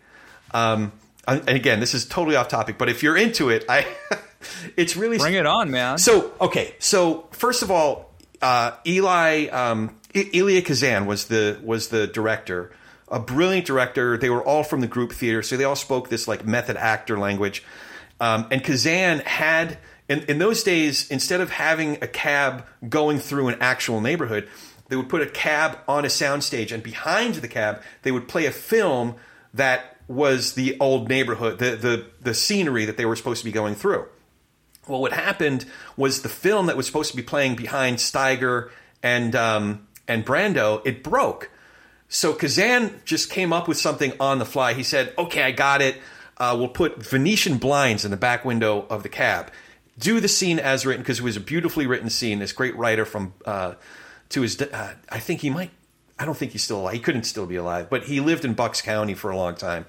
Um, 0.53 0.93
and 1.27 1.47
again, 1.51 1.79
this 1.81 1.93
is 1.93 2.07
totally 2.07 2.37
off 2.37 2.49
topic, 2.49 2.79
but 2.79 2.89
if 2.89 3.03
you're 3.03 3.19
into 3.19 3.51
it, 3.51 3.67
I 3.69 3.87
it's 4.77 4.97
really 4.97 5.19
Bring 5.19 5.35
it 5.35 5.47
on, 5.47 5.71
man. 5.71 5.99
so 5.99 6.33
okay, 6.41 6.75
so 6.79 7.29
first 7.33 7.63
of 7.63 7.71
all, 7.71 8.15
uh, 8.41 8.73
Eli 8.87 9.47
um, 9.49 9.97
I- 10.15 10.31
Elia 10.35 10.63
Kazan 10.63 11.07
was 11.07 11.27
the 11.27 11.59
was 11.63 11.89
the 11.89 12.07
director, 12.07 12.71
a 13.09 13.19
brilliant 13.21 13.67
director. 13.67 14.17
They 14.17 14.31
were 14.31 14.43
all 14.43 14.63
from 14.63 14.81
the 14.81 14.87
group 14.87 15.13
theater, 15.13 15.43
so 15.43 15.57
they 15.57 15.65
all 15.65 15.77
spoke 15.77 16.09
this 16.09 16.29
like 16.29 16.47
method 16.47 16.77
actor 16.77 17.19
language. 17.19 17.65
Um, 18.21 18.47
and 18.51 18.63
Kazan 18.65 19.21
had 19.21 19.79
in, 20.09 20.21
in 20.25 20.39
those 20.39 20.63
days, 20.63 21.11
instead 21.11 21.41
of 21.41 21.51
having 21.51 21.99
a 22.03 22.07
cab 22.09 22.65
going 22.89 23.19
through 23.19 23.49
an 23.49 23.57
actual 23.61 24.01
neighborhood, 24.01 24.49
they 24.89 24.97
would 24.97 25.09
put 25.09 25.21
a 25.21 25.27
cab 25.27 25.79
on 25.87 26.05
a 26.05 26.09
soundstage, 26.09 26.73
and 26.73 26.83
behind 26.83 27.37
the 27.37 27.49
cab, 27.49 27.83
they 28.03 28.11
would 28.11 28.27
play 28.27 28.47
a 28.47 28.51
film 28.51 29.17
that 29.53 29.97
was 30.09 30.55
the 30.55 30.77
old 30.81 31.09
neighborhood, 31.09 31.59
the 31.59 31.77
the 31.77 32.07
the 32.23 32.35
scenery 32.35 32.87
that 32.87 32.97
they 32.97 33.05
were 33.05 33.17
supposed 33.17 33.41
to 33.41 33.45
be 33.45 33.53
going 33.53 33.75
through. 33.75 34.07
Well, 34.89 35.01
what 35.01 35.13
happened 35.13 35.65
was 35.97 36.23
the 36.23 36.29
film 36.29 36.67
that 36.67 36.77
was 36.77 36.87
supposed 36.87 37.11
to 37.11 37.17
be 37.17 37.23
playing 37.23 37.57
behind 37.57 37.99
Steiger 37.99 38.71
and 39.03 39.35
um, 39.37 39.87
and 40.07 40.25
Brando, 40.25 40.81
it 40.85 41.03
broke. 41.03 41.51
So 42.09 42.33
Kazan 42.33 43.01
just 43.05 43.31
came 43.31 43.53
up 43.53 43.69
with 43.69 43.77
something 43.77 44.13
on 44.19 44.39
the 44.39 44.47
fly. 44.47 44.73
He 44.73 44.83
said, 44.83 45.13
"Okay, 45.19 45.43
I 45.43 45.51
got 45.51 45.83
it. 45.83 45.97
Uh, 46.39 46.55
we'll 46.59 46.69
put 46.69 47.03
Venetian 47.03 47.59
blinds 47.59 48.05
in 48.05 48.11
the 48.11 48.17
back 48.17 48.45
window 48.45 48.87
of 48.89 49.03
the 49.03 49.09
cab. 49.09 49.51
Do 49.99 50.21
the 50.21 50.29
scene 50.29 50.59
as 50.59 50.87
written 50.87 51.03
because 51.03 51.19
it 51.19 51.25
was 51.25 51.37
a 51.37 51.41
beautifully 51.41 51.87
written 51.87 52.09
scene. 52.09 52.39
This 52.39 52.53
great 52.53 52.77
writer 52.77 53.05
from 53.05 53.35
uh, 53.45 53.75
to 54.31 54.43
his, 54.43 54.61
uh, 54.61 54.95
I 55.09 55.19
think 55.19 55.41
he 55.41 55.51
might. 55.51 55.71
I 56.19 56.25
don't 56.25 56.37
think 56.37 56.53
he's 56.53 56.63
still 56.63 56.81
alive. 56.81 56.95
He 56.95 57.01
couldn't 57.01 57.25
still 57.25 57.47
be 57.47 57.57
alive, 57.57 57.91
but 57.91 58.05
he 58.05 58.21
lived 58.21 58.45
in 58.45 58.55
Bucks 58.55 58.83
County 58.83 59.15
for 59.15 59.31
a 59.31 59.37
long 59.37 59.55
time. 59.55 59.87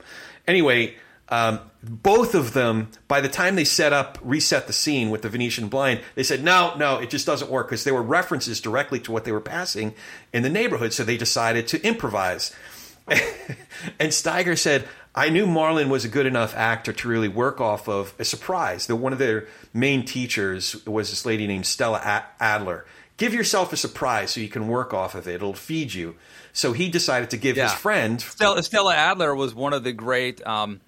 Anyway, 0.47 0.95
um, 1.29 1.59
both 1.83 2.35
of 2.35 2.53
them, 2.53 2.89
by 3.07 3.21
the 3.21 3.29
time 3.29 3.55
they 3.55 3.63
set 3.63 3.93
up, 3.93 4.17
reset 4.21 4.67
the 4.67 4.73
scene 4.73 5.09
with 5.09 5.21
the 5.21 5.29
Venetian 5.29 5.69
blind, 5.69 6.01
they 6.15 6.23
said, 6.23 6.43
no, 6.43 6.75
no, 6.75 6.97
it 6.97 7.09
just 7.09 7.25
doesn't 7.25 7.49
work 7.49 7.67
because 7.67 7.83
there 7.83 7.93
were 7.93 8.03
references 8.03 8.59
directly 8.59 8.99
to 9.01 9.11
what 9.11 9.25
they 9.25 9.31
were 9.31 9.39
passing 9.39 9.93
in 10.33 10.43
the 10.43 10.49
neighborhood. 10.49 10.91
So 10.91 11.03
they 11.03 11.17
decided 11.17 11.67
to 11.69 11.81
improvise. 11.85 12.53
and 13.07 14.11
Steiger 14.11 14.57
said, 14.57 14.87
I 15.15 15.29
knew 15.29 15.45
Marlon 15.45 15.89
was 15.89 16.05
a 16.05 16.09
good 16.09 16.25
enough 16.25 16.55
actor 16.55 16.93
to 16.93 17.07
really 17.07 17.27
work 17.27 17.61
off 17.61 17.87
of 17.87 18.13
a 18.19 18.25
surprise. 18.25 18.87
That 18.87 18.97
one 18.97 19.13
of 19.13 19.19
their 19.19 19.47
main 19.73 20.05
teachers 20.05 20.85
was 20.85 21.09
this 21.09 21.25
lady 21.25 21.47
named 21.47 21.65
Stella 21.65 22.25
Adler. 22.39 22.85
Give 23.17 23.33
yourself 23.33 23.73
a 23.73 23.77
surprise 23.77 24.31
so 24.31 24.39
you 24.41 24.49
can 24.49 24.67
work 24.67 24.93
off 24.93 25.15
of 25.15 25.27
it. 25.27 25.35
It'll 25.35 25.53
feed 25.53 25.93
you. 25.93 26.15
So 26.53 26.73
he 26.73 26.89
decided 26.89 27.29
to 27.31 27.37
give 27.37 27.57
his 27.57 27.73
friend 27.73 28.21
Stella, 28.21 28.63
Stella 28.63 28.95
Adler 28.95 29.35
was 29.35 29.53
one 29.53 29.73
of 29.73 29.83
the 29.83 29.91
great. 29.91 30.45
Um, 30.45 30.81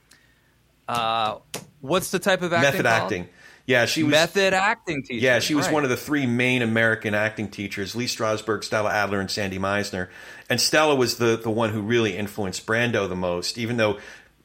uh, 0.92 1.39
what's 1.80 2.12
the 2.12 2.20
type 2.20 2.42
of 2.42 2.54
acting? 2.54 2.72
method 2.72 2.86
called? 2.86 3.04
acting. 3.04 3.30
Yeah, 3.66 3.86
she 3.86 4.04
was 4.04 4.12
Method 4.12 4.54
acting 4.54 5.04
teacher. 5.04 5.24
Yeah, 5.24 5.39
she 5.39 5.56
was 5.56 5.68
right. 5.68 5.74
one 5.74 5.84
of 5.84 5.89
the 5.89 5.98
three 5.98 6.26
main 6.26 6.62
American 6.62 7.14
acting 7.14 7.48
teachers: 7.50 7.96
Lee 7.96 8.06
Strasberg, 8.08 8.64
Stella 8.64 8.92
Adler, 8.92 9.20
and 9.20 9.30
Sandy 9.30 9.60
Meisner. 9.60 10.10
And 10.50 10.60
Stella 10.60 10.96
was 10.96 11.18
the 11.18 11.38
the 11.38 11.50
one 11.50 11.70
who 11.70 11.82
really 11.82 12.18
influenced 12.18 12.66
Brando 12.66 13.08
the 13.08 13.16
most. 13.16 13.58
Even 13.58 13.78
though 13.78 14.00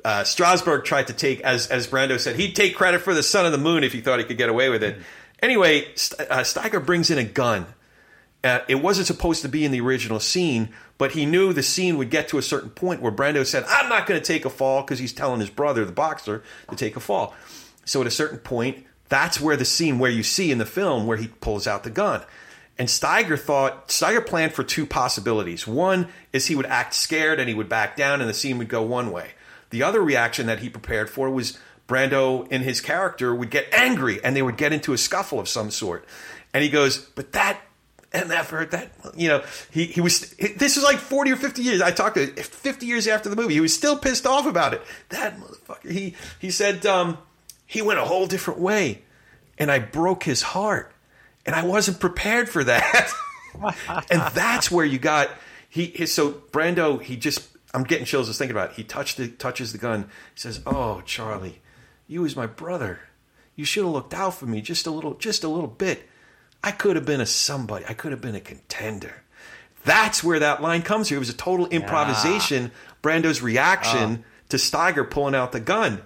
uh, 0.05 0.23
Strasberg 0.23 0.85
tried 0.85 1.09
to 1.09 1.13
take, 1.13 1.41
as 1.41 1.67
as 1.69 1.89
Brando 1.89 2.21
said, 2.21 2.37
he'd 2.37 2.55
take 2.55 2.77
credit 2.77 3.01
for 3.01 3.15
the 3.15 3.23
Son 3.23 3.47
of 3.47 3.53
the 3.53 3.59
Moon 3.59 3.83
if 3.83 3.93
he 3.93 4.01
thought 4.01 4.19
he 4.19 4.25
could 4.25 4.39
get 4.39 4.49
away 4.49 4.69
with 4.69 4.85
it. 4.85 4.99
Anyway, 5.43 5.87
St- 5.97 6.31
uh, 6.31 6.41
Steiger 6.41 6.85
brings 6.85 7.11
in 7.11 7.19
a 7.19 7.25
gun. 7.25 7.67
Uh, 8.47 8.65
it 8.69 8.77
wasn't 8.77 9.09
supposed 9.09 9.43
to 9.43 9.49
be 9.49 9.65
in 9.65 9.73
the 9.73 9.81
original 9.81 10.21
scene, 10.21 10.69
but 10.99 11.11
he 11.13 11.27
knew 11.27 11.53
the 11.53 11.65
scene 11.65 11.99
would 11.99 12.11
get 12.11 12.29
to 12.29 12.39
a 12.39 12.43
certain 12.43 12.71
point 12.71 13.03
where 13.03 13.11
Brando 13.11 13.45
said, 13.45 13.65
"I'm 13.69 13.89
not 13.89 14.07
going 14.07 14.21
to 14.21 14.25
take 14.25 14.45
a 14.45 14.51
fall" 14.51 14.83
because 14.83 15.01
he's 15.01 15.13
telling 15.13 15.41
his 15.41 15.51
brother, 15.51 15.85
the 15.85 15.91
boxer, 15.91 16.45
to 16.71 16.77
take 16.77 16.95
a 16.95 17.01
fall. 17.01 17.35
So 17.85 18.01
at 18.01 18.07
a 18.07 18.11
certain 18.11 18.39
point, 18.39 18.87
that's 19.09 19.41
where 19.41 19.57
the 19.57 19.65
scene 19.65 19.99
where 19.99 20.13
you 20.13 20.23
see 20.23 20.53
in 20.53 20.59
the 20.59 20.67
film 20.67 21.07
where 21.07 21.17
he 21.17 21.27
pulls 21.27 21.67
out 21.67 21.83
the 21.83 21.91
gun. 21.91 22.23
And 22.79 22.89
Steiger 22.89 23.39
thought 23.39 23.89
Steiger 23.89 24.25
planned 24.25 24.53
for 24.53 24.63
two 24.63 24.87
possibilities. 24.87 25.67
One 25.67 26.09
is 26.33 26.47
he 26.47 26.55
would 26.55 26.67
act 26.67 26.95
scared 26.95 27.41
and 27.41 27.49
he 27.49 27.55
would 27.55 27.69
back 27.69 27.97
down 27.97 28.21
and 28.21 28.31
the 28.31 28.35
scene 28.35 28.59
would 28.59 28.69
go 28.69 28.83
one 28.83 29.11
way. 29.11 29.33
The 29.71 29.83
other 29.83 30.01
reaction 30.01 30.47
that 30.47 30.61
he 30.61 30.69
prepared 30.69 31.11
for 31.11 31.31
was 31.31 31.59
Brando 31.89 32.47
in 32.49 32.63
his 32.63 32.81
character 32.81 33.35
would 33.35 33.51
get 33.51 33.73
angry 33.73 34.23
and 34.23 34.37
they 34.37 34.43
would 34.43 34.57
get 34.57 34.73
into 34.73 34.93
a 34.93 34.99
scuffle 34.99 35.41
of 35.41 35.49
some 35.49 35.71
sort. 35.71 36.05
And 36.53 36.63
he 36.63 36.71
goes, 36.71 36.99
"But 36.99 37.33
that 37.33 37.61
and 38.23 38.33
effort 38.33 38.71
that 38.71 38.91
you 39.15 39.29
know 39.29 39.43
he, 39.71 39.85
he 39.87 40.01
was 40.01 40.31
this 40.57 40.77
was 40.77 40.85
like 40.85 40.99
40 40.99 41.33
or 41.33 41.37
50 41.37 41.63
years. 41.63 41.81
I 41.81 41.91
talked 41.91 42.17
to 42.17 42.27
50 42.27 42.87
years 42.87 43.07
after 43.07 43.29
the 43.29 43.37
movie. 43.37 43.55
He 43.55 43.61
was 43.61 43.75
still 43.75 43.99
pissed 43.99 44.27
off 44.27 44.47
about 44.47 44.75
it. 44.75 44.83
That 45.11 45.39
motherfucker 45.39 45.91
he 45.91 46.15
he 46.41 46.51
said 46.51 46.87
um, 46.87 47.19
he 47.67 47.83
went 47.83 47.99
a 47.99 48.05
whole 48.05 48.27
different 48.27 48.61
way. 48.61 49.03
And 49.59 49.71
i 49.71 49.79
broke 49.79 50.25
his 50.25 50.43
heart. 50.43 50.93
And 51.45 51.55
i 51.55 51.65
wasn't 51.65 52.01
prepared 52.01 52.49
for 52.49 52.65
that. 52.65 53.13
And 54.11 54.21
that's 54.35 54.71
where 54.71 54.85
you 54.85 54.99
got 54.99 55.31
he 55.71 55.87
his, 55.87 56.13
so 56.13 56.33
brando 56.53 57.01
he 57.01 57.17
just 57.17 57.49
i'm 57.73 57.85
getting 57.85 58.05
chills 58.05 58.27
just 58.27 58.39
thinking 58.39 58.55
about 58.55 58.73
it. 58.73 58.77
He 58.77 58.85
touched 58.85 59.17
the, 59.17 59.29
touches 59.29 59.73
the 59.73 59.79
gun. 59.79 60.11
He 60.35 60.41
says 60.41 60.61
oh 60.67 61.01
charlie 61.07 61.63
you 62.07 62.21
was 62.21 62.37
my 62.37 62.47
brother. 62.47 63.01
You 63.55 63.65
should 63.65 63.85
have 63.85 63.93
looked 63.93 64.13
out 64.13 64.35
for 64.35 64.45
me 64.45 64.61
just 64.61 64.87
a 64.87 64.91
little 64.91 65.15
just 65.15 65.43
a 65.43 65.49
little 65.49 65.69
bit 65.69 66.07
I 66.67 66.73
could 66.73 66.97
have 66.97 67.07
been 67.07 67.21
a 67.21 67.27
somebody. 67.27 67.85
I 67.89 67.95
could 67.95 68.11
have 68.11 68.21
been 68.21 68.35
a 68.35 68.41
contender. 68.41 69.23
That's 69.85 70.25
where 70.25 70.41
that 70.41 70.61
line 70.61 70.83
comes 70.83 71.07
from. 71.09 71.17
It 71.17 71.21
was 71.21 71.31
a 71.31 71.37
total 71.37 71.69
improvisation. 71.69 72.73
Brando's 73.05 73.41
reaction 73.41 74.25
to 74.49 74.57
Steiger 74.57 75.09
pulling 75.09 75.37
out 75.37 75.53
the 75.53 75.61
gun. 75.61 76.03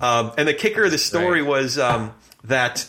Um, 0.00 0.32
and 0.38 0.48
the 0.48 0.54
kicker 0.54 0.84
of 0.84 0.92
the 0.92 0.96
story 0.98 1.42
Right. 1.42 1.48
was 1.50 1.78
um, 1.78 2.14
that 2.44 2.86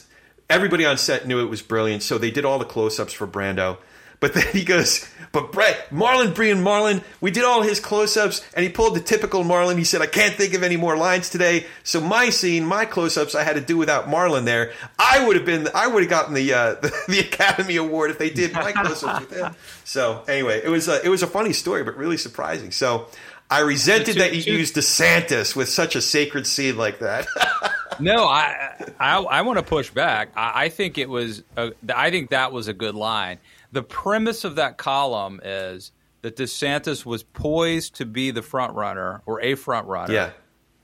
everybody 0.50 0.86
on 0.86 0.98
set 0.98 1.28
knew 1.28 1.42
it 1.42 1.50
was 1.50 1.62
brilliant, 1.62 2.04
so 2.04 2.18
they 2.18 2.32
did 2.32 2.46
all 2.46 2.58
the 2.58 2.64
close 2.66 3.02
ups 3.02 3.12
for 3.12 3.28
Brando. 3.28 3.78
But 4.22 4.34
then 4.34 4.46
he 4.54 4.64
goes, 4.64 5.06
but 5.32 5.52
Brett, 5.52 5.90
Marlon 5.90 6.34
Brian 6.34 6.64
Marlon, 6.64 7.04
we 7.22 7.32
did 7.32 7.44
all 7.44 7.62
his 7.62 7.80
close 7.80 8.18
ups 8.18 8.46
and 8.54 8.64
he 8.64 8.72
pulled 8.72 8.96
the 8.96 9.00
typical 9.00 9.44
Marlon. 9.44 9.78
He 9.78 9.84
said, 9.84 10.02
I 10.02 10.08
can't 10.08 10.34
think 10.34 10.54
of 10.54 10.64
any 10.64 10.76
more 10.76 10.98
lines 10.98 11.30
today. 11.30 11.68
So 11.84 12.02
my 12.02 12.30
scene, 12.30 12.66
my 12.66 12.86
close 12.86 13.18
ups, 13.18 13.36
I 13.36 13.44
had 13.44 13.54
to 13.54 13.62
do 13.62 13.78
without 13.78 14.08
Marlon 14.08 14.46
there. 14.46 14.74
I 14.98 15.26
would 15.26 15.36
have 15.36 15.46
been, 15.46 15.68
I 15.76 15.88
would 15.88 16.04
have 16.04 16.10
gotten 16.10 16.34
the, 16.34 16.54
uh, 16.54 16.74
the, 16.76 16.94
the 17.08 17.20
Academy 17.20 17.76
Award 17.76 18.12
if 18.12 18.18
they 18.18 18.30
did 18.30 18.54
my 18.54 18.72
close 18.72 19.04
ups 19.04 19.28
with 19.28 19.38
him. 19.38 19.56
So 19.84 20.24
anyway, 20.28 20.62
it 20.64 20.70
was, 20.70 20.88
a, 20.88 21.04
it 21.06 21.10
was 21.10 21.22
a 21.22 21.28
funny 21.28 21.54
story, 21.54 21.84
but 21.84 21.96
really 21.96 22.18
surprising. 22.18 22.72
So 22.72 23.08
I 23.52 23.60
resented 23.60 24.18
that 24.18 24.34
you 24.34 24.54
used 24.54 24.76
DeSantis 24.76 25.56
with 25.56 25.70
such 25.70 25.96
a 25.96 26.02
sacred 26.02 26.48
scene 26.48 26.78
like 26.78 27.00
that. 27.00 27.28
no, 28.00 28.26
I, 28.26 28.76
I, 29.00 29.18
I 29.18 29.42
want 29.42 29.60
to 29.60 29.64
push 29.64 29.92
back. 29.92 30.30
I, 30.36 30.66
I 30.66 30.70
think 30.70 30.98
it 30.98 31.10
was, 31.10 31.44
a, 31.56 31.72
I 31.96 32.10
think 32.10 32.32
that 32.32 32.52
was 32.52 32.68
a 32.68 32.74
good 32.74 32.96
line 32.96 33.38
the 33.72 33.84
premise 33.84 34.44
of 34.44 34.56
that 34.56 34.78
column 34.78 35.40
is 35.44 35.92
that 36.22 36.36
DeSantis 36.36 37.06
was 37.06 37.24
poised 37.24 37.96
to 37.96 38.06
be 38.06 38.32
the 38.32 38.42
front 38.42 38.74
runner 38.74 39.22
or 39.26 39.42
a 39.42 39.56
front 39.56 39.88
runner. 39.88 40.14
Yeah. 40.14 40.32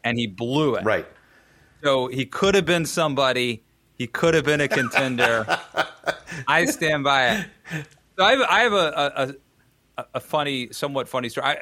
And 0.03 0.17
he 0.17 0.27
blew 0.27 0.75
it. 0.75 0.85
Right. 0.85 1.05
So 1.83 2.07
he 2.07 2.25
could 2.25 2.55
have 2.55 2.65
been 2.65 2.85
somebody. 2.85 3.63
He 3.95 4.07
could 4.07 4.33
have 4.33 4.45
been 4.45 4.61
a 4.61 4.67
contender. 4.67 5.45
I 6.47 6.65
stand 6.65 7.03
by 7.03 7.29
it. 7.29 7.45
So 8.17 8.23
I 8.23 8.31
have, 8.31 8.41
I 8.41 8.59
have 8.61 8.73
a, 8.73 9.35
a, 9.97 10.05
a 10.15 10.19
funny, 10.19 10.71
somewhat 10.71 11.07
funny 11.09 11.29
story. 11.29 11.47
I, 11.47 11.57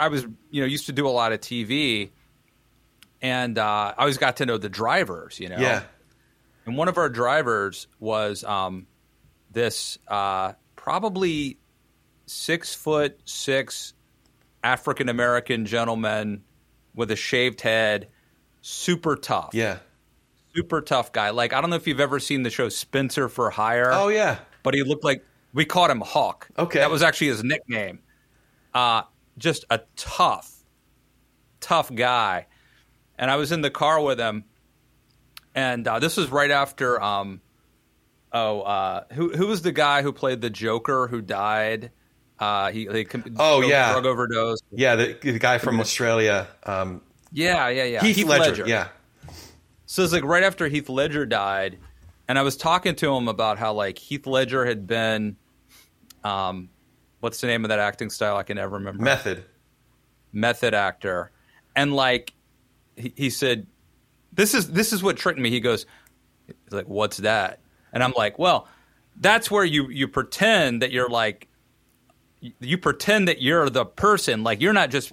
I 0.00 0.08
was, 0.08 0.26
you 0.50 0.62
know, 0.62 0.66
used 0.66 0.86
to 0.86 0.92
do 0.92 1.06
a 1.06 1.10
lot 1.10 1.32
of 1.32 1.40
TV, 1.40 2.10
and 3.20 3.58
uh, 3.58 3.94
I 3.96 4.00
always 4.00 4.18
got 4.18 4.36
to 4.38 4.46
know 4.46 4.58
the 4.58 4.68
drivers, 4.68 5.40
you 5.40 5.48
know. 5.48 5.58
Yeah. 5.58 5.82
And 6.66 6.76
one 6.76 6.88
of 6.88 6.98
our 6.98 7.08
drivers 7.08 7.88
was 7.98 8.44
um, 8.44 8.86
this 9.52 9.98
uh, 10.08 10.54
probably 10.76 11.58
six 12.26 12.74
foot 12.74 13.20
six 13.24 13.94
African 14.62 15.08
American 15.08 15.66
gentleman 15.66 16.42
with 16.94 17.10
a 17.10 17.16
shaved 17.16 17.60
head, 17.60 18.08
super 18.60 19.16
tough. 19.16 19.50
Yeah. 19.52 19.78
Super 20.54 20.82
tough 20.82 21.12
guy. 21.12 21.30
Like, 21.30 21.52
I 21.52 21.60
don't 21.60 21.70
know 21.70 21.76
if 21.76 21.86
you've 21.86 22.00
ever 22.00 22.20
seen 22.20 22.42
the 22.42 22.50
show 22.50 22.68
Spencer 22.68 23.28
for 23.28 23.50
Hire. 23.50 23.90
Oh, 23.92 24.08
yeah. 24.08 24.38
But 24.62 24.74
he 24.74 24.82
looked 24.82 25.04
like 25.04 25.24
we 25.54 25.64
called 25.64 25.90
him 25.90 26.00
Hawk. 26.00 26.48
Okay. 26.58 26.80
That 26.80 26.90
was 26.90 27.02
actually 27.02 27.28
his 27.28 27.42
nickname. 27.42 28.00
Uh, 28.74 29.02
just 29.38 29.64
a 29.70 29.80
tough, 29.96 30.52
tough 31.60 31.94
guy. 31.94 32.46
And 33.18 33.30
I 33.30 33.36
was 33.36 33.50
in 33.50 33.62
the 33.62 33.70
car 33.70 34.02
with 34.02 34.20
him. 34.20 34.44
And 35.54 35.86
uh, 35.88 35.98
this 35.98 36.16
was 36.16 36.30
right 36.30 36.50
after 36.50 37.02
um, 37.02 37.40
Oh, 38.32 38.62
uh, 38.62 39.04
who 39.12 39.30
who 39.36 39.46
was 39.48 39.62
the 39.62 39.72
guy 39.72 40.02
who 40.02 40.12
played 40.12 40.40
the 40.40 40.50
Joker 40.50 41.06
who 41.06 41.20
died? 41.20 41.90
Uh, 42.38 42.70
he, 42.72 42.86
he 42.90 43.06
oh 43.38 43.60
yeah 43.60 43.92
drug 43.92 44.06
overdose. 44.06 44.58
Yeah, 44.70 44.96
the, 44.96 45.18
the 45.20 45.38
guy 45.38 45.58
from 45.58 45.78
Australia. 45.80 46.48
Um, 46.64 47.02
yeah, 47.30 47.68
yeah, 47.68 47.84
yeah. 47.84 48.00
Heath, 48.00 48.16
Heath 48.16 48.26
Ledger, 48.26 48.44
Ledger. 48.44 48.68
Yeah. 48.68 48.88
So 49.86 50.02
it's 50.02 50.12
like 50.12 50.24
right 50.24 50.42
after 50.42 50.66
Heath 50.66 50.88
Ledger 50.88 51.26
died, 51.26 51.78
and 52.26 52.38
I 52.38 52.42
was 52.42 52.56
talking 52.56 52.94
to 52.96 53.14
him 53.14 53.28
about 53.28 53.58
how 53.58 53.74
like 53.74 53.98
Heath 53.98 54.26
Ledger 54.26 54.64
had 54.64 54.86
been, 54.86 55.36
um, 56.24 56.70
what's 57.20 57.40
the 57.40 57.46
name 57.46 57.64
of 57.64 57.68
that 57.68 57.78
acting 57.78 58.10
style? 58.10 58.36
I 58.36 58.42
can 58.42 58.56
never 58.56 58.76
remember. 58.76 59.02
Method. 59.02 59.44
Method 60.32 60.72
actor, 60.72 61.30
and 61.76 61.94
like 61.94 62.32
he, 62.96 63.12
he 63.14 63.30
said, 63.30 63.66
this 64.32 64.54
is 64.54 64.72
this 64.72 64.94
is 64.94 65.02
what 65.02 65.18
tricked 65.18 65.38
me. 65.38 65.50
He 65.50 65.60
goes, 65.60 65.84
he's 66.46 66.72
like, 66.72 66.88
what's 66.88 67.18
that? 67.18 67.60
And 67.92 68.02
I'm 68.02 68.12
like, 68.16 68.38
well, 68.38 68.68
that's 69.20 69.50
where 69.50 69.64
you 69.64 69.88
you 69.90 70.08
pretend 70.08 70.82
that 70.82 70.90
you're 70.92 71.08
like 71.08 71.48
you 72.40 72.78
pretend 72.78 73.28
that 73.28 73.40
you're 73.40 73.70
the 73.70 73.84
person. 73.84 74.42
Like 74.42 74.60
you're 74.60 74.72
not 74.72 74.90
just 74.90 75.12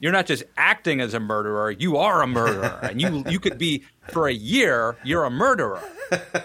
you're 0.00 0.12
not 0.12 0.26
just 0.26 0.44
acting 0.56 1.00
as 1.00 1.14
a 1.14 1.20
murderer. 1.20 1.70
You 1.70 1.96
are 1.96 2.22
a 2.22 2.26
murderer. 2.26 2.78
And 2.82 3.00
you 3.00 3.24
you 3.28 3.40
could 3.40 3.58
be 3.58 3.84
for 4.10 4.28
a 4.28 4.32
year 4.32 4.96
you're 5.04 5.24
a 5.24 5.30
murderer. 5.30 5.82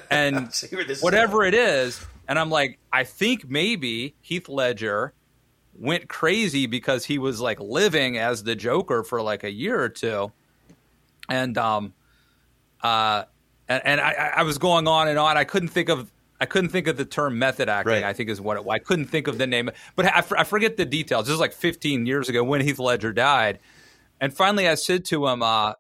And 0.10 0.50
whatever 1.02 1.44
it 1.44 1.54
is 1.54 2.06
and 2.28 2.40
i'm 2.40 2.50
like 2.50 2.80
i 2.92 3.04
think 3.04 3.50
maybe 3.50 4.16
heath 4.22 4.50
ledger 4.50 5.14
went 5.78 6.08
crazy 6.08 6.66
because 6.68 7.06
he 7.06 7.18
was 7.18 7.42
like 7.42 7.60
living 7.60 8.18
as 8.18 8.44
the 8.44 8.56
joker 8.56 9.04
for 9.04 9.22
like 9.22 9.44
a 9.44 9.52
year 9.52 9.80
or 9.82 9.90
two. 9.90 10.32
And 11.30 11.58
um 11.58 11.94
uh 12.82 13.24
and, 13.68 13.82
and 13.86 14.02
I, 14.02 14.34
I, 14.38 14.44
was 14.44 14.58
going 14.58 14.88
on 14.88 15.08
and 15.08 15.18
on. 15.18 15.38
I 15.38 15.44
couldn't 15.44 15.70
think 15.70 15.90
of 15.90 16.12
I 16.40 16.46
couldn't 16.46 16.70
think 16.70 16.88
of 16.88 16.98
the 16.98 17.06
term 17.06 17.40
method 17.40 17.70
acting. 17.70 17.94
Right. 17.94 18.04
I 18.04 18.14
think 18.14 18.30
is 18.30 18.42
what 18.42 18.58
it, 18.58 18.70
I 18.70 18.80
couldn't 18.80 19.06
think 19.06 19.28
of 19.28 19.38
the 19.38 19.48
name, 19.48 19.70
but 19.96 20.06
I, 20.06 20.24
I 20.38 20.44
forget 20.44 20.78
the 20.78 20.86
details. 20.86 21.28
This 21.28 21.34
is 21.34 21.40
like 21.40 21.54
15 21.54 22.06
years 22.06 22.30
ago 22.30 22.44
when 22.44 22.62
Heath 22.62 22.80
Ledger 22.80 23.14
died, 23.14 23.60
and 24.20 24.34
finally 24.34 24.68
I 24.68 24.76
said 24.76 25.06
to 25.06 25.28
him, 25.28 25.42
uh, 25.42 25.74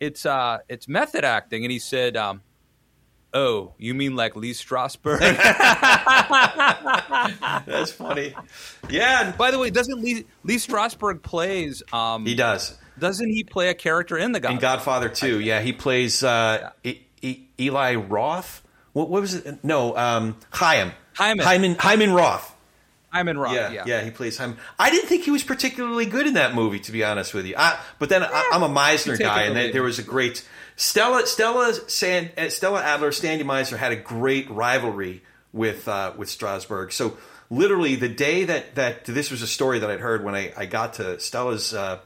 "It's 0.00 0.24
uh, 0.24 0.58
it's 0.68 0.88
method 0.88 1.24
acting," 1.24 1.64
and 1.64 1.72
he 1.72 1.78
said. 1.78 2.16
Um, 2.16 2.42
Oh, 3.34 3.72
you 3.78 3.94
mean 3.94 4.14
like 4.14 4.36
Lee 4.36 4.52
Strasberg? 4.52 5.20
That's 7.66 7.90
funny. 7.90 8.34
Yeah. 8.90 9.32
By 9.32 9.50
the 9.50 9.58
way, 9.58 9.70
doesn't 9.70 10.02
Lee 10.02 10.26
Lee 10.44 10.56
Strasberg 10.56 11.22
plays? 11.22 11.82
Um, 11.94 12.26
he 12.26 12.34
does. 12.34 12.76
Doesn't 13.02 13.30
he 13.30 13.42
play 13.42 13.68
a 13.68 13.74
character 13.74 14.16
in 14.16 14.30
the 14.30 14.38
Godfather? 14.38 14.54
In 14.54 14.60
Godfather 14.60 15.08
too, 15.08 15.40
yeah, 15.40 15.60
he 15.60 15.72
plays 15.72 16.22
uh, 16.22 16.70
yeah. 16.84 16.92
E- 16.92 17.00
e- 17.20 17.40
Eli 17.58 17.96
Roth. 17.96 18.62
What, 18.92 19.10
what, 19.10 19.22
was 19.22 19.34
it? 19.34 19.64
No, 19.64 19.96
um, 19.96 20.36
Chaim. 20.50 20.92
Hyman. 21.14 21.44
Hyman. 21.44 21.74
Hyman 21.74 22.12
Roth. 22.12 22.54
Hyman 23.10 23.36
Roth. 23.36 23.54
Yeah, 23.54 23.72
yeah, 23.72 23.82
yeah, 23.86 24.02
he 24.02 24.12
plays 24.12 24.38
Hyman. 24.38 24.56
I 24.78 24.90
didn't 24.90 25.08
think 25.08 25.24
he 25.24 25.32
was 25.32 25.42
particularly 25.42 26.06
good 26.06 26.28
in 26.28 26.34
that 26.34 26.54
movie, 26.54 26.78
to 26.78 26.92
be 26.92 27.02
honest 27.02 27.34
with 27.34 27.44
you. 27.44 27.56
I, 27.58 27.76
but 27.98 28.08
then 28.08 28.22
yeah, 28.22 28.28
I, 28.52 28.54
am 28.54 28.62
a 28.62 28.68
Meisner 28.68 29.18
guy, 29.18 29.42
and 29.42 29.74
there 29.74 29.82
was 29.82 29.98
a 29.98 30.04
great 30.04 30.46
Stella. 30.76 31.26
Stella 31.26 31.74
San, 31.90 32.30
uh, 32.38 32.50
Stella 32.50 32.82
Adler, 32.82 33.10
Sandy 33.10 33.42
Meisner 33.42 33.78
had 33.78 33.90
a 33.90 33.96
great 33.96 34.48
rivalry 34.48 35.24
with 35.52 35.88
uh, 35.88 36.12
with 36.16 36.28
Strasberg. 36.28 36.92
So 36.92 37.16
literally, 37.50 37.96
the 37.96 38.08
day 38.08 38.44
that 38.44 38.76
that 38.76 39.06
this 39.06 39.32
was 39.32 39.42
a 39.42 39.48
story 39.48 39.80
that 39.80 39.90
I'd 39.90 39.98
heard 39.98 40.24
when 40.24 40.36
I, 40.36 40.52
I 40.56 40.66
got 40.66 40.94
to 40.94 41.18
Stella's 41.18 41.74
uh, 41.74 41.98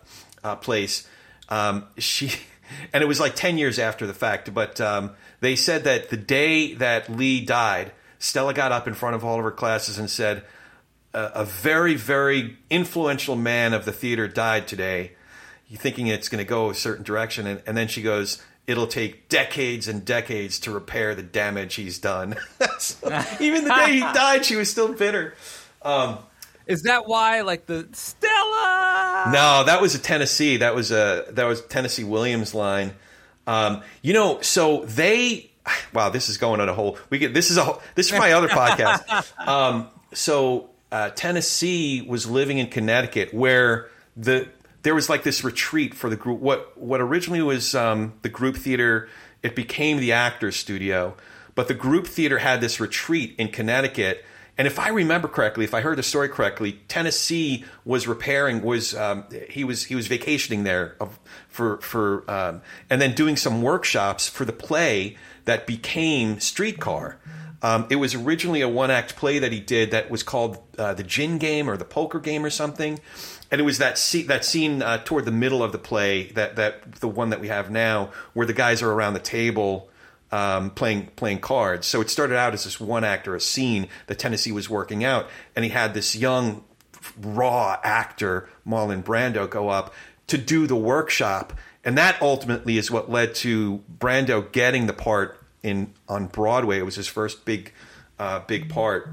uh, 0.46 0.56
place. 0.56 1.08
Um, 1.48 1.86
she, 1.98 2.32
and 2.92 3.02
it 3.02 3.06
was 3.06 3.20
like 3.20 3.34
10 3.34 3.58
years 3.58 3.78
after 3.78 4.06
the 4.06 4.14
fact, 4.14 4.52
but 4.54 4.80
um, 4.80 5.12
they 5.40 5.56
said 5.56 5.84
that 5.84 6.10
the 6.10 6.16
day 6.16 6.74
that 6.74 7.14
Lee 7.14 7.44
died, 7.44 7.92
Stella 8.18 8.54
got 8.54 8.72
up 8.72 8.88
in 8.88 8.94
front 8.94 9.16
of 9.16 9.24
all 9.24 9.38
of 9.38 9.44
her 9.44 9.50
classes 9.50 9.98
and 9.98 10.08
said, 10.08 10.42
a, 11.16 11.44
very, 11.44 11.94
very 11.94 12.58
influential 12.70 13.36
man 13.36 13.72
of 13.72 13.84
the 13.84 13.92
theater 13.92 14.28
died 14.28 14.68
today. 14.68 15.12
You 15.68 15.76
thinking 15.76 16.06
it's 16.06 16.28
going 16.28 16.44
to 16.44 16.48
go 16.48 16.70
a 16.70 16.74
certain 16.74 17.04
direction, 17.04 17.46
and, 17.46 17.62
and 17.66 17.76
then 17.76 17.88
she 17.88 18.02
goes, 18.02 18.42
"It'll 18.66 18.86
take 18.86 19.28
decades 19.28 19.88
and 19.88 20.04
decades 20.04 20.60
to 20.60 20.70
repair 20.70 21.14
the 21.14 21.22
damage 21.22 21.74
he's 21.74 21.98
done." 21.98 22.36
so 22.78 23.06
even 23.40 23.64
the 23.64 23.74
day 23.74 23.94
he 23.94 24.00
died, 24.00 24.44
she 24.44 24.56
was 24.56 24.70
still 24.70 24.92
bitter. 24.92 25.34
Um, 25.82 26.18
is 26.66 26.82
that 26.82 27.06
why, 27.06 27.42
like 27.42 27.66
the 27.66 27.88
Stella? 27.92 29.30
No, 29.32 29.64
that 29.64 29.80
was 29.80 29.94
a 29.94 29.98
Tennessee. 29.98 30.58
That 30.58 30.74
was 30.74 30.90
a 30.90 31.26
that 31.30 31.44
was 31.44 31.62
Tennessee 31.62 32.04
Williams 32.04 32.54
line. 32.54 32.92
Um, 33.46 33.82
you 34.02 34.12
know, 34.12 34.40
so 34.40 34.84
they. 34.84 35.50
Wow, 35.92 36.10
this 36.10 36.28
is 36.28 36.38
going 36.38 36.60
on 36.60 36.68
a 36.68 36.74
whole. 36.74 36.98
We 37.10 37.18
get 37.18 37.34
this 37.34 37.50
is 37.50 37.58
a 37.58 37.76
this 37.94 38.12
is 38.12 38.18
my 38.18 38.32
other 38.32 38.48
podcast. 38.48 39.32
Um, 39.46 39.88
so 40.12 40.70
uh, 40.90 41.10
Tennessee 41.10 42.02
was 42.02 42.28
living 42.28 42.58
in 42.58 42.68
Connecticut, 42.68 43.32
where 43.34 43.88
the 44.16 44.48
there 44.82 44.94
was 44.94 45.08
like 45.08 45.24
this 45.24 45.42
retreat 45.44 45.94
for 45.94 46.08
the 46.08 46.16
group. 46.16 46.40
What 46.40 46.78
what 46.78 47.00
originally 47.00 47.42
was 47.42 47.74
um, 47.74 48.14
the 48.22 48.28
group 48.28 48.56
theater, 48.56 49.08
it 49.42 49.56
became 49.56 49.98
the 49.98 50.12
Actors 50.12 50.56
Studio, 50.56 51.16
but 51.54 51.68
the 51.68 51.74
group 51.74 52.06
theater 52.06 52.38
had 52.38 52.60
this 52.60 52.80
retreat 52.80 53.34
in 53.38 53.48
Connecticut 53.48 54.24
and 54.58 54.66
if 54.66 54.78
I 54.78 54.88
remember 54.88 55.28
correctly, 55.28 55.64
if 55.64 55.74
I 55.74 55.82
heard 55.82 55.98
the 55.98 56.02
story 56.02 56.28
correctly, 56.28 56.80
Tennessee 56.88 57.64
was 57.84 58.08
repairing 58.08 58.62
was 58.62 58.94
um, 58.94 59.24
he 59.50 59.64
was 59.64 59.84
he 59.84 59.94
was 59.94 60.06
vacationing 60.06 60.64
there 60.64 60.96
for 61.48 61.78
for 61.82 62.28
um, 62.30 62.62
and 62.88 63.00
then 63.00 63.14
doing 63.14 63.36
some 63.36 63.60
workshops 63.60 64.28
for 64.28 64.44
the 64.44 64.52
play 64.52 65.16
that 65.44 65.66
became 65.66 66.40
Streetcar. 66.40 67.18
Um, 67.62 67.86
it 67.90 67.96
was 67.96 68.14
originally 68.14 68.60
a 68.60 68.68
one 68.68 68.90
act 68.90 69.16
play 69.16 69.38
that 69.38 69.52
he 69.52 69.60
did 69.60 69.90
that 69.90 70.10
was 70.10 70.22
called 70.22 70.58
uh, 70.78 70.94
the 70.94 71.02
Gin 71.02 71.38
Game 71.38 71.68
or 71.68 71.76
the 71.76 71.84
Poker 71.84 72.20
Game 72.20 72.44
or 72.44 72.50
something, 72.50 72.98
and 73.50 73.60
it 73.60 73.64
was 73.64 73.78
that 73.78 73.98
scene, 73.98 74.26
that 74.28 74.44
scene 74.44 74.82
uh, 74.82 74.98
toward 75.04 75.26
the 75.26 75.32
middle 75.32 75.62
of 75.62 75.72
the 75.72 75.78
play 75.78 76.28
that 76.28 76.56
that 76.56 76.92
the 76.96 77.08
one 77.08 77.28
that 77.28 77.40
we 77.40 77.48
have 77.48 77.70
now 77.70 78.10
where 78.32 78.46
the 78.46 78.54
guys 78.54 78.82
are 78.82 78.90
around 78.90 79.14
the 79.14 79.20
table 79.20 79.90
um, 80.32 80.70
playing 80.70 81.06
playing 81.16 81.40
cards. 81.40 81.86
So 81.86 82.00
it 82.00 82.10
started 82.10 82.36
out 82.36 82.54
as 82.54 82.64
this 82.64 82.80
one 82.80 83.04
actor, 83.04 83.34
a 83.34 83.40
scene 83.40 83.88
that 84.06 84.18
Tennessee 84.18 84.52
was 84.52 84.68
working 84.68 85.04
out, 85.04 85.28
and 85.54 85.64
he 85.64 85.70
had 85.70 85.94
this 85.94 86.16
young, 86.16 86.64
raw 87.20 87.78
actor, 87.82 88.48
Marlon 88.66 89.02
Brando, 89.02 89.48
go 89.48 89.68
up 89.68 89.94
to 90.26 90.38
do 90.38 90.66
the 90.66 90.76
workshop, 90.76 91.52
and 91.84 91.96
that 91.96 92.20
ultimately 92.20 92.78
is 92.78 92.90
what 92.90 93.10
led 93.10 93.34
to 93.36 93.82
Brando 93.98 94.50
getting 94.50 94.86
the 94.86 94.92
part 94.92 95.40
in 95.62 95.92
on 96.08 96.26
Broadway. 96.26 96.78
It 96.78 96.84
was 96.84 96.96
his 96.96 97.06
first 97.08 97.44
big, 97.44 97.72
uh, 98.18 98.40
big 98.40 98.68
part. 98.68 99.08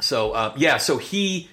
So 0.00 0.32
uh, 0.32 0.54
yeah, 0.56 0.78
so 0.78 0.98
he 0.98 1.48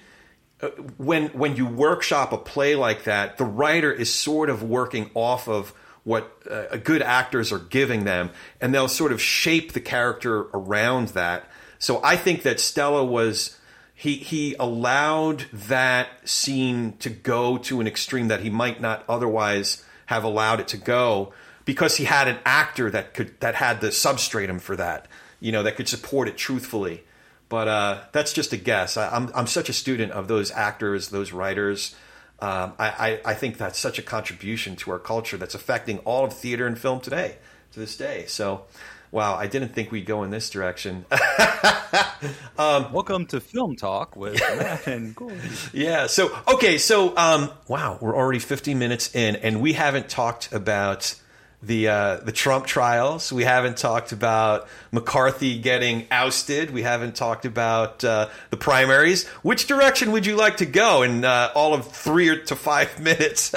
uh, 0.60 0.68
when 0.96 1.28
when 1.28 1.56
you 1.56 1.66
workshop 1.66 2.32
a 2.32 2.38
play 2.38 2.74
like 2.74 3.04
that, 3.04 3.38
the 3.38 3.44
writer 3.44 3.92
is 3.92 4.12
sort 4.12 4.50
of 4.50 4.62
working 4.62 5.10
off 5.14 5.48
of 5.48 5.72
what 6.08 6.42
uh, 6.50 6.78
good 6.78 7.02
actors 7.02 7.52
are 7.52 7.58
giving 7.58 8.04
them, 8.04 8.30
and 8.62 8.74
they'll 8.74 8.88
sort 8.88 9.12
of 9.12 9.20
shape 9.20 9.74
the 9.74 9.80
character 9.80 10.46
around 10.54 11.08
that. 11.08 11.44
So 11.78 12.00
I 12.02 12.16
think 12.16 12.44
that 12.44 12.60
Stella 12.60 13.04
was 13.04 13.58
he 13.94 14.14
he 14.16 14.56
allowed 14.58 15.44
that 15.52 16.08
scene 16.26 16.94
to 17.00 17.10
go 17.10 17.58
to 17.58 17.80
an 17.82 17.86
extreme 17.86 18.28
that 18.28 18.40
he 18.40 18.48
might 18.48 18.80
not 18.80 19.04
otherwise 19.06 19.84
have 20.06 20.24
allowed 20.24 20.60
it 20.60 20.68
to 20.68 20.78
go 20.78 21.34
because 21.66 21.96
he 21.96 22.04
had 22.04 22.26
an 22.26 22.38
actor 22.46 22.90
that 22.90 23.12
could 23.12 23.38
that 23.40 23.56
had 23.56 23.82
the 23.82 23.92
substratum 23.92 24.60
for 24.60 24.76
that, 24.76 25.06
you 25.40 25.52
know, 25.52 25.62
that 25.62 25.76
could 25.76 25.88
support 25.88 26.26
it 26.26 26.38
truthfully. 26.38 27.04
But 27.50 27.68
uh, 27.68 27.98
that's 28.12 28.32
just 28.32 28.54
a 28.54 28.56
guess. 28.56 28.96
I, 28.96 29.08
I'm, 29.14 29.30
I'm 29.34 29.46
such 29.46 29.68
a 29.68 29.72
student 29.74 30.12
of 30.12 30.26
those 30.28 30.50
actors, 30.50 31.10
those 31.10 31.32
writers. 31.32 31.94
Um, 32.40 32.74
I, 32.78 32.88
I, 32.88 33.20
I 33.32 33.34
think 33.34 33.58
that's 33.58 33.78
such 33.78 33.98
a 33.98 34.02
contribution 34.02 34.76
to 34.76 34.92
our 34.92 34.98
culture 34.98 35.36
that's 35.36 35.54
affecting 35.54 35.98
all 36.00 36.24
of 36.24 36.32
theater 36.32 36.66
and 36.66 36.78
film 36.78 37.00
today, 37.00 37.36
to 37.72 37.80
this 37.80 37.96
day. 37.96 38.26
So, 38.28 38.66
wow, 39.10 39.34
I 39.34 39.48
didn't 39.48 39.70
think 39.70 39.90
we'd 39.90 40.06
go 40.06 40.22
in 40.22 40.30
this 40.30 40.48
direction. 40.48 41.04
um, 42.58 42.92
Welcome 42.92 43.26
to 43.26 43.40
Film 43.40 43.74
Talk 43.74 44.14
with 44.14 44.34
Matt 44.56 44.86
and 44.86 45.16
Corey. 45.16 45.40
Yeah. 45.72 46.06
So, 46.06 46.30
okay. 46.46 46.78
So, 46.78 47.16
um, 47.16 47.50
wow, 47.66 47.98
we're 48.00 48.16
already 48.16 48.38
50 48.38 48.74
minutes 48.74 49.14
in, 49.16 49.34
and 49.36 49.60
we 49.60 49.72
haven't 49.72 50.08
talked 50.08 50.52
about 50.52 51.14
the 51.62 51.88
uh, 51.88 52.16
the 52.18 52.32
Trump 52.32 52.66
trials. 52.66 53.32
We 53.32 53.44
haven't 53.44 53.76
talked 53.76 54.12
about 54.12 54.68
McCarthy 54.92 55.58
getting 55.58 56.06
ousted. 56.10 56.70
We 56.70 56.82
haven't 56.82 57.16
talked 57.16 57.44
about 57.44 58.04
uh, 58.04 58.28
the 58.50 58.56
primaries. 58.56 59.26
Which 59.42 59.66
direction 59.66 60.12
would 60.12 60.26
you 60.26 60.36
like 60.36 60.58
to 60.58 60.66
go 60.66 61.02
in 61.02 61.24
uh, 61.24 61.50
all 61.54 61.74
of 61.74 61.90
three 61.90 62.44
to 62.44 62.56
five 62.56 63.00
minutes? 63.00 63.54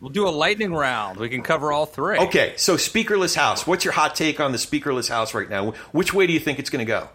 we'll 0.00 0.10
do 0.10 0.26
a 0.26 0.30
lightning 0.30 0.72
round. 0.72 1.18
We 1.18 1.28
can 1.28 1.42
cover 1.42 1.72
all 1.72 1.86
three. 1.86 2.18
Okay, 2.18 2.54
so 2.56 2.76
speakerless 2.76 3.34
house. 3.34 3.66
What's 3.66 3.84
your 3.84 3.92
hot 3.92 4.14
take 4.14 4.40
on 4.40 4.52
the 4.52 4.58
speakerless 4.58 5.08
house 5.08 5.34
right 5.34 5.48
now? 5.48 5.72
Which 5.92 6.14
way 6.14 6.26
do 6.26 6.32
you 6.32 6.40
think 6.40 6.58
it's 6.58 6.70
going 6.70 6.84
to 6.84 6.90
go? 6.90 7.08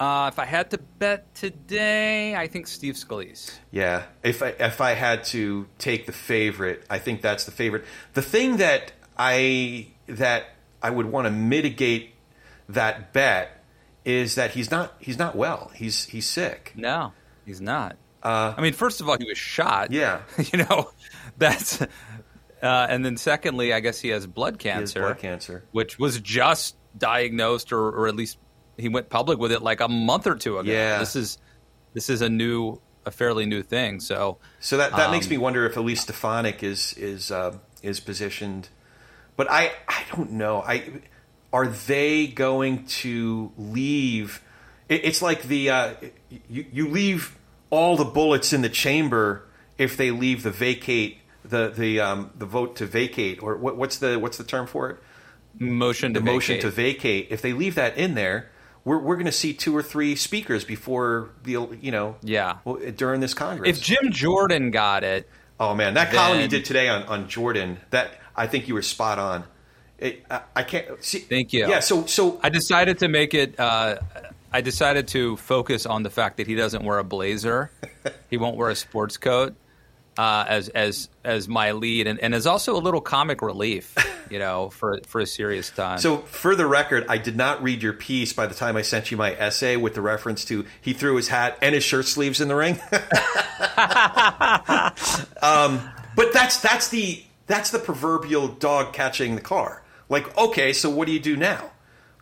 Uh, 0.00 0.30
if 0.32 0.38
I 0.38 0.46
had 0.46 0.70
to 0.70 0.78
bet 0.78 1.34
today, 1.34 2.34
I 2.34 2.46
think 2.46 2.66
Steve 2.66 2.94
Scalise. 2.94 3.52
Yeah, 3.70 4.04
if 4.22 4.42
I, 4.42 4.54
if 4.58 4.80
I 4.80 4.92
had 4.92 5.24
to 5.24 5.66
take 5.76 6.06
the 6.06 6.12
favorite, 6.12 6.86
I 6.88 6.98
think 6.98 7.20
that's 7.20 7.44
the 7.44 7.50
favorite. 7.50 7.84
The 8.14 8.22
thing 8.22 8.56
that 8.56 8.92
I 9.18 9.88
that 10.06 10.46
I 10.82 10.88
would 10.88 11.04
want 11.04 11.26
to 11.26 11.30
mitigate 11.30 12.14
that 12.70 13.12
bet 13.12 13.62
is 14.06 14.36
that 14.36 14.52
he's 14.52 14.70
not 14.70 14.94
he's 15.00 15.18
not 15.18 15.36
well. 15.36 15.70
He's 15.74 16.06
he's 16.06 16.26
sick. 16.26 16.72
No, 16.74 17.12
he's 17.44 17.60
not. 17.60 17.96
Uh, 18.22 18.54
I 18.56 18.62
mean, 18.62 18.72
first 18.72 19.02
of 19.02 19.08
all, 19.10 19.18
he 19.18 19.26
was 19.26 19.36
shot. 19.36 19.92
Yeah, 19.92 20.22
you 20.50 20.64
know, 20.64 20.92
that's. 21.36 21.82
Uh, 21.82 21.86
and 22.62 23.04
then 23.04 23.18
secondly, 23.18 23.74
I 23.74 23.80
guess 23.80 24.00
he 24.00 24.08
has 24.08 24.26
blood 24.26 24.58
cancer. 24.58 25.00
Has 25.00 25.08
blood 25.08 25.18
cancer, 25.18 25.64
which 25.72 25.98
was 25.98 26.20
just 26.20 26.76
diagnosed 26.96 27.72
or, 27.72 27.88
or 27.88 28.08
at 28.08 28.16
least 28.16 28.38
he 28.80 28.88
went 28.88 29.08
public 29.08 29.38
with 29.38 29.52
it 29.52 29.62
like 29.62 29.80
a 29.80 29.88
month 29.88 30.26
or 30.26 30.34
two 30.34 30.58
ago. 30.58 30.70
Yeah, 30.70 30.98
this 30.98 31.16
is 31.16 31.38
this 31.92 32.10
is 32.10 32.22
a 32.22 32.28
new, 32.28 32.80
a 33.04 33.10
fairly 33.10 33.46
new 33.46 33.62
thing. 33.62 34.00
So, 34.00 34.38
so 34.60 34.76
that 34.76 34.92
that 34.92 35.06
um, 35.06 35.12
makes 35.12 35.28
me 35.28 35.38
wonder 35.38 35.66
if 35.66 35.76
Elise 35.76 36.02
Stefanik 36.02 36.62
is 36.62 36.92
is 36.94 37.30
uh, 37.30 37.56
is 37.82 38.00
positioned, 38.00 38.68
but 39.36 39.50
I 39.50 39.72
I 39.88 40.04
don't 40.14 40.32
know. 40.32 40.62
I 40.62 41.02
are 41.52 41.66
they 41.66 42.26
going 42.26 42.86
to 42.86 43.52
leave? 43.56 44.42
It, 44.88 45.04
it's 45.04 45.22
like 45.22 45.42
the 45.42 45.70
uh, 45.70 45.94
you 46.48 46.66
you 46.72 46.88
leave 46.88 47.36
all 47.70 47.96
the 47.96 48.04
bullets 48.04 48.52
in 48.52 48.62
the 48.62 48.68
chamber 48.68 49.46
if 49.78 49.96
they 49.96 50.10
leave 50.10 50.42
the 50.42 50.50
vacate 50.50 51.20
the 51.44 51.68
the 51.68 52.00
um, 52.00 52.30
the 52.36 52.46
vote 52.46 52.76
to 52.76 52.86
vacate 52.86 53.42
or 53.42 53.56
what, 53.56 53.76
what's 53.76 53.98
the 53.98 54.18
what's 54.18 54.38
the 54.38 54.44
term 54.44 54.66
for 54.66 54.90
it? 54.90 54.96
Motion 55.58 56.14
to 56.14 56.20
the 56.20 56.24
vacate. 56.24 56.34
motion 56.34 56.60
to 56.60 56.70
vacate. 56.70 57.28
If 57.30 57.42
they 57.42 57.52
leave 57.52 57.74
that 57.74 57.96
in 57.96 58.14
there, 58.14 58.50
we're, 58.90 58.98
we're 58.98 59.14
going 59.14 59.26
to 59.26 59.32
see 59.32 59.52
two 59.52 59.76
or 59.76 59.84
three 59.84 60.16
speakers 60.16 60.64
before 60.64 61.30
the 61.44 61.52
you 61.80 61.92
know 61.92 62.16
yeah 62.22 62.58
during 62.96 63.20
this 63.20 63.34
Congress. 63.34 63.78
If 63.78 63.80
Jim 63.80 64.10
Jordan 64.10 64.72
got 64.72 65.04
it, 65.04 65.28
oh 65.60 65.76
man, 65.76 65.94
that 65.94 66.06
then... 66.06 66.16
column 66.16 66.40
you 66.40 66.48
did 66.48 66.64
today 66.64 66.88
on, 66.88 67.04
on 67.04 67.28
Jordan, 67.28 67.78
that 67.90 68.10
I 68.34 68.48
think 68.48 68.66
you 68.66 68.74
were 68.74 68.82
spot 68.82 69.20
on. 69.20 69.44
It, 69.96 70.24
I, 70.28 70.40
I, 70.56 70.62
can't 70.64 71.04
see. 71.04 71.20
Thank 71.20 71.52
you. 71.52 71.68
Yeah, 71.68 71.78
so 71.78 72.06
so 72.06 72.40
I 72.42 72.48
decided 72.48 72.98
to 72.98 73.08
make 73.08 73.32
it. 73.32 73.60
Uh, 73.60 73.98
I 74.52 74.60
decided 74.60 75.06
to 75.08 75.36
focus 75.36 75.86
on 75.86 76.02
the 76.02 76.10
fact 76.10 76.38
that 76.38 76.48
he 76.48 76.56
doesn't 76.56 76.82
wear 76.82 76.98
a 76.98 77.04
blazer. 77.04 77.70
he 78.28 78.38
won't 78.38 78.56
wear 78.56 78.70
a 78.70 78.74
sports 78.74 79.18
coat 79.18 79.54
uh, 80.18 80.46
as 80.48 80.68
as 80.70 81.10
as 81.22 81.46
my 81.46 81.72
lead, 81.72 82.08
and, 82.08 82.18
and 82.18 82.34
as 82.34 82.44
also 82.44 82.74
a 82.74 82.82
little 82.82 83.00
comic 83.00 83.40
relief, 83.40 83.94
you 84.30 84.38
know, 84.38 84.70
for 84.70 85.00
for 85.06 85.20
a 85.20 85.26
serious 85.26 85.70
time. 85.70 85.98
So, 85.98 86.18
for 86.18 86.54
the 86.54 86.66
record, 86.66 87.06
I 87.08 87.18
did 87.18 87.36
not 87.36 87.62
read 87.62 87.82
your 87.82 87.92
piece 87.92 88.32
by 88.32 88.46
the 88.46 88.54
time 88.54 88.76
I 88.76 88.82
sent 88.82 89.10
you 89.10 89.16
my 89.16 89.34
essay 89.34 89.76
with 89.76 89.94
the 89.94 90.00
reference 90.00 90.44
to 90.46 90.64
he 90.80 90.92
threw 90.92 91.16
his 91.16 91.28
hat 91.28 91.58
and 91.60 91.74
his 91.74 91.84
shirt 91.84 92.06
sleeves 92.06 92.40
in 92.40 92.48
the 92.48 92.56
ring. 92.56 92.74
um, 95.42 95.80
but 96.16 96.32
that's 96.32 96.60
that's 96.60 96.88
the 96.88 97.22
that's 97.46 97.70
the 97.70 97.78
proverbial 97.78 98.48
dog 98.48 98.92
catching 98.92 99.34
the 99.34 99.40
car. 99.40 99.82
Like, 100.08 100.36
okay, 100.38 100.72
so 100.72 100.90
what 100.90 101.06
do 101.06 101.12
you 101.12 101.20
do 101.20 101.36
now? 101.36 101.70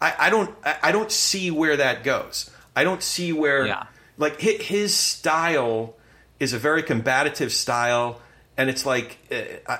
I, 0.00 0.14
I 0.18 0.30
don't 0.30 0.54
I, 0.64 0.92
don't 0.92 1.10
see 1.10 1.50
where 1.50 1.76
that 1.76 2.04
goes. 2.04 2.50
I 2.76 2.84
don't 2.84 3.02
see 3.02 3.32
where 3.32 3.66
yeah. 3.66 3.86
like 4.16 4.40
his 4.40 4.94
style 4.94 5.96
is 6.38 6.52
a 6.52 6.58
very 6.58 6.82
combative 6.82 7.52
style, 7.52 8.20
and 8.56 8.70
it's 8.70 8.86
like, 8.86 9.18
uh, 9.30 9.42
I, 9.66 9.78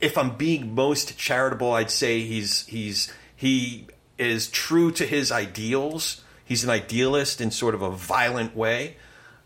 if 0.00 0.16
I'm 0.16 0.36
being 0.36 0.74
most 0.74 1.18
charitable, 1.18 1.72
I'd 1.72 1.90
say 1.90 2.20
he's 2.20 2.66
he's 2.66 3.12
he 3.36 3.86
is 4.18 4.48
true 4.48 4.90
to 4.92 5.06
his 5.06 5.30
ideals. 5.30 6.22
He's 6.44 6.64
an 6.64 6.70
idealist 6.70 7.40
in 7.40 7.50
sort 7.50 7.74
of 7.74 7.82
a 7.82 7.90
violent 7.90 8.56
way, 8.56 8.96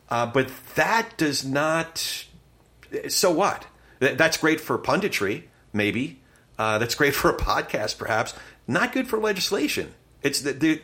uh, 0.09 0.27
but 0.27 0.51
that 0.77 1.17
does 1.17 1.45
not. 1.45 2.27
So 3.09 3.31
what? 3.31 3.67
That's 3.99 4.37
great 4.37 4.61
for 4.61 4.79
punditry, 4.79 5.45
maybe. 5.73 6.21
Uh, 6.59 6.79
that's 6.79 6.95
great 6.95 7.15
for 7.15 7.31
a 7.31 7.37
podcast, 7.37 7.99
perhaps. 7.99 8.35
Not 8.67 8.93
good 8.93 9.09
for 9.09 9.19
legislation. 9.19 9.95
It's 10.23 10.41
the, 10.41 10.81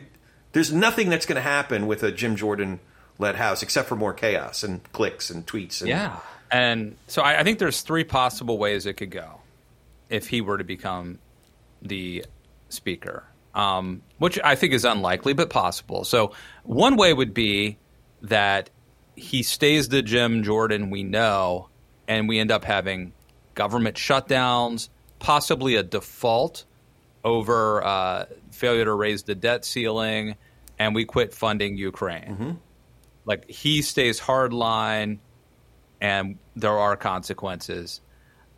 there's 0.51 0.71
nothing 0.71 1.09
that's 1.09 1.25
going 1.25 1.37
to 1.37 1.41
happen 1.41 1.87
with 1.87 2.03
a 2.03 2.11
Jim 2.11 2.35
Jordan 2.35 2.79
led 3.17 3.35
house, 3.35 3.63
except 3.63 3.87
for 3.87 3.95
more 3.95 4.13
chaos 4.13 4.63
and 4.63 4.83
clicks 4.91 5.29
and 5.29 5.45
tweets. 5.45 5.81
And, 5.81 5.89
yeah, 5.89 6.19
and 6.51 6.95
so 7.07 7.21
I, 7.21 7.39
I 7.39 7.43
think 7.43 7.59
there's 7.59 7.81
three 7.81 8.03
possible 8.03 8.57
ways 8.57 8.85
it 8.85 8.93
could 8.93 9.11
go 9.11 9.40
if 10.11 10.27
he 10.27 10.41
were 10.41 10.57
to 10.57 10.63
become 10.63 11.17
the 11.81 12.25
speaker, 12.69 13.23
um, 13.55 14.03
which 14.19 14.37
I 14.43 14.55
think 14.55 14.73
is 14.73 14.85
unlikely 14.85 15.33
but 15.33 15.49
possible. 15.49 16.03
So 16.03 16.33
one 16.63 16.97
way 16.97 17.13
would 17.13 17.33
be 17.33 17.77
that 18.21 18.69
he 19.15 19.41
stays 19.41 19.89
the 19.89 20.01
Jim 20.01 20.43
Jordan 20.43 20.89
we 20.89 21.03
know, 21.03 21.69
and 22.07 22.27
we 22.27 22.39
end 22.39 22.51
up 22.51 22.63
having 22.63 23.13
government 23.55 23.95
shutdowns, 23.95 24.89
possibly 25.19 25.75
a 25.75 25.83
default 25.83 26.65
over 27.23 27.83
uh, 27.83 28.25
failure 28.51 28.85
to 28.85 28.93
raise 28.93 29.23
the 29.23 29.35
debt 29.35 29.63
ceiling, 29.65 30.35
and 30.77 30.93
we 30.93 31.05
quit 31.05 31.33
funding 31.33 31.77
Ukraine. 31.77 32.23
Mm-hmm. 32.23 32.51
Like 33.25 33.49
he 33.49 33.81
stays 33.81 34.19
hardline, 34.19 35.19
and 35.99 36.37
there 36.55 36.77
are 36.77 36.95
consequences. 36.95 38.01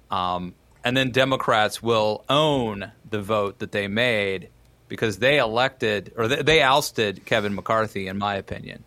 Um, 0.10 0.56
and 0.84 0.96
then 0.96 1.12
Democrats 1.12 1.82
will 1.82 2.24
own 2.30 2.92
the 3.10 3.22
vote 3.22 3.60
that 3.60 3.72
they 3.72 3.88
made 3.88 4.50
because 4.88 5.20
they 5.20 5.40
elected 5.40 6.14
or 6.18 6.28
they, 6.28 6.42
they 6.42 6.62
ousted 6.62 7.26
Kevin 7.26 7.56
McCarthy. 7.56 8.08
In 8.08 8.18
my 8.18 8.36
opinion, 8.36 8.84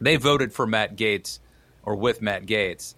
they 0.00 0.16
voted 0.16 0.52
for 0.52 0.66
Matt 0.66 0.96
Gaetz 0.96 1.38
or 1.82 1.96
with 1.96 2.22
Matt 2.22 2.46
Gaetz, 2.46 2.94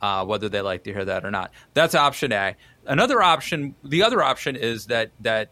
uh, 0.00 0.24
whether 0.24 0.48
they 0.48 0.60
like 0.60 0.84
to 0.84 0.92
hear 0.92 1.04
that 1.04 1.24
or 1.24 1.30
not. 1.30 1.52
That's 1.74 1.94
option 1.94 2.32
A. 2.32 2.56
Another 2.86 3.22
option, 3.22 3.74
the 3.84 4.02
other 4.02 4.22
option 4.22 4.56
is 4.56 4.86
that 4.86 5.10
that 5.20 5.50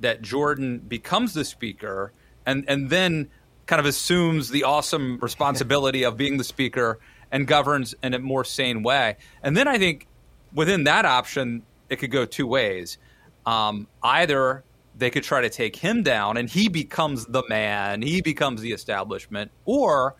that 0.00 0.22
Jordan 0.22 0.78
becomes 0.78 1.34
the 1.34 1.44
speaker 1.44 2.12
and 2.46 2.64
and 2.68 2.88
then 2.90 3.28
kind 3.66 3.80
of 3.80 3.86
assumes 3.86 4.48
the 4.50 4.64
awesome 4.64 5.18
responsibility 5.20 6.04
of 6.04 6.16
being 6.16 6.38
the 6.38 6.44
speaker 6.44 6.98
and 7.30 7.46
governs 7.46 7.94
in 8.02 8.14
a 8.14 8.18
more 8.18 8.44
sane 8.44 8.82
way. 8.82 9.16
And 9.42 9.56
then 9.56 9.68
I 9.68 9.78
think 9.78 10.07
within 10.52 10.84
that 10.84 11.04
option, 11.04 11.62
it 11.88 11.96
could 11.96 12.10
go 12.10 12.24
two 12.24 12.46
ways. 12.46 12.98
Um, 13.46 13.88
either 14.02 14.64
they 14.96 15.10
could 15.10 15.22
try 15.22 15.40
to 15.40 15.48
take 15.48 15.76
him 15.76 16.02
down 16.02 16.36
and 16.36 16.48
he 16.48 16.68
becomes 16.68 17.24
the 17.26 17.42
man, 17.48 18.02
he 18.02 18.20
becomes 18.20 18.60
the 18.60 18.72
establishment, 18.72 19.50
or 19.64 20.16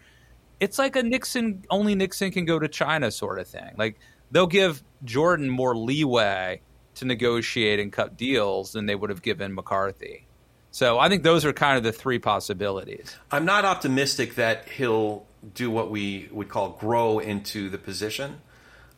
it's 0.61 0.79
like 0.79 0.97
a 0.97 1.03
Nixon, 1.03 1.65
only 1.71 1.95
Nixon 1.95 2.31
can 2.31 2.45
go 2.45 2.59
to 2.59 2.69
China 2.69 3.11
sort 3.11 3.39
of 3.39 3.47
thing. 3.47 3.75
Like 3.77 3.99
they'll 4.31 4.47
give 4.47 4.83
Jordan 5.05 5.51
more 5.51 5.77
leeway 5.77 6.61
to 6.97 7.05
negotiate 7.05 7.81
and 7.81 7.93
cut 7.93 8.17
deals 8.17 8.73
than 8.73 8.87
they 8.87 8.95
would 8.95 9.11
have 9.11 9.23
given 9.23 9.55
McCarthy. 9.55 10.27
So 10.71 10.99
I 10.99 11.09
think 11.09 11.23
those 11.23 11.45
are 11.45 11.53
kind 11.53 11.77
of 11.77 11.83
the 11.83 11.93
three 11.93 12.19
possibilities. 12.19 13.17
I'm 13.31 13.45
not 13.45 13.65
optimistic 13.65 14.35
that 14.35 14.69
he'll 14.69 15.27
do 15.55 15.71
what 15.71 15.91
we 15.91 16.29
would 16.31 16.49
call 16.49 16.71
grow 16.71 17.19
into 17.19 17.69
the 17.69 17.79
position. 17.79 18.41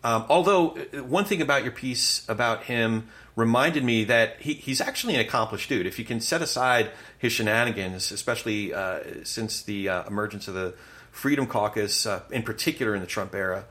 Um, 0.03 0.25
although 0.29 0.71
uh, 0.71 1.03
one 1.05 1.25
thing 1.25 1.43
about 1.43 1.63
your 1.63 1.73
piece 1.73 2.27
about 2.29 2.65
him 2.65 3.09
reminded 3.37 3.85
me 3.85 4.05
that 4.05 4.41
he, 4.41 4.55
he's 4.55 4.81
actually 4.81 5.15
an 5.15 5.21
accomplished 5.21 5.69
dude. 5.69 5.87
If 5.87 5.99
you 5.99 6.05
can 6.05 6.21
set 6.21 6.43
aside 6.43 6.91
his 7.19 7.33
shenanigans, 7.33 8.11
especially 8.11 8.73
uh, 8.73 9.01
since 9.25 9.63
the 9.63 9.89
uh, 9.89 10.07
emergence 10.07 10.49
of 10.49 10.55
the 10.55 10.75
Freedom 11.13 11.47
Caucus, 11.47 12.07
uh, 12.07 12.23
in 12.31 12.43
particular 12.43 12.95
in 12.95 13.01
the 13.01 13.07
Trump 13.07 13.35
era, 13.35 13.65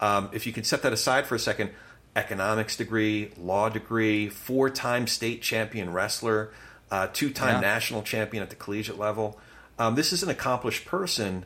um, 0.00 0.30
if 0.32 0.46
you 0.46 0.52
can 0.52 0.64
set 0.64 0.82
that 0.82 0.92
aside 0.92 1.26
for 1.26 1.34
a 1.34 1.38
second, 1.38 1.70
economics 2.16 2.76
degree, 2.76 3.32
law 3.36 3.68
degree, 3.68 4.28
four 4.28 4.70
time 4.70 5.06
state 5.06 5.42
champion 5.42 5.92
wrestler, 5.92 6.52
uh, 6.90 7.08
two 7.12 7.30
time 7.30 7.54
yeah. 7.54 7.72
national 7.72 8.02
champion 8.02 8.42
at 8.42 8.50
the 8.50 8.56
collegiate 8.56 8.98
level. 8.98 9.38
Um, 9.78 9.94
this 9.94 10.12
is 10.12 10.22
an 10.22 10.30
accomplished 10.30 10.84
person 10.84 11.44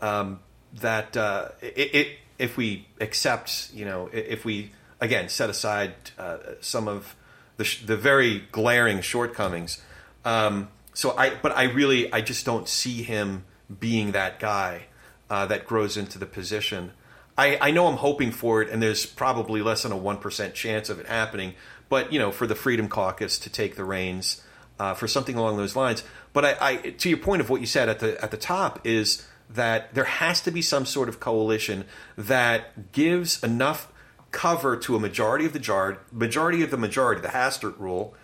um, 0.00 0.40
that 0.80 1.16
uh, 1.16 1.50
it, 1.60 1.94
it, 1.94 2.18
if 2.38 2.56
we 2.56 2.86
accept, 3.00 3.70
you 3.74 3.84
know, 3.84 4.08
if 4.12 4.44
we 4.44 4.70
again 5.00 5.28
set 5.28 5.50
aside 5.50 5.94
uh, 6.18 6.38
some 6.60 6.88
of 6.88 7.14
the, 7.56 7.64
sh- 7.64 7.84
the 7.84 7.96
very 7.96 8.44
glaring 8.52 9.00
shortcomings. 9.00 9.82
Um, 10.24 10.68
so 10.94 11.16
I, 11.16 11.34
but 11.34 11.52
I 11.52 11.64
really, 11.64 12.12
I 12.12 12.20
just 12.20 12.44
don't 12.44 12.68
see 12.68 13.02
him 13.02 13.44
being 13.80 14.12
that 14.12 14.40
guy 14.40 14.86
uh, 15.30 15.46
that 15.46 15.66
grows 15.66 15.96
into 15.96 16.18
the 16.18 16.26
position. 16.26 16.92
I, 17.36 17.58
I 17.60 17.70
know 17.70 17.86
I'm 17.86 17.96
hoping 17.98 18.32
for 18.32 18.62
it, 18.62 18.70
and 18.70 18.82
there's 18.82 19.06
probably 19.06 19.62
less 19.62 19.82
than 19.84 19.92
a 19.92 19.96
one 19.96 20.18
percent 20.18 20.54
chance 20.54 20.88
of 20.88 20.98
it 20.98 21.06
happening. 21.06 21.54
But 21.88 22.12
you 22.12 22.18
know, 22.18 22.32
for 22.32 22.46
the 22.46 22.54
Freedom 22.54 22.88
Caucus 22.88 23.38
to 23.40 23.50
take 23.50 23.76
the 23.76 23.84
reins 23.84 24.42
uh, 24.78 24.94
for 24.94 25.06
something 25.06 25.36
along 25.36 25.56
those 25.56 25.76
lines. 25.76 26.02
But 26.32 26.44
I, 26.44 26.56
I, 26.60 26.76
to 26.76 27.08
your 27.08 27.18
point 27.18 27.40
of 27.40 27.50
what 27.50 27.60
you 27.60 27.66
said 27.66 27.88
at 27.88 28.00
the 28.00 28.22
at 28.22 28.30
the 28.30 28.36
top 28.36 28.86
is 28.86 29.26
that 29.50 29.94
there 29.94 30.04
has 30.04 30.40
to 30.42 30.50
be 30.50 30.62
some 30.62 30.84
sort 30.84 31.08
of 31.08 31.20
coalition 31.20 31.84
that 32.16 32.92
gives 32.92 33.42
enough 33.42 33.90
cover 34.30 34.76
to 34.76 34.94
a 34.94 35.00
majority 35.00 35.46
of 35.46 35.52
the 35.52 35.58
jar, 35.58 35.98
majority 36.12 36.62
of 36.62 36.70
the 36.70 36.76
majority, 36.76 37.20
the 37.20 37.28
Hastert 37.28 37.78
rule, 37.78 38.14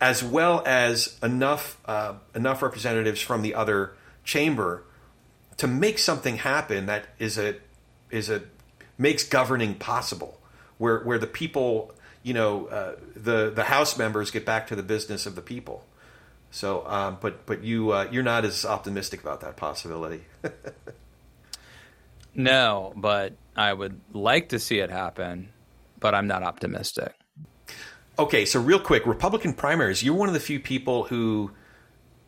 as 0.00 0.24
well 0.24 0.62
as 0.66 1.18
enough 1.22 1.78
uh, 1.84 2.14
enough 2.34 2.62
representatives 2.62 3.20
from 3.20 3.42
the 3.42 3.54
other 3.54 3.92
chamber 4.24 4.82
to 5.58 5.66
make 5.66 5.98
something 5.98 6.38
happen 6.38 6.86
that 6.86 7.06
is 7.18 7.36
a 7.36 7.56
is 8.10 8.30
a 8.30 8.42
makes 8.96 9.24
governing 9.24 9.74
possible, 9.74 10.40
where 10.78 11.00
where 11.00 11.18
the 11.18 11.26
people, 11.26 11.92
you 12.22 12.32
know, 12.32 12.66
uh, 12.66 12.96
the 13.14 13.50
the 13.50 13.64
House 13.64 13.98
members 13.98 14.30
get 14.30 14.46
back 14.46 14.66
to 14.68 14.76
the 14.76 14.82
business 14.82 15.26
of 15.26 15.34
the 15.34 15.42
people. 15.42 15.84
So, 16.50 16.86
um, 16.86 17.18
but 17.20 17.46
but 17.46 17.62
you 17.62 17.92
uh, 17.92 18.08
you're 18.10 18.22
not 18.22 18.44
as 18.44 18.64
optimistic 18.64 19.20
about 19.20 19.40
that 19.42 19.56
possibility. 19.56 20.24
no, 22.34 22.92
but 22.96 23.34
I 23.56 23.72
would 23.72 24.00
like 24.12 24.48
to 24.50 24.58
see 24.58 24.78
it 24.78 24.90
happen, 24.90 25.50
but 25.98 26.14
I'm 26.14 26.26
not 26.26 26.42
optimistic. 26.42 27.14
Okay, 28.18 28.44
so 28.44 28.60
real 28.60 28.80
quick, 28.80 29.06
Republican 29.06 29.54
primaries. 29.54 30.02
You're 30.02 30.14
one 30.14 30.28
of 30.28 30.34
the 30.34 30.40
few 30.40 30.60
people 30.60 31.04
who 31.04 31.52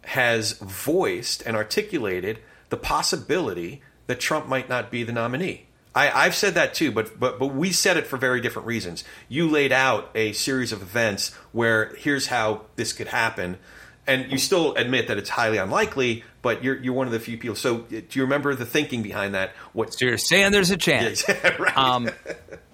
has 0.05 0.53
voiced 0.53 1.43
and 1.43 1.57
articulated 1.57 2.39
the 2.70 2.77
possibility 2.77 3.83
that 4.07 4.20
Trump 4.20 4.49
might 4.49 4.68
not 4.68 4.91
be 4.91 5.03
the 5.03 5.12
nominee. 5.12 5.66
I, 5.95 6.25
have 6.25 6.35
said 6.35 6.55
that 6.55 6.73
too, 6.73 6.91
but 6.91 7.20
but 7.20 7.39
but 7.39 7.49
we 7.49 7.70
said 7.70 7.97
it 7.99 8.07
for 8.07 8.16
very 8.16 8.41
different 8.41 8.66
reasons. 8.66 9.05
You 9.29 9.49
laid 9.49 9.73
out 9.73 10.11
a 10.14 10.33
series 10.33 10.73
of 10.73 10.81
events 10.81 11.35
where 11.53 11.95
here's 11.97 12.29
how 12.29 12.62
this 12.77 12.95
could 12.95 13.09
happen, 13.09 13.59
and 14.07 14.30
you 14.30 14.38
still 14.38 14.74
admit 14.74 15.09
that 15.09 15.18
it's 15.18 15.30
highly 15.30 15.59
unlikely. 15.59 16.24
But 16.42 16.64
you're 16.64 16.76
you're 16.82 16.94
one 16.94 17.07
of 17.07 17.12
the 17.12 17.20
few 17.20 17.38
people. 17.38 17.57
So 17.57 17.78
do 17.78 18.05
you 18.11 18.22
remember 18.22 18.55
the 18.55 18.66
thinking 18.66 19.03
behind 19.03 19.34
that? 19.34 19.53
What 19.72 19.94
so 19.94 20.07
you're 20.07 20.18
saying? 20.18 20.53
There's 20.53 20.70
a 20.70 20.76
chance. 20.76 21.24
Yeah, 21.28 21.57
right. 21.59 21.76
Um, 21.76 22.11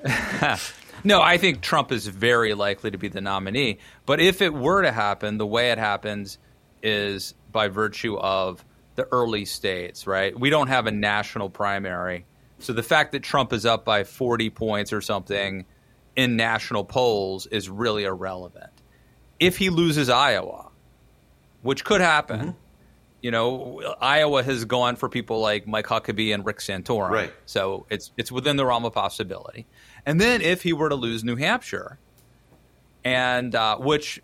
no, 1.05 1.21
I 1.21 1.37
think 1.37 1.61
Trump 1.61 1.93
is 1.93 2.07
very 2.07 2.55
likely 2.55 2.91
to 2.91 2.99
be 2.99 3.09
the 3.09 3.21
nominee. 3.21 3.79
But 4.07 4.21
if 4.21 4.41
it 4.41 4.55
were 4.55 4.83
to 4.83 4.93
happen, 4.93 5.39
the 5.39 5.47
way 5.47 5.71
it 5.71 5.79
happens 5.79 6.39
is 6.83 7.35
by 7.53 7.69
virtue 7.69 8.17
of 8.17 8.65
the 8.95 9.07
early 9.13 9.45
states. 9.45 10.07
Right? 10.07 10.39
We 10.39 10.49
don't 10.49 10.69
have 10.69 10.87
a 10.87 10.93
national 10.93 11.51
primary 11.51 12.25
so 12.61 12.73
the 12.73 12.83
fact 12.83 13.13
that 13.13 13.23
Trump 13.23 13.53
is 13.53 13.65
up 13.65 13.85
by 13.85 14.05
40 14.05 14.51
points 14.51 14.93
or 14.93 15.01
something 15.01 15.65
in 16.17 16.37
national 16.37 16.85
polls 16.85 17.47
is 17.47 17.71
really 17.71 18.05
irrelevant. 18.05 18.73
If 19.39 19.57
he 19.57 19.71
loses 19.71 20.09
Iowa, 20.09 20.68
which 21.63 21.85
could 21.85 22.01
happen, 22.01 22.41
mm-hmm. 22.41 22.51
you 23.23 23.31
know, 23.31 23.97
Iowa 24.01 24.43
has 24.43 24.65
gone 24.65 24.97
for 24.97 25.09
people 25.09 25.41
like 25.41 25.67
Mike 25.67 25.87
Huckabee 25.87 26.33
and 26.35 26.45
Rick 26.45 26.59
Santorum. 26.59 27.11
Right. 27.11 27.33
So 27.47 27.87
it's 27.91 28.13
it's 28.17 28.33
within 28.33 28.57
the 28.57 28.67
realm 28.67 28.85
of 28.85 28.93
possibility. 28.93 29.67
And 30.07 30.21
then 30.21 30.41
if 30.41 30.63
he 30.63 30.73
were 30.73 30.89
to 30.89 30.95
lose 30.95 31.25
New 31.25 31.37
Hampshire, 31.37 31.99
and 33.05 33.55
uh, 33.55 33.79
which 33.79 34.21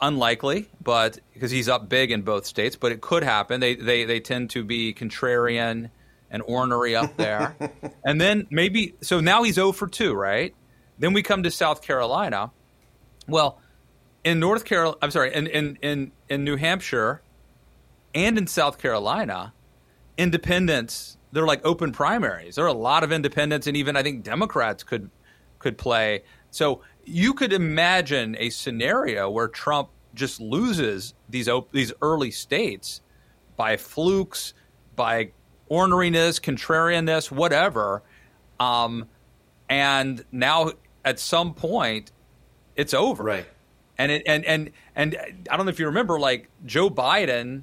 unlikely, 0.00 0.68
but 0.82 1.18
because 1.32 1.50
he's 1.50 1.68
up 1.68 1.88
big 1.88 2.10
in 2.10 2.22
both 2.22 2.46
states, 2.46 2.76
but 2.76 2.92
it 2.92 3.00
could 3.00 3.22
happen. 3.22 3.60
They 3.60 3.74
they 3.74 4.04
they 4.04 4.20
tend 4.20 4.50
to 4.50 4.64
be 4.64 4.94
contrarian 4.94 5.90
and 6.30 6.42
ornery 6.46 6.96
up 6.96 7.16
there. 7.16 7.56
and 8.04 8.20
then 8.20 8.46
maybe, 8.50 8.94
so 9.00 9.20
now 9.20 9.42
he's 9.42 9.54
0 9.54 9.72
for 9.72 9.86
2, 9.86 10.12
right? 10.12 10.54
Then 10.98 11.12
we 11.12 11.22
come 11.22 11.42
to 11.44 11.50
South 11.50 11.82
Carolina. 11.82 12.50
Well, 13.28 13.60
in 14.26 14.40
North 14.40 14.64
Carolina, 14.64 14.98
I'm 15.02 15.12
sorry, 15.12 15.32
in, 15.32 15.46
in, 15.46 15.78
in, 15.82 16.12
in 16.28 16.42
New 16.42 16.56
Hampshire 16.56 17.22
and 18.12 18.36
in 18.36 18.48
South 18.48 18.76
Carolina, 18.76 19.54
independents, 20.18 21.16
they're 21.30 21.46
like 21.46 21.64
open 21.64 21.92
primaries. 21.92 22.56
There 22.56 22.64
are 22.64 22.68
a 22.68 22.72
lot 22.72 23.04
of 23.04 23.12
independents, 23.12 23.68
and 23.68 23.76
even 23.76 23.94
I 23.96 24.02
think 24.02 24.24
Democrats 24.24 24.82
could 24.82 25.10
could 25.60 25.78
play. 25.78 26.24
So 26.50 26.82
you 27.04 27.34
could 27.34 27.52
imagine 27.52 28.36
a 28.40 28.50
scenario 28.50 29.30
where 29.30 29.46
Trump 29.46 29.90
just 30.12 30.40
loses 30.40 31.14
these 31.28 31.48
op- 31.48 31.70
these 31.70 31.92
early 32.02 32.32
states 32.32 33.02
by 33.54 33.76
flukes, 33.76 34.54
by 34.96 35.30
orneriness, 35.70 36.40
contrarianness, 36.40 37.30
whatever. 37.30 38.02
Um, 38.58 39.06
and 39.68 40.24
now 40.32 40.72
at 41.04 41.20
some 41.20 41.54
point, 41.54 42.10
it's 42.74 42.92
over. 42.92 43.22
Right. 43.22 43.46
And 43.98 44.12
it, 44.12 44.22
and 44.26 44.44
and 44.44 44.70
and 44.94 45.16
I 45.50 45.56
don't 45.56 45.66
know 45.66 45.70
if 45.70 45.78
you 45.78 45.86
remember, 45.86 46.18
like 46.18 46.48
Joe 46.64 46.90
Biden 46.90 47.62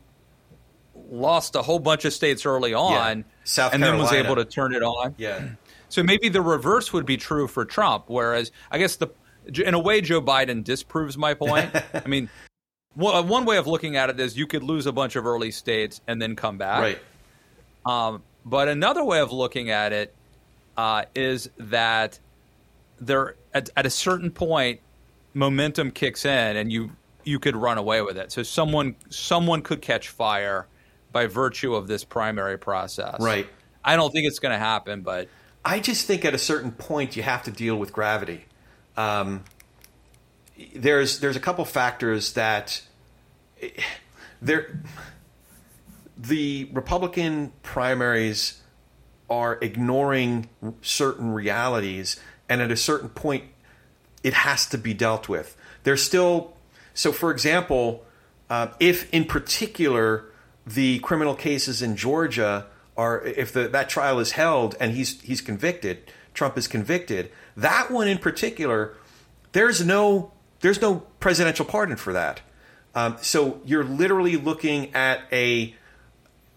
lost 1.12 1.56
a 1.56 1.62
whole 1.62 1.80
bunch 1.80 2.06
of 2.06 2.14
states 2.14 2.46
early 2.46 2.74
on, 2.74 3.20
yeah. 3.20 3.24
South 3.44 3.74
and 3.74 3.84
Carolina. 3.84 4.10
then 4.10 4.18
was 4.20 4.26
able 4.26 4.36
to 4.36 4.46
turn 4.46 4.74
it 4.74 4.82
on. 4.82 5.16
Yeah. 5.18 5.50
So 5.90 6.02
maybe 6.02 6.30
the 6.30 6.42
reverse 6.42 6.92
would 6.92 7.06
be 7.06 7.18
true 7.18 7.48
for 7.48 7.66
Trump. 7.66 8.06
Whereas 8.08 8.52
I 8.72 8.80
guess 8.80 8.96
the 8.96 9.10
in 9.48 9.74
a 9.74 9.80
way 9.80 10.02
Joe 10.02 10.22
Biden 10.22 10.64
disproves 10.64 11.18
my 11.18 11.34
point. 11.34 11.72
I 11.94 12.08
mean, 12.08 12.30
one 12.96 13.46
way 13.46 13.58
of 13.58 13.68
looking 13.68 13.96
at 13.96 14.10
it 14.10 14.20
is 14.20 14.38
you 14.38 14.48
could 14.48 14.64
lose 14.64 14.86
a 14.86 14.92
bunch 14.92 15.16
of 15.16 15.26
early 15.26 15.52
states 15.52 16.02
and 16.08 16.22
then 16.22 16.36
come 16.36 16.58
back. 16.58 16.82
Right. 16.82 17.00
Um, 17.86 18.24
but 18.46 18.68
another 18.68 19.04
way 19.04 19.20
of 19.20 19.32
looking 19.32 19.70
at 19.70 19.94
it 19.94 20.14
uh, 20.78 21.04
is 21.16 21.50
that 21.58 22.20
there 23.00 23.36
at, 23.54 23.70
at, 23.76 23.86
a 23.86 23.90
certain 23.90 24.32
point, 24.32 24.80
momentum 25.34 25.92
kicks 25.92 26.26
in, 26.26 26.58
and 26.58 26.72
you 26.72 26.92
you 27.24 27.40
could 27.40 27.56
run 27.56 27.78
away 27.78 28.02
with 28.02 28.18
it. 28.18 28.32
So 28.32 28.44
someone 28.44 28.96
someone 29.10 29.62
could 29.62 29.82
catch 29.82 30.10
fire 30.10 30.68
by 31.12 31.28
virtue 31.28 31.76
of 31.76 31.88
this 31.88 32.04
primary 32.04 32.58
process. 32.58 33.18
Right. 33.20 33.48
I 33.84 33.96
don't 33.96 34.12
think 34.12 34.28
it's 34.28 34.40
going 34.40 34.54
to 34.54 34.60
happen, 34.60 35.02
but 35.02 35.30
I 35.64 35.80
just 35.80 36.08
think 36.08 36.26
at 36.26 36.34
a 36.34 36.38
certain 36.38 36.72
point 36.72 37.16
you 37.16 37.24
have 37.24 37.44
to 37.44 37.52
deal 37.52 37.76
with 37.76 37.94
gravity. 37.94 38.46
Um, 38.98 39.44
there's 40.76 41.20
there's 41.20 41.36
a 41.36 41.40
couple 41.40 41.66
factors 41.66 42.34
that 42.34 42.82
there 44.42 44.80
the 46.18 46.70
Republican 46.74 47.54
primaries 47.64 48.62
are 49.30 49.58
ignoring 49.62 50.50
certain 50.82 51.32
realities, 51.34 52.20
and 52.48 52.62
at 52.62 52.72
a 52.72 52.78
certain 52.78 53.10
point, 53.10 53.46
it 54.24 54.34
has 54.34 54.66
to 54.68 54.78
be 54.78 54.94
dealt 54.94 55.30
with. 55.30 55.56
There's 55.84 56.02
still 56.02 56.54
so, 56.94 57.12
for 57.12 57.32
example, 57.32 58.06
uh, 58.50 58.68
if 58.80 59.12
in 59.14 59.26
particular 59.26 60.26
the 60.66 61.00
criminal 61.00 61.36
cases 61.36 61.82
in 61.82 61.96
Georgia 61.96 62.68
are 62.96 63.22
if 63.22 63.52
the, 63.52 63.68
that 63.70 63.90
trial 63.90 64.20
is 64.20 64.32
held 64.32 64.76
and 64.80 64.94
he's 64.94 65.20
he's 65.22 65.42
convicted, 65.42 66.12
Trump 66.34 66.58
is 66.58 66.68
convicted. 66.68 67.32
That 67.58 67.92
one 67.92 68.08
in 68.08 68.18
particular, 68.18 68.96
there's 69.52 69.86
no 69.86 70.32
there's 70.62 70.82
no 70.82 71.04
presidential 71.20 71.66
pardon 71.66 71.98
for 71.98 72.14
that. 72.14 72.42
Um, 72.96 73.18
so 73.22 73.60
you're 73.66 73.84
literally 73.84 74.38
looking 74.38 74.94
at 74.94 75.22
a 75.32 75.74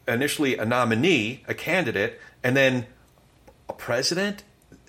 initially 0.07 0.57
a 0.57 0.65
nominee, 0.65 1.43
a 1.49 1.55
candidate, 1.55 2.21
and 2.45 2.57
then 2.57 2.87
a 3.69 3.73
president 3.73 4.45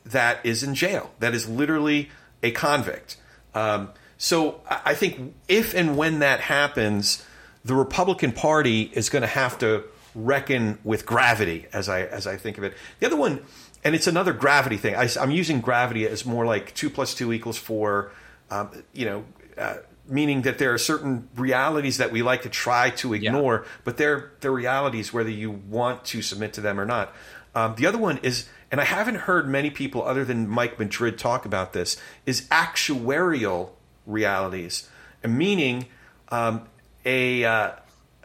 that 0.05 0.45
is 0.45 0.63
in 0.63 0.75
jail, 0.75 1.11
that 1.19 1.33
is 1.33 1.49
literally 1.49 2.09
a 2.43 2.51
convict. 2.51 3.17
Um, 3.53 3.89
so 4.17 4.61
I 4.67 4.95
think 4.95 5.35
if 5.47 5.73
and 5.73 5.95
when 5.97 6.19
that 6.19 6.39
happens, 6.39 7.25
the 7.63 7.75
Republican 7.75 8.31
Party 8.31 8.89
is 8.93 9.09
going 9.09 9.21
to 9.21 9.27
have 9.27 9.59
to 9.59 9.83
reckon 10.15 10.79
with 10.83 11.05
gravity, 11.05 11.67
as 11.71 11.87
I 11.87 12.01
as 12.01 12.25
I 12.25 12.37
think 12.37 12.57
of 12.57 12.63
it. 12.63 12.73
The 12.99 13.05
other 13.05 13.15
one, 13.15 13.41
and 13.83 13.93
it's 13.93 14.07
another 14.07 14.33
gravity 14.33 14.77
thing. 14.77 14.95
I, 14.95 15.07
am 15.19 15.31
using 15.31 15.61
gravity 15.61 16.07
as 16.07 16.25
more 16.25 16.45
like 16.45 16.73
two 16.73 16.89
plus 16.89 17.13
two 17.13 17.31
equals 17.31 17.57
four. 17.57 18.11
Um, 18.49 18.83
you 18.93 19.05
know. 19.05 19.25
Uh, 19.57 19.77
meaning 20.09 20.43
that 20.43 20.57
there 20.57 20.73
are 20.73 20.77
certain 20.77 21.27
realities 21.35 21.97
that 21.97 22.13
we 22.13 22.21
like 22.21 22.43
to 22.43 22.49
try 22.49 22.89
to 22.91 23.13
ignore, 23.13 23.63
yeah. 23.65 23.71
but 23.83 23.97
they're 23.97 24.31
they're 24.39 24.53
realities 24.53 25.11
whether 25.11 25.29
you 25.29 25.51
want 25.51 26.05
to 26.05 26.21
submit 26.21 26.53
to 26.53 26.61
them 26.61 26.79
or 26.79 26.85
not. 26.85 27.13
Um, 27.53 27.75
the 27.75 27.87
other 27.87 27.97
one 27.97 28.19
is, 28.19 28.47
and 28.71 28.81
I 28.81 28.83
haven't 28.83 29.15
heard 29.15 29.47
many 29.47 29.69
people 29.69 30.03
other 30.03 30.25
than 30.25 30.47
Mike 30.47 30.77
Madrid 30.77 31.17
talk 31.17 31.45
about 31.45 31.73
this, 31.73 31.97
is 32.25 32.47
actuarial 32.49 33.69
realities, 34.05 34.89
meaning 35.25 35.85
um, 36.29 36.67
a 37.05 37.45
uh, 37.45 37.71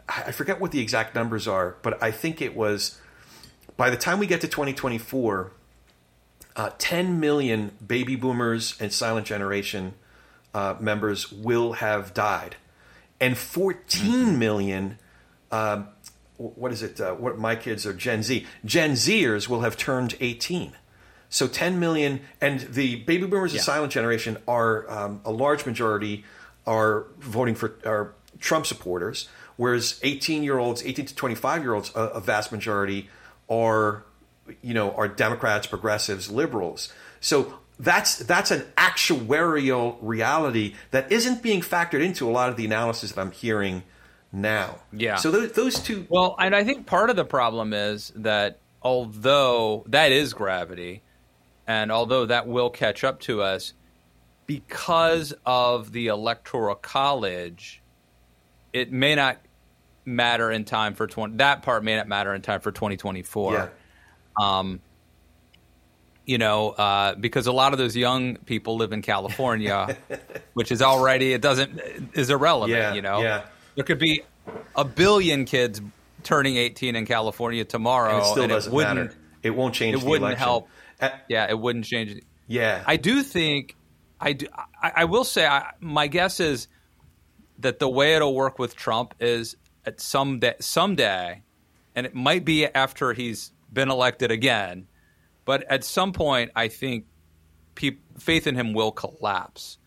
I 0.07 0.31
forget 0.31 0.59
what 0.59 0.71
the 0.71 0.79
exact 0.79 1.15
numbers 1.15 1.47
are, 1.47 1.77
but 1.81 2.01
I 2.03 2.11
think 2.11 2.41
it 2.41 2.55
was 2.55 2.99
by 3.77 3.89
the 3.89 3.97
time 3.97 4.19
we 4.19 4.27
get 4.27 4.41
to 4.41 4.47
2024, 4.47 5.51
uh, 6.55 6.69
10 6.77 7.19
million 7.19 7.71
baby 7.85 8.15
boomers 8.15 8.79
and 8.79 8.91
silent 8.91 9.25
generation 9.25 9.93
uh, 10.53 10.75
members 10.79 11.31
will 11.31 11.73
have 11.73 12.13
died, 12.13 12.57
and 13.19 13.37
14 13.37 13.75
mm-hmm. 14.03 14.39
million. 14.39 14.99
What 16.43 16.71
is 16.71 16.83
it? 16.83 16.99
Uh, 16.99 17.13
what 17.13 17.37
my 17.37 17.55
kids 17.55 17.85
are 17.85 17.93
Gen 17.93 18.23
Z. 18.23 18.45
Gen 18.65 18.91
Zers 18.91 19.47
will 19.47 19.61
have 19.61 19.77
turned 19.77 20.15
18. 20.19 20.73
So 21.29 21.47
10 21.47 21.79
million, 21.79 22.21
and 22.41 22.59
the 22.59 22.97
baby 22.97 23.25
boomers 23.25 23.53
yeah. 23.53 23.57
and 23.57 23.65
silent 23.65 23.91
generation 23.91 24.37
are 24.47 24.89
um, 24.91 25.21
a 25.25 25.31
large 25.31 25.65
majority 25.65 26.23
are 26.67 27.07
voting 27.17 27.55
for 27.55 27.73
are 27.85 28.13
Trump 28.39 28.65
supporters, 28.65 29.29
whereas 29.55 29.99
18 30.03 30.43
year 30.43 30.59
olds, 30.59 30.83
18 30.83 31.07
to 31.07 31.15
25 31.15 31.63
year 31.63 31.73
olds, 31.73 31.91
a, 31.95 32.01
a 32.01 32.19
vast 32.19 32.51
majority 32.51 33.09
are 33.49 34.03
you 34.61 34.73
know 34.73 34.91
are 34.91 35.07
Democrats, 35.07 35.65
progressives, 35.65 36.29
liberals. 36.29 36.91
So 37.19 37.53
that's 37.79 38.17
that's 38.17 38.51
an 38.51 38.61
actuarial 38.77 39.97
reality 40.01 40.75
that 40.91 41.11
isn't 41.11 41.41
being 41.41 41.61
factored 41.61 42.03
into 42.03 42.29
a 42.29 42.31
lot 42.31 42.49
of 42.49 42.57
the 42.57 42.65
analysis 42.65 43.13
that 43.13 43.21
I'm 43.21 43.31
hearing 43.31 43.83
now. 44.33 44.79
Yeah. 44.91 45.15
So 45.15 45.31
those, 45.31 45.51
those 45.53 45.79
two. 45.79 46.05
Well, 46.09 46.35
and 46.39 46.55
I 46.55 46.63
think 46.63 46.85
part 46.85 47.09
of 47.09 47.15
the 47.15 47.23
problem 47.23 47.73
is 47.73 48.11
that 48.15 48.59
although 48.81 49.85
that 49.87 50.11
is 50.11 50.33
gravity, 50.33 51.03
and 51.67 51.91
although 51.91 52.25
that 52.25 52.47
will 52.47 52.69
catch 52.69 53.03
up 53.03 53.21
to 53.21 53.41
us, 53.41 53.73
because 54.45 55.33
of 55.45 55.91
the 55.93 56.07
electoral 56.07 56.75
college, 56.75 57.81
it 58.73 58.91
may 58.91 59.15
not 59.15 59.39
matter 60.05 60.51
in 60.51 60.65
time 60.65 60.95
for 60.95 61.07
20 61.07 61.37
that 61.37 61.61
part 61.61 61.81
may 61.81 61.95
not 61.95 62.09
matter 62.09 62.33
in 62.33 62.41
time 62.41 62.59
for 62.59 62.73
2024 62.73 63.53
yeah. 63.53 63.69
um 64.37 64.81
you 66.25 66.37
know, 66.37 66.69
uh, 66.69 67.15
because 67.15 67.47
a 67.47 67.51
lot 67.51 67.73
of 67.73 67.79
those 67.79 67.95
young 67.95 68.37
people 68.37 68.77
live 68.77 68.93
in 68.93 69.01
California, 69.01 69.97
which 70.53 70.71
is 70.71 70.81
already 70.81 71.33
it 71.33 71.41
doesn't 71.41 71.81
is 72.13 72.29
irrelevant. 72.29 72.77
Yeah, 72.77 72.93
you 72.93 73.01
know, 73.01 73.21
yeah. 73.21 73.45
There 73.75 73.83
could 73.83 73.99
be 73.99 74.23
a 74.75 74.85
billion 74.85 75.45
kids 75.45 75.81
turning 76.23 76.57
18 76.57 76.95
in 76.95 77.05
California 77.05 77.65
tomorrow, 77.65 78.15
and 78.15 78.21
it 78.21 78.25
still 78.25 78.43
and 78.43 78.51
doesn't 78.51 78.71
it 78.71 78.75
wouldn't, 78.75 78.95
matter. 78.95 79.15
It 79.41 79.49
won't 79.51 79.75
change. 79.75 79.97
It 79.97 80.03
wouldn't 80.03 80.23
election. 80.23 80.39
help. 80.39 80.69
Uh, 81.01 81.09
yeah, 81.27 81.49
it 81.49 81.59
wouldn't 81.59 81.85
change. 81.85 82.21
Yeah, 82.47 82.83
I 82.85 82.97
do 82.97 83.23
think 83.23 83.75
I 84.19 84.33
do. 84.33 84.47
I, 84.81 84.91
I 84.97 85.05
will 85.05 85.23
say 85.23 85.45
I, 85.45 85.71
my 85.79 86.07
guess 86.07 86.39
is 86.39 86.67
that 87.59 87.79
the 87.79 87.89
way 87.89 88.15
it'll 88.15 88.35
work 88.35 88.59
with 88.59 88.75
Trump 88.75 89.15
is 89.19 89.55
at 89.85 89.99
some 89.99 90.39
day, 90.39 90.55
someday, 90.59 91.43
and 91.95 92.05
it 92.05 92.15
might 92.15 92.45
be 92.45 92.65
after 92.65 93.13
he's 93.13 93.51
been 93.71 93.89
elected 93.89 94.31
again 94.31 94.87
but 95.45 95.63
at 95.69 95.83
some 95.83 96.13
point, 96.13 96.51
I 96.55 96.67
think 96.67 97.05
pe- 97.75 97.97
faith 98.17 98.47
in 98.47 98.55
him 98.55 98.73
will 98.73 98.91
collapse. 98.91 99.77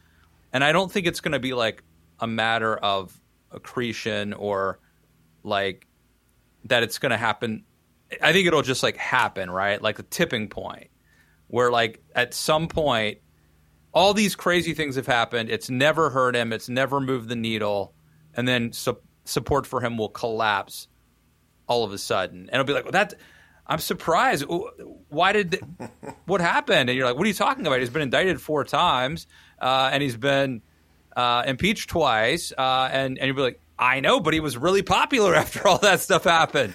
And 0.53 0.63
I 0.63 0.73
don't 0.73 0.91
think 0.91 1.07
it's 1.07 1.21
going 1.21 1.33
to 1.33 1.39
be 1.39 1.55
like 1.55 1.83
a 2.21 2.27
matter 2.27 2.77
of 2.77 3.19
accretion 3.51 4.33
or 4.33 4.79
like 5.43 5.87
that 6.65 6.83
it's 6.83 6.99
going 6.99 7.11
to 7.11 7.17
happen. 7.17 7.65
I 8.23 8.33
think 8.33 8.47
it'll 8.47 8.63
just 8.63 8.83
like 8.83 8.97
happen, 8.97 9.51
right? 9.51 9.81
Like 9.81 9.99
a 9.99 10.03
tipping 10.03 10.49
point 10.49 10.89
where 11.49 11.71
like 11.71 12.03
at 12.15 12.35
some 12.35 12.69
point 12.69 13.19
all 13.93 14.13
these 14.13 14.37
crazy 14.37 14.75
things 14.75 14.97
have 14.97 15.07
happened. 15.07 15.49
It's 15.49 15.71
never 15.71 16.11
hurt 16.11 16.37
him. 16.37 16.53
It's 16.53 16.69
never 16.69 17.01
moved 17.01 17.29
the 17.29 17.37
needle. 17.37 17.95
And 18.35 18.47
then 18.47 18.73
su- 18.73 18.99
support 19.25 19.67
for 19.67 19.81
him 19.81 19.97
will 19.97 20.11
collapse 20.11 20.89
all 21.67 21.85
of 21.85 21.93
a 21.93 21.99
sudden. 21.99 22.41
And 22.41 22.51
it'll 22.51 22.65
be 22.65 22.75
like, 22.75 22.85
well, 22.85 22.93
that 22.93 23.15
I'm 23.67 23.79
surprised. 23.79 24.45
Why 25.09 25.33
did 25.33 25.61
what 26.27 26.41
happened? 26.41 26.91
And 26.91 26.97
you're 26.97 27.07
like, 27.07 27.17
what 27.17 27.25
are 27.25 27.29
you 27.29 27.35
talking 27.35 27.67
about? 27.67 27.81
He's 27.81 27.91
been 27.91 28.03
indicted 28.03 28.41
four 28.41 28.65
times, 28.65 29.27
uh, 29.61 29.91
and 29.93 30.03
he's 30.03 30.17
been 30.17 30.63
uh, 31.17 31.43
impeached 31.47 31.89
twice, 31.89 32.53
uh, 32.57 32.89
and 32.93 33.19
and 33.19 33.27
you'd 33.27 33.37
be 33.37 33.43
like, 33.43 33.61
I 33.79 34.01
know, 34.01 34.21
but 34.21 34.35
he 34.35 34.41
was 34.41 34.57
really 34.57 34.83
popular 34.83 35.35
after 35.43 35.67
all 35.67 35.79
that 35.79 36.01
stuff 36.01 36.25
happened. 36.25 36.75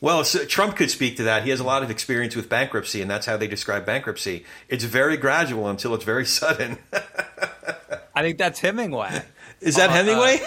Well, 0.00 0.24
so 0.24 0.46
Trump 0.46 0.76
could 0.76 0.90
speak 0.90 1.18
to 1.18 1.24
that. 1.24 1.42
He 1.42 1.50
has 1.50 1.60
a 1.60 1.64
lot 1.64 1.82
of 1.82 1.90
experience 1.90 2.34
with 2.34 2.48
bankruptcy, 2.48 3.02
and 3.02 3.10
that's 3.10 3.26
how 3.26 3.36
they 3.36 3.46
describe 3.46 3.84
bankruptcy. 3.84 4.46
It's 4.68 4.84
very 4.84 5.18
gradual 5.18 5.68
until 5.68 5.94
it's 5.94 6.04
very 6.04 6.24
sudden. 6.40 6.78
I 8.14 8.22
think 8.22 8.38
that's 8.38 8.60
Hemingway. 8.60 9.22
Is 9.60 9.76
that 9.76 9.90
uh, 9.90 9.92
Hemingway? 9.92 10.40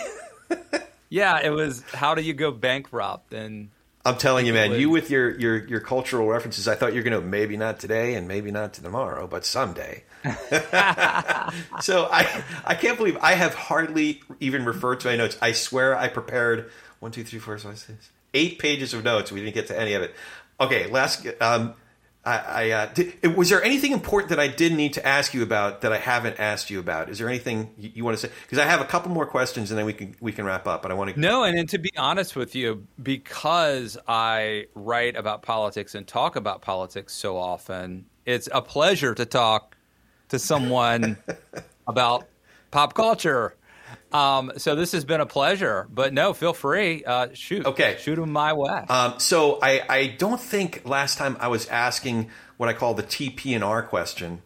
yeah, 1.09 1.39
it 1.43 1.51
was. 1.51 1.83
How 1.93 2.15
do 2.15 2.23
you 2.23 2.33
go 2.33 2.49
bankrupt? 2.51 3.33
And 3.33 3.69
I'm 4.05 4.17
telling 4.17 4.45
you, 4.45 4.53
man, 4.53 4.73
you 4.73 4.89
with 4.89 5.09
your, 5.09 5.39
your, 5.39 5.65
your 5.65 5.79
cultural 5.79 6.27
references, 6.27 6.67
I 6.67 6.75
thought 6.75 6.91
you 6.93 6.99
were 6.99 7.09
going 7.09 7.21
to 7.21 7.25
maybe 7.25 7.55
not 7.55 7.79
today 7.79 8.15
and 8.15 8.27
maybe 8.27 8.51
not 8.51 8.73
tomorrow, 8.73 9.27
but 9.27 9.45
someday. 9.45 10.03
so 11.81 12.09
I 12.11 12.43
I 12.65 12.75
can't 12.75 12.97
believe 12.97 13.17
I 13.21 13.33
have 13.33 13.53
hardly 13.53 14.21
even 14.39 14.65
referred 14.65 15.01
to 15.01 15.07
my 15.07 15.15
notes. 15.15 15.37
I 15.41 15.51
swear 15.53 15.97
I 15.97 16.07
prepared 16.09 16.69
one, 16.99 17.11
two, 17.11 17.23
three, 17.23 17.39
four, 17.39 17.57
five, 17.57 17.77
six, 17.77 18.09
eight 18.33 18.59
pages 18.59 18.93
of 18.93 19.03
notes. 19.03 19.31
We 19.31 19.41
didn't 19.41 19.53
get 19.53 19.67
to 19.67 19.79
any 19.79 19.93
of 19.93 20.01
it. 20.01 20.13
Okay, 20.59 20.87
last 20.87 21.25
um, 21.41 21.73
I, 22.25 22.37
I 22.37 22.69
uh, 22.71 22.85
did, 22.93 23.35
was 23.35 23.49
there 23.49 23.61
anything 23.61 23.91
important 23.91 24.29
that 24.29 24.39
I 24.39 24.47
did 24.47 24.73
need 24.73 24.93
to 24.93 25.05
ask 25.05 25.33
you 25.33 25.43
about 25.43 25.81
that 25.81 25.91
I 25.91 25.97
haven't 25.97 26.39
asked 26.39 26.69
you 26.69 26.79
about? 26.79 27.09
Is 27.09 27.19
there 27.19 27.27
anything 27.27 27.73
you, 27.77 27.91
you 27.95 28.05
want 28.05 28.17
to 28.17 28.27
say? 28.27 28.33
Because 28.43 28.59
I 28.59 28.65
have 28.65 28.79
a 28.79 28.85
couple 28.85 29.11
more 29.11 29.25
questions 29.25 29.71
and 29.71 29.77
then 29.77 29.85
we 29.85 29.93
can 29.93 30.15
we 30.21 30.31
can 30.31 30.45
wrap 30.45 30.65
up. 30.65 30.81
But 30.81 30.91
I 30.91 30.93
want 30.93 31.13
to 31.13 31.19
no, 31.19 31.43
and, 31.43 31.57
and 31.57 31.67
to 31.69 31.77
be 31.77 31.91
honest 31.97 32.35
with 32.35 32.55
you, 32.55 32.87
because 33.01 33.97
I 34.07 34.67
write 34.73 35.17
about 35.17 35.41
politics 35.41 35.95
and 35.95 36.07
talk 36.07 36.37
about 36.37 36.61
politics 36.61 37.13
so 37.13 37.37
often, 37.37 38.05
it's 38.25 38.47
a 38.53 38.61
pleasure 38.61 39.13
to 39.15 39.25
talk 39.25 39.75
to 40.29 40.39
someone 40.39 41.17
about 41.87 42.27
pop 42.71 42.93
culture 42.93 43.55
um, 44.13 44.51
so 44.57 44.75
this 44.75 44.91
has 44.91 45.05
been 45.05 45.21
a 45.21 45.25
pleasure, 45.25 45.87
but 45.91 46.13
no, 46.13 46.33
feel 46.33 46.53
free. 46.53 47.03
Uh, 47.03 47.29
shoot, 47.33 47.65
okay, 47.65 47.97
shoot 47.99 48.15
them 48.15 48.31
my 48.31 48.53
way. 48.53 48.85
Um, 48.89 49.19
so 49.19 49.59
I, 49.61 49.81
I 49.89 50.07
don't 50.07 50.39
think 50.39 50.83
last 50.85 51.17
time 51.17 51.35
I 51.39 51.47
was 51.47 51.67
asking 51.67 52.29
what 52.57 52.69
I 52.69 52.73
call 52.73 52.93
the 52.93 53.03
TP 53.03 53.55
and 53.55 53.63
R 53.63 53.81
question, 53.81 54.41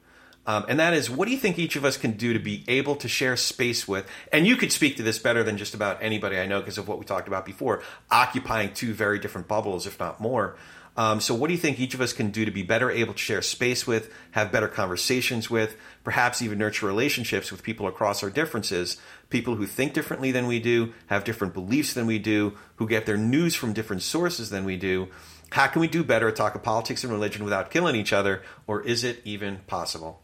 um, 0.48 0.66
and 0.70 0.80
that 0.80 0.94
is, 0.94 1.10
what 1.10 1.26
do 1.26 1.32
you 1.32 1.38
think 1.38 1.60
each 1.60 1.76
of 1.76 1.84
us 1.84 1.98
can 1.98 2.12
do 2.12 2.32
to 2.32 2.40
be 2.40 2.64
able 2.70 2.96
to 2.98 3.10
share 3.10 3.36
space 3.36 3.86
with? 3.86 4.10
And 4.32 4.48
you 4.48 4.56
could 4.56 4.72
speak 4.72 4.96
to 4.96 5.04
this 5.04 5.20
better 5.20 5.44
than 5.44 5.58
just 5.58 5.74
about 5.74 6.02
anybody 6.02 6.40
I 6.40 6.46
know 6.46 6.62
because 6.62 6.78
of 6.78 6.88
what 6.88 7.00
we 7.00 7.06
talked 7.06 7.28
about 7.28 7.46
before, 7.46 7.84
occupying 8.10 8.74
two 8.74 8.94
very 8.94 9.20
different 9.20 9.50
bubbles, 9.50 9.86
if 9.86 10.00
not 10.00 10.22
more. 10.22 10.56
Um, 10.96 11.20
so, 11.22 11.36
what 11.36 11.48
do 11.48 11.54
you 11.54 11.60
think 11.60 11.80
each 11.80 11.94
of 11.94 12.02
us 12.02 12.12
can 12.12 12.32
do 12.32 12.46
to 12.46 12.50
be 12.50 12.64
better 12.64 12.90
able 12.90 13.14
to 13.14 13.20
share 13.20 13.44
space 13.44 13.86
with, 13.86 14.12
have 14.32 14.52
better 14.52 14.68
conversations 14.68 15.48
with, 15.48 15.76
perhaps 16.04 16.42
even 16.42 16.58
nurture 16.58 16.88
relationships 16.88 17.52
with 17.52 17.62
people 17.62 17.86
across 17.86 18.24
our 18.24 18.32
differences, 18.32 18.98
people 19.30 19.56
who 19.56 19.66
think 19.66 19.94
differently 19.94 20.32
than 20.32 20.48
we 20.48 20.60
do, 20.60 20.94
have 21.08 21.24
different 21.24 21.54
beliefs 21.54 21.94
than 21.94 22.06
we 22.06 22.20
do, 22.20 22.54
who 22.76 22.88
get 22.88 23.06
their 23.06 23.18
news 23.18 23.56
from 23.56 23.74
different 23.74 24.02
sources 24.02 24.50
than 24.50 24.64
we 24.66 24.78
do? 24.78 25.08
How 25.52 25.68
can 25.68 25.82
we 25.82 25.88
do 25.88 26.04
better 26.04 26.28
at 26.28 26.36
talking 26.36 26.62
politics 26.62 27.04
and 27.04 27.12
religion 27.12 27.44
without 27.44 27.72
killing 27.72 27.96
each 27.96 28.14
other, 28.14 28.44
or 28.66 28.82
is 28.82 29.04
it 29.04 29.22
even 29.24 29.60
possible? 29.68 30.22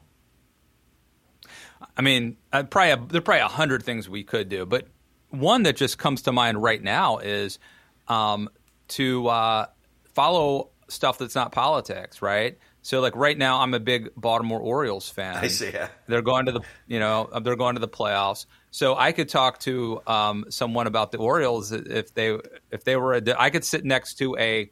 I 1.95 2.01
mean, 2.01 2.37
uh, 2.51 2.63
probably 2.63 3.07
there 3.07 3.19
are 3.19 3.21
probably 3.21 3.41
a 3.41 3.47
hundred 3.47 3.83
things 3.83 4.09
we 4.09 4.23
could 4.23 4.49
do, 4.49 4.65
but 4.65 4.87
one 5.29 5.63
that 5.63 5.75
just 5.75 5.97
comes 5.97 6.23
to 6.23 6.31
mind 6.31 6.61
right 6.61 6.81
now 6.81 7.17
is 7.19 7.59
um, 8.07 8.49
to 8.89 9.27
uh, 9.27 9.65
follow 10.13 10.69
stuff 10.87 11.17
that's 11.17 11.35
not 11.35 11.51
politics, 11.51 12.21
right? 12.21 12.57
So 12.81 12.99
like 12.99 13.15
right 13.15 13.37
now, 13.37 13.61
I'm 13.61 13.73
a 13.73 13.79
big 13.79 14.09
Baltimore 14.15 14.59
Orioles 14.59 15.09
fan. 15.09 15.37
I 15.37 15.47
see. 15.47 15.71
Yeah. 15.71 15.87
They're 16.07 16.21
going 16.21 16.47
to 16.47 16.51
the 16.51 16.61
you 16.87 16.99
know 16.99 17.29
they're 17.41 17.55
going 17.55 17.75
to 17.75 17.81
the 17.81 17.87
playoffs. 17.87 18.45
So 18.73 18.95
I 18.95 19.11
could 19.11 19.29
talk 19.29 19.59
to 19.59 20.01
um, 20.07 20.45
someone 20.49 20.87
about 20.87 21.11
the 21.11 21.19
Orioles 21.19 21.71
if 21.71 22.11
they 22.15 22.39
if 22.71 22.83
they 22.83 22.95
were 22.95 23.13
a, 23.13 23.21
I 23.37 23.51
could 23.51 23.63
sit 23.63 23.85
next 23.85 24.15
to 24.15 24.35
a 24.35 24.71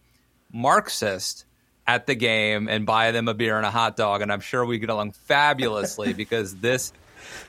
Marxist 0.51 1.45
at 1.85 2.07
the 2.07 2.15
game 2.15 2.67
and 2.67 2.83
buy 2.83 3.11
them 3.11 3.27
a 3.27 3.35
beer 3.35 3.57
and 3.57 3.65
a 3.65 3.69
hot 3.69 3.95
dog, 3.95 4.23
and 4.23 4.33
I'm 4.33 4.39
sure 4.39 4.65
we 4.65 4.79
get 4.79 4.89
along 4.89 5.11
fabulously 5.11 6.13
because 6.23 6.55
this 6.55 6.91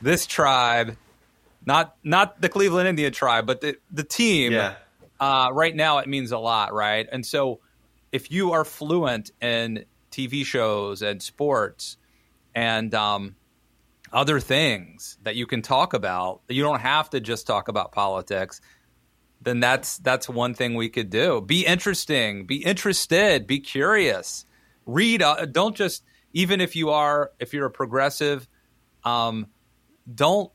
this 0.03 0.27
tribe 0.27 0.99
not 1.65 1.97
not 2.05 2.39
the 2.43 2.51
Cleveland 2.51 2.87
Indian 2.87 3.15
tribe, 3.15 3.47
but 3.47 3.63
the 3.63 3.79
the 3.91 4.05
team. 4.05 4.53
Yeah. 4.53 4.75
Uh, 5.19 5.49
right 5.55 5.75
now, 5.75 5.99
it 5.99 6.07
means 6.09 6.33
a 6.33 6.39
lot, 6.39 6.75
right? 6.75 7.09
And 7.11 7.25
so, 7.25 7.61
if 8.11 8.31
you 8.31 8.53
are 8.53 8.65
fluent 8.67 9.31
in 9.41 9.87
TV 10.11 10.45
shows 10.45 11.01
and 11.01 11.23
sports 11.23 11.97
and 12.55 12.93
um, 12.95 13.37
other 14.13 14.41
things 14.41 15.17
that 15.23 15.37
you 15.37 15.47
can 15.47 15.63
talk 15.63 15.95
about, 15.95 16.43
you 16.49 16.63
don't 16.63 16.81
have 16.81 17.11
to 17.11 17.21
just 17.21 17.47
talk 17.47 17.69
about 17.69 17.93
politics. 17.93 18.61
Then 19.41 19.59
that's 19.61 19.99
that's 19.99 20.29
one 20.29 20.55
thing 20.55 20.75
we 20.75 20.89
could 20.89 21.11
do. 21.11 21.41
Be 21.41 21.67
interesting. 21.67 22.47
Be 22.47 22.57
interested. 22.65 23.47
Be 23.47 23.59
curious. 23.61 24.47
Read. 24.87 25.23
Uh, 25.23 25.47
don't 25.47 25.75
just 25.75 26.05
even 26.33 26.61
if 26.61 26.77
you 26.77 26.91
are 26.91 27.33
if 27.41 27.53
you're 27.53 27.67
a 27.67 27.71
progressive. 27.71 28.47
Um, 29.05 29.49
don't 30.13 30.53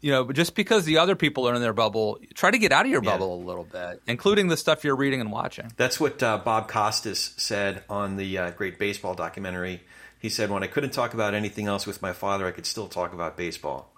you 0.00 0.12
know, 0.12 0.30
just 0.30 0.54
because 0.54 0.84
the 0.84 0.98
other 0.98 1.16
people 1.16 1.48
are 1.48 1.54
in 1.54 1.60
their 1.60 1.72
bubble, 1.72 2.18
try 2.34 2.50
to 2.52 2.58
get 2.58 2.70
out 2.70 2.84
of 2.84 2.90
your 2.90 3.02
Yeah. 3.02 3.10
bubble 3.12 3.34
a 3.34 3.44
little 3.44 3.64
bit, 3.64 4.00
including 4.06 4.46
the 4.46 4.56
stuff 4.56 4.84
you're 4.84 4.94
reading 4.96 5.20
and 5.20 5.32
watching. 5.32 5.72
That's 5.76 5.98
what 5.98 6.22
uh, 6.22 6.38
Bob 6.38 6.68
Costas 6.68 7.34
said 7.36 7.82
on 7.88 8.16
the 8.16 8.38
uh, 8.38 8.50
Great 8.52 8.78
Baseball 8.78 9.14
documentary. 9.14 9.80
He 10.18 10.28
said, 10.28 10.50
"When 10.50 10.62
I 10.62 10.66
couldn't 10.66 10.90
talk 10.90 11.14
about 11.14 11.34
anything 11.34 11.66
else 11.66 11.86
with 11.86 12.02
my 12.02 12.12
father, 12.12 12.46
I 12.46 12.50
could 12.50 12.66
still 12.66 12.88
talk 12.88 13.12
about 13.12 13.36
baseball." 13.36 13.92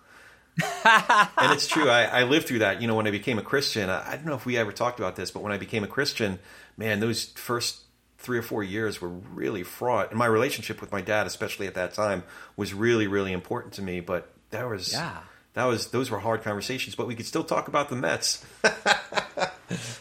and 0.84 1.52
it's 1.52 1.66
true. 1.66 1.88
I, 1.88 2.02
I 2.04 2.22
lived 2.24 2.46
through 2.48 2.58
that. 2.58 2.82
You 2.82 2.88
know, 2.88 2.94
when 2.94 3.06
I 3.06 3.10
became 3.10 3.38
a 3.38 3.42
Christian, 3.42 3.88
I, 3.88 4.12
I 4.12 4.16
don't 4.16 4.26
know 4.26 4.34
if 4.34 4.44
we 4.44 4.56
ever 4.58 4.72
talked 4.72 4.98
about 4.98 5.16
this, 5.16 5.30
but 5.30 5.42
when 5.42 5.52
I 5.52 5.58
became 5.58 5.84
a 5.84 5.86
Christian, 5.86 6.38
man, 6.76 7.00
those 7.00 7.24
first 7.24 7.80
three 8.18 8.36
or 8.36 8.42
four 8.42 8.62
years 8.62 9.00
were 9.00 9.08
really 9.08 9.62
fraught. 9.62 10.10
And 10.10 10.18
my 10.18 10.26
relationship 10.26 10.80
with 10.82 10.92
my 10.92 11.00
dad, 11.00 11.26
especially 11.26 11.66
at 11.66 11.74
that 11.74 11.94
time, 11.94 12.22
was 12.56 12.74
really, 12.74 13.06
really 13.06 13.32
important 13.32 13.74
to 13.74 13.82
me. 13.82 14.00
But 14.00 14.30
that 14.50 14.68
was 14.68 14.92
Yeah. 14.92 15.20
that 15.54 15.64
was 15.64 15.86
those 15.86 16.10
were 16.10 16.18
hard 16.18 16.42
conversations. 16.42 16.94
But 16.94 17.06
we 17.06 17.14
could 17.14 17.26
still 17.26 17.44
talk 17.44 17.68
about 17.68 17.88
the 17.88 17.96
Mets. 17.96 18.44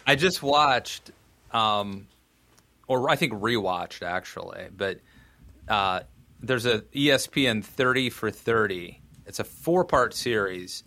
I 0.05 0.15
just 0.15 0.41
watched, 0.43 1.11
um, 1.51 2.07
or 2.87 3.09
I 3.09 3.15
think 3.15 3.33
rewatched 3.33 4.01
actually, 4.05 4.67
but 4.75 4.99
uh, 5.69 6.01
there's 6.41 6.65
a 6.65 6.79
ESPN 6.93 7.63
30 7.63 8.09
for 8.09 8.31
30. 8.31 9.01
It's 9.25 9.39
a 9.39 9.43
four 9.43 9.85
part 9.85 10.13
series 10.13 10.83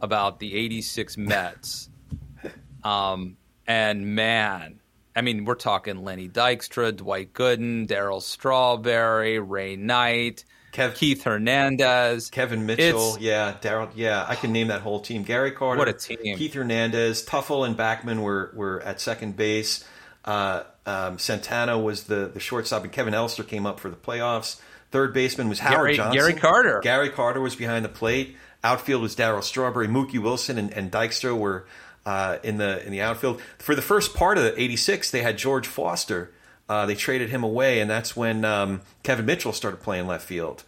about 0.00 0.38
the 0.40 0.54
86 0.54 1.16
Mets. 1.16 1.88
Um, 2.84 3.36
and 3.66 4.14
man, 4.14 4.78
I 5.16 5.22
mean, 5.22 5.44
we're 5.44 5.56
talking 5.56 6.04
Lenny 6.04 6.28
Dykstra, 6.28 6.94
Dwight 6.94 7.32
Gooden, 7.32 7.88
Darryl 7.88 8.22
Strawberry, 8.22 9.40
Ray 9.40 9.74
Knight, 9.74 10.44
Kev- 10.72 10.94
Keith 10.94 11.24
Hernandez. 11.24 12.30
Kevin 12.30 12.64
Mitchell, 12.64 12.84
It's- 13.14 13.18
yeah, 13.18 13.56
Darryl, 13.60 13.90
yeah, 13.96 14.24
I 14.28 14.36
can 14.36 14.52
name 14.52 14.68
that 14.68 14.82
whole 14.82 15.00
team. 15.00 15.24
Gary 15.24 15.50
Carter, 15.50 15.78
What 15.80 15.88
a 15.88 15.94
team. 15.94 16.38
Keith 16.38 16.54
Hernandez, 16.54 17.24
Teufel, 17.26 17.66
and 17.66 17.76
Backman 17.76 18.20
were 18.22 18.52
were 18.54 18.80
at 18.82 19.00
second 19.00 19.36
base. 19.36 19.82
Uh, 20.24 20.62
um, 20.84 21.18
Santana 21.18 21.76
was 21.76 22.04
the 22.04 22.30
the 22.32 22.38
shortstop, 22.40 22.84
and 22.84 22.92
Kevin 22.92 23.14
Elster 23.14 23.42
came 23.42 23.66
up 23.66 23.80
for 23.80 23.90
the 23.90 23.96
playoffs. 23.96 24.60
Third 24.96 25.12
baseman 25.12 25.48
was 25.50 25.58
Howard 25.58 25.76
Gary- 25.76 25.96
Johnson. 25.96 26.18
Gary 26.18 26.32
Carter. 26.34 26.80
Gary 26.82 27.10
Carter 27.10 27.40
was 27.42 27.54
behind 27.54 27.84
the 27.84 27.88
plate. 27.90 28.34
Outfield 28.64 29.02
was 29.02 29.14
Darryl 29.14 29.42
Strawberry, 29.42 29.88
Mookie 29.88 30.18
Wilson, 30.18 30.56
and, 30.56 30.72
and 30.72 30.90
Dykstra 30.90 31.36
were 31.36 31.66
uh, 32.06 32.38
in 32.42 32.56
the 32.56 32.82
in 32.86 32.92
the 32.92 33.02
outfield. 33.02 33.42
For 33.58 33.74
the 33.74 33.82
first 33.82 34.14
part 34.14 34.38
of 34.38 34.44
the 34.44 34.58
'86, 34.60 35.10
they 35.10 35.20
had 35.20 35.36
George 35.36 35.66
Foster. 35.66 36.32
Uh, 36.68 36.86
they 36.86 36.94
traded 36.94 37.28
him 37.28 37.44
away, 37.44 37.80
and 37.80 37.90
that's 37.90 38.16
when 38.16 38.44
um, 38.46 38.80
Kevin 39.02 39.26
Mitchell 39.26 39.52
started 39.52 39.82
playing 39.82 40.06
left 40.06 40.24
field. 40.26 40.64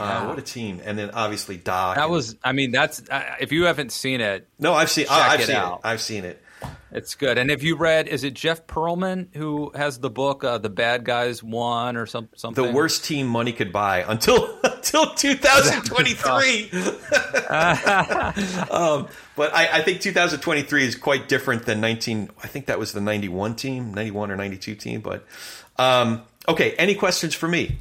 Uh, 0.00 0.24
what 0.26 0.38
a 0.38 0.42
team! 0.42 0.80
And 0.84 0.98
then 0.98 1.10
obviously 1.10 1.56
Doc. 1.58 1.96
That 1.96 2.04
and- 2.04 2.12
was, 2.12 2.36
I 2.42 2.52
mean, 2.52 2.70
that's, 2.70 3.02
uh, 3.10 3.34
if 3.40 3.52
you 3.52 3.64
haven't 3.64 3.92
seen 3.92 4.20
it, 4.20 4.48
no, 4.58 4.72
I've 4.72 4.90
seen. 4.90 5.06
I've 5.10 5.40
it 5.40 5.46
seen 5.46 5.56
out. 5.56 5.80
it. 5.80 5.86
I've 5.88 6.00
seen 6.00 6.24
it. 6.24 6.40
It's 6.90 7.14
good. 7.14 7.36
And 7.36 7.50
if 7.50 7.62
you 7.62 7.76
read, 7.76 8.08
is 8.08 8.24
it 8.24 8.32
Jeff 8.32 8.66
Pearlman 8.66 9.36
who 9.36 9.70
has 9.74 9.98
the 9.98 10.08
book, 10.08 10.42
uh, 10.42 10.56
The 10.56 10.70
Bad 10.70 11.04
Guys 11.04 11.42
Won 11.42 11.96
or 11.96 12.06
some, 12.06 12.30
something? 12.34 12.64
The 12.64 12.72
worst 12.72 13.04
team 13.04 13.26
money 13.26 13.52
could 13.52 13.72
buy 13.72 14.04
until 14.08 14.58
until 14.64 15.14
2023. 15.14 16.70
um, 18.70 19.08
but 19.36 19.54
I, 19.54 19.68
I 19.72 19.82
think 19.82 20.00
2023 20.00 20.84
is 20.84 20.96
quite 20.96 21.28
different 21.28 21.66
than 21.66 21.80
19. 21.80 22.30
I 22.42 22.46
think 22.46 22.66
that 22.66 22.78
was 22.78 22.92
the 22.92 23.02
91 23.02 23.56
team, 23.56 23.92
91 23.92 24.30
or 24.30 24.36
92 24.36 24.74
team. 24.74 25.00
But 25.02 25.26
um, 25.76 26.22
okay, 26.48 26.72
any 26.72 26.94
questions 26.94 27.34
for 27.34 27.48
me? 27.48 27.76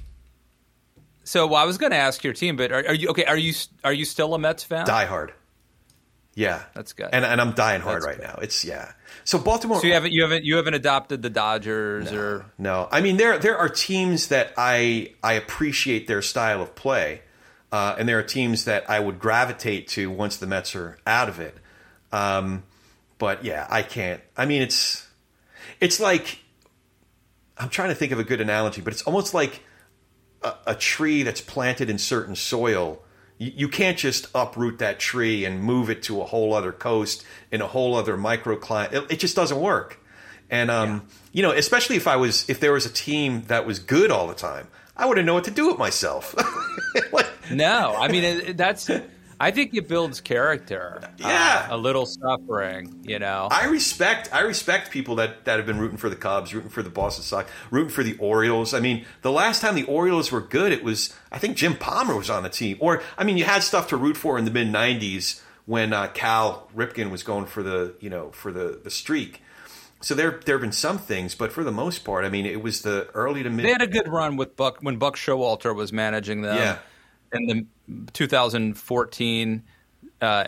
So 1.23 1.47
well, 1.47 1.61
I 1.61 1.65
was 1.65 1.77
going 1.77 1.91
to 1.91 1.97
ask 1.97 2.23
your 2.23 2.33
team, 2.33 2.57
but 2.57 2.71
are, 2.71 2.87
are 2.87 2.93
you 2.93 3.09
okay? 3.09 3.25
Are 3.25 3.37
you 3.37 3.53
are 3.83 3.93
you 3.93 4.05
still 4.05 4.33
a 4.33 4.39
Mets 4.39 4.63
fan? 4.63 4.85
Die 4.85 5.05
hard. 5.05 5.33
Yeah, 6.37 6.61
That's 6.75 6.93
good. 6.93 7.09
And 7.11 7.25
and 7.25 7.41
I'm 7.41 7.53
dying 7.53 7.81
hard 7.81 8.03
That's 8.03 8.05
right 8.05 8.17
good. 8.17 8.27
now. 8.27 8.39
It's 8.43 8.63
yeah. 8.63 8.91
So 9.23 9.39
Baltimore. 9.39 9.81
So 9.81 9.87
you 9.87 9.93
haven't 9.93 10.13
you 10.13 10.21
haven't 10.21 10.45
you 10.45 10.57
haven't 10.57 10.75
adopted 10.75 11.23
the 11.23 11.31
Dodgers 11.31 12.13
or 12.13 12.45
No, 12.59 12.87
I 12.91 13.01
mean 13.01 13.17
there 13.17 13.39
there 13.39 13.57
are 13.57 13.67
teams 13.67 14.27
that 14.27 14.53
I 14.55 15.13
I 15.23 15.33
appreciate 15.33 16.05
their 16.05 16.21
style 16.21 16.61
of 16.61 16.75
play, 16.75 17.21
uh, 17.71 17.95
and 17.97 18.07
there 18.07 18.19
are 18.19 18.23
teams 18.23 18.65
that 18.65 18.87
I 18.87 18.99
would 18.99 19.17
gravitate 19.17 19.87
to 19.89 20.11
once 20.11 20.37
the 20.37 20.45
Mets 20.45 20.75
are 20.75 20.99
out 21.07 21.27
of 21.27 21.39
it. 21.39 21.55
Um, 22.11 22.63
but 23.17 23.43
yeah, 23.43 23.65
I 23.67 23.81
can't. 23.81 24.21
I 24.37 24.45
mean, 24.45 24.61
it's 24.61 25.07
it's 25.81 25.99
like 25.99 26.37
I'm 27.57 27.69
trying 27.69 27.89
to 27.89 27.95
think 27.95 28.11
of 28.11 28.19
a 28.19 28.23
good 28.23 28.41
analogy, 28.41 28.81
but 28.81 28.93
it's 28.93 29.01
almost 29.01 29.33
like 29.33 29.63
a, 30.43 30.53
a 30.67 30.75
tree 30.75 31.23
that's 31.23 31.41
planted 31.41 31.89
in 31.89 31.97
certain 31.97 32.35
soil. 32.35 33.01
You, 33.37 33.51
you 33.55 33.67
can't 33.67 33.97
just 33.97 34.27
uproot 34.33 34.79
that 34.79 34.99
tree 34.99 35.45
and 35.45 35.61
move 35.61 35.89
it 35.89 36.03
to 36.03 36.21
a 36.21 36.25
whole 36.25 36.53
other 36.53 36.71
coast 36.71 37.25
in 37.51 37.61
a 37.61 37.67
whole 37.67 37.95
other 37.95 38.17
microclimate. 38.17 38.93
It, 38.93 39.11
it 39.13 39.19
just 39.19 39.35
doesn't 39.35 39.59
work. 39.59 39.99
And 40.49 40.71
um, 40.71 41.07
you 41.33 41.43
know, 41.43 41.51
especially 41.51 41.97
if 41.97 42.07
I 42.07 42.15
was 42.15 42.49
if 42.49 42.59
there 42.59 42.71
was 42.71 42.85
a 42.85 42.91
team 42.91 43.43
that 43.47 43.65
was 43.65 43.79
good 43.79 44.11
all 44.11 44.27
the 44.27 44.33
time, 44.33 44.67
I 44.95 45.05
wouldn't 45.05 45.25
know 45.25 45.33
what 45.33 45.43
to 45.45 45.51
do 45.51 45.67
with 45.67 45.77
myself. 45.77 46.35
Like, 47.11 47.27
no? 47.51 47.95
I 47.97 48.07
mean 48.07 48.55
that's 48.55 48.89
I 49.39 49.51
think 49.51 49.73
it 49.73 49.87
builds 49.87 50.19
character. 50.21 50.99
Uh, 51.03 51.07
Yeah. 51.17 51.67
a 51.69 51.77
little 51.77 52.05
suffering, 52.05 53.01
you 53.03 53.19
know. 53.19 53.47
I 53.51 53.65
respect 53.65 54.29
I 54.33 54.39
respect 54.41 54.91
people 54.91 55.15
that, 55.17 55.45
that 55.45 55.57
have 55.57 55.65
been 55.65 55.77
rooting 55.79 55.97
for 55.97 56.09
the 56.09 56.15
Cubs, 56.15 56.53
rooting 56.53 56.69
for 56.71 56.81
the 56.81 56.89
Boston 56.89 57.23
Sox, 57.23 57.49
rooting 57.69 57.91
for 57.91 58.03
the 58.03 58.17
Orioles. 58.17 58.73
I 58.73 58.79
mean, 58.79 59.05
the 59.21 59.31
last 59.31 59.61
time 59.61 59.75
the 59.75 59.83
Orioles 59.85 60.31
were 60.31 60.41
good, 60.41 60.71
it 60.71 60.83
was 60.83 61.13
I 61.31 61.37
think 61.37 61.57
Jim 61.57 61.75
Palmer 61.75 62.15
was 62.15 62.29
on 62.29 62.43
the 62.43 62.49
team. 62.49 62.77
Or 62.79 63.01
I 63.17 63.23
mean, 63.23 63.37
you 63.37 63.45
had 63.45 63.63
stuff 63.63 63.87
to 63.89 63.97
root 63.97 64.17
for 64.17 64.37
in 64.39 64.45
the 64.45 64.51
mid 64.51 64.67
'90s 64.67 65.41
when 65.65 65.93
uh, 65.93 66.07
Cal 66.13 66.67
Ripken 66.75 67.11
was 67.11 67.23
going 67.23 67.45
for 67.45 67.61
the 67.61 67.93
you 67.99 68.09
know 68.09 68.31
for 68.31 68.51
the 68.51 68.79
the 68.83 68.89
streak. 68.89 69.41
So 69.99 70.13
there 70.13 70.39
there 70.45 70.55
have 70.55 70.61
been 70.61 70.71
some 70.71 70.97
things, 70.99 71.33
but 71.35 71.51
for 71.51 71.63
the 71.63 71.71
most 71.71 71.99
part, 72.05 72.23
I 72.23 72.29
mean, 72.29 72.45
it 72.45 72.61
was 72.61 72.81
the 72.83 73.07
early 73.13 73.41
to 73.43 73.49
mid. 73.49 73.65
they 73.65 73.71
had 73.71 73.81
a 73.81 73.87
good 73.87 74.07
run 74.07 74.37
with 74.37 74.55
Buck 74.55 74.77
when 74.81 74.97
Buck 74.97 75.15
Showalter 75.15 75.75
was 75.75 75.91
managing 75.91 76.41
them. 76.43 76.55
Yeah. 76.55 76.77
In 77.33 77.67
the 77.87 78.11
2014, 78.13 79.63
uh, 80.21 80.43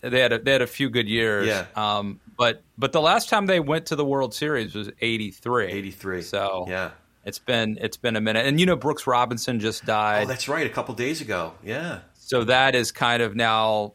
they 0.00 0.20
had 0.20 0.32
a, 0.32 0.38
they 0.38 0.52
had 0.52 0.62
a 0.62 0.66
few 0.66 0.88
good 0.90 1.08
years. 1.08 1.46
Yeah. 1.46 1.66
Um, 1.76 2.20
but 2.36 2.62
but 2.78 2.92
the 2.92 3.00
last 3.00 3.28
time 3.28 3.46
they 3.46 3.60
went 3.60 3.86
to 3.86 3.96
the 3.96 4.04
World 4.04 4.34
Series 4.34 4.74
was 4.74 4.90
83. 5.00 5.66
83. 5.66 6.22
So 6.22 6.64
Yeah. 6.68 6.90
it's 7.24 7.38
been 7.38 7.78
it's 7.80 7.96
been 7.96 8.16
a 8.16 8.20
minute. 8.20 8.46
And 8.46 8.58
you 8.58 8.66
know 8.66 8.76
Brooks 8.76 9.06
Robinson 9.06 9.60
just 9.60 9.84
died. 9.84 10.24
Oh, 10.24 10.26
that's 10.26 10.48
right. 10.48 10.66
A 10.66 10.70
couple 10.70 10.94
days 10.94 11.20
ago. 11.20 11.52
Yeah. 11.62 12.00
so 12.14 12.44
that 12.44 12.74
is 12.74 12.92
kind 12.92 13.22
of 13.22 13.36
now, 13.36 13.92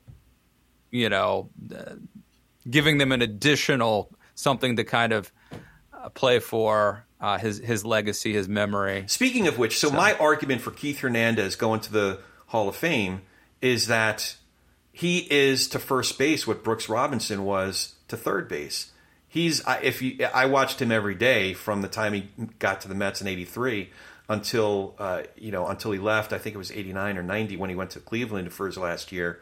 you 0.91 1.09
know, 1.09 1.49
uh, 1.75 1.95
giving 2.69 2.97
them 2.99 3.11
an 3.11 3.21
additional 3.23 4.11
something 4.35 4.75
to 4.75 4.83
kind 4.83 5.13
of 5.13 5.31
uh, 5.93 6.09
play 6.09 6.37
for 6.39 7.06
uh, 7.19 7.37
his 7.37 7.59
his 7.59 7.83
legacy, 7.85 8.33
his 8.33 8.47
memory. 8.47 9.05
Speaking 9.07 9.47
of 9.47 9.57
which, 9.57 9.77
so, 9.79 9.89
my 9.89 10.13
argument 10.17 10.61
for 10.61 10.71
Keith 10.71 10.99
Hernandez 10.99 11.55
going 11.55 11.79
to 11.81 11.91
the 11.91 12.19
Hall 12.47 12.69
of 12.69 12.75
Fame 12.75 13.21
is 13.61 13.87
that 13.87 14.35
he 14.91 15.19
is 15.31 15.67
to 15.69 15.79
first 15.79 16.17
base 16.17 16.45
what 16.47 16.63
Brooks 16.63 16.89
Robinson 16.89 17.43
was 17.43 17.95
to 18.07 18.17
third 18.17 18.47
base. 18.47 18.91
He's 19.27 19.65
I- 19.65 19.79
if 19.79 20.01
you 20.01 20.25
I 20.33 20.45
watched 20.45 20.81
him 20.81 20.91
every 20.91 21.15
day 21.15 21.53
from 21.53 21.81
the 21.81 21.87
time 21.87 22.13
he 22.13 22.29
got 22.59 22.81
to 22.81 22.87
the 22.87 22.95
Mets 22.95 23.21
in 23.21 23.27
'83 23.27 23.89
until 24.29 24.95
uh, 24.99 25.23
you 25.37 25.51
know 25.51 25.67
until 25.67 25.91
he 25.91 25.99
left. 25.99 26.33
I 26.33 26.37
think 26.37 26.55
it 26.55 26.57
was 26.57 26.71
'89 26.71 27.17
or 27.17 27.23
'90 27.23 27.57
when 27.57 27.69
he 27.69 27.75
went 27.75 27.91
to 27.91 27.99
Cleveland 27.99 28.53
for 28.53 28.65
his 28.67 28.77
last 28.77 29.11
year. 29.11 29.39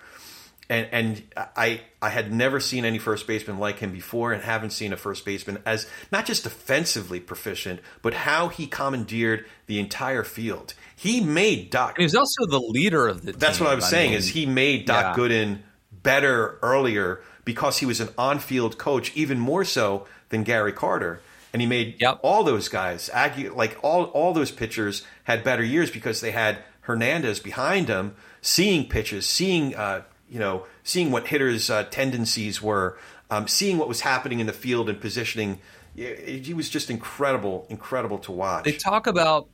And 0.70 0.88
and 0.92 1.24
I 1.56 1.82
I 2.02 2.10
had 2.10 2.34
never 2.34 2.60
seen 2.60 2.86
any 2.86 2.98
first 2.98 3.28
baseman 3.28 3.60
like 3.60 3.80
him 3.80 3.92
before, 3.92 4.34
and 4.34 4.42
haven't 4.42 4.72
seen 4.72 4.94
a 4.94 4.98
first 4.98 5.24
baseman 5.24 5.60
as 5.66 5.88
not 6.12 6.26
just 6.26 6.44
defensively 6.44 7.20
proficient, 7.20 7.80
but 8.02 8.14
how 8.14 8.48
he 8.48 8.66
commandeered 8.66 9.46
the 9.68 9.80
entire 9.80 10.24
field. 10.24 10.74
He 10.96 11.22
made 11.22 11.70
Doc. 11.70 11.98
He 11.98 12.04
was 12.04 12.16
also 12.16 12.46
the 12.48 12.60
leader 12.60 13.08
of 13.08 13.24
the 13.26 13.32
team. 13.34 13.40
That's 13.40 13.60
what 13.60 13.70
I 13.70 13.76
was 13.76 13.86
saying. 13.88 14.12
mean, 14.12 14.18
is 14.18 14.30
he 14.30 14.46
made 14.46 14.86
Doc 14.86 15.16
yeah. 15.16 15.24
Gooden 15.24 15.60
better 15.92 16.58
earlier 16.62 17.22
because 17.44 17.78
he 17.78 17.86
was 17.86 18.00
an 18.00 18.10
on-field 18.18 18.78
coach, 18.78 19.12
even 19.16 19.40
more 19.40 19.64
so 19.66 20.08
than 20.30 20.44
Gary 20.44 20.72
Carter. 20.72 21.22
And 21.54 21.62
he 21.62 21.68
made 21.68 22.02
Yep. 22.02 22.20
all 22.24 22.44
those 22.44 22.68
guys, 22.70 23.10
like 23.54 23.78
all 23.82 24.06
all 24.06 24.34
those 24.34 24.52
pitchers, 24.52 25.04
had 25.26 25.44
better 25.44 25.64
years 25.64 25.92
because 25.92 26.22
they 26.22 26.32
had 26.32 26.58
Hernandez 26.82 27.40
behind 27.40 27.88
them, 27.88 28.16
seeing 28.42 28.90
pitches, 28.90 29.26
seeing 29.26 29.76
uh, 29.76 30.02
you 30.30 30.40
know, 30.40 30.66
seeing 30.84 31.12
what 31.12 31.28
hitters' 31.28 31.70
uh, 31.70 31.84
tendencies 31.84 32.62
were, 32.62 32.98
um, 33.30 33.48
seeing 33.48 33.78
what 33.78 33.88
was 33.88 34.02
happening 34.02 34.40
in 34.40 34.48
the 34.48 34.54
field 34.54 34.90
and 34.90 35.00
positioning. 35.00 35.60
He 35.96 36.54
was 36.54 36.70
just 36.70 36.90
incredible, 36.90 37.66
incredible 37.70 38.18
to 38.20 38.32
watch. 38.32 38.66
They 38.66 38.74
talk 38.74 39.08
about 39.08 39.48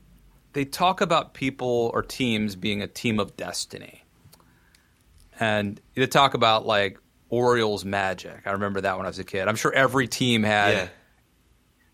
they 0.54 0.66
talk 0.66 1.02
about 1.02 1.34
people 1.34 1.92
or 1.94 2.02
teams 2.02 2.56
being 2.56 2.82
a 2.82 2.88
team 2.88 3.20
of 3.20 3.38
destiny, 3.38 4.04
and 5.40 5.80
they 5.94 6.08
talk 6.08 6.34
about 6.34 6.66
like 6.66 6.98
Orioles 7.30 7.86
magic. 7.86 8.42
I 8.46 8.52
remember 8.52 8.82
that 8.82 8.98
when 8.98 9.06
I 9.06 9.10
was 9.10 9.20
a 9.20 9.24
kid. 9.24 9.48
I'm 9.48 9.56
sure 9.56 9.74
every 9.74 10.08
team 10.08 10.44
had. 10.44 10.74
Yeah. 10.74 10.88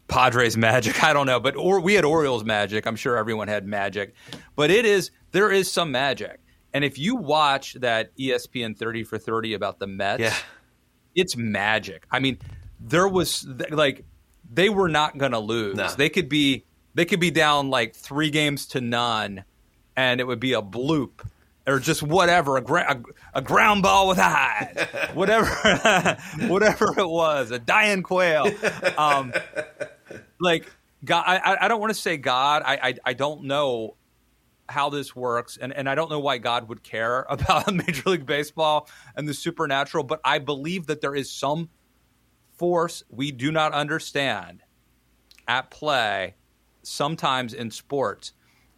Padres 0.07 0.55
magic. 0.55 1.03
I 1.03 1.11
don't 1.11 1.25
know, 1.25 1.41
but 1.41 1.57
or 1.57 1.81
we 1.81 1.95
had 1.95 2.05
Orioles 2.05 2.45
magic. 2.45 2.85
I'm 2.85 2.95
sure 2.95 3.17
everyone 3.17 3.49
had 3.49 3.67
magic, 3.67 4.15
but 4.55 4.71
it 4.71 4.85
is 4.85 5.11
there 5.31 5.51
is 5.51 5.69
some 5.69 5.91
magic. 5.91 6.39
And 6.73 6.83
if 6.83 6.97
you 6.99 7.15
watch 7.15 7.73
that 7.75 8.15
ESPN 8.17 8.77
30 8.77 9.03
for 9.03 9.17
30 9.17 9.53
about 9.53 9.79
the 9.79 9.87
Mets, 9.87 10.21
Yeah. 10.21 10.35
it's 11.15 11.35
magic. 11.35 12.05
I 12.11 12.19
mean, 12.19 12.37
there 12.79 13.07
was 13.07 13.47
like 13.69 14.05
they 14.51 14.69
were 14.69 14.89
not 14.89 15.17
going 15.17 15.31
to 15.33 15.39
lose. 15.39 15.75
No. 15.75 15.87
They 15.89 16.09
could 16.09 16.29
be 16.29 16.65
they 16.93 17.05
could 17.05 17.19
be 17.19 17.31
down 17.31 17.69
like 17.69 17.95
3 17.95 18.29
games 18.29 18.65
to 18.67 18.81
none 18.81 19.43
and 19.95 20.19
it 20.19 20.25
would 20.27 20.39
be 20.39 20.53
a 20.53 20.61
bloop 20.61 21.25
or 21.67 21.79
just 21.79 22.01
whatever, 22.01 22.55
a, 22.57 22.61
gra- 22.61 23.03
a, 23.33 23.39
a 23.39 23.41
ground 23.41 23.83
ball 23.83 24.07
with 24.07 24.17
a 24.19 24.23
high, 24.23 25.09
whatever, 25.13 25.49
whatever 26.47 26.93
it 26.97 27.09
was, 27.09 27.51
a 27.51 27.59
dying 27.59 28.03
quail. 28.03 28.49
Um, 28.97 29.33
like 30.39 30.71
God, 31.03 31.23
I, 31.27 31.57
I 31.61 31.67
don't 31.67 31.79
want 31.81 31.93
to 31.93 31.99
say 31.99 32.15
God. 32.17 32.63
I, 32.65 32.75
I, 32.81 32.93
I 33.05 33.13
don't 33.13 33.43
know 33.43 33.95
how 34.69 34.89
this 34.89 35.15
works, 35.15 35.57
and, 35.57 35.73
and 35.73 35.89
I 35.89 35.95
don't 35.95 36.09
know 36.09 36.19
why 36.19 36.37
God 36.37 36.69
would 36.69 36.83
care 36.83 37.25
about 37.29 37.73
Major 37.73 38.09
League 38.09 38.25
Baseball 38.25 38.89
and 39.15 39.27
the 39.27 39.33
supernatural, 39.33 40.03
but 40.03 40.19
I 40.23 40.39
believe 40.39 40.87
that 40.87 41.01
there 41.01 41.15
is 41.15 41.31
some 41.31 41.69
force 42.57 43.03
we 43.09 43.31
do 43.31 43.51
not 43.51 43.73
understand 43.73 44.63
at 45.47 45.69
play 45.69 46.35
sometimes 46.81 47.53
in 47.53 47.71
sports. 47.71 48.33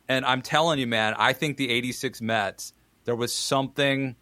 And 0.08 0.26
I'm 0.26 0.42
telling 0.42 0.80
you, 0.80 0.88
man, 0.88 1.14
I 1.18 1.34
think 1.34 1.58
the 1.58 1.70
86 1.70 2.22
Mets, 2.22 2.74
there 3.06 3.16
was 3.16 3.34
something 3.34 4.16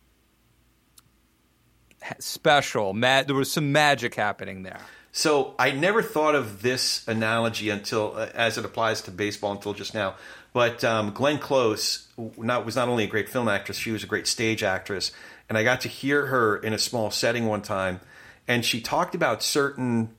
special. 2.20 2.94
Ma- 2.94 3.24
there 3.24 3.36
was 3.36 3.52
some 3.52 3.72
magic 3.72 4.16
happening 4.16 4.64
there. 4.64 4.82
So 5.12 5.56
I 5.58 5.72
never 5.72 6.04
thought 6.04 6.36
of 6.36 6.62
this 6.62 7.08
analogy 7.08 7.70
until, 7.70 8.14
uh, 8.16 8.30
as 8.36 8.58
it 8.58 8.66
applies 8.66 9.02
to 9.04 9.12
baseball, 9.12 9.54
until 9.54 9.74
just 9.74 9.94
now. 9.94 10.16
But 10.54 10.84
um, 10.84 11.12
Glenn 11.12 11.40
Close 11.40 12.08
not, 12.38 12.66
was 12.66 12.76
not 12.76 12.88
only 12.88 13.04
a 13.04 13.08
great 13.08 13.30
film 13.30 13.48
actress; 13.48 13.78
she 13.78 13.92
was 13.92 14.04
a 14.04 14.08
great 14.08 14.28
stage 14.28 14.64
actress, 14.64 15.12
and 15.50 15.58
I 15.58 15.64
got 15.64 15.82
to 15.82 15.88
hear 15.88 16.28
her 16.28 16.58
in 16.58 16.74
a 16.74 16.80
small 16.80 17.12
setting 17.12 17.46
one 17.46 17.62
time, 17.62 18.00
and 18.48 18.66
she 18.66 18.82
talked 18.82 19.14
about 19.14 19.44
certain 19.44 20.10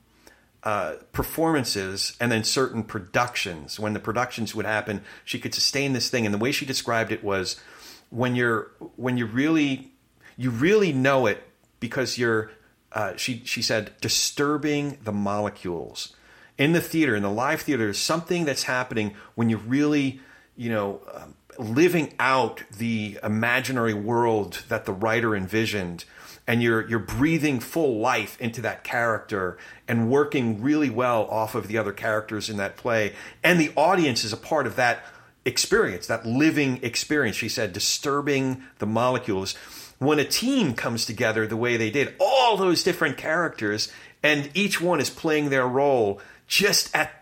uh, 0.63 0.95
performances 1.13 2.15
and 2.19 2.31
then 2.31 2.43
certain 2.43 2.83
productions. 2.83 3.79
When 3.79 3.93
the 3.93 3.99
productions 3.99 4.53
would 4.55 4.65
happen, 4.65 5.01
she 5.25 5.39
could 5.39 5.53
sustain 5.53 5.93
this 5.93 6.09
thing, 6.09 6.25
and 6.25 6.33
the 6.33 6.39
way 6.39 6.51
she 6.51 6.65
described 6.65 7.11
it 7.11 7.23
was 7.23 7.59
when 8.09 8.35
you're 8.35 8.71
when 8.95 9.17
you 9.17 9.25
really 9.25 9.91
you 10.37 10.49
really 10.49 10.91
know 10.91 11.27
it 11.27 11.43
because 11.79 12.17
you're 12.17 12.51
uh, 12.91 13.15
she 13.15 13.41
she 13.45 13.61
said 13.61 13.91
disturbing 14.01 14.97
the 15.03 15.11
molecules 15.11 16.15
in 16.59 16.73
the 16.73 16.81
theater 16.81 17.15
in 17.15 17.23
the 17.23 17.31
live 17.31 17.61
theater 17.61 17.85
there's 17.85 17.97
something 17.97 18.45
that's 18.45 18.63
happening 18.63 19.15
when 19.33 19.49
you're 19.49 19.57
really 19.59 20.19
you 20.55 20.69
know 20.69 21.01
um, 21.15 21.33
living 21.57 22.13
out 22.19 22.63
the 22.77 23.17
imaginary 23.23 23.93
world 23.93 24.63
that 24.69 24.85
the 24.85 24.93
writer 24.93 25.35
envisioned 25.35 26.05
and 26.49 26.63
you're 26.63 26.89
you're 26.89 26.97
breathing 26.97 27.59
full 27.59 27.99
life 27.99 28.35
into 28.41 28.59
that 28.59 28.83
character 28.83 29.55
and 29.87 30.09
working 30.09 30.59
really 30.63 30.89
well 30.89 31.25
off 31.25 31.53
of 31.53 31.67
the 31.67 31.77
other 31.77 31.93
characters 31.93 32.49
in 32.49 32.57
that 32.57 32.75
play. 32.75 33.13
And 33.43 33.59
the 33.59 33.71
audience 33.75 34.23
is 34.23 34.33
a 34.33 34.37
part 34.37 34.65
of 34.65 34.75
that 34.75 35.05
experience 35.45 36.07
that 36.07 36.25
living 36.25 36.79
experience. 36.81 37.35
She 37.35 37.49
said 37.49 37.71
disturbing 37.71 38.63
the 38.79 38.87
molecules. 38.87 39.53
When 39.99 40.17
a 40.17 40.25
team 40.25 40.73
comes 40.73 41.05
together 41.05 41.45
the 41.45 41.55
way 41.55 41.77
they 41.77 41.91
did, 41.91 42.15
all 42.19 42.57
those 42.57 42.83
different 42.83 43.17
characters, 43.17 43.91
and 44.23 44.49
each 44.55 44.81
one 44.81 44.99
is 44.99 45.11
playing 45.11 45.49
their 45.49 45.67
role 45.67 46.19
just 46.49 46.93
at 46.93 47.13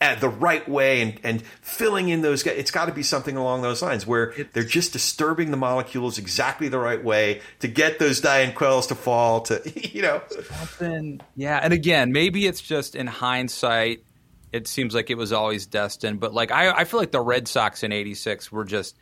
at 0.00 0.20
the 0.20 0.28
right 0.28 0.68
way 0.68 1.00
and, 1.00 1.18
and 1.22 1.42
filling 1.62 2.08
in 2.08 2.20
those 2.20 2.42
guys. 2.42 2.56
It's 2.58 2.70
got 2.70 2.86
to 2.86 2.92
be 2.92 3.02
something 3.02 3.36
along 3.36 3.62
those 3.62 3.82
lines 3.82 4.06
where 4.06 4.34
they're 4.52 4.62
just 4.62 4.92
disturbing 4.92 5.50
the 5.50 5.56
molecules 5.56 6.18
exactly 6.18 6.68
the 6.68 6.78
right 6.78 7.02
way 7.02 7.40
to 7.60 7.68
get 7.68 7.98
those 7.98 8.20
dying 8.20 8.54
quails 8.54 8.88
to 8.88 8.94
fall 8.94 9.40
to, 9.42 9.62
you 9.94 10.02
know. 10.02 10.22
Something, 10.28 11.20
yeah. 11.34 11.60
And 11.62 11.72
again, 11.72 12.12
maybe 12.12 12.46
it's 12.46 12.60
just 12.60 12.94
in 12.94 13.06
hindsight, 13.06 14.04
it 14.52 14.68
seems 14.68 14.94
like 14.94 15.10
it 15.10 15.16
was 15.16 15.32
always 15.32 15.66
destined. 15.66 16.20
But 16.20 16.34
like, 16.34 16.50
I, 16.50 16.70
I 16.70 16.84
feel 16.84 17.00
like 17.00 17.10
the 17.10 17.20
Red 17.20 17.48
Sox 17.48 17.82
in 17.82 17.92
'86 17.92 18.52
were 18.52 18.64
just 18.64 18.96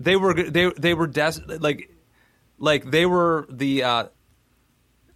they 0.00 0.16
were 0.16 0.34
they 0.34 0.70
they 0.76 0.94
were 0.94 1.06
des- 1.06 1.40
like 1.46 1.90
like 2.58 2.90
they 2.90 3.06
were 3.06 3.46
the 3.50 3.84
uh, 3.84 4.04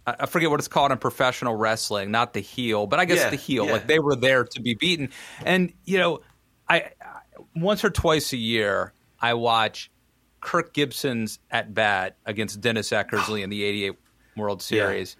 I 0.05 0.25
forget 0.25 0.49
what 0.49 0.59
it's 0.59 0.67
called 0.67 0.91
in 0.91 0.97
professional 0.97 1.55
wrestling, 1.55 2.11
not 2.11 2.33
the 2.33 2.41
heel, 2.41 2.87
but 2.87 2.99
I 2.99 3.05
guess 3.05 3.19
Yeah, 3.19 3.29
the 3.29 3.35
heel. 3.37 3.65
yeah. 3.65 3.71
Like 3.73 3.87
they 3.87 3.99
were 3.99 4.15
there 4.15 4.43
to 4.43 4.61
be 4.61 4.73
beaten, 4.73 5.09
and 5.45 5.71
you 5.85 5.97
know, 5.97 6.19
I, 6.67 6.75
I 7.01 7.21
once 7.55 7.83
or 7.85 7.89
twice 7.89 8.33
a 8.33 8.37
year 8.37 8.91
I 9.21 9.35
watch 9.35 9.89
Kirk 10.41 10.73
Gibson's 10.73 11.39
at 11.49 11.73
bat 11.73 12.17
against 12.25 12.59
Dennis 12.59 12.89
Eckersley 12.89 13.41
in 13.43 13.49
the 13.49 13.63
'88 13.63 13.93
World 14.35 14.61
Series 14.61 15.15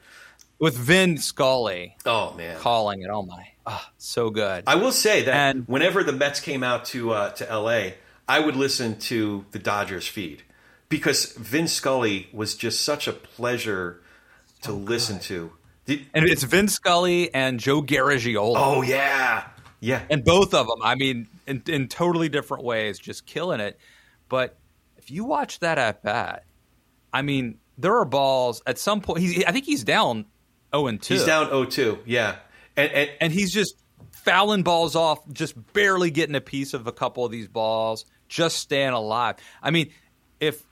with 0.60 0.76
Vin 0.76 1.18
Scully 1.18 1.96
Oh, 2.06 2.34
man. 2.34 2.58
calling 2.60 3.02
it. 3.04 3.10
Oh 3.10 3.24
my, 3.24 3.48
oh, 3.66 3.82
so 3.98 4.30
good. 4.32 4.64
I 4.68 4.76
will 4.76 4.92
say 4.92 5.24
that 5.24 5.34
And- 5.34 5.68
whenever 5.68 6.04
the 6.04 6.12
Mets 6.14 6.40
came 6.42 6.64
out 6.64 6.86
to 6.88 7.12
uh, 7.14 7.30
to 7.32 7.50
L.A., 7.50 7.96
I 8.28 8.40
would 8.42 8.56
listen 8.58 8.98
to 9.00 9.46
the 9.52 9.60
Dodgers 9.60 10.08
feed 10.08 10.44
because 10.90 11.32
Vin 11.34 11.68
Scully 11.70 12.28
was 12.34 12.56
just 12.56 12.82
such 12.82 13.08
a 13.08 13.14
pleasure 13.14 14.02
to 14.64 14.72
oh, 14.72 14.76
listen 14.76 15.20
to. 15.20 15.52
Did, 15.86 16.06
and 16.14 16.26
it's 16.26 16.44
Vin 16.44 16.68
Scully 16.68 17.34
and 17.34 17.60
Joe 17.60 17.82
Garagiola. 17.82 18.54
oh 18.56 18.82
yeah, 18.82 19.48
yeah. 19.80 20.02
and 20.10 20.24
both 20.24 20.54
of 20.54 20.68
them 20.68 20.80
i 20.82 20.96
mean 20.96 21.28
in, 21.46 21.62
in 21.68 21.88
totally 21.90 22.30
different 22.30 22.64
ways 22.64 23.00
just 23.00 23.26
killing 23.26 23.60
it. 23.60 23.78
But 24.30 24.58
if 24.98 25.12
you 25.12 25.26
watch 25.26 25.60
that 25.60 25.78
at 25.78 26.02
bat 26.02 26.46
i 27.12 27.22
mean 27.22 27.60
there 27.78 27.98
are 27.98 28.06
balls 28.06 28.62
at 28.66 28.78
some 28.78 29.02
point 29.02 29.20
he's, 29.20 29.44
i 29.44 29.52
think 29.52 29.66
he's 29.66 29.84
down 29.84 30.26
0 30.74 30.88
and 30.88 31.02
2 31.02 31.14
He's 31.14 31.26
down 31.26 31.48
0-2, 31.48 32.00
yeah, 32.06 32.38
and, 32.78 32.92
and 32.92 33.10
and 33.20 33.34
he's 33.34 33.54
just 33.54 33.76
fouling 34.12 34.64
balls 34.64 34.96
off 34.96 35.20
just 35.34 35.54
barely 35.74 36.10
getting 36.10 36.36
a 36.36 36.42
piece 36.42 36.74
of 36.74 36.88
a 36.88 36.94
couple 36.94 37.26
of 37.26 37.32
these 37.32 37.50
balls 37.50 38.06
just 38.30 38.58
staying 38.58 38.94
alive. 38.94 39.36
I 39.62 39.72
mean 39.72 39.92
if 40.40 40.64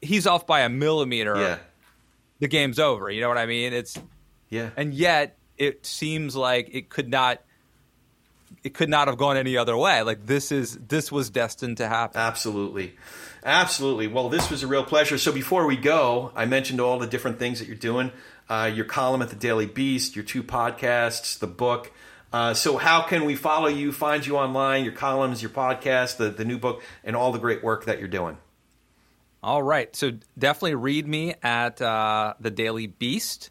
he's 0.00 0.26
off 0.26 0.46
by 0.46 0.60
a 0.60 0.68
millimeter 0.70 1.36
yeah, 1.36 1.58
the 2.38 2.48
game's 2.48 2.78
over 2.78 3.10
you 3.10 3.20
know 3.20 3.28
what 3.28 3.38
i 3.38 3.46
mean 3.46 3.72
it's 3.72 3.98
yeah. 4.48 4.70
and 4.76 4.94
yet 4.94 5.36
it 5.58 5.84
seems 5.84 6.36
like 6.36 6.68
it 6.72 6.88
could 6.88 7.08
not 7.08 7.42
it 8.62 8.74
could 8.74 8.88
not 8.88 9.08
have 9.08 9.16
gone 9.16 9.36
any 9.36 9.56
other 9.56 9.76
way 9.76 10.02
like 10.02 10.26
this 10.26 10.52
is 10.52 10.78
this 10.88 11.10
was 11.10 11.30
destined 11.30 11.76
to 11.78 11.88
happen 11.88 12.20
Absolutely. 12.20 12.94
Absolutely. 13.44 14.08
Well, 14.08 14.28
this 14.28 14.50
was 14.50 14.64
a 14.64 14.66
real 14.66 14.82
pleasure. 14.82 15.18
So 15.18 15.30
before 15.30 15.66
we 15.66 15.76
go, 15.76 16.32
I 16.34 16.46
mentioned 16.46 16.80
all 16.80 16.98
the 16.98 17.06
different 17.06 17.38
things 17.38 17.60
that 17.60 17.68
you're 17.68 17.76
doing 17.76 18.10
uh, 18.48 18.70
your 18.72 18.84
column 18.84 19.22
at 19.22 19.30
the 19.30 19.36
Daily 19.36 19.66
Beast, 19.66 20.16
your 20.16 20.24
two 20.24 20.42
podcasts, 20.42 21.38
the 21.38 21.46
book. 21.46 21.92
Uh, 22.32 22.54
so, 22.54 22.76
how 22.76 23.02
can 23.02 23.24
we 23.24 23.34
follow 23.34 23.68
you, 23.68 23.92
find 23.92 24.26
you 24.26 24.36
online, 24.36 24.84
your 24.84 24.92
columns, 24.92 25.42
your 25.42 25.50
podcast, 25.50 26.16
the, 26.16 26.28
the 26.28 26.44
new 26.44 26.58
book, 26.58 26.82
and 27.04 27.16
all 27.16 27.32
the 27.32 27.38
great 27.38 27.62
work 27.62 27.84
that 27.84 27.98
you're 27.98 28.08
doing? 28.08 28.36
All 29.46 29.62
right. 29.62 29.94
So 29.94 30.10
definitely 30.36 30.74
read 30.74 31.06
me 31.06 31.34
at 31.40 31.80
uh, 31.80 32.34
the 32.40 32.50
daily 32.50 32.88
beast 32.88 33.50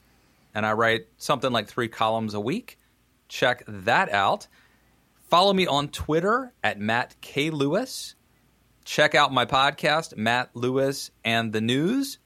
and 0.54 0.66
i 0.66 0.74
write 0.74 1.08
something 1.18 1.52
like 1.54 1.68
three 1.68 1.88
columns 1.88 2.34
a 2.34 2.40
week. 2.40 2.78
Check 3.30 3.64
that 3.66 4.12
out. 4.12 4.48
Follow 5.30 5.54
me 5.54 5.68
on 5.68 5.88
twitter 5.88 6.54
at 6.62 6.78
matt 6.80 7.16
k. 7.22 7.50
Lewis. 7.50 8.16
Check 8.84 9.16
out 9.16 9.32
my 9.32 9.46
podcast 9.46 10.18
matt 10.18 10.50
lewis 10.54 11.12
and 11.24 11.54
the 11.54 11.62
news. 11.62 12.20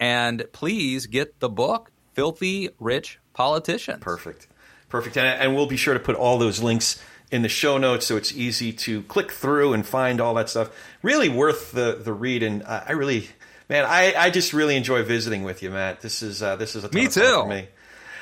And 0.00 0.42
please 0.52 1.04
get 1.06 1.40
the 1.40 1.50
book 1.50 1.90
filthy 2.14 2.70
rich 2.80 3.18
politicians. 3.34 3.98
Perfect. 4.00 4.48
Perfect. 4.88 5.18
And, 5.18 5.26
and 5.26 5.54
we'll 5.54 5.66
be 5.66 5.76
sure 5.76 5.92
to 5.92 6.00
put 6.00 6.16
all 6.16 6.38
those 6.38 6.62
links 6.62 7.02
in 7.30 7.42
the 7.42 7.48
show 7.48 7.78
notes 7.78 8.06
so 8.06 8.16
it's 8.16 8.32
easy 8.32 8.72
to 8.72 9.02
click 9.02 9.32
through 9.32 9.72
and 9.72 9.86
find 9.86 10.20
all 10.20 10.34
that 10.34 10.48
stuff. 10.48 10.70
Really 11.02 11.28
worth 11.28 11.72
the, 11.72 12.00
the 12.02 12.12
read. 12.12 12.42
And 12.42 12.62
I 12.64 12.84
I 12.88 12.92
really, 12.92 13.28
man, 13.68 13.84
I, 13.84 14.14
I 14.16 14.30
just 14.30 14.52
really 14.52 14.76
enjoy 14.76 15.02
visiting 15.02 15.42
with 15.42 15.62
you, 15.62 15.70
Matt. 15.70 16.00
This 16.00 16.22
is 16.22 16.42
uh, 16.42 16.56
this 16.56 16.76
is 16.76 16.84
a 16.84 16.92
Me 16.92 17.08
too. 17.08 17.20
for 17.20 17.46
me. 17.46 17.68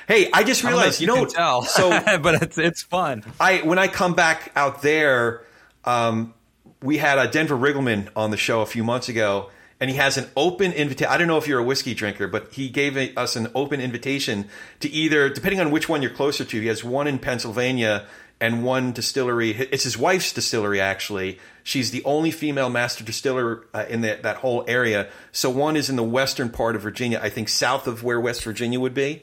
Hey, 0.08 0.28
I 0.32 0.42
just 0.44 0.64
I 0.64 0.68
realized, 0.68 0.94
if 0.96 1.00
you 1.02 1.06
know, 1.06 1.24
tell. 1.26 1.62
so 1.62 1.90
but 2.18 2.42
it's 2.42 2.58
it's 2.58 2.82
fun. 2.82 3.24
I 3.40 3.58
when 3.58 3.78
I 3.78 3.88
come 3.88 4.14
back 4.14 4.52
out 4.56 4.82
there, 4.82 5.44
um, 5.84 6.34
we 6.82 6.98
had 6.98 7.18
a 7.18 7.28
Denver 7.28 7.56
Riggleman 7.56 8.08
on 8.16 8.30
the 8.30 8.36
show 8.36 8.60
a 8.60 8.66
few 8.66 8.84
months 8.84 9.08
ago, 9.08 9.50
and 9.80 9.90
he 9.90 9.96
has 9.96 10.16
an 10.16 10.28
open 10.36 10.72
invitation. 10.72 11.12
I 11.12 11.16
don't 11.16 11.28
know 11.28 11.38
if 11.38 11.46
you're 11.46 11.60
a 11.60 11.64
whiskey 11.64 11.94
drinker, 11.94 12.28
but 12.28 12.52
he 12.52 12.68
gave 12.68 12.96
us 13.16 13.36
an 13.36 13.48
open 13.54 13.80
invitation 13.80 14.48
to 14.80 14.88
either, 14.90 15.28
depending 15.28 15.60
on 15.60 15.70
which 15.70 15.88
one 15.88 16.02
you're 16.02 16.10
closer 16.10 16.44
to. 16.44 16.60
He 16.60 16.66
has 16.66 16.82
one 16.82 17.06
in 17.06 17.18
Pennsylvania 17.18 18.06
and 18.42 18.64
one 18.64 18.90
distillery. 18.90 19.52
It's 19.52 19.84
his 19.84 19.96
wife's 19.96 20.32
distillery, 20.32 20.80
actually. 20.80 21.38
She's 21.62 21.92
the 21.92 22.02
only 22.02 22.32
female 22.32 22.68
master 22.68 23.04
distiller 23.04 23.64
uh, 23.72 23.84
in 23.88 24.00
the, 24.00 24.18
that 24.22 24.38
whole 24.38 24.64
area. 24.66 25.08
So 25.30 25.48
one 25.48 25.76
is 25.76 25.88
in 25.88 25.94
the 25.94 26.02
western 26.02 26.50
part 26.50 26.74
of 26.74 26.82
Virginia, 26.82 27.20
I 27.22 27.28
think 27.28 27.48
south 27.48 27.86
of 27.86 28.02
where 28.02 28.20
West 28.20 28.42
Virginia 28.42 28.80
would 28.80 28.94
be, 28.94 29.22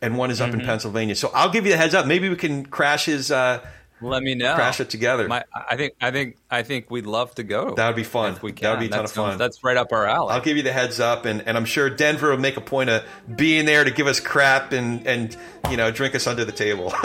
and 0.00 0.16
one 0.16 0.30
is 0.30 0.40
up 0.40 0.50
mm-hmm. 0.50 0.60
in 0.60 0.66
Pennsylvania. 0.66 1.14
So 1.14 1.30
I'll 1.34 1.50
give 1.50 1.66
you 1.66 1.72
the 1.72 1.76
heads 1.76 1.92
up. 1.92 2.06
Maybe 2.06 2.30
we 2.30 2.36
can 2.36 2.64
crash 2.64 3.04
his. 3.04 3.30
Uh, 3.30 3.60
let 4.00 4.22
me 4.22 4.34
know. 4.34 4.54
Crash 4.54 4.80
it 4.80 4.90
together. 4.90 5.28
My, 5.28 5.44
I 5.54 5.76
think. 5.76 5.94
I 6.00 6.10
think. 6.10 6.36
I 6.50 6.62
think 6.62 6.90
we'd 6.90 7.06
love 7.06 7.34
to 7.36 7.42
go. 7.42 7.74
That 7.74 7.86
would 7.86 7.96
be 7.96 8.04
fun. 8.04 8.34
If 8.34 8.42
we 8.42 8.52
can. 8.52 8.64
That 8.64 8.70
would 8.72 8.80
be 8.80 8.86
a 8.86 8.88
ton 8.90 8.98
that's, 9.00 9.12
of 9.12 9.16
fun. 9.16 9.38
That's 9.38 9.64
right 9.64 9.76
up 9.76 9.92
our 9.92 10.06
alley. 10.06 10.32
I'll 10.32 10.40
give 10.40 10.56
you 10.56 10.62
the 10.62 10.72
heads 10.72 11.00
up, 11.00 11.24
and, 11.24 11.42
and 11.46 11.56
I'm 11.56 11.64
sure 11.64 11.88
Denver 11.90 12.30
will 12.30 12.38
make 12.38 12.56
a 12.56 12.60
point 12.60 12.90
of 12.90 13.04
being 13.34 13.66
there 13.66 13.84
to 13.84 13.90
give 13.90 14.06
us 14.06 14.20
crap 14.20 14.72
and 14.72 15.06
and 15.06 15.36
you 15.70 15.76
know 15.76 15.90
drink 15.90 16.14
us 16.14 16.26
under 16.26 16.44
the 16.44 16.52
table. 16.52 16.92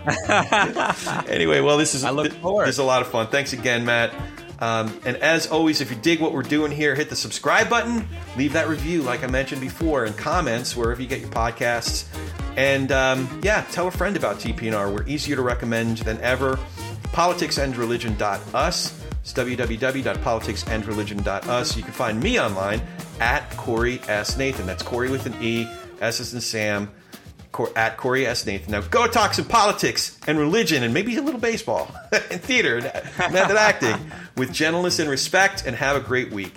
anyway, 1.28 1.60
well, 1.60 1.76
this 1.76 1.94
is 1.94 2.04
I 2.04 2.10
look 2.10 2.32
forward. 2.34 2.66
This 2.66 2.76
is 2.76 2.80
a 2.80 2.84
lot 2.84 3.02
of 3.02 3.08
fun. 3.08 3.28
Thanks 3.28 3.52
again, 3.52 3.84
Matt. 3.84 4.14
Um, 4.60 5.00
and 5.04 5.16
as 5.16 5.46
always, 5.46 5.80
if 5.80 5.90
you 5.90 5.96
dig 5.96 6.20
what 6.20 6.32
we're 6.32 6.42
doing 6.42 6.70
here, 6.70 6.94
hit 6.94 7.08
the 7.08 7.16
subscribe 7.16 7.70
button, 7.70 8.06
leave 8.36 8.52
that 8.52 8.68
review, 8.68 9.02
like 9.02 9.24
I 9.24 9.26
mentioned 9.26 9.62
before, 9.62 10.04
and 10.04 10.16
comments 10.16 10.76
wherever 10.76 11.00
you 11.00 11.08
get 11.08 11.20
your 11.20 11.30
podcasts. 11.30 12.06
And 12.56 12.92
um, 12.92 13.40
yeah, 13.42 13.64
tell 13.70 13.88
a 13.88 13.90
friend 13.90 14.16
about 14.16 14.36
TPNR. 14.36 14.92
We're 14.92 15.06
easier 15.06 15.36
to 15.36 15.42
recommend 15.42 15.98
than 15.98 16.20
ever. 16.20 16.58
Politicsandreligion.us. 17.12 19.04
It's 19.22 19.32
www.politicsandreligion.us. 19.32 21.76
You 21.76 21.82
can 21.82 21.92
find 21.92 22.22
me 22.22 22.40
online 22.40 22.80
at 23.20 23.50
Corey 23.56 24.00
S. 24.08 24.38
Nathan. 24.38 24.66
That's 24.66 24.82
Corey 24.82 25.10
with 25.10 25.26
an 25.26 25.34
E, 25.42 25.68
S 26.00 26.20
is 26.20 26.34
in 26.34 26.40
Sam, 26.40 26.90
at 27.76 27.96
Corey 27.96 28.26
S. 28.26 28.46
Nathan. 28.46 28.72
Now 28.72 28.80
go 28.80 29.06
talk 29.06 29.34
some 29.34 29.44
politics 29.44 30.18
and 30.26 30.38
religion 30.38 30.82
and 30.82 30.94
maybe 30.94 31.16
a 31.16 31.22
little 31.22 31.40
baseball 31.40 31.94
and 32.12 32.40
theater 32.40 32.76
and 32.76 33.32
method 33.32 33.56
acting 33.56 34.10
with 34.36 34.52
gentleness 34.52 34.98
and 34.98 35.10
respect 35.10 35.66
and 35.66 35.76
have 35.76 35.96
a 35.96 36.00
great 36.00 36.30
week. 36.30 36.54